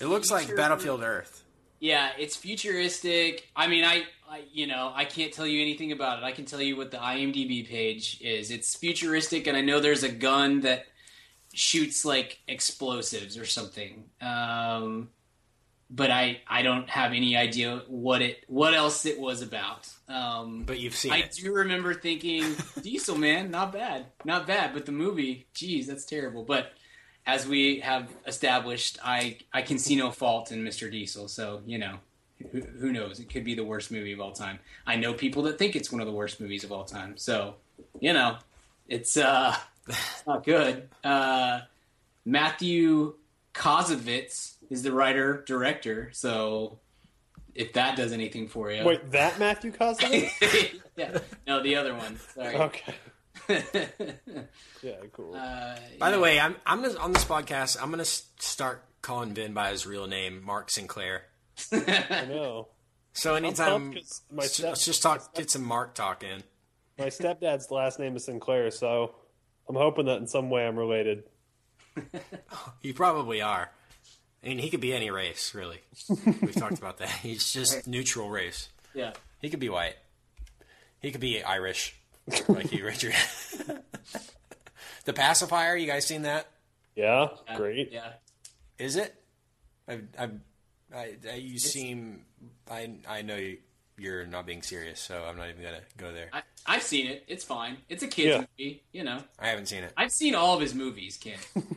It 0.02 0.06
looks 0.06 0.30
like 0.30 0.56
Battlefield 0.56 1.02
Earth. 1.02 1.44
Yeah, 1.80 2.10
it's 2.20 2.36
futuristic. 2.36 3.48
I 3.56 3.68
mean, 3.68 3.84
I, 3.86 4.04
I, 4.30 4.44
you 4.52 4.68
know, 4.68 4.92
I 4.94 5.06
can't 5.06 5.32
tell 5.34 5.48
you 5.48 5.62
anything 5.62 5.92
about 5.92 6.20
it. 6.20 6.26
I 6.26 6.34
can 6.34 6.46
tell 6.46 6.62
you 6.62 6.76
what 6.76 6.92
the 6.92 6.98
IMDb 6.98 7.68
page 7.68 8.20
is. 8.22 8.52
It's 8.52 8.76
futuristic, 8.76 9.48
and 9.48 9.56
I 9.58 9.62
know 9.62 9.80
there's 9.80 10.04
a 10.04 10.10
gun 10.12 10.62
that 10.62 10.86
shoots 11.54 12.06
like 12.06 12.40
explosives 12.48 13.38
or 13.38 13.46
something. 13.46 14.06
Um, 14.22 15.10
but 15.92 16.12
I, 16.12 16.42
I 16.48 16.62
don't 16.62 16.88
have 16.90 17.14
any 17.14 17.36
idea 17.36 17.82
what 17.88 18.22
it, 18.22 18.44
what 18.48 18.76
else 18.76 19.06
it 19.08 19.20
was 19.20 19.42
about. 19.42 19.90
Um, 20.08 20.64
But 20.66 20.80
you've 20.80 20.96
seen 20.96 21.12
I 21.12 21.20
it. 21.20 21.32
do 21.32 21.52
remember 21.52 21.94
thinking, 21.96 22.56
Diesel 22.84 23.18
man, 23.18 23.50
not 23.50 23.74
bad, 23.74 24.06
not 24.24 24.46
bad. 24.46 24.74
But 24.74 24.86
the 24.86 24.92
movie, 24.92 25.48
geez, 25.54 25.88
that's 25.88 26.06
terrible. 26.06 26.44
But 26.44 26.74
as 27.26 27.48
we 27.48 27.80
have 27.80 28.08
established, 28.28 28.98
I 29.04 29.38
I 29.54 29.62
can 29.64 29.78
see 29.78 29.96
no 29.96 30.10
fault 30.12 30.52
in 30.52 30.64
Mr. 30.64 30.90
Diesel. 30.92 31.28
So 31.28 31.62
you 31.66 31.78
know, 31.78 31.98
who, 32.52 32.62
who 32.62 32.92
knows? 32.92 33.20
It 33.20 33.30
could 33.30 33.44
be 33.44 33.54
the 33.56 33.64
worst 33.66 33.92
movie 33.92 34.14
of 34.14 34.22
all 34.22 34.32
time. 34.32 34.60
I 34.88 34.96
know 34.96 35.14
people 35.14 35.44
that 35.44 35.58
think 35.60 35.76
it's 35.76 35.92
one 35.92 36.02
of 36.02 36.08
the 36.08 36.14
worst 36.14 36.40
movies 36.40 36.64
of 36.64 36.72
all 36.72 36.86
time. 36.86 37.18
So 37.18 37.56
you 38.00 38.14
know, 38.14 38.38
it's 38.88 39.18
uh, 39.18 39.56
it's 39.90 40.24
not 40.28 40.44
good. 40.44 40.90
Uh, 41.04 41.62
Matthew 42.26 43.16
Kassovitz 43.54 44.56
is 44.70 44.84
the 44.84 44.92
writer 44.92 45.44
director. 45.46 46.10
So 46.14 46.80
if 47.56 47.74
that 47.74 47.96
does 47.96 48.12
anything 48.14 48.48
for 48.48 48.72
you, 48.72 48.84
Wait, 48.84 49.12
that 49.12 49.40
Matthew 49.40 49.72
Cosmo? 49.72 50.10
yeah, 50.96 51.18
no, 51.48 51.62
the 51.62 51.76
other 51.76 51.96
one. 51.96 52.18
Sorry. 52.34 52.56
okay. 52.56 52.96
Yeah, 54.82 54.94
cool. 55.12 55.36
Uh, 55.36 55.76
By 56.00 56.12
the 56.12 56.20
way, 56.20 56.40
I'm 56.40 56.56
I'm 56.66 56.82
gonna, 56.82 56.98
on 57.00 57.12
this 57.12 57.26
podcast. 57.26 57.82
I'm 57.82 57.90
gonna 57.90 58.06
start 58.06 58.86
calling 59.02 59.34
Vin 59.34 59.54
by 59.54 59.72
his 59.72 59.86
real 59.86 60.08
name, 60.08 60.42
Mark 60.44 60.72
Sinclair. 60.72 61.24
I 61.72 62.26
know. 62.30 62.70
So 63.14 63.36
anytime, 63.36 63.90
my 63.90 64.02
let's, 64.32 64.54
step- 64.54 64.70
let's 64.70 64.86
just 64.86 65.02
talk, 65.02 65.34
get 65.36 65.52
some 65.52 65.64
Mark 65.64 65.96
talk 65.96 66.24
in. 66.24 66.44
My 66.98 67.08
stepdad's 67.08 67.72
last 67.72 68.00
name 68.00 68.16
is 68.16 68.26
Sinclair, 68.26 68.72
so 68.72 69.16
I'm 69.70 69.76
hoping 69.76 70.06
that 70.08 70.18
in 70.18 70.28
some 70.28 70.50
way 70.50 70.66
I'm 70.68 70.78
related. 70.78 71.24
You 72.82 72.94
probably 72.94 73.42
are. 73.42 73.70
I 74.44 74.48
mean, 74.48 74.58
he 74.58 74.70
could 74.70 74.80
be 74.80 74.94
any 74.94 75.12
race, 75.12 75.54
really. 75.54 75.80
We've 76.10 76.56
talked 76.56 76.78
about 76.78 76.98
that. 77.00 77.10
He's 77.22 77.52
just 77.52 77.88
neutral 77.88 78.30
race. 78.30 78.70
yeah. 78.94 79.12
He 79.42 79.50
could 79.50 79.60
be 79.60 79.68
white. 79.70 79.96
He 81.02 81.12
could 81.12 81.20
be 81.22 81.44
Irish, 81.44 81.96
like 82.48 82.72
you, 82.72 82.86
Richard. 82.86 83.14
the 85.06 85.14
pacifier. 85.14 85.76
You 85.76 85.88
guys 85.88 86.06
seen 86.06 86.22
that? 86.24 86.48
Yeah, 86.96 87.30
great. 87.56 87.92
Yeah. 87.92 88.14
Is 88.78 88.96
it? 88.96 89.14
I, 89.88 90.00
I, 90.18 90.30
I, 90.96 91.16
I 91.30 91.36
you 91.36 91.60
seem. 91.60 92.26
I, 92.70 92.96
I 93.08 93.22
know 93.22 93.36
you, 93.36 93.58
you're 94.00 94.26
not 94.26 94.46
being 94.46 94.62
serious, 94.62 95.00
so 95.00 95.24
I'm 95.28 95.38
not 95.38 95.50
even 95.50 95.62
gonna 95.62 95.82
go 95.98 96.12
there. 96.14 96.30
I, 96.34 96.42
I've 96.66 96.84
seen 96.84 97.08
it. 97.08 97.24
It's 97.28 97.44
fine. 97.44 97.78
It's 97.90 98.02
a 98.04 98.08
kids 98.08 98.28
Yeah. 98.30 98.46
movie. 98.58 98.84
You 98.92 99.04
know, 99.04 99.20
I 99.40 99.48
haven't 99.48 99.68
seen 99.68 99.84
it. 99.84 99.94
I've 99.98 100.12
seen 100.12 100.36
all 100.36 100.56
of 100.56 100.62
his 100.62 100.74
movies, 100.74 101.18
Ken. 101.18 101.38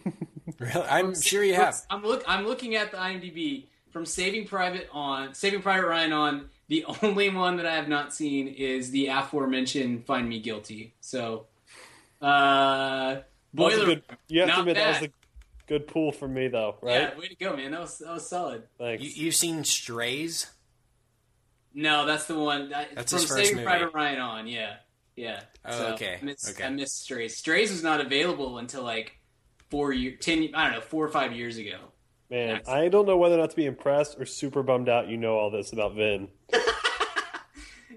Really? 0.59 0.83
I'm 0.89 1.20
sure 1.20 1.43
you 1.43 1.55
have. 1.55 1.77
I'm 1.91 2.03
look. 2.05 2.23
I'm 2.27 2.47
looking 2.47 2.77
at 2.77 2.93
the 2.93 2.97
IMDb 2.97 3.64
from 3.91 4.07
Saving 4.07 4.47
Private 4.47 4.89
on 4.93 5.35
Saving 5.35 5.61
Private 5.62 5.87
Ryan 5.89 6.12
on. 6.12 6.51
The 6.68 6.85
only 7.03 7.31
one 7.31 7.57
that 7.57 7.66
I 7.66 7.75
have 7.75 7.89
not 7.89 8.14
seen 8.14 8.47
is 8.49 8.91
the 8.93 9.09
aforementioned 9.09 10.07
Find 10.07 10.29
Me 10.29 10.39
Guilty. 10.41 10.95
So, 11.01 11.47
uh, 12.20 13.14
That 13.14 13.25
was 13.55 13.75
a 13.75 13.77
Boiler. 13.79 13.87
good, 13.87 14.03
you 14.29 14.41
have 14.41 14.49
not 14.49 14.55
to 14.55 14.61
admit 14.61 14.75
that 14.77 14.89
was 14.89 14.99
bad. 15.01 15.09
a 15.11 15.66
good 15.68 15.87
pool 15.89 16.12
for 16.12 16.29
me, 16.29 16.49
though, 16.49 16.77
right? 16.81 17.12
Yeah, 17.12 17.18
way 17.18 17.29
to 17.29 17.35
go, 17.35 17.57
man. 17.57 17.73
That 17.73 17.81
was 17.81 17.99
that 17.99 18.12
was 18.14 18.29
solid. 18.29 18.62
Thanks. 18.79 19.03
You, 19.03 19.25
you've 19.27 19.35
seen 19.35 19.64
Strays? 19.64 20.47
No, 21.75 22.07
that's 22.07 22.27
the 22.27 22.39
one. 22.39 22.70
That, 22.70 22.95
That's 22.95 23.12
from 23.12 23.20
his 23.20 23.29
first 23.29 23.41
Saving 23.41 23.57
movie. 23.57 23.64
Private 23.66 23.95
Ryan 23.95 24.20
on. 24.20 24.47
Yeah, 24.47 24.75
yeah. 25.16 25.41
Oh, 25.64 25.93
okay, 25.95 26.18
I 26.20 26.25
missed, 26.25 26.51
okay. 26.51 26.64
I 26.64 26.70
missed 26.70 27.03
Strays. 27.03 27.37
Strays 27.37 27.70
was 27.70 27.83
not 27.83 28.01
available 28.01 28.59
until 28.59 28.83
like 28.83 29.18
four 29.70 29.93
year, 29.93 30.16
ten. 30.20 30.51
I 30.55 30.64
don't 30.64 30.75
know, 30.75 30.81
four 30.81 31.05
or 31.05 31.09
five 31.11 31.33
years 31.33 31.57
ago. 31.57 31.79
Man, 32.31 32.57
Yes. 32.57 32.68
I 32.68 32.89
don't 32.89 33.07
know 33.07 33.16
whether 33.16 33.35
or 33.35 33.39
not 33.39 33.51
to 33.51 33.57
be 33.57 33.66
impressed 33.66 34.18
or 34.18 34.25
super 34.25 34.62
bummed 34.62 34.89
out 34.89 35.09
you 35.09 35.18
know 35.18 35.35
all 35.37 35.51
this 35.51 35.73
about 35.73 35.95
Vin. 35.95 36.29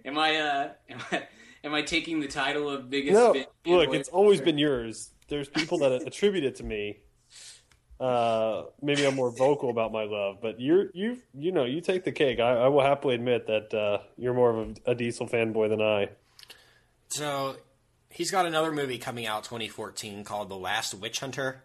Am 0.05 0.17
I? 0.17 0.35
uh 0.37 0.69
Am 0.89 0.99
I? 1.11 1.27
Am 1.63 1.73
I 1.73 1.81
taking 1.81 2.19
the 2.19 2.27
title 2.27 2.69
of 2.69 2.89
biggest? 2.89 3.13
No, 3.13 3.33
Vin 3.33 3.45
look, 3.65 3.93
it's 3.93 4.09
always 4.09 4.41
been 4.41 4.57
yours. 4.57 5.11
There's 5.27 5.49
people 5.49 5.79
that 5.79 5.91
attribute 6.05 6.43
it 6.43 6.55
to 6.55 6.63
me. 6.63 6.99
Uh, 7.99 8.63
maybe 8.81 9.05
I'm 9.05 9.15
more 9.15 9.31
vocal 9.31 9.69
about 9.69 9.91
my 9.93 10.03
love, 10.03 10.37
but 10.41 10.59
you're 10.59 10.87
you 10.93 11.17
you 11.33 11.51
know 11.51 11.63
you 11.63 11.79
take 11.81 12.03
the 12.03 12.11
cake. 12.11 12.39
I, 12.39 12.51
I 12.63 12.67
will 12.67 12.81
happily 12.81 13.15
admit 13.15 13.47
that 13.47 13.73
uh, 13.73 13.99
you're 14.17 14.33
more 14.33 14.49
of 14.49 14.77
a, 14.85 14.91
a 14.91 14.95
Diesel 14.95 15.27
fanboy 15.27 15.69
than 15.69 15.81
I. 15.81 16.09
So 17.07 17.55
he's 18.09 18.31
got 18.31 18.45
another 18.45 18.71
movie 18.71 18.97
coming 18.97 19.25
out 19.25 19.43
2014 19.45 20.23
called 20.25 20.49
The 20.49 20.57
Last 20.57 20.93
Witch 20.95 21.19
Hunter. 21.21 21.61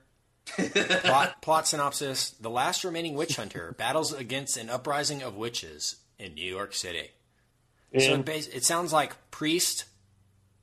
plot, 0.57 1.43
plot 1.43 1.67
synopsis: 1.67 2.31
The 2.31 2.51
last 2.51 2.85
remaining 2.85 3.15
witch 3.15 3.37
hunter 3.37 3.75
battles 3.77 4.13
against 4.13 4.57
an 4.57 4.71
uprising 4.71 5.23
of 5.23 5.37
witches 5.37 5.97
in 6.19 6.35
New 6.35 6.49
York 6.49 6.75
City. 6.75 7.11
So 7.99 8.15
it, 8.15 8.25
bas- 8.25 8.47
it 8.49 8.65
sounds 8.65 8.93
like 8.93 9.15
Priest. 9.33 9.85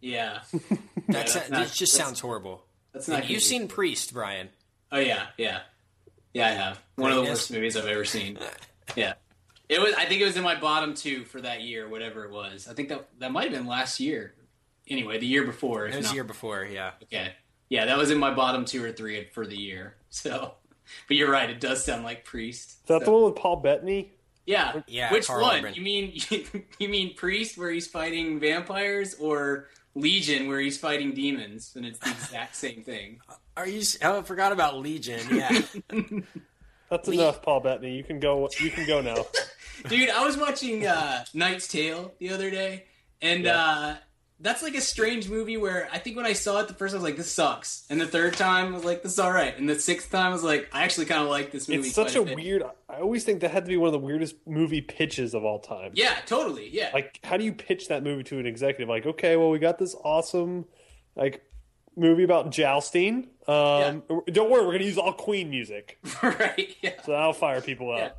Yeah. 0.02 0.40
That's, 1.10 1.34
that's 1.34 1.36
it 1.36 1.52
not- 1.52 1.68
just 1.68 1.80
that's- 1.80 1.92
sounds 1.92 2.20
horrible. 2.22 2.64
That's 2.94 3.08
not. 3.08 3.30
You've 3.30 3.44
seen 3.44 3.68
Priest, 3.68 4.14
Brian. 4.14 4.50
Oh 4.92 5.00
yeah, 5.00 5.28
yeah, 5.38 5.60
yeah. 6.34 6.48
I 6.48 6.52
have 6.52 6.80
one 6.96 7.12
of 7.12 7.18
the 7.18 7.24
worst 7.24 7.52
movies 7.52 7.76
I've 7.78 7.88
ever 7.88 8.06
seen. 8.06 8.38
Yeah. 8.96 9.14
It 9.68 9.82
was. 9.82 9.94
I 9.96 10.06
think 10.06 10.22
it 10.22 10.26
was 10.26 10.38
in 10.38 10.44
my 10.44 10.56
bottom 10.56 10.94
two 10.94 11.26
for 11.26 11.42
that 11.42 11.62
year, 11.62 11.90
whatever 11.90 12.24
it 12.24 12.32
was. 12.32 12.70
I 12.70 12.74
think 12.74 12.88
that 12.88 13.10
that 13.20 13.34
might 13.34 13.44
have 13.44 13.52
been 13.52 13.68
last 13.68 14.00
year. 14.00 14.34
Anyway, 14.88 15.18
the 15.20 15.28
year 15.28 15.44
before. 15.44 15.88
It 15.88 15.96
was 15.96 16.06
not- 16.06 16.10
the 16.12 16.16
year 16.16 16.24
before, 16.24 16.64
yeah. 16.64 16.92
Okay. 17.04 17.34
Yeah, 17.68 17.86
that 17.86 17.98
was 17.98 18.10
in 18.10 18.18
my 18.18 18.34
bottom 18.34 18.64
two 18.64 18.82
or 18.82 18.94
three 18.94 19.26
for 19.34 19.46
the 19.46 19.58
year. 19.58 19.98
So, 20.10 20.54
but 21.10 21.18
you're 21.18 21.30
right. 21.30 21.50
It 21.50 21.60
does 21.60 21.84
sound 21.84 22.06
like 22.06 22.24
Priest. 22.24 22.70
is 22.72 22.88
that 22.88 23.04
the 23.04 23.12
one 23.12 23.26
with 23.26 23.36
Paul 23.36 23.58
Bettany? 23.58 24.14
Yeah. 24.46 24.84
Yeah, 24.88 25.12
Which 25.12 25.28
Karl 25.28 25.42
one? 25.42 25.60
Urban. 25.60 25.74
You 25.74 25.82
mean 25.82 26.14
you 26.80 26.88
mean 26.88 27.14
Priest 27.16 27.58
where 27.58 27.70
he's 27.70 27.88
fighting 27.88 28.40
vampires, 28.40 29.16
or 29.16 29.68
Legion 29.96 30.48
where 30.48 30.62
he's 30.62 30.78
fighting 30.78 31.12
demons, 31.14 31.74
and 31.76 31.86
it's 31.86 32.00
the 32.00 32.10
exact 32.12 32.56
same 32.56 32.84
thing. 32.84 33.20
Uh, 33.30 33.34
Are 33.58 33.68
you? 33.68 33.82
Oh, 34.04 34.20
I 34.20 34.22
forgot 34.22 34.52
about 34.54 34.78
Legion. 34.78 35.20
Yeah. 35.32 35.62
That's 36.90 37.10
enough, 37.10 37.42
Paul 37.42 37.60
Bettany. 37.60 37.98
You 37.98 38.04
can 38.04 38.20
go. 38.20 38.48
You 38.62 38.70
can 38.72 38.88
go 38.88 39.02
now. 39.02 39.26
Dude, 39.90 40.10
I 40.10 40.24
was 40.24 40.38
watching 40.38 40.86
uh, 40.86 41.26
Knight's 41.34 41.68
Tale 41.68 42.14
the 42.20 42.30
other 42.30 42.50
day, 42.50 42.86
and 43.22 43.44
Yeah. 43.44 43.58
uh, 43.62 43.96
that's 44.40 44.62
like 44.64 44.76
a 44.76 44.82
strange 44.82 45.28
movie 45.30 45.58
where 45.58 45.90
I 45.92 45.98
think 45.98 46.16
when 46.16 46.26
I 46.28 46.34
saw 46.34 46.60
it 46.60 46.68
the 46.68 46.74
first 46.76 46.94
time 46.94 47.00
I 47.00 47.04
was 47.04 47.10
like, 47.10 47.18
this 47.18 47.32
sucks. 47.32 47.86
And 47.90 48.00
the 48.00 48.06
third 48.06 48.36
time 48.36 48.68
I 48.68 48.76
was 48.76 48.86
like, 48.86 49.02
this 49.04 49.14
is 49.14 49.20
alright. 49.20 49.58
And 49.58 49.68
the 49.68 49.80
sixth 49.80 50.12
time 50.12 50.28
I 50.28 50.30
was 50.30 50.44
like, 50.44 50.70
I 50.72 50.84
actually 50.84 51.08
kind 51.08 51.24
of 51.24 51.30
like 51.30 51.52
this 51.52 51.68
movie. 51.68 51.88
It's 51.88 51.96
such 51.96 52.16
a 52.16 52.22
bit. 52.22 52.36
weird. 52.36 52.64
I 52.88 53.00
always 53.00 53.24
think 53.24 53.42
that 53.42 53.50
had 53.50 53.66
to 53.66 53.70
be 53.70 53.78
one 53.78 53.88
of 53.88 53.94
the 53.94 54.00
weirdest 54.06 54.36
movie 54.46 54.82
pitches 54.82 55.34
of 55.34 55.44
all 55.44 55.58
time. 55.60 55.92
Yeah, 55.96 56.16
totally. 56.28 56.70
Yeah. 56.70 56.92
Like, 56.94 57.20
how 57.24 57.38
do 57.38 57.44
you 57.46 57.52
pitch 57.54 57.88
that 57.88 58.04
movie 58.04 58.24
to 58.26 58.38
an 58.38 58.46
executive? 58.46 58.88
Like, 58.88 59.08
okay, 59.08 59.38
well, 59.38 59.50
we 59.50 59.58
got 59.58 59.80
this 59.80 59.96
awesome, 60.04 60.66
like, 61.16 61.42
movie 61.98 62.24
about 62.24 62.52
jousting. 62.52 63.28
Um, 63.48 64.04
Don't 64.32 64.50
worry, 64.50 64.66
we're 64.66 64.74
gonna 64.74 64.84
use 64.86 64.98
all 64.98 65.14
Queen 65.14 65.50
music, 65.50 65.98
right. 66.24 66.76
Yeah. 66.82 67.02
so 67.04 67.12
that'll 67.12 67.34
fire 67.34 67.62
people 67.62 67.92
up. 67.92 68.00
Yeah. 68.00 68.12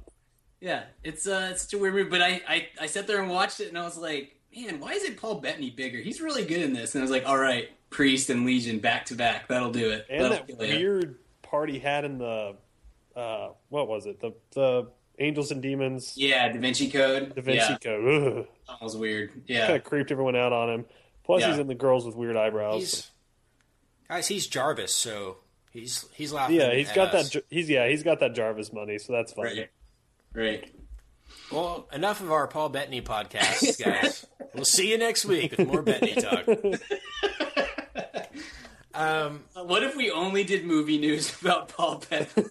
Yeah. 0.61 0.83
It's 1.05 1.27
uh 1.29 1.51
it's 1.53 1.63
such 1.63 1.75
a 1.75 1.79
weird 1.79 1.95
movie, 1.95 2.11
but 2.11 2.21
I, 2.23 2.41
I 2.49 2.69
I 2.81 2.87
sat 2.87 3.07
there 3.07 3.21
and 3.23 3.31
watched 3.31 3.61
it 3.61 3.69
and 3.69 3.79
I 3.79 3.83
was 3.85 3.97
like, 3.97 4.35
man, 4.57 4.81
why 4.81 4.93
isn't 4.93 5.17
Paul 5.17 5.37
Bettany 5.37 5.71
bigger? 5.71 5.99
He's 5.99 6.21
really 6.21 6.45
good 6.45 6.63
in 6.63 6.73
this. 6.73 6.95
And 6.95 7.03
I 7.03 7.05
was 7.05 7.11
like, 7.11 7.27
all 7.27 7.39
right, 7.39 7.69
Priest 7.91 8.29
and 8.31 8.45
Legion 8.45 8.79
back 8.81 9.05
to 9.07 9.15
back. 9.15 9.49
That'll 9.49 9.71
do 9.71 9.91
it. 9.91 10.07
And 10.11 10.25
That'll 10.33 10.47
that 10.47 10.59
weird 10.59 11.17
part 11.43 11.69
he 11.71 11.79
had 11.79 12.05
in 12.05 12.19
the, 12.19 12.57
uh, 13.15 13.51
what 13.69 13.87
was 13.87 14.07
it? 14.07 14.21
The 14.21 14.33
the 14.53 14.89
Angels 15.21 15.51
and 15.51 15.61
Demons 15.63 16.15
Yeah, 16.17 16.49
Da 16.53 16.59
Vinci 16.59 16.91
Code. 16.91 17.35
Da 17.35 17.43
Vinci 17.43 17.67
yeah, 17.73 17.79
Code. 17.79 18.39
Ugh. 18.39 18.47
that 18.69 18.83
was 18.83 18.97
weird. 18.97 19.31
Yeah. 19.47 19.67
Kind 19.67 19.77
of 19.79 19.85
creeped 19.85 20.11
everyone 20.11 20.37
out 20.37 20.53
on 20.53 20.71
him. 20.71 20.85
Plus, 21.25 21.43
Yeah. 21.43 21.51
he's 21.51 21.59
in 21.59 21.67
the 21.67 21.75
girls 21.75 22.07
with 22.07 22.15
weird 22.17 22.37
eyebrows. 22.37 22.81
He's 22.81 23.11
guys. 24.09 24.27
He's 24.29 24.47
Jarvis, 24.47 24.95
so 24.95 25.39
he's 25.71 26.07
he's 26.15 26.33
laughing. 26.33 26.57
yeah, 26.57 26.75
he's 26.75 26.89
at 26.91 26.95
got 26.95 27.15
us. 27.15 27.31
that. 27.31 27.45
He's 27.51 27.69
yeah, 27.69 27.89
he's 27.89 28.03
got 28.03 28.21
that 28.21 28.35
Jarvis 28.35 28.73
money, 28.73 28.99
so 28.99 29.13
that's 29.13 29.33
fine. 29.33 29.45
Right. 29.47 29.71
Right. 30.35 30.71
Well, 31.53 31.89
enough 31.93 32.21
of 32.21 32.31
our 32.33 32.47
Paul 32.47 32.69
Bettany 32.69 33.01
podcast, 33.03 33.83
guys. 33.85 34.27
we'll 34.55 34.65
see 34.65 34.91
you 34.91 34.99
next 34.99 35.25
week 35.25 35.57
with 35.57 35.67
more 35.69 35.83
Bettany 35.83 36.15
talk. 36.15 36.45
Um, 38.95 39.45
What 39.55 39.85
if 39.85 39.95
we 39.95 40.11
only 40.11 40.43
did 40.43 40.65
movie 40.65 40.99
news 40.99 41.41
about 41.41 41.69
Paul 41.69 42.03
Bettany? 42.11 42.49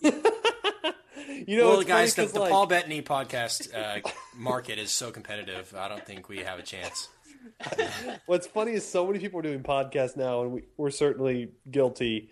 You 1.45 1.57
know, 1.57 1.67
well, 1.69 1.83
guys, 1.83 2.15
the, 2.15 2.21
funny 2.21 2.27
'cause, 2.27 2.33
the 2.33 2.39
like, 2.39 2.51
Paul 2.51 2.67
Bettany 2.67 3.01
podcast 3.01 3.73
uh, 3.75 3.99
market 4.35 4.79
is 4.79 4.91
so 4.91 5.11
competitive. 5.11 5.73
I 5.77 5.89
don't 5.89 6.05
think 6.05 6.29
we 6.29 6.39
have 6.39 6.57
a 6.57 6.63
chance. 6.63 7.09
What's 8.25 8.47
funny 8.47 8.73
is 8.73 8.87
so 8.87 9.05
many 9.07 9.19
people 9.19 9.39
are 9.39 9.43
doing 9.43 9.63
podcasts 9.63 10.15
now, 10.17 10.41
and 10.43 10.51
we, 10.51 10.63
we're 10.77 10.91
certainly 10.91 11.49
guilty. 11.69 12.29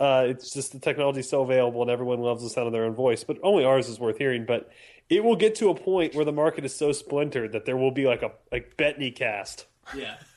Uh, 0.00 0.24
it's 0.28 0.52
just 0.52 0.72
the 0.72 0.78
technology's 0.80 1.28
so 1.28 1.42
available, 1.42 1.82
and 1.82 1.90
everyone 1.90 2.18
loves 2.20 2.42
the 2.42 2.50
sound 2.50 2.66
of 2.66 2.72
their 2.72 2.84
own 2.84 2.94
voice. 2.94 3.24
But 3.24 3.38
only 3.42 3.64
ours 3.64 3.88
is 3.88 3.98
worth 4.00 4.18
hearing. 4.18 4.44
But 4.44 4.70
it 5.08 5.22
will 5.22 5.36
get 5.36 5.54
to 5.56 5.68
a 5.70 5.74
point 5.74 6.14
where 6.14 6.24
the 6.24 6.32
market 6.32 6.64
is 6.64 6.74
so 6.74 6.92
splintered 6.92 7.52
that 7.52 7.64
there 7.64 7.76
will 7.76 7.90
be 7.92 8.06
like 8.06 8.22
a 8.22 8.32
like 8.50 8.76
Bettany 8.76 9.10
cast. 9.12 9.66
Yeah. 9.94 10.16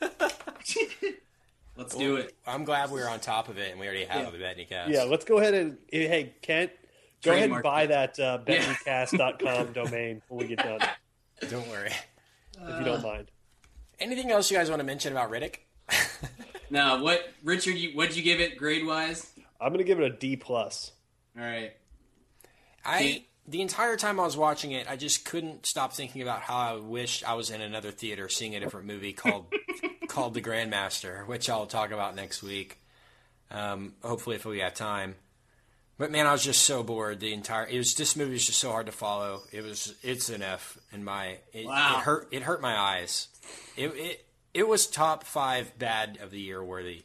Let's 1.76 1.94
do 1.94 2.16
it. 2.16 2.34
I'm 2.46 2.64
glad 2.64 2.90
we 2.90 3.00
were 3.00 3.08
on 3.08 3.20
top 3.20 3.48
of 3.48 3.56
it, 3.58 3.70
and 3.70 3.78
we 3.78 3.86
already 3.86 4.04
have 4.04 4.22
Yeah. 4.22 4.28
a 4.36 4.38
Bettany 4.40 4.64
cast. 4.64 4.90
Yeah, 4.90 5.04
let's 5.04 5.24
go 5.24 5.38
ahead 5.38 5.54
and 5.54 5.78
hey 5.92 6.34
Kent, 6.42 6.72
go 7.22 7.32
ahead 7.32 7.50
and 7.50 7.62
buy 7.62 7.82
it. 7.82 7.86
that 7.88 8.18
uh, 8.18 8.38
BettanyCast.com 8.44 9.72
domain 9.72 10.20
when 10.28 10.40
we 10.40 10.48
get 10.54 10.58
done, 10.58 10.80
Don't 11.48 11.68
worry. 11.68 11.92
if 12.60 12.78
you 12.80 12.84
don't 12.84 13.02
mind. 13.02 13.30
Anything 14.00 14.30
else 14.30 14.50
you 14.50 14.56
guys 14.56 14.68
want 14.70 14.80
to 14.80 14.86
mention 14.86 15.12
about 15.12 15.30
Riddick? 15.30 15.56
Now, 16.70 17.02
what 17.02 17.26
Richard? 17.42 17.76
You, 17.76 17.92
what'd 17.96 18.14
you 18.14 18.22
give 18.22 18.40
it 18.40 18.58
grade 18.58 18.86
wise? 18.86 19.32
I'm 19.58 19.72
gonna 19.72 19.84
give 19.84 19.98
it 20.00 20.04
a 20.04 20.14
D 20.14 20.36
plus. 20.36 20.92
All 21.34 21.42
right. 21.42 21.72
I 22.84 23.24
the 23.46 23.62
entire 23.62 23.96
time 23.96 24.20
I 24.20 24.24
was 24.24 24.36
watching 24.36 24.72
it, 24.72 24.86
I 24.90 24.96
just 24.96 25.24
couldn't 25.24 25.64
stop 25.64 25.94
thinking 25.94 26.20
about 26.20 26.42
how 26.42 26.56
I 26.58 26.76
wished 26.76 27.26
I 27.26 27.34
was 27.34 27.50
in 27.50 27.62
another 27.62 27.90
theater 27.90 28.28
seeing 28.28 28.54
a 28.54 28.60
different 28.60 28.86
movie 28.86 29.14
called 29.14 29.46
called 30.08 30.34
The 30.34 30.42
Grandmaster, 30.42 31.26
which 31.26 31.48
I'll 31.48 31.64
talk 31.66 31.90
about 31.90 32.14
next 32.14 32.42
week. 32.42 32.78
Um, 33.50 33.94
hopefully, 34.02 34.36
if 34.36 34.44
we 34.44 34.58
have 34.60 34.74
time. 34.74 35.14
But 35.96 36.10
man, 36.12 36.26
I 36.26 36.32
was 36.32 36.44
just 36.44 36.62
so 36.62 36.82
bored. 36.82 37.18
The 37.18 37.32
entire 37.32 37.66
it 37.66 37.78
was 37.78 37.94
this 37.94 38.14
movie 38.14 38.32
was 38.32 38.44
just 38.46 38.58
so 38.60 38.70
hard 38.70 38.86
to 38.86 38.92
follow. 38.92 39.40
It 39.52 39.62
was 39.64 39.94
it's 40.02 40.28
an 40.28 40.42
F 40.42 40.76
in 40.92 41.02
my 41.02 41.38
it, 41.54 41.66
Wow. 41.66 41.96
it 41.96 42.02
hurt 42.02 42.28
it 42.30 42.42
hurt 42.42 42.60
my 42.60 42.76
eyes. 42.76 43.28
It 43.76 43.88
it 43.88 44.26
it 44.54 44.68
was 44.68 44.86
top 44.86 45.24
five 45.24 45.78
bad 45.78 46.18
of 46.22 46.30
the 46.30 46.40
year 46.40 46.62
worthy. 46.62 47.04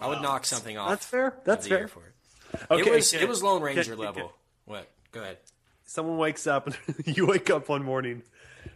I 0.00 0.08
would 0.08 0.20
knock 0.20 0.44
something 0.44 0.76
off. 0.76 0.90
That's 0.90 1.06
fair. 1.06 1.34
That's 1.44 1.64
of 1.64 1.64
the 1.64 1.68
fair. 1.68 1.78
year 1.78 1.88
for 1.88 2.00
it. 2.00 2.60
Okay, 2.70 2.90
it 2.90 2.94
was 2.94 3.10
Kent, 3.10 3.22
it 3.22 3.28
was 3.28 3.42
Lone 3.42 3.62
Ranger 3.62 3.82
Kent, 3.84 3.98
level. 3.98 4.32
What? 4.64 4.88
Go 5.12 5.20
ahead. 5.20 5.38
someone 5.84 6.18
wakes 6.18 6.46
up 6.46 6.66
and 6.66 6.76
you 7.16 7.26
wake 7.26 7.50
up 7.50 7.68
one 7.68 7.82
morning 7.84 8.22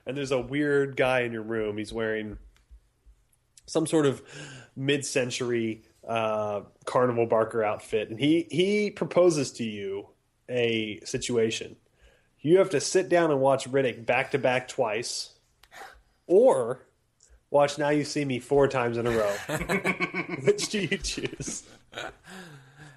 and 0.07 0.16
there's 0.16 0.30
a 0.30 0.40
weird 0.40 0.96
guy 0.96 1.20
in 1.20 1.32
your 1.32 1.42
room. 1.42 1.78
He's 1.78 1.92
wearing 1.92 2.38
some 3.66 3.86
sort 3.86 4.07
of 4.07 4.22
mid-century 4.76 5.82
uh, 6.07 6.62
carnival 6.84 7.26
barker 7.26 7.62
outfit, 7.62 8.11
and 8.11 8.18
he 8.18 8.46
he 8.50 8.90
proposes 8.90 9.53
to 9.53 9.64
you 9.64 10.09
a 10.48 11.00
situation. 11.05 11.76
You 12.40 12.59
have 12.59 12.70
to 12.70 12.80
sit 12.80 13.09
down 13.09 13.30
and 13.30 13.40
watch 13.40 13.70
Riddick 13.70 14.05
back 14.05 14.32
to 14.32 14.38
back 14.38 14.66
twice, 14.66 15.30
or 16.26 16.84
watch 17.53 17.78
Now 17.78 17.90
You 17.90 18.03
See 18.05 18.24
Me 18.24 18.40
four 18.40 18.66
times 18.66 18.96
in 18.96 19.07
a 19.07 19.11
row. 19.11 19.30
Which 20.44 20.68
do 20.70 20.80
you 20.80 20.98
choose? 20.98 21.62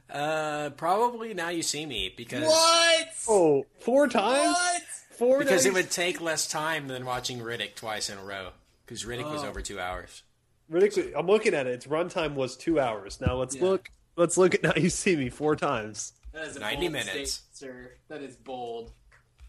Uh, 0.10 0.70
probably 0.72 1.34
now 1.34 1.50
you 1.50 1.62
see 1.62 1.86
me 1.86 2.14
because 2.16 2.46
What? 2.46 3.08
Oh, 3.28 3.66
four 3.80 4.08
times? 4.08 4.54
What? 4.56 4.82
Four 5.18 5.40
because 5.40 5.66
Now 5.66 5.72
it 5.72 5.74
would 5.76 5.92
take 5.92 6.22
less 6.22 6.48
time 6.48 6.88
than 6.88 7.06
watching 7.06 7.40
Riddick 7.40 7.76
twice 7.76 8.10
in 8.10 8.18
a 8.18 8.24
row. 8.24 8.50
Because 8.86 9.04
Riddick 9.04 9.30
was 9.32 9.44
Oh. 9.44 9.48
over 9.50 9.62
two 9.62 9.80
hours. 9.80 10.24
Riddick, 10.72 11.14
I'm 11.16 11.28
looking 11.28 11.54
at 11.54 11.68
it. 11.68 11.74
Its 11.74 11.88
runtime 11.88 12.34
was 12.36 12.56
two 12.56 12.80
hours. 12.80 13.20
Now 13.22 13.36
let's 13.36 13.56
Yeah. 13.56 13.64
look. 13.64 13.90
Let's 14.16 14.38
look 14.38 14.56
at 14.56 14.64
now. 14.64 14.74
You 14.78 14.90
see 14.90 15.16
me 15.16 15.30
four 15.30 15.56
times. 15.56 16.14
That 16.32 16.48
is 16.48 16.56
a 16.56 16.60
90 16.60 16.76
bold 16.88 16.92
minutes. 16.94 17.34
statement, 17.34 17.88
sir. 17.88 17.92
That 18.08 18.22
is 18.22 18.36
bold. 18.36 18.92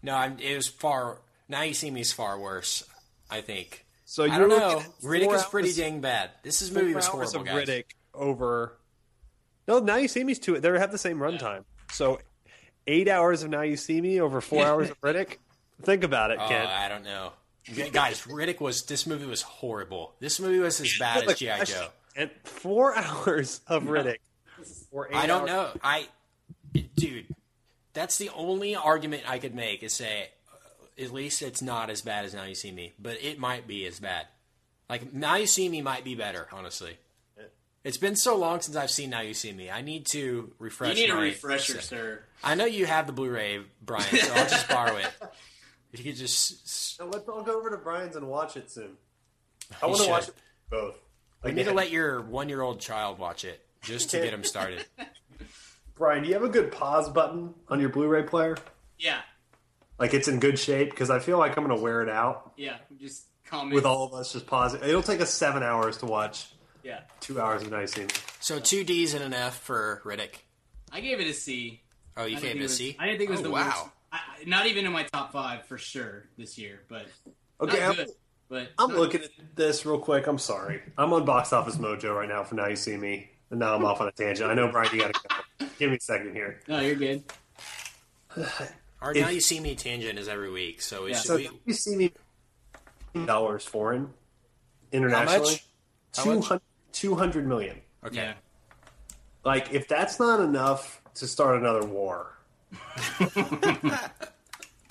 No, 0.01 0.15
I'm, 0.15 0.37
it 0.39 0.55
was 0.55 0.67
far. 0.67 1.19
Now 1.47 1.61
you 1.61 1.73
see 1.73 1.89
me 1.91 2.01
is 2.01 2.11
far 2.11 2.37
worse. 2.39 2.83
I 3.29 3.41
think. 3.41 3.85
So 4.09 4.23
you're 4.23 4.39
don't 4.39 4.49
know. 4.49 4.81
Riddick 5.03 5.33
is 5.35 5.43
pretty 5.43 5.67
hours- 5.67 5.75
dang 5.77 5.99
bad. 5.99 6.31
This 6.41 6.61
is 6.61 6.71
movie 6.71 6.93
was 6.93 7.05
hours 7.09 7.33
horrible, 7.33 7.41
of 7.41 7.45
guys. 7.45 7.67
Riddick 7.67 7.83
over. 8.13 8.77
No, 9.67 9.79
now 9.79 9.97
you 9.97 10.07
see 10.07 10.23
me's 10.23 10.39
two. 10.39 10.57
They 10.61 10.69
have 10.79 10.93
the 10.93 10.97
same 10.97 11.17
runtime. 11.19 11.65
So 11.91 12.19
eight 12.87 13.09
hours 13.09 13.43
of 13.43 13.49
now 13.49 13.63
you 13.63 13.75
see 13.75 13.99
me 13.99 14.21
over 14.21 14.39
four 14.39 14.65
hours 14.65 14.89
of 14.89 14.99
Riddick. 15.01 15.37
Think 15.83 16.05
about 16.05 16.31
it, 16.31 16.39
Oh, 16.41 16.47
Kent. 16.47 16.69
I 16.69 16.87
don't 16.87 17.03
know. 17.03 17.33
Guys, 17.91 18.21
Riddick 18.21 18.61
was. 18.61 18.83
This 18.85 19.05
movie 19.05 19.25
was 19.25 19.41
horrible. 19.41 20.13
This 20.21 20.39
movie 20.39 20.59
was 20.59 20.79
as 20.79 20.97
bad 20.97 21.27
as 21.27 21.37
GI 21.37 21.65
Joe. 21.65 21.89
And 22.15 22.31
four 22.45 22.95
hours 22.95 23.59
of 23.67 23.83
Riddick. 23.83 24.19
Or 24.89 25.09
eight 25.09 25.15
I 25.15 25.27
don't 25.27 25.41
hours- 25.41 25.75
know. 25.75 25.79
I, 25.83 26.07
dude, 26.95 27.27
that's 27.93 28.17
the 28.17 28.29
only 28.29 28.73
argument 28.77 29.23
I 29.29 29.37
could 29.37 29.53
make 29.53 29.83
is 29.83 29.93
say, 29.93 30.29
at 30.99 31.11
least 31.11 31.41
it's 31.41 31.61
not 31.61 31.89
as 31.89 32.01
bad 32.01 32.25
as 32.25 32.33
Now 32.33 32.43
You 32.45 32.55
See 32.55 32.71
Me, 32.71 32.93
but 32.99 33.21
it 33.21 33.39
might 33.39 33.67
be 33.67 33.85
as 33.85 33.99
bad. 33.99 34.27
Like 34.89 35.13
Now 35.13 35.35
You 35.35 35.47
See 35.47 35.69
Me 35.69 35.81
might 35.81 36.03
be 36.03 36.15
better, 36.15 36.47
honestly. 36.51 36.97
It's 37.83 37.97
been 37.97 38.17
so 38.17 38.35
long 38.35 38.59
since 38.59 38.75
I've 38.75 38.91
seen 38.91 39.11
Now 39.11 39.21
You 39.21 39.33
See 39.33 39.53
Me. 39.53 39.69
I 39.69 39.81
need 39.81 40.07
to 40.07 40.51
refresh. 40.59 40.97
You 40.97 41.05
need 41.07 41.11
a 41.11 41.15
my- 41.15 41.21
refresher, 41.21 41.79
sir. 41.79 42.21
I 42.43 42.55
know 42.55 42.65
you 42.65 42.85
have 42.85 43.07
the 43.07 43.13
Blu-ray, 43.13 43.61
Brian, 43.81 44.03
so 44.03 44.33
I'll 44.33 44.49
just 44.49 44.67
borrow 44.67 44.97
it. 44.97 45.09
If 45.93 45.99
you 46.03 46.11
could 46.11 46.19
just, 46.19 46.99
Now 46.99 47.05
let's 47.05 47.27
all 47.29 47.43
go 47.43 47.57
over 47.57 47.69
to 47.69 47.77
Brian's 47.77 48.15
and 48.17 48.27
watch 48.27 48.57
it 48.57 48.69
soon. 48.69 48.97
I 49.81 49.85
want 49.85 50.01
to 50.01 50.09
watch 50.09 50.27
it 50.27 50.33
both. 50.69 50.95
we 51.43 51.51
need 51.53 51.65
to 51.65 51.73
let 51.73 51.89
your 51.91 52.21
one-year-old 52.21 52.79
child 52.81 53.19
watch 53.19 53.45
it 53.45 53.65
just 53.81 54.09
to 54.11 54.17
get 54.19 54.33
him 54.33 54.43
started. 54.43 54.85
Brian, 55.95 56.21
do 56.23 56.27
you 56.29 56.33
have 56.35 56.43
a 56.43 56.49
good 56.49 56.71
pause 56.71 57.09
button 57.09 57.53
on 57.69 57.79
your 57.79 57.89
Blu-ray 57.89 58.23
player? 58.23 58.57
Yeah. 58.99 59.21
Like 59.99 60.13
it's 60.13 60.27
in 60.27 60.39
good 60.39 60.59
shape 60.59 60.89
because 60.91 61.09
I 61.09 61.19
feel 61.19 61.37
like 61.39 61.57
I'm 61.57 61.63
going 61.65 61.75
to 61.75 61.81
wear 61.83 62.01
it 62.03 62.09
out 62.09 62.53
Yeah. 62.57 62.77
Just 62.99 63.25
comment. 63.45 63.73
with 63.73 63.85
all 63.85 64.05
of 64.05 64.13
us 64.13 64.33
just 64.33 64.45
pausing. 64.47 64.81
It'll 64.83 65.01
take 65.01 65.21
us 65.21 65.33
seven 65.33 65.63
hours 65.63 65.97
to 65.99 66.05
watch 66.05 66.49
Yeah. 66.83 67.01
two 67.19 67.41
hours 67.41 67.63
of 67.63 67.71
nice 67.71 67.93
scene. 67.93 68.07
So 68.39 68.59
two 68.59 68.83
D's 68.83 69.13
and 69.13 69.23
an 69.23 69.33
F 69.33 69.57
for 69.59 70.01
Riddick. 70.05 70.35
I 70.91 71.01
gave 71.01 71.19
it 71.19 71.27
a 71.27 71.33
C. 71.33 71.81
Oh, 72.15 72.25
you 72.25 72.37
I 72.37 72.39
didn't 72.39 72.43
gave 72.43 72.55
it 72.57 72.59
a 72.59 72.63
was- 72.63 72.77
C? 72.77 72.95
I 72.99 73.05
didn't 73.07 73.17
think 73.19 73.29
it 73.29 73.31
was 73.31 73.39
Oh, 73.41 73.43
the 73.43 73.49
wow. 73.51 73.65
worst. 73.67 73.85
I, 74.11 74.17
I- 74.17 74.43
not 74.45 74.67
even 74.67 74.85
in 74.85 74.91
my 74.91 75.03
top 75.03 75.31
five 75.33 75.65
for 75.65 75.77
sure 75.77 76.25
this 76.37 76.57
year, 76.57 76.81
but 76.87 77.07
Okay, 77.59 77.79
not 77.79 77.89
I'm, 77.89 77.95
good. 77.95 78.09
But 78.49 78.69
I'm 78.77 78.89
not- 78.89 78.97
looking 78.99 79.21
at 79.23 79.29
this 79.55 79.85
real 79.85 79.99
quick. 79.99 80.27
I'm 80.27 80.37
sorry. 80.37 80.81
I'm 80.97 81.11
on 81.11 81.25
Box 81.25 81.51
Office 81.53 81.77
Mojo 81.77 82.15
right 82.15 82.29
now 82.29 82.43
for 82.43 82.55
Now 82.55 82.67
You 82.67 82.75
See 82.75 82.95
Me, 82.97 83.29
and 83.49 83.59
now 83.59 83.75
I'm 83.75 83.83
off 83.83 83.99
on 83.99 84.07
a 84.07 84.11
tangent. 84.11 84.49
I 84.49 84.53
know, 84.53 84.71
Brian, 84.71 84.89
you 84.95 85.01
got 85.01 85.13
to 85.13 85.19
go. 85.59 85.65
Give 85.79 85.89
me 85.89 85.97
a 85.97 85.99
second 85.99 86.33
here. 86.33 86.61
No, 86.67 86.79
you're 86.79 86.95
good. 86.95 87.23
Our 89.01 89.11
If- 89.11 89.21
Now 89.21 89.29
You 89.29 89.41
See 89.41 89.59
Me 89.59 89.75
tangent 89.75 90.17
is 90.19 90.27
every 90.27 90.49
week, 90.51 90.81
so 90.81 91.03
we 91.05 91.11
Yeah. 91.11 91.17
should. 91.17 91.25
So 91.27 91.35
we, 91.37 91.49
You 91.65 91.73
See 91.73 91.95
Me 91.95 92.11
dollars 93.25 93.65
foreign 93.65 94.13
internationally. 94.91 95.61
How 96.15 96.25
much? 96.25 96.41
200, 96.47 96.61
200 96.93 97.47
million. 97.47 97.81
okay. 98.05 98.15
Yeah. 98.15 98.33
Like, 99.43 99.71
if 99.73 99.87
that's 99.87 100.19
not 100.19 100.39
enough 100.41 101.01
to 101.15 101.27
start 101.27 101.57
another 101.57 101.85
war. 101.85 102.33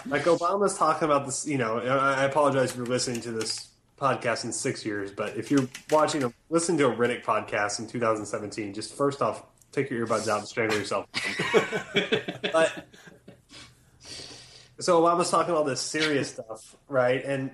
like 0.06 0.24
Obama's 0.24 0.76
talking 0.78 1.04
about 1.04 1.26
this, 1.26 1.46
you 1.46 1.58
know. 1.58 1.78
I 1.78 2.22
I 2.22 2.24
apologize 2.24 2.70
if 2.70 2.76
you're 2.76 2.86
listening 2.86 3.20
to 3.22 3.32
this 3.32 3.68
podcast 4.00 4.44
in 4.44 4.52
six 4.52 4.84
years, 4.84 5.10
but 5.10 5.36
if 5.36 5.50
you're 5.50 5.68
watching 5.90 6.22
a 6.24 6.32
listening 6.48 6.78
to 6.78 6.86
a 6.86 6.94
Riddick 6.94 7.22
podcast 7.24 7.78
in 7.80 7.86
2017, 7.86 8.72
just 8.72 8.94
first 8.94 9.20
off, 9.20 9.42
take 9.72 9.90
your 9.90 10.06
earbuds 10.06 10.28
out 10.28 10.38
and 10.38 10.48
strangle 10.48 10.78
yourself. 10.78 11.06
but 12.52 12.86
so 14.78 15.00
Obama's 15.02 15.30
talking 15.30 15.54
all 15.54 15.64
this 15.64 15.80
serious 15.80 16.30
stuff, 16.30 16.76
right? 16.88 17.24
And 17.24 17.50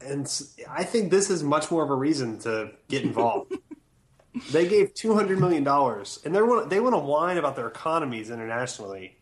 and 0.00 0.24
s- 0.24 0.56
I 0.68 0.84
think 0.84 1.10
this 1.10 1.30
is 1.30 1.42
much 1.42 1.70
more 1.70 1.82
of 1.82 1.90
a 1.90 1.94
reason 1.94 2.38
to 2.40 2.70
get 2.88 3.02
involved. 3.02 3.54
they 4.52 4.66
gave 4.68 4.94
two 4.94 5.14
hundred 5.14 5.38
million 5.40 5.64
dollars, 5.64 6.18
and 6.24 6.34
they 6.34 6.42
want 6.42 6.70
they 6.70 6.80
want 6.80 6.94
to 6.94 6.98
whine 6.98 7.38
about 7.38 7.56
their 7.56 7.68
economies 7.68 8.30
internationally, 8.30 9.16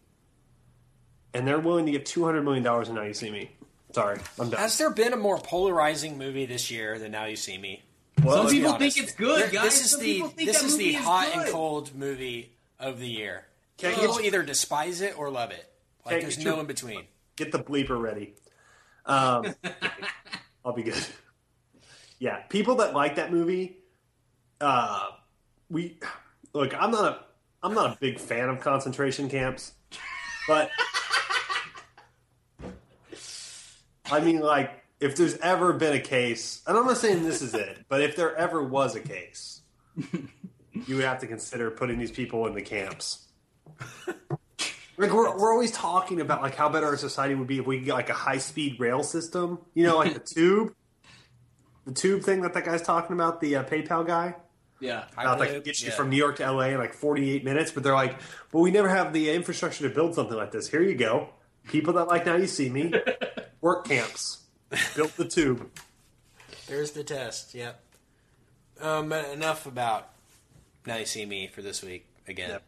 and 1.34 1.46
they're 1.46 1.58
willing 1.60 1.86
to 1.86 1.92
give 1.92 2.04
two 2.04 2.24
hundred 2.24 2.42
million 2.42 2.62
dollars. 2.64 2.88
And 2.88 2.96
now 2.96 3.04
you 3.04 3.14
see 3.14 3.30
me. 3.30 3.50
Sorry, 3.92 4.18
I'm 4.38 4.50
done. 4.50 4.60
Has 4.60 4.76
there 4.78 4.90
been 4.90 5.12
a 5.14 5.16
more 5.16 5.38
polarizing 5.38 6.18
movie 6.18 6.44
this 6.46 6.70
year 6.70 6.98
than 6.98 7.12
Now 7.12 7.24
You 7.24 7.36
See 7.36 7.56
Me? 7.56 7.82
Well, 8.22 8.42
Some 8.42 8.52
people 8.52 8.72
think 8.74 8.98
it's 8.98 9.14
good, 9.14 9.50
guys. 9.50 9.62
This 9.62 9.84
is 9.86 9.90
Some 9.92 10.00
the 10.02 10.22
this 10.44 10.60
that 10.60 10.66
is 10.66 10.76
the 10.76 10.78
movie 10.84 10.96
is 10.96 11.02
hot 11.04 11.30
and 11.34 11.50
cold 11.50 11.94
movie 11.94 12.52
of 12.78 12.98
the 13.00 13.08
year. 13.08 13.46
Can't 13.78 13.94
People 13.98 14.16
get- 14.16 14.26
either 14.26 14.42
despise 14.42 15.00
it 15.00 15.18
or 15.18 15.30
love 15.30 15.52
it. 15.52 15.64
Like 16.04 16.20
there's 16.20 16.36
no 16.38 16.50
your- 16.52 16.60
in 16.60 16.66
between. 16.66 17.04
Get 17.38 17.52
the 17.52 17.58
bleeper 17.58 18.00
ready. 18.00 18.34
Um, 19.06 19.54
I'll 20.64 20.74
be 20.74 20.82
good. 20.82 21.06
Yeah, 22.18 22.40
people 22.48 22.74
that 22.76 22.94
like 22.94 23.16
that 23.16 23.32
movie, 23.32 23.78
uh, 24.60 25.06
we 25.70 25.98
look. 26.52 26.74
I'm 26.74 26.90
not 26.90 27.04
a 27.04 27.20
I'm 27.62 27.74
not 27.74 27.96
a 27.96 27.98
big 28.00 28.18
fan 28.18 28.48
of 28.48 28.60
concentration 28.60 29.28
camps, 29.28 29.72
but 30.48 30.70
I 34.10 34.20
mean, 34.20 34.40
like, 34.40 34.82
if 35.00 35.16
there's 35.16 35.36
ever 35.38 35.72
been 35.72 35.94
a 35.94 36.00
case, 36.00 36.62
and 36.66 36.76
I'm 36.76 36.86
not 36.86 36.96
saying 36.96 37.22
this 37.22 37.42
is 37.42 37.54
it, 37.54 37.84
but 37.88 38.00
if 38.00 38.16
there 38.16 38.34
ever 38.36 38.62
was 38.62 38.96
a 38.96 39.00
case, 39.00 39.62
you 40.86 40.96
would 40.96 41.04
have 41.04 41.20
to 41.20 41.26
consider 41.26 41.70
putting 41.70 41.98
these 41.98 42.10
people 42.10 42.46
in 42.46 42.54
the 42.54 42.62
camps. 42.62 43.28
Like 44.98 45.12
we're, 45.12 45.36
we're 45.38 45.52
always 45.52 45.70
talking 45.70 46.20
about 46.20 46.42
like 46.42 46.56
how 46.56 46.68
better 46.68 46.86
our 46.86 46.96
society 46.96 47.34
would 47.34 47.46
be 47.46 47.58
if 47.58 47.66
we 47.66 47.78
could 47.78 47.84
get 47.86 47.94
like 47.94 48.10
a 48.10 48.14
high 48.14 48.38
speed 48.38 48.80
rail 48.80 49.02
system, 49.02 49.58
you 49.74 49.84
know, 49.84 49.96
like 49.96 50.16
a 50.16 50.18
tube. 50.34 50.74
the 51.86 51.92
tube 51.92 52.22
thing 52.24 52.42
that 52.42 52.52
that 52.54 52.64
guy's 52.64 52.82
talking 52.82 53.14
about, 53.14 53.40
the 53.40 53.56
uh, 53.56 53.64
PayPal 53.64 54.06
guy. 54.06 54.34
Yeah. 54.80 55.04
About 55.16 55.38
like 55.40 55.64
get 55.64 55.80
you 55.80 55.90
from 55.90 56.10
New 56.10 56.16
York 56.16 56.36
to 56.36 56.50
LA 56.50 56.66
in 56.66 56.78
like 56.78 56.94
48 56.94 57.44
minutes, 57.44 57.70
but 57.72 57.82
they're 57.82 57.94
like, 57.94 58.16
well, 58.52 58.62
we 58.62 58.70
never 58.70 58.88
have 58.88 59.12
the 59.12 59.30
infrastructure 59.30 59.88
to 59.88 59.94
build 59.94 60.14
something 60.14 60.36
like 60.36 60.52
this. 60.52 60.68
Here 60.68 60.82
you 60.82 60.94
go. 60.94 61.30
People 61.68 61.94
that 61.94 62.08
like 62.08 62.26
Now 62.26 62.36
You 62.36 62.46
See 62.46 62.68
Me, 62.70 62.92
work 63.60 63.86
camps, 63.86 64.44
built 64.96 65.16
the 65.16 65.24
tube. 65.26 65.68
There's 66.66 66.92
the 66.92 67.04
test. 67.04 67.54
Yep. 67.54 67.80
Um, 68.80 69.12
enough 69.12 69.66
about 69.66 70.10
Now 70.86 70.96
You 70.96 71.06
See 71.06 71.26
Me 71.26 71.46
for 71.48 71.60
this 71.62 71.82
week. 71.82 72.06
Again, 72.28 72.50
Yep. 72.50 72.62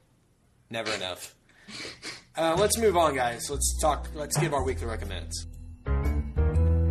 never 0.70 0.93
enough. 0.93 1.35
Uh, 2.37 2.57
let's 2.59 2.79
move 2.79 2.97
on, 2.97 3.14
guys. 3.14 3.51
Let's 3.51 3.79
talk. 3.81 4.09
Let's 4.14 4.39
give 4.39 4.55
our 4.55 4.64
weekly 4.64 4.87
recommends. 4.87 5.47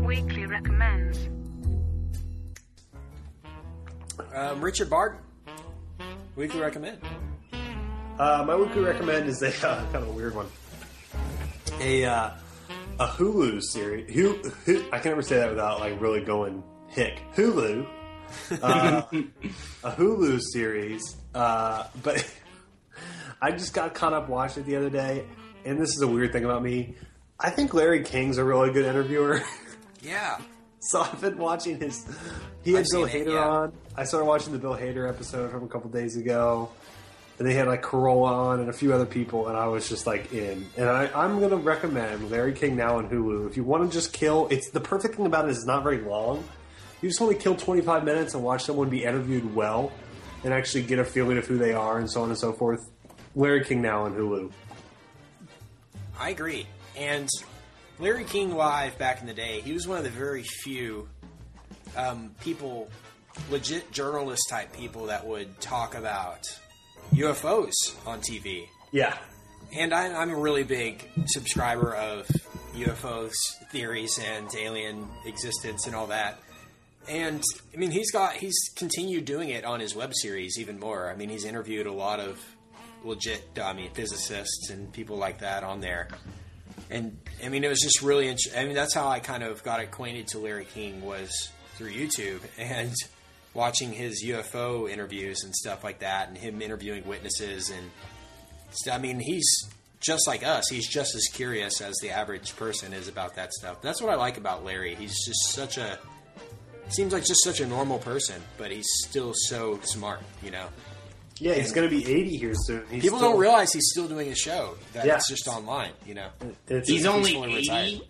Weekly 0.03 0.45
recommends. 0.45 1.29
Um, 4.33 4.61
Richard 4.61 4.89
Barton, 4.89 5.19
weekly 6.35 6.59
recommend. 6.59 6.99
Uh, 8.19 8.43
my 8.45 8.55
weekly 8.55 8.81
recommend 8.81 9.29
is 9.29 9.41
a 9.41 9.47
uh, 9.67 9.83
kind 9.91 9.95
of 9.95 10.09
a 10.09 10.11
weird 10.11 10.35
one. 10.35 10.47
A 11.79 12.05
uh, 12.05 12.31
a 12.99 13.07
Hulu 13.07 13.61
series. 13.61 14.13
Hu, 14.13 14.33
Hu, 14.65 14.83
I 14.91 14.99
can 14.99 15.11
never 15.11 15.21
say 15.21 15.37
that 15.37 15.49
without 15.49 15.79
like 15.79 15.99
really 16.01 16.21
going 16.21 16.63
hick. 16.89 17.21
Hulu. 17.35 17.87
Uh, 18.61 19.03
a 19.83 19.91
Hulu 19.91 20.39
series, 20.53 21.01
uh, 21.33 21.85
but 22.03 22.23
I 23.41 23.51
just 23.51 23.73
got 23.73 23.93
caught 23.93 24.13
up 24.13 24.29
watching 24.29 24.63
it 24.63 24.65
the 24.65 24.75
other 24.75 24.89
day, 24.89 25.25
and 25.65 25.79
this 25.79 25.89
is 25.95 26.01
a 26.01 26.07
weird 26.07 26.31
thing 26.31 26.45
about 26.45 26.61
me. 26.61 26.95
I 27.39 27.49
think 27.49 27.73
Larry 27.73 28.03
King's 28.03 28.37
a 28.37 28.43
really 28.43 28.71
good 28.71 28.85
interviewer. 28.85 29.41
Yeah. 30.01 30.39
So 30.79 31.01
I've 31.01 31.19
been 31.19 31.37
watching 31.37 31.79
his. 31.79 32.05
He 32.63 32.71
had 32.71 32.79
I've 32.79 32.85
Bill 32.91 33.07
seen 33.07 33.21
it, 33.21 33.27
Hader 33.27 33.33
yeah. 33.33 33.47
on. 33.47 33.73
I 33.97 34.05
started 34.05 34.25
watching 34.25 34.53
the 34.53 34.59
Bill 34.59 34.75
Hader 34.75 35.09
episode 35.09 35.51
from 35.51 35.63
a 35.63 35.67
couple 35.67 35.89
days 35.89 36.15
ago, 36.15 36.69
and 37.37 37.47
they 37.47 37.53
had 37.53 37.67
like 37.67 37.83
Carolla 37.83 38.31
on 38.31 38.59
and 38.61 38.69
a 38.69 38.73
few 38.73 38.93
other 38.93 39.05
people, 39.05 39.49
and 39.49 39.57
I 39.57 39.67
was 39.67 39.89
just 39.89 40.07
like 40.07 40.31
in. 40.31 40.65
And 40.77 40.87
I, 40.87 41.09
I'm 41.13 41.39
going 41.39 41.51
to 41.51 41.57
recommend 41.57 42.31
Larry 42.31 42.53
King 42.53 42.77
now 42.77 42.97
on 42.97 43.09
Hulu. 43.09 43.49
If 43.49 43.57
you 43.57 43.65
want 43.65 43.89
to 43.89 43.93
just 43.93 44.13
kill, 44.13 44.47
it's 44.49 44.69
the 44.69 44.79
perfect 44.79 45.15
thing 45.15 45.25
about 45.25 45.45
it 45.45 45.51
is 45.51 45.57
it's 45.57 45.65
not 45.65 45.83
very 45.83 45.99
long. 45.99 46.45
You 47.01 47.09
just 47.09 47.19
want 47.19 47.35
to 47.35 47.41
kill 47.41 47.55
25 47.55 48.03
minutes 48.03 48.33
and 48.33 48.43
watch 48.43 48.63
someone 48.63 48.89
be 48.89 49.03
interviewed 49.03 49.53
well, 49.53 49.91
and 50.43 50.53
actually 50.53 50.83
get 50.83 50.99
a 50.99 51.05
feeling 51.05 51.37
of 51.37 51.45
who 51.45 51.57
they 51.57 51.73
are 51.73 51.99
and 51.99 52.09
so 52.09 52.21
on 52.21 52.29
and 52.29 52.37
so 52.37 52.53
forth. 52.53 52.79
Larry 53.35 53.63
King 53.63 53.81
now 53.81 54.03
on 54.03 54.13
Hulu. 54.13 54.51
I 56.19 56.29
agree. 56.29 56.65
And 56.97 57.29
Larry 57.99 58.23
King 58.23 58.55
live 58.55 58.97
back 58.97 59.21
in 59.21 59.27
the 59.27 59.33
day, 59.33 59.61
he 59.61 59.73
was 59.73 59.87
one 59.87 59.97
of 59.97 60.03
the 60.03 60.09
very 60.09 60.43
few 60.43 61.07
um, 61.95 62.31
people, 62.41 62.89
legit 63.49 63.91
journalist 63.91 64.43
type 64.49 64.73
people 64.73 65.05
that 65.07 65.25
would 65.25 65.59
talk 65.61 65.95
about 65.95 66.41
UFOs 67.13 67.73
on 68.05 68.19
TV. 68.21 68.67
Yeah, 68.91 69.17
And 69.71 69.93
I, 69.93 70.13
I'm 70.13 70.31
a 70.31 70.35
really 70.35 70.63
big 70.63 71.07
subscriber 71.27 71.95
of 71.95 72.27
UFOs 72.73 73.33
theories 73.71 74.19
and 74.19 74.53
alien 74.55 75.07
existence 75.25 75.85
and 75.85 75.95
all 75.95 76.07
that. 76.07 76.39
And 77.07 77.43
I 77.73 77.77
mean, 77.77 77.91
he's 77.91 78.11
got 78.11 78.33
he's 78.33 78.57
continued 78.75 79.25
doing 79.25 79.49
it 79.49 79.65
on 79.65 79.79
his 79.79 79.95
web 79.95 80.13
series 80.13 80.59
even 80.59 80.79
more. 80.79 81.09
I 81.09 81.15
mean, 81.15 81.29
he's 81.29 81.45
interviewed 81.45 81.87
a 81.87 81.91
lot 81.93 82.19
of 82.19 82.39
legit, 83.03 83.57
I 83.61 83.73
mean, 83.73 83.91
physicists 83.91 84.69
and 84.69 84.91
people 84.91 85.17
like 85.17 85.39
that 85.39 85.63
on 85.63 85.81
there. 85.81 86.09
And 86.89 87.17
I 87.43 87.49
mean, 87.49 87.63
it 87.63 87.69
was 87.69 87.79
just 87.79 88.01
really. 88.01 88.27
Int- 88.27 88.53
I 88.55 88.65
mean, 88.65 88.75
that's 88.75 88.93
how 88.93 89.07
I 89.07 89.19
kind 89.19 89.43
of 89.43 89.63
got 89.63 89.79
acquainted 89.79 90.27
to 90.29 90.39
Larry 90.39 90.65
King 90.65 91.01
was 91.01 91.49
through 91.75 91.91
YouTube 91.91 92.41
and 92.57 92.93
watching 93.53 93.91
his 93.91 94.23
UFO 94.25 94.89
interviews 94.89 95.43
and 95.43 95.55
stuff 95.55 95.83
like 95.83 95.99
that, 95.99 96.29
and 96.29 96.37
him 96.37 96.61
interviewing 96.61 97.07
witnesses 97.07 97.69
and. 97.69 97.89
I 98.91 98.99
mean, 98.99 99.19
he's 99.19 99.67
just 99.99 100.27
like 100.27 100.43
us. 100.43 100.69
He's 100.69 100.87
just 100.87 101.15
as 101.15 101.25
curious 101.33 101.81
as 101.81 101.95
the 102.03 102.11
average 102.11 102.55
person 102.55 102.93
is 102.93 103.07
about 103.07 103.35
that 103.35 103.51
stuff. 103.51 103.81
That's 103.81 103.99
what 103.99 104.11
I 104.11 104.15
like 104.15 104.37
about 104.37 104.63
Larry. 104.63 104.93
He's 104.93 105.25
just 105.25 105.53
such 105.53 105.79
a 105.79 105.97
seems 106.93 107.13
like 107.13 107.23
just 107.25 107.43
such 107.43 107.59
a 107.59 107.65
normal 107.67 107.99
person, 107.99 108.41
but 108.57 108.71
he's 108.71 108.87
still 109.07 109.33
so 109.35 109.79
smart. 109.83 110.21
You 110.43 110.51
know, 110.51 110.67
yeah, 111.39 111.53
he's 111.53 111.71
going 111.71 111.89
to 111.89 111.95
be 111.95 112.05
80 112.05 112.37
here 112.37 112.53
soon. 112.55 112.83
He's 112.89 113.01
people 113.03 113.17
still- 113.19 113.31
don't 113.31 113.39
realize 113.39 113.71
he's 113.73 113.89
still 113.91 114.07
doing 114.07 114.29
a 114.29 114.35
show. 114.35 114.75
That 114.93 115.05
Yeah. 115.05 115.15
it's 115.17 115.27
just 115.29 115.47
online. 115.47 115.91
You 116.05 116.15
know, 116.15 116.29
It's- 116.67 116.87
He's 116.87 117.05
only 117.05 117.33
fully 117.33 117.55
retired. 117.55 117.85
80? 117.87 118.07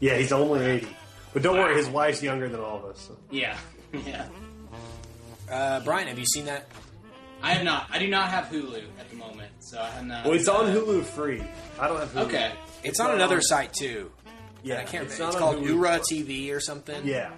Yeah, 0.00 0.16
he's 0.16 0.32
only 0.32 0.64
80. 0.64 0.96
But 1.32 1.42
don't 1.42 1.56
worry, 1.58 1.76
his 1.76 1.88
wife's 1.88 2.22
younger 2.22 2.48
than 2.48 2.60
all 2.60 2.78
of 2.78 2.84
us. 2.86 3.04
so. 3.08 3.16
Yeah. 3.30 3.56
Yeah. 4.06 4.26
Uh, 5.50 5.80
Brian, 5.80 6.06
have 6.08 6.18
you 6.18 6.26
seen 6.26 6.44
that? 6.44 6.66
I 7.42 7.54
have 7.54 7.64
not. 7.64 7.86
I 7.90 7.98
do 7.98 8.06
not 8.06 8.28
have 8.28 8.44
Hulu 8.46 8.82
at 9.00 9.08
the 9.10 9.16
moment, 9.16 9.50
so 9.60 9.80
I 9.80 9.88
have 9.90 10.06
not. 10.06 10.24
Well, 10.24 10.34
it's 10.34 10.46
on 10.46 10.66
uh, 10.66 10.74
Hulu 10.74 11.02
free. 11.04 11.42
I 11.78 11.88
don't 11.88 11.98
have 11.98 12.12
Hulu. 12.12 12.26
Okay. 12.26 12.52
It's 12.84 13.00
on 13.00 13.10
another 13.12 13.40
site 13.40 13.72
too. 13.72 14.12
Yeah, 14.62 14.78
I 14.80 14.84
can't 14.84 15.06
it's 15.06 15.14
remember. 15.18 15.36
It's 15.36 15.36
called 15.36 15.56
Hulu. 15.64 15.78
Ora 15.78 16.00
TV 16.00 16.52
or 16.54 16.60
something. 16.60 17.04
Yeah. 17.04 17.30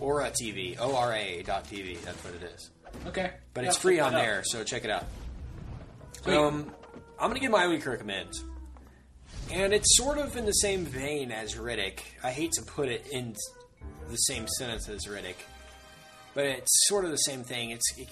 Ora 0.00 0.30
TV. 0.30 0.76
O 0.78 0.96
R 0.96 1.12
A 1.12 1.42
dot 1.42 1.64
TV. 1.64 2.00
That's 2.02 2.22
what 2.24 2.34
it 2.34 2.42
is. 2.54 2.70
Okay. 3.06 3.30
But 3.54 3.64
it's 3.64 3.76
free 3.76 4.00
on 4.00 4.12
there, 4.12 4.42
so 4.44 4.64
check 4.64 4.84
it 4.84 4.90
out. 4.90 5.04
Sweet. 6.22 6.36
Um, 6.36 6.72
I'm 7.18 7.28
gonna 7.28 7.40
give 7.40 7.50
my 7.50 7.68
week 7.68 7.86
recommend, 7.86 8.30
and 9.52 9.72
it's 9.72 9.96
sort 9.96 10.18
of 10.18 10.36
in 10.36 10.44
the 10.46 10.52
same 10.52 10.84
vein 10.84 11.30
as 11.32 11.54
Riddick. 11.54 12.00
I 12.22 12.30
hate 12.30 12.52
to 12.52 12.62
put 12.62 12.88
it 12.88 13.06
in 13.12 13.34
the 14.08 14.16
same 14.16 14.46
sentence 14.48 14.88
as 14.88 15.06
Riddick, 15.06 15.36
but 16.34 16.44
it's 16.44 16.88
sort 16.88 17.04
of 17.04 17.10
the 17.10 17.16
same 17.18 17.42
thing. 17.44 17.70
It's 17.70 17.84
it 17.96 18.08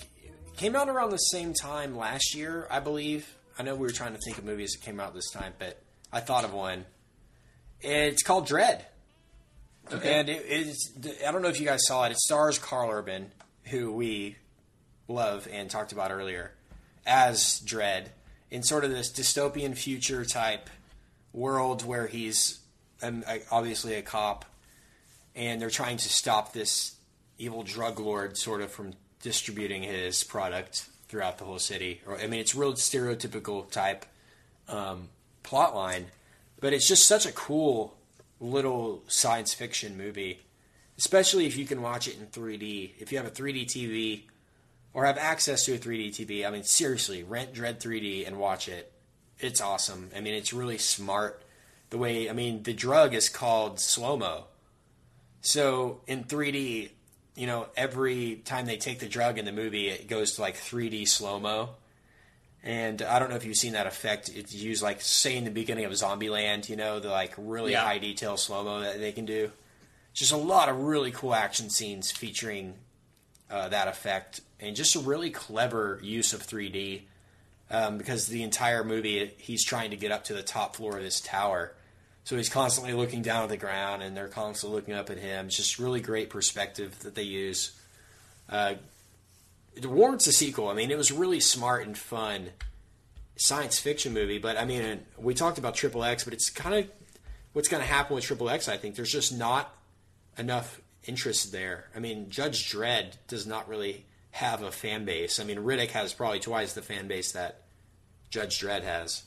came 0.56 0.76
out 0.76 0.88
around 0.88 1.10
the 1.10 1.16
same 1.16 1.54
time 1.54 1.96
last 1.96 2.34
year, 2.34 2.66
I 2.70 2.80
believe. 2.80 3.34
I 3.58 3.62
know 3.62 3.74
we 3.74 3.82
were 3.82 3.92
trying 3.92 4.12
to 4.12 4.20
think 4.24 4.38
of 4.38 4.44
movies 4.44 4.72
that 4.72 4.84
came 4.84 5.00
out 5.00 5.14
this 5.14 5.30
time, 5.30 5.52
but 5.58 5.82
I 6.12 6.20
thought 6.20 6.44
of 6.44 6.52
one. 6.52 6.84
It's 7.80 8.22
called 8.22 8.48
Dredd. 8.48 8.82
And 9.92 10.28
it 10.28 10.44
is, 10.46 10.92
I 11.26 11.32
don't 11.32 11.42
know 11.42 11.48
if 11.48 11.60
you 11.60 11.66
guys 11.66 11.86
saw 11.86 12.04
it. 12.04 12.12
It 12.12 12.18
stars 12.18 12.58
Karl 12.58 12.90
Urban, 12.90 13.30
who 13.64 13.92
we 13.92 14.36
love 15.08 15.48
and 15.50 15.70
talked 15.70 15.92
about 15.92 16.10
earlier, 16.10 16.52
as 17.06 17.60
Dredd 17.64 18.06
in 18.50 18.62
sort 18.62 18.84
of 18.84 18.90
this 18.90 19.12
dystopian 19.12 19.76
future 19.76 20.24
type 20.24 20.70
world 21.32 21.84
where 21.84 22.06
he's 22.06 22.60
obviously 23.50 23.94
a 23.94 24.02
cop 24.02 24.44
and 25.36 25.60
they're 25.60 25.70
trying 25.70 25.96
to 25.96 26.08
stop 26.08 26.52
this 26.52 26.96
evil 27.38 27.62
drug 27.62 28.00
lord 28.00 28.36
sort 28.36 28.60
of 28.60 28.72
from 28.72 28.92
distributing 29.22 29.82
his 29.82 30.24
product 30.24 30.86
throughout 31.08 31.38
the 31.38 31.44
whole 31.44 31.58
city. 31.58 32.00
I 32.08 32.26
mean, 32.26 32.40
it's 32.40 32.54
real 32.54 32.74
stereotypical 32.74 33.70
type 33.70 34.04
um, 34.68 35.08
plot 35.42 35.74
line, 35.74 36.06
but 36.60 36.72
it's 36.72 36.86
just 36.86 37.06
such 37.06 37.24
a 37.26 37.32
cool 37.32 37.96
little 38.40 39.02
science 39.08 39.54
fiction 39.54 39.96
movie, 39.96 40.40
especially 40.96 41.46
if 41.46 41.56
you 41.56 41.66
can 41.66 41.82
watch 41.82 42.08
it 42.08 42.18
in 42.18 42.26
3D. 42.26 42.92
If 42.98 43.12
you 43.12 43.18
have 43.18 43.26
a 43.26 43.30
3D 43.30 43.66
TV 43.66 44.22
or 44.92 45.04
have 45.04 45.18
access 45.18 45.64
to 45.64 45.74
a 45.74 45.78
3D 45.78 46.10
TV, 46.10 46.46
I 46.46 46.50
mean, 46.50 46.64
seriously, 46.64 47.22
rent 47.22 47.54
Dredd 47.54 47.80
3D 47.80 48.26
and 48.26 48.38
watch 48.38 48.68
it. 48.68 48.92
It's 49.38 49.60
awesome. 49.60 50.10
I 50.16 50.20
mean, 50.20 50.34
it's 50.34 50.52
really 50.52 50.78
smart. 50.78 51.42
The 51.90 51.98
way, 51.98 52.28
I 52.28 52.32
mean, 52.32 52.62
the 52.64 52.74
drug 52.74 53.14
is 53.14 53.28
called 53.28 53.80
slow 53.80 54.16
mo. 54.16 54.44
So 55.40 56.00
in 56.06 56.24
3D, 56.24 56.90
you 57.36 57.46
know, 57.46 57.68
every 57.76 58.36
time 58.44 58.66
they 58.66 58.76
take 58.76 58.98
the 58.98 59.08
drug 59.08 59.38
in 59.38 59.44
the 59.44 59.52
movie, 59.52 59.88
it 59.88 60.08
goes 60.08 60.34
to 60.34 60.40
like 60.40 60.56
3D 60.56 61.06
slow 61.06 61.38
mo. 61.38 61.70
And 62.64 63.02
I 63.02 63.18
don't 63.18 63.30
know 63.30 63.36
if 63.36 63.44
you've 63.44 63.56
seen 63.56 63.74
that 63.74 63.86
effect. 63.86 64.28
It's 64.34 64.52
used 64.54 64.82
like, 64.82 65.00
say, 65.00 65.36
in 65.36 65.44
the 65.44 65.50
beginning 65.50 65.84
of 65.84 65.92
Zombieland, 65.92 66.68
you 66.68 66.76
know, 66.76 66.98
the 67.00 67.08
like 67.08 67.32
really 67.36 67.72
Yeah. 67.72 67.84
high 67.84 67.98
detail 67.98 68.36
slow 68.36 68.64
mo 68.64 68.80
that 68.80 68.98
they 68.98 69.12
can 69.12 69.24
do. 69.26 69.52
Just 70.12 70.32
a 70.32 70.36
lot 70.36 70.68
of 70.68 70.76
really 70.80 71.12
cool 71.12 71.34
action 71.34 71.70
scenes 71.70 72.10
featuring 72.10 72.74
uh, 73.50 73.68
that 73.68 73.88
effect, 73.88 74.40
and 74.60 74.76
just 74.76 74.94
a 74.96 74.98
really 75.00 75.30
clever 75.30 75.98
use 76.02 76.32
of 76.34 76.42
3D. 76.42 77.02
Um, 77.70 77.96
because 77.98 78.26
the 78.26 78.42
entire 78.42 78.82
movie, 78.82 79.30
he's 79.38 79.62
trying 79.64 79.90
to 79.90 79.96
get 79.96 80.10
up 80.10 80.24
to 80.24 80.34
the 80.34 80.42
top 80.42 80.74
floor 80.76 80.96
of 80.96 81.02
this 81.02 81.20
tower, 81.20 81.74
so 82.24 82.36
he's 82.36 82.48
constantly 82.48 82.92
looking 82.94 83.20
down 83.22 83.42
at 83.42 83.48
the 83.50 83.56
ground, 83.58 84.02
and 84.02 84.16
they're 84.16 84.28
constantly 84.28 84.76
looking 84.76 84.94
up 84.94 85.08
at 85.10 85.18
him. 85.18 85.46
It's 85.46 85.56
just 85.56 85.78
really 85.78 86.00
great 86.00 86.28
perspective 86.30 86.98
that 87.00 87.14
they 87.14 87.22
use. 87.22 87.72
Uh, 88.48 88.74
it 89.78 89.86
warrants 89.86 90.26
a 90.26 90.32
sequel. 90.32 90.68
I 90.68 90.74
mean, 90.74 90.90
it 90.90 90.98
was 90.98 91.12
really 91.12 91.40
smart 91.40 91.86
and 91.86 91.96
fun 91.96 92.50
science 93.36 93.78
fiction 93.78 94.12
movie, 94.12 94.38
but 94.38 94.56
I 94.56 94.64
mean, 94.64 95.00
we 95.16 95.34
talked 95.34 95.58
about 95.58 95.76
Triple 95.76 96.02
X, 96.02 96.24
but 96.24 96.32
it's 96.32 96.50
kind 96.50 96.74
of 96.74 96.90
what's 97.52 97.68
going 97.68 97.82
to 97.82 97.88
happen 97.88 98.14
with 98.16 98.24
Triple 98.24 98.50
X. 98.50 98.68
I 98.68 98.76
think 98.76 98.96
there's 98.96 99.12
just 99.12 99.36
not 99.36 99.72
enough 100.36 100.80
interest 101.04 101.52
there. 101.52 101.86
I 101.94 102.00
mean, 102.00 102.28
Judge 102.28 102.70
Dredd 102.70 103.12
does 103.28 103.46
not 103.46 103.68
really 103.68 104.04
have 104.32 104.62
a 104.62 104.72
fan 104.72 105.04
base. 105.04 105.38
I 105.38 105.44
mean, 105.44 105.58
Riddick 105.58 105.90
has 105.90 106.12
probably 106.12 106.40
twice 106.40 106.72
the 106.72 106.82
fan 106.82 107.06
base 107.06 107.32
that 107.32 107.62
Judge 108.30 108.60
Dredd 108.60 108.82
has. 108.82 109.22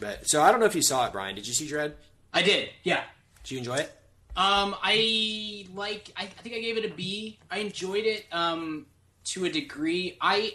But 0.00 0.28
so 0.28 0.42
I 0.42 0.50
don't 0.50 0.60
know 0.60 0.66
if 0.66 0.74
you 0.74 0.82
saw 0.82 1.06
it, 1.06 1.12
Brian. 1.12 1.34
Did 1.34 1.46
you 1.46 1.54
see 1.54 1.68
Dredd? 1.68 1.92
I 2.32 2.42
did. 2.42 2.70
Yeah. 2.82 3.04
Did 3.44 3.50
you 3.52 3.58
enjoy 3.58 3.76
it? 3.76 3.92
Um, 4.36 4.74
I 4.82 5.66
like. 5.74 6.12
I, 6.16 6.24
I 6.24 6.26
think 6.26 6.54
I 6.54 6.60
gave 6.60 6.76
it 6.76 6.90
a 6.90 6.94
B. 6.94 7.38
I 7.50 7.58
enjoyed 7.58 8.04
it 8.04 8.26
um, 8.32 8.86
to 9.26 9.44
a 9.44 9.50
degree. 9.50 10.16
I 10.20 10.54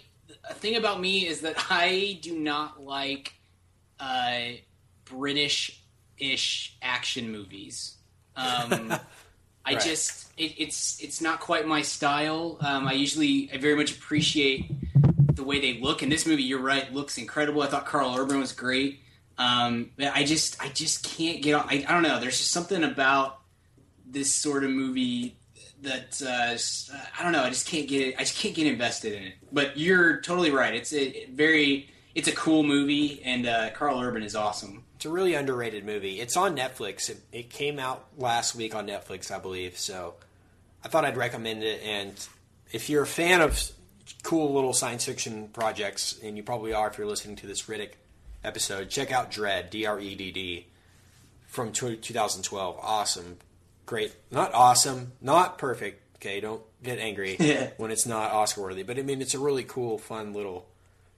a 0.49 0.53
thing 0.53 0.75
about 0.75 0.99
me 0.99 1.27
is 1.27 1.41
that 1.41 1.55
I 1.69 2.19
do 2.21 2.37
not 2.37 2.81
like 2.83 3.33
uh, 3.99 4.41
British-ish 5.05 6.77
action 6.81 7.31
movies. 7.31 7.97
Um, 8.35 8.93
I 9.65 9.73
Right. 9.73 9.79
just 9.81 10.31
it, 10.37 10.55
it's 10.57 10.99
it's 11.03 11.21
not 11.21 11.39
quite 11.39 11.67
my 11.67 11.83
style. 11.83 12.57
Um, 12.61 12.87
I 12.87 12.93
usually 12.93 13.49
I 13.53 13.57
very 13.57 13.75
much 13.75 13.91
appreciate 13.95 14.71
the 15.35 15.43
way 15.43 15.59
they 15.61 15.79
look. 15.79 16.01
And 16.01 16.11
this 16.11 16.25
movie, 16.25 16.41
you're 16.43 16.59
right, 16.61 16.91
looks 16.91 17.17
incredible. 17.19 17.61
I 17.61 17.67
thought 17.67 17.85
Karl 17.85 18.15
Urban 18.17 18.39
was 18.39 18.53
great. 18.53 19.01
Um, 19.37 19.91
but 19.97 20.13
I 20.15 20.23
just 20.23 20.61
I 20.63 20.69
just 20.69 21.03
can't 21.03 21.43
get 21.43 21.53
on. 21.53 21.67
I, 21.69 21.85
I 21.87 21.93
don't 21.93 22.01
know. 22.01 22.19
There's 22.19 22.39
just 22.39 22.51
something 22.51 22.83
about 22.83 23.39
this 24.05 24.33
sort 24.33 24.63
of 24.63 24.71
movie 24.71 25.37
that 25.81 26.21
uh, 26.25 26.53
s- 26.53 26.91
I 27.17 27.23
don't 27.23 27.31
know. 27.31 27.43
I 27.43 27.49
just 27.49 27.67
can't 27.67 27.87
get 27.87 28.07
it. 28.09 28.15
I 28.17 28.19
just 28.23 28.37
can't 28.37 28.55
get 28.55 28.67
invested 28.67 29.13
in 29.13 29.23
it. 29.23 29.33
But 29.51 29.77
you're 29.77 30.21
totally 30.21 30.51
right. 30.51 30.73
It's 30.73 30.93
a 30.93 31.25
very 31.27 31.89
it's 32.15 32.27
a 32.27 32.33
cool 32.33 32.63
movie, 32.63 33.21
and 33.23 33.45
uh, 33.47 33.69
Karl 33.71 33.99
Urban 33.99 34.23
is 34.23 34.35
awesome. 34.35 34.83
It's 34.95 35.05
a 35.05 35.09
really 35.09 35.33
underrated 35.33 35.85
movie. 35.85 36.19
It's 36.19 36.37
on 36.37 36.55
Netflix. 36.55 37.09
It, 37.09 37.17
it 37.31 37.49
came 37.49 37.79
out 37.79 38.05
last 38.17 38.53
week 38.55 38.75
on 38.75 38.85
Netflix, 38.87 39.31
I 39.31 39.39
believe. 39.39 39.77
So 39.79 40.13
I 40.83 40.87
thought 40.89 41.05
I'd 41.05 41.17
recommend 41.17 41.63
it. 41.63 41.81
And 41.83 42.13
if 42.71 42.89
you're 42.89 43.03
a 43.03 43.07
fan 43.07 43.41
of 43.41 43.59
cool 44.23 44.53
little 44.53 44.73
science 44.73 45.05
fiction 45.05 45.47
projects, 45.53 46.19
and 46.21 46.37
you 46.37 46.43
probably 46.43 46.73
are 46.73 46.87
if 46.89 46.97
you're 46.97 47.07
listening 47.07 47.35
to 47.37 47.47
this 47.47 47.63
Riddick 47.63 47.93
episode, 48.43 48.89
check 48.89 49.11
out 49.11 49.31
Dredd, 49.31 49.69
D 49.71 49.85
R 49.87 49.99
E 49.99 50.13
D 50.13 50.31
D, 50.31 50.67
from 51.47 51.71
tw 51.71 51.99
2012. 52.01 52.77
Awesome. 52.81 53.37
Great. 53.85 54.13
Not 54.31 54.53
awesome. 54.53 55.13
Not 55.21 55.57
perfect. 55.57 56.01
Okay, 56.17 56.39
don't 56.39 56.61
get 56.83 56.99
angry 56.99 57.35
Yeah. 57.39 57.71
when 57.77 57.91
it's 57.91 58.05
not 58.05 58.31
Oscar 58.31 58.61
worthy. 58.61 58.83
But 58.83 58.97
I 58.99 59.01
mean, 59.01 59.21
it's 59.21 59.33
a 59.33 59.39
really 59.39 59.63
cool, 59.63 59.97
fun 59.97 60.33
little 60.33 60.67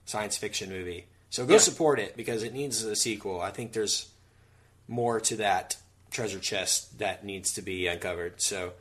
science 0.05 0.37
fiction 0.37 0.69
movie. 0.69 1.05
So 1.29 1.45
go 1.45 1.53
Yeah. 1.53 1.59
support 1.59 1.99
it 1.99 2.15
because 2.15 2.43
it 2.43 2.53
needs 2.53 2.83
a 2.83 2.95
sequel. 2.95 3.41
I 3.41 3.51
think 3.51 3.73
there's 3.73 4.09
more 4.87 5.19
to 5.21 5.35
that 5.37 5.77
treasure 6.11 6.39
chest 6.39 6.99
that 6.99 7.23
needs 7.25 7.53
to 7.53 7.61
be 7.61 7.87
uncovered. 7.87 8.41
So, 8.41 8.73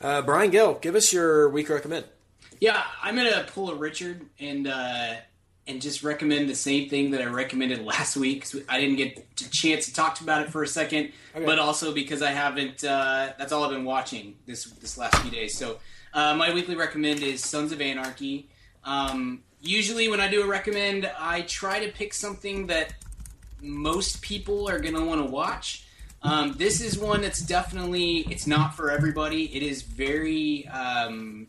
uh, 0.00 0.22
Brian 0.22 0.50
Gill, 0.50 0.74
give 0.74 0.94
us 0.94 1.12
your 1.12 1.48
week 1.48 1.68
recommend. 1.68 2.06
Yeah, 2.60 2.82
I'm 3.02 3.16
gonna 3.16 3.44
pull 3.48 3.70
a 3.70 3.74
Richard 3.74 4.22
and 4.40 4.66
uh, 4.66 5.14
and 5.66 5.80
just 5.80 6.02
recommend 6.02 6.48
the 6.48 6.54
same 6.54 6.88
thing 6.88 7.12
that 7.12 7.22
I 7.22 7.26
recommended 7.26 7.84
last 7.84 8.16
week. 8.16 8.42
'cause 8.42 8.60
I 8.68 8.80
didn't 8.80 8.96
get 8.96 9.26
a 9.40 9.50
chance 9.50 9.86
to 9.86 9.94
talk 9.94 10.20
about 10.20 10.42
it 10.42 10.50
for 10.50 10.62
a 10.62 10.68
second, 10.68 11.12
Okay. 11.34 11.44
but 11.44 11.58
also 11.58 11.92
because 11.94 12.22
I 12.22 12.30
haven't. 12.32 12.82
Uh, 12.84 13.32
that's 13.38 13.52
all 13.52 13.64
I've 13.64 13.70
been 13.70 13.84
watching 13.84 14.36
this 14.46 14.64
this 14.64 14.98
last 14.98 15.16
few 15.22 15.30
days. 15.30 15.56
So 15.56 15.78
uh, 16.14 16.34
my 16.34 16.52
weekly 16.52 16.74
recommend 16.74 17.22
is 17.22 17.42
Sons 17.44 17.72
of 17.72 17.80
Anarchy. 17.80 18.48
Um, 18.84 19.42
usually, 19.60 20.08
when 20.08 20.20
I 20.20 20.28
do 20.28 20.42
a 20.42 20.46
recommend, 20.46 21.10
I 21.18 21.42
try 21.42 21.84
to 21.86 21.92
pick 21.92 22.12
something 22.12 22.66
that 22.66 22.94
most 23.60 24.20
people 24.22 24.68
are 24.68 24.80
going 24.80 24.94
to 24.94 25.04
want 25.04 25.24
to 25.24 25.30
watch. 25.30 25.84
Um, 26.24 26.54
this 26.56 26.80
is 26.80 26.98
one 26.98 27.20
that's 27.20 27.40
definitely 27.40 28.18
it's 28.30 28.46
not 28.46 28.74
for 28.76 28.90
everybody. 28.90 29.44
It 29.56 29.62
is 29.62 29.82
very 29.82 30.66
um, 30.68 31.46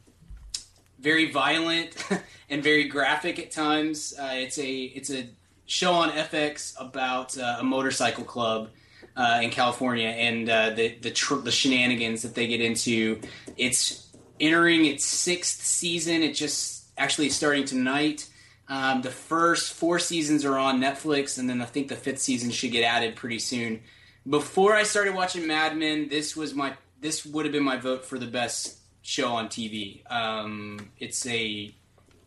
very 1.03 1.29
violent 1.29 1.95
and 2.49 2.63
very 2.63 2.85
graphic 2.85 3.37
at 3.37 3.51
times. 3.51 4.13
Uh, 4.17 4.31
it's 4.33 4.57
a 4.57 4.73
it's 4.73 5.11
a 5.11 5.29
show 5.65 5.93
on 5.93 6.09
FX 6.09 6.73
about 6.79 7.37
uh, 7.37 7.57
a 7.59 7.63
motorcycle 7.63 8.23
club 8.23 8.69
uh, 9.15 9.41
in 9.43 9.49
California 9.51 10.07
and 10.07 10.49
uh, 10.49 10.69
the 10.71 10.95
the, 10.95 11.11
tr- 11.11 11.35
the 11.35 11.51
shenanigans 11.51 12.21
that 12.23 12.33
they 12.33 12.47
get 12.47 12.61
into. 12.61 13.19
It's 13.57 14.09
entering 14.39 14.85
its 14.85 15.05
sixth 15.05 15.61
season. 15.63 16.23
It 16.23 16.33
just 16.33 16.85
actually 16.97 17.29
starting 17.29 17.65
tonight. 17.65 18.29
Um, 18.69 19.01
the 19.01 19.11
first 19.11 19.73
four 19.73 19.99
seasons 19.99 20.45
are 20.45 20.57
on 20.57 20.79
Netflix, 20.79 21.37
and 21.37 21.49
then 21.49 21.61
I 21.61 21.65
think 21.65 21.89
the 21.89 21.97
fifth 21.97 22.19
season 22.19 22.49
should 22.49 22.71
get 22.71 22.83
added 22.83 23.17
pretty 23.17 23.39
soon. 23.39 23.81
Before 24.27 24.73
I 24.73 24.83
started 24.83 25.13
watching 25.13 25.45
Mad 25.45 25.77
Men, 25.77 26.07
this 26.07 26.35
was 26.35 26.53
my 26.53 26.73
this 27.01 27.25
would 27.25 27.43
have 27.43 27.51
been 27.51 27.63
my 27.63 27.75
vote 27.75 28.05
for 28.05 28.17
the 28.17 28.27
best 28.27 28.77
show 29.03 29.33
on 29.33 29.47
TV. 29.47 30.09
Um, 30.11 30.89
it's 30.97 31.27
a 31.27 31.73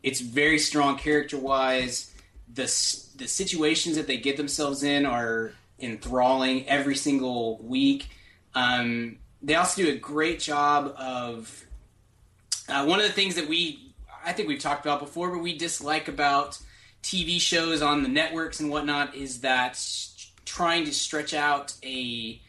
it's 0.02 0.20
very 0.20 0.58
strong 0.60 0.96
character 0.96 1.36
wise. 1.36 2.14
The 2.52 2.64
the 3.16 3.26
situations 3.26 3.96
that 3.96 4.06
they 4.06 4.18
get 4.18 4.36
themselves 4.36 4.84
in 4.84 5.04
are 5.04 5.52
enthralling 5.80 6.68
every 6.68 6.94
single 6.94 7.58
week. 7.58 8.08
Um, 8.54 9.18
they 9.42 9.54
also 9.56 9.82
do 9.82 9.90
a 9.90 9.96
great 9.96 10.38
job 10.38 10.94
of 10.96 11.66
uh, 12.68 12.84
one 12.84 13.00
of 13.00 13.06
the 13.06 13.12
things 13.12 13.34
that 13.34 13.48
we 13.48 13.92
I 14.24 14.32
think 14.32 14.48
we've 14.48 14.60
talked 14.60 14.84
about 14.84 15.00
before, 15.00 15.30
but 15.30 15.42
we 15.42 15.56
dislike 15.56 16.08
about 16.08 16.58
TV 17.02 17.40
shows 17.40 17.82
on 17.82 18.02
the 18.02 18.08
networks 18.08 18.60
and 18.60 18.70
whatnot 18.70 19.14
is 19.14 19.40
that 19.40 19.80
trying 20.44 20.84
to 20.84 20.92
stretch 20.92 21.32
out 21.32 21.74
a 21.84 22.40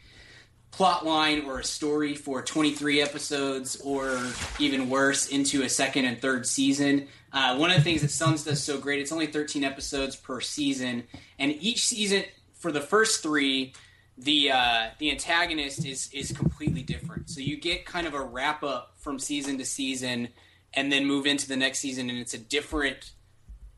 plot 0.78 1.04
line 1.04 1.44
or 1.44 1.58
a 1.58 1.64
story 1.64 2.14
for 2.14 2.40
23 2.40 3.02
episodes 3.02 3.80
or 3.80 4.16
even 4.60 4.88
worse 4.88 5.26
into 5.26 5.64
a 5.64 5.68
second 5.68 6.04
and 6.04 6.22
third 6.22 6.46
season. 6.46 7.08
Uh, 7.32 7.56
one 7.56 7.68
of 7.68 7.76
the 7.76 7.82
things 7.82 8.00
that 8.00 8.12
Sons 8.12 8.44
does 8.44 8.62
so 8.62 8.78
great, 8.78 9.00
it's 9.00 9.10
only 9.10 9.26
13 9.26 9.64
episodes 9.64 10.14
per 10.14 10.40
season, 10.40 11.02
and 11.36 11.50
each 11.60 11.84
season 11.84 12.22
for 12.54 12.70
the 12.70 12.80
first 12.80 13.24
three, 13.24 13.72
the 14.18 14.52
uh, 14.52 14.86
the 14.98 15.10
antagonist 15.10 15.84
is 15.84 16.10
is 16.12 16.30
completely 16.30 16.82
different. 16.82 17.28
So 17.28 17.40
you 17.40 17.56
get 17.56 17.84
kind 17.84 18.06
of 18.06 18.14
a 18.14 18.22
wrap 18.22 18.62
up 18.62 18.92
from 18.98 19.18
season 19.18 19.58
to 19.58 19.64
season, 19.64 20.28
and 20.74 20.92
then 20.92 21.06
move 21.06 21.26
into 21.26 21.48
the 21.48 21.56
next 21.56 21.80
season, 21.80 22.08
and 22.08 22.20
it's 22.20 22.34
a 22.34 22.38
different 22.38 23.10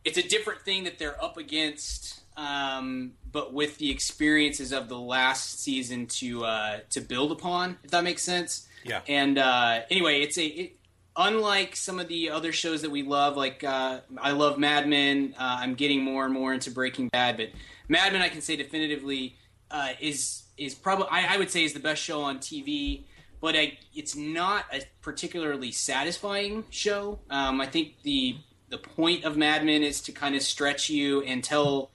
it's 0.04 0.18
a 0.18 0.28
different 0.28 0.60
thing 0.66 0.84
that 0.84 0.98
they're 0.98 1.22
up 1.24 1.38
against, 1.38 2.19
um, 2.36 3.12
but 3.30 3.52
with 3.52 3.78
the 3.78 3.90
experiences 3.90 4.72
of 4.72 4.88
the 4.88 4.98
last 4.98 5.60
season 5.60 6.06
to 6.06 6.44
uh, 6.44 6.80
to 6.90 7.00
build 7.00 7.32
upon, 7.32 7.78
if 7.84 7.90
that 7.90 8.04
makes 8.04 8.22
sense. 8.22 8.66
Yeah. 8.84 9.02
And 9.08 9.38
uh, 9.38 9.80
anyway, 9.90 10.20
it's 10.20 10.38
a 10.38 10.46
it, 10.46 10.76
unlike 11.16 11.76
some 11.76 12.00
of 12.00 12.08
the 12.08 12.30
other 12.30 12.52
shows 12.52 12.82
that 12.82 12.90
we 12.90 13.02
love. 13.02 13.36
Like 13.36 13.62
uh, 13.64 14.00
I 14.18 14.32
love 14.32 14.58
Mad 14.58 14.88
Men. 14.88 15.34
Uh, 15.38 15.58
I'm 15.60 15.74
getting 15.74 16.02
more 16.02 16.24
and 16.24 16.32
more 16.32 16.52
into 16.52 16.70
Breaking 16.70 17.08
Bad, 17.08 17.36
but 17.36 17.50
Mad 17.88 18.12
Men 18.12 18.22
I 18.22 18.28
can 18.28 18.40
say 18.40 18.56
definitively 18.56 19.36
uh, 19.70 19.90
is 20.00 20.44
is 20.56 20.74
probably 20.74 21.06
I, 21.10 21.34
I 21.34 21.38
would 21.38 21.50
say 21.50 21.64
is 21.64 21.72
the 21.72 21.80
best 21.80 22.02
show 22.02 22.22
on 22.22 22.38
TV. 22.38 23.04
But 23.40 23.56
I, 23.56 23.78
it's 23.94 24.14
not 24.14 24.66
a 24.70 24.82
particularly 25.00 25.72
satisfying 25.72 26.64
show. 26.68 27.20
Um, 27.30 27.60
I 27.60 27.66
think 27.66 28.02
the 28.02 28.36
the 28.68 28.78
point 28.78 29.24
of 29.24 29.36
Mad 29.36 29.64
Men 29.64 29.82
is 29.82 30.00
to 30.02 30.12
kind 30.12 30.34
of 30.34 30.42
stretch 30.42 30.90
you 30.90 31.22
and 31.22 31.42
tell 31.42 31.90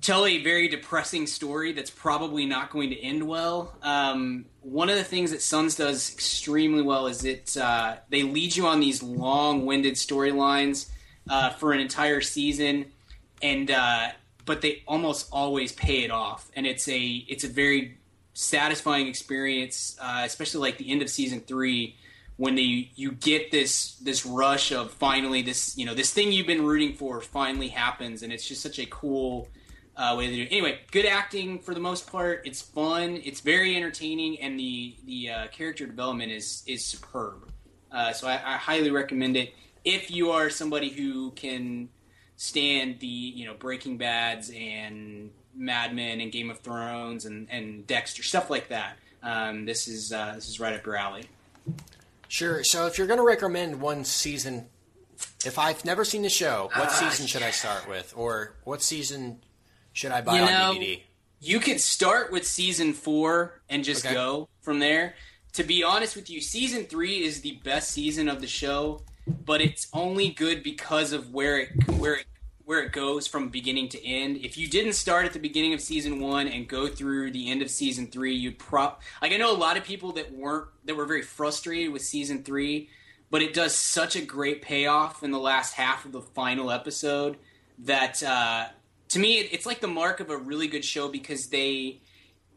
tell 0.00 0.26
a 0.26 0.42
very 0.42 0.68
depressing 0.68 1.26
story 1.26 1.72
that's 1.72 1.90
probably 1.90 2.46
not 2.46 2.70
going 2.70 2.90
to 2.90 3.00
end 3.00 3.26
well. 3.26 3.74
Um, 3.82 4.46
one 4.60 4.90
of 4.90 4.96
the 4.96 5.04
things 5.04 5.30
that 5.30 5.42
Sons 5.42 5.76
does 5.76 6.12
extremely 6.12 6.82
well 6.82 7.06
is 7.06 7.24
it 7.24 7.56
uh, 7.56 7.96
they 8.08 8.22
lead 8.22 8.56
you 8.56 8.66
on 8.66 8.80
these 8.80 9.02
long-winded 9.02 9.94
storylines 9.94 10.88
uh, 11.28 11.50
for 11.50 11.72
an 11.72 11.80
entire 11.80 12.20
season, 12.20 12.86
and 13.42 13.70
uh, 13.70 14.08
but 14.44 14.60
they 14.60 14.82
almost 14.86 15.28
always 15.32 15.72
pay 15.72 16.04
it 16.04 16.10
off, 16.10 16.50
and 16.54 16.66
it's 16.66 16.88
a 16.88 17.24
it's 17.28 17.44
a 17.44 17.48
very 17.48 17.98
satisfying 18.34 19.08
experience, 19.08 19.96
uh, 20.00 20.22
especially 20.24 20.60
like 20.60 20.78
the 20.78 20.90
end 20.90 21.02
of 21.02 21.08
season 21.08 21.40
three 21.40 21.96
when 22.36 22.54
they 22.54 22.90
you 22.94 23.12
get 23.12 23.50
this 23.50 23.94
this 23.96 24.26
rush 24.26 24.70
of 24.70 24.90
finally 24.90 25.42
this 25.42 25.76
you 25.78 25.86
know 25.86 25.94
this 25.94 26.12
thing 26.12 26.32
you've 26.32 26.46
been 26.46 26.64
rooting 26.64 26.94
for 26.94 27.20
finally 27.20 27.68
happens, 27.68 28.22
and 28.22 28.32
it's 28.32 28.46
just 28.46 28.62
such 28.62 28.78
a 28.78 28.86
cool 28.86 29.48
uh, 29.96 30.14
way 30.16 30.26
to 30.28 30.34
do 30.34 30.42
it. 30.42 30.48
Anyway, 30.52 30.80
good 30.90 31.06
acting 31.06 31.58
for 31.58 31.72
the 31.74 31.80
most 31.80 32.10
part. 32.10 32.42
It's 32.44 32.60
fun. 32.60 33.20
It's 33.24 33.40
very 33.40 33.76
entertaining, 33.76 34.40
and 34.40 34.58
the 34.58 34.94
the 35.06 35.30
uh, 35.30 35.46
character 35.48 35.86
development 35.86 36.32
is 36.32 36.62
is 36.66 36.84
superb. 36.84 37.50
Uh, 37.90 38.12
so 38.12 38.28
I, 38.28 38.34
I 38.34 38.56
highly 38.56 38.90
recommend 38.90 39.36
it 39.36 39.54
if 39.84 40.10
you 40.10 40.32
are 40.32 40.50
somebody 40.50 40.90
who 40.90 41.30
can 41.30 41.88
stand 42.36 43.00
the 43.00 43.06
you 43.06 43.46
know 43.46 43.54
Breaking 43.54 43.96
Bad's 43.96 44.50
and 44.54 45.30
Mad 45.54 45.94
Men 45.94 46.20
and 46.20 46.30
Game 46.30 46.50
of 46.50 46.58
Thrones 46.60 47.24
and, 47.24 47.48
and 47.50 47.86
Dexter 47.86 48.22
stuff 48.22 48.50
like 48.50 48.68
that. 48.68 48.98
Um, 49.22 49.64
this 49.64 49.88
is 49.88 50.12
uh, 50.12 50.32
this 50.34 50.48
is 50.48 50.60
right 50.60 50.74
up 50.74 50.84
your 50.84 50.96
alley. 50.96 51.24
Sure. 52.28 52.62
So 52.64 52.86
if 52.86 52.98
you're 52.98 53.06
going 53.06 53.20
to 53.20 53.24
recommend 53.24 53.80
one 53.80 54.04
season, 54.04 54.66
if 55.44 55.58
I've 55.58 55.84
never 55.84 56.04
seen 56.04 56.22
the 56.22 56.28
show, 56.28 56.70
what 56.74 56.88
Ah, 56.88 57.08
season 57.08 57.26
should 57.26 57.42
I 57.42 57.50
start 57.52 57.88
with, 57.88 58.12
or 58.16 58.56
what 58.64 58.82
season 58.82 59.38
should 59.96 60.12
I 60.12 60.20
buy 60.20 60.36
You 60.36 60.42
on 60.42 60.46
know, 60.52 60.74
DVD? 60.80 61.02
You 61.40 61.58
could 61.60 61.80
start 61.80 62.30
with 62.30 62.46
season 62.46 62.92
four 62.92 63.60
and 63.68 63.82
just 63.82 64.04
Okay. 64.04 64.14
go 64.14 64.48
from 64.60 64.78
there. 64.78 65.14
To 65.54 65.64
be 65.64 65.82
honest 65.82 66.16
with 66.16 66.28
you, 66.28 66.40
season 66.40 66.84
three 66.84 67.22
is 67.24 67.40
the 67.40 67.52
best 67.64 67.90
season 67.90 68.28
of 68.28 68.40
the 68.42 68.46
show, 68.46 69.02
but 69.26 69.62
it's 69.62 69.88
only 69.94 70.28
good 70.28 70.62
because 70.62 71.12
of 71.12 71.32
where 71.32 71.58
it 71.60 71.70
where 71.98 72.14
it 72.16 72.26
where 72.66 72.80
it 72.82 72.92
goes 72.92 73.26
from 73.28 73.48
beginning 73.48 73.88
to 73.90 74.04
end. 74.04 74.38
If 74.38 74.58
you 74.58 74.66
didn't 74.68 74.94
start 74.94 75.24
at 75.24 75.32
the 75.32 75.38
beginning 75.38 75.72
of 75.72 75.80
season 75.80 76.20
one 76.20 76.48
and 76.48 76.66
go 76.68 76.88
through 76.88 77.30
the 77.30 77.48
end 77.50 77.62
of 77.62 77.70
season 77.70 78.08
three, 78.08 78.34
you'd 78.34 78.58
prop 78.58 79.02
like 79.22 79.32
I 79.32 79.36
know 79.36 79.50
a 79.54 79.56
lot 79.56 79.76
of 79.78 79.84
people 79.84 80.12
that 80.12 80.32
weren't 80.32 80.66
that 80.84 80.94
were 80.96 81.06
very 81.06 81.22
frustrated 81.22 81.92
with 81.92 82.02
season 82.02 82.42
three, 82.42 82.90
but 83.30 83.40
it 83.40 83.54
does 83.54 83.74
such 83.74 84.14
a 84.16 84.20
great 84.20 84.60
payoff 84.62 85.22
in 85.22 85.30
the 85.30 85.38
last 85.38 85.74
half 85.74 86.04
of 86.04 86.12
the 86.12 86.20
final 86.20 86.70
episode 86.70 87.36
that 87.78 88.22
uh, 88.22 88.66
to 89.08 89.18
me 89.18 89.38
it, 89.38 89.52
it's 89.52 89.66
like 89.66 89.80
the 89.80 89.88
mark 89.88 90.20
of 90.20 90.30
a 90.30 90.36
really 90.36 90.68
good 90.68 90.84
show 90.84 91.08
because 91.08 91.48
they 91.48 92.00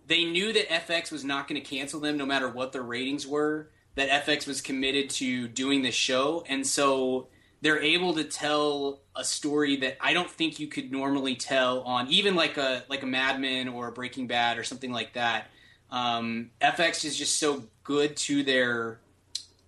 they 0.08 0.26
knew 0.26 0.52
that 0.52 0.70
FX 0.70 1.12
was 1.12 1.24
not 1.24 1.48
going 1.48 1.62
to 1.62 1.68
cancel 1.68 2.00
them 2.00 2.18
no 2.18 2.26
matter 2.26 2.50
what 2.50 2.72
their 2.72 2.82
ratings 2.82 3.28
were. 3.28 3.70
That 3.96 4.26
FX 4.26 4.48
was 4.48 4.60
committed 4.62 5.10
to 5.12 5.48
doing 5.48 5.82
this 5.82 5.96
show, 5.96 6.44
and 6.48 6.66
so 6.66 7.28
they're 7.62 7.82
able 7.82 8.14
to 8.14 8.24
tell 8.24 9.02
a 9.16 9.24
story 9.24 9.78
that 9.78 9.98
I 10.00 10.14
don't 10.14 10.30
think 10.30 10.60
you 10.60 10.68
could 10.68 10.92
normally 10.92 11.36
tell 11.36 11.82
on 11.82 12.08
even 12.08 12.36
like 12.36 12.58
a 12.58 12.84
like 12.90 13.04
a 13.04 13.06
Mad 13.06 13.40
Men 13.40 13.68
or 13.68 13.88
a 13.88 13.92
Breaking 13.92 14.28
Bad 14.28 14.58
or 14.58 14.64
something 14.64 14.92
like 14.92 15.14
that. 15.14 15.48
Um, 15.92 16.52
FX 16.62 17.04
is 17.04 17.18
just 17.18 17.38
so 17.40 17.64
good 17.84 18.16
to 18.18 18.44
their 18.44 19.00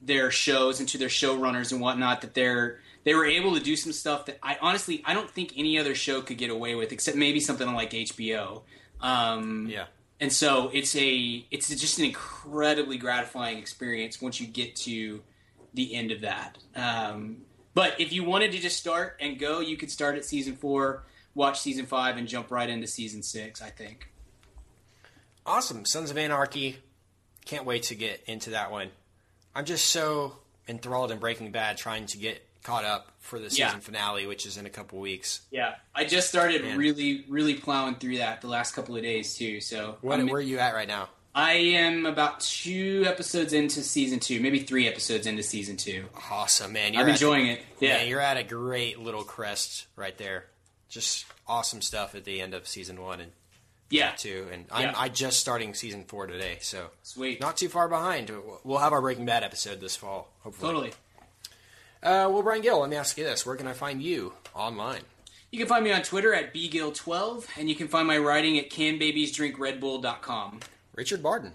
their 0.01 0.31
shows 0.31 0.79
and 0.79 0.89
to 0.89 0.97
their 0.97 1.09
showrunners 1.09 1.71
and 1.71 1.81
whatnot 1.81 2.21
that 2.21 2.33
they're 2.33 2.79
they 3.03 3.15
were 3.15 3.25
able 3.25 3.55
to 3.55 3.59
do 3.61 3.75
some 3.75 3.91
stuff 3.91 4.25
that 4.27 4.37
I 4.43 4.57
honestly 4.61 5.01
I 5.05 5.13
don't 5.13 5.29
think 5.29 5.53
any 5.57 5.77
other 5.79 5.95
show 5.95 6.21
could 6.21 6.37
get 6.37 6.49
away 6.49 6.75
with 6.75 6.91
except 6.91 7.17
maybe 7.17 7.39
something 7.39 7.73
like 7.73 7.91
HBO. 7.91 8.61
Um, 8.99 9.67
Yeah. 9.69 9.85
and 10.19 10.31
so 10.31 10.69
it's 10.73 10.95
a 10.95 11.45
it's 11.51 11.69
just 11.69 11.97
an 11.99 12.05
incredibly 12.05 12.97
gratifying 12.97 13.57
experience 13.57 14.21
once 14.21 14.39
you 14.39 14.47
get 14.47 14.75
to 14.77 15.21
the 15.73 15.95
end 15.95 16.11
of 16.11 16.21
that. 16.21 16.57
Um, 16.75 17.37
but 17.73 17.99
if 17.99 18.11
you 18.11 18.23
wanted 18.23 18.51
to 18.51 18.59
just 18.59 18.77
start 18.77 19.17
and 19.21 19.39
go, 19.39 19.59
you 19.61 19.77
could 19.77 19.89
start 19.89 20.15
at 20.17 20.25
season 20.25 20.55
four, 20.57 21.05
watch 21.33 21.59
season 21.61 21.85
five, 21.85 22.17
and 22.17 22.27
jump 22.27 22.51
right 22.51 22.69
into 22.69 22.85
season 22.87 23.23
six. 23.23 23.61
I 23.61 23.69
think. 23.69 24.07
Awesome. 25.45 25.85
Sons 25.85 26.11
of 26.11 26.17
Anarchy. 26.17 26.77
Can't 27.45 27.65
wait 27.65 27.83
to 27.83 27.95
get 27.95 28.21
into 28.27 28.51
that 28.51 28.71
one. 28.71 28.89
I'm 29.55 29.65
just 29.65 29.85
so 29.87 30.37
enthralled 30.67 31.11
in 31.11 31.17
Breaking 31.19 31.51
Bad 31.51 31.77
trying 31.77 32.05
to 32.07 32.17
get 32.17 32.45
caught 32.63 32.85
up 32.85 33.11
for 33.19 33.39
the 33.39 33.49
season 33.49 33.65
Yeah. 33.75 33.79
finale, 33.79 34.25
which 34.27 34.45
is 34.45 34.57
in 34.57 34.65
a 34.65 34.69
couple 34.69 34.99
weeks. 34.99 35.41
Yeah, 35.51 35.75
I 35.95 36.05
just 36.05 36.27
started 36.29 36.61
Man. 36.63 36.77
really, 36.77 37.25
really 37.27 37.55
plowing 37.55 37.95
through 37.95 38.17
that 38.17 38.41
the 38.41 38.47
last 38.47 38.73
couple 38.73 38.95
of 38.95 39.01
days 39.03 39.35
too. 39.35 39.61
So 39.61 39.97
What, 40.01 40.23
where 40.25 40.35
are 40.35 40.41
you 40.41 40.59
at 40.59 40.73
right 40.73 40.87
now? 40.87 41.09
I 41.33 41.53
am 41.53 42.05
about 42.05 42.41
two 42.41 43.05
episodes 43.07 43.53
into 43.53 43.81
season 43.83 44.19
two, 44.19 44.41
maybe 44.41 44.59
three 44.59 44.87
episodes 44.87 45.25
into 45.27 45.43
season 45.43 45.77
two. 45.77 46.05
Awesome, 46.29 46.73
man. 46.73 46.95
I'm 46.97 47.07
enjoying 47.07 47.47
it. 47.47 47.61
Yeah. 47.79 47.97
Man, 47.99 48.07
you're 48.09 48.19
at 48.19 48.35
a 48.37 48.43
great 48.43 48.99
little 48.99 49.23
crest 49.23 49.85
right 49.95 50.17
there. 50.17 50.45
Just 50.89 51.25
awesome 51.47 51.81
stuff 51.81 52.15
at 52.15 52.25
the 52.25 52.41
end 52.41 52.53
of 52.53 52.67
season 52.67 53.01
one 53.01 53.21
and 53.21 53.31
Yeah. 53.89 54.11
two. 54.11 54.49
And 54.51 54.65
I'm 54.71 54.81
Yeah. 54.89 54.93
I 54.97 55.07
just 55.07 55.39
starting 55.39 55.73
season 55.73 56.03
four 56.03 56.27
today, 56.27 56.57
so 56.61 56.89
Sweet. 57.01 57.39
not 57.39 57.55
too 57.55 57.69
far 57.69 57.87
behind. 57.87 58.29
We'll 58.65 58.79
have 58.79 58.91
our 58.91 59.01
Breaking 59.01 59.25
Bad 59.25 59.43
episode 59.45 59.79
this 59.79 59.95
fall, 59.95 60.33
hopefully. 60.41 60.67
Totally. 60.73 60.93
Uh, 62.03 62.27
well, 62.31 62.41
Brian 62.41 62.61
Gill, 62.61 62.79
let 62.79 62.89
me 62.89 62.95
ask 62.95 63.17
you 63.17 63.23
this: 63.23 63.45
Where 63.45 63.55
can 63.55 63.67
I 63.67 63.73
find 63.73 64.01
you 64.01 64.33
online? 64.53 65.01
You 65.51 65.59
can 65.59 65.67
find 65.67 65.83
me 65.83 65.91
on 65.91 66.01
Twitter 66.01 66.33
at 66.33 66.53
bgill12, 66.53 67.45
and 67.57 67.69
you 67.69 67.75
can 67.75 67.89
find 67.89 68.07
my 68.07 68.17
writing 68.17 68.57
at 68.57 68.69
canbabiesdrinkredbull.com. 68.69 70.59
Richard 70.95 71.21
Barden. 71.21 71.51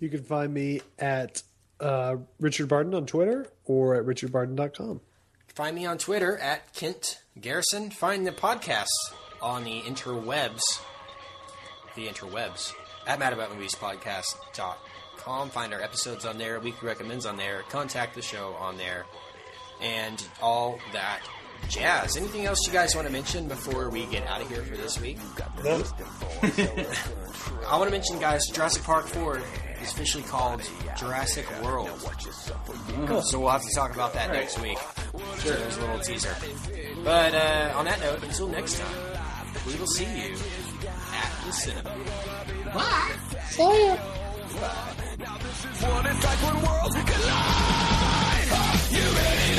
You 0.00 0.08
can 0.08 0.22
find 0.22 0.54
me 0.54 0.80
at 0.98 1.42
uh, 1.80 2.16
Richard 2.40 2.68
Barden 2.68 2.94
on 2.94 3.06
Twitter 3.06 3.46
or 3.66 3.94
at 3.94 4.04
richardbarden.com. 4.04 5.00
Find 5.54 5.76
me 5.76 5.86
on 5.86 5.98
Twitter 5.98 6.36
at 6.38 6.72
Kent 6.74 7.20
Garrison. 7.40 7.90
Find 7.90 8.26
the 8.26 8.32
podcast 8.32 8.88
on 9.40 9.64
the 9.64 9.82
interwebs. 9.82 10.62
The 11.94 12.06
interwebs. 12.06 12.72
At 13.06 13.20
madaboutmoviespodcast.com. 13.20 15.50
Find 15.50 15.72
our 15.72 15.80
episodes 15.80 16.26
on 16.26 16.38
there, 16.38 16.58
weekly 16.60 16.88
recommends 16.88 17.24
on 17.24 17.36
there, 17.36 17.62
contact 17.68 18.14
the 18.14 18.22
show 18.22 18.54
on 18.58 18.76
there, 18.76 19.06
and 19.84 20.26
all 20.40 20.78
that 20.92 21.20
jazz. 21.68 22.16
Anything 22.16 22.46
else 22.46 22.58
you 22.66 22.72
guys 22.72 22.94
want 22.94 23.06
to 23.06 23.12
mention 23.12 23.48
before 23.48 23.90
we 23.90 24.06
get 24.06 24.26
out 24.26 24.40
of 24.40 24.48
here 24.48 24.62
for 24.62 24.76
this 24.76 25.00
week? 25.00 25.18
I 27.68 27.76
want 27.76 27.84
to 27.84 27.90
mention, 27.90 28.18
guys, 28.18 28.46
Jurassic 28.48 28.82
Park 28.82 29.06
4 29.06 29.38
is 29.82 29.92
officially 29.92 30.24
called 30.24 30.62
Jurassic 30.96 31.46
World. 31.62 31.88
So 33.24 33.40
we'll 33.40 33.50
have 33.50 33.62
to 33.62 33.74
talk 33.74 33.94
about 33.94 34.14
that 34.14 34.30
right. 34.30 34.40
next 34.40 34.60
week. 34.60 34.78
Sure, 35.40 35.56
there's 35.56 35.76
a 35.76 35.80
little 35.80 36.00
teaser. 36.00 36.34
But 37.04 37.34
uh, 37.34 37.74
on 37.76 37.84
that 37.84 38.00
note, 38.00 38.22
until 38.22 38.48
next 38.48 38.78
time, 38.78 39.14
we 39.66 39.74
will 39.76 39.86
see 39.86 40.04
you 40.04 40.34
at 41.12 41.46
the 41.46 41.52
cinema. 41.52 41.94
Bye. 42.74 43.16
See 43.50 43.62
you. 43.62 43.94
Bye. 44.60 44.94
Now 45.18 45.38
this 45.38 45.64
is 45.64 45.82
what 45.82 46.06
it's 46.06 46.24
like 46.24 46.38
when 46.42 46.56
worlds 46.62 46.94
collide. 46.94 48.14
You 48.90 49.02
ready? 49.16 49.53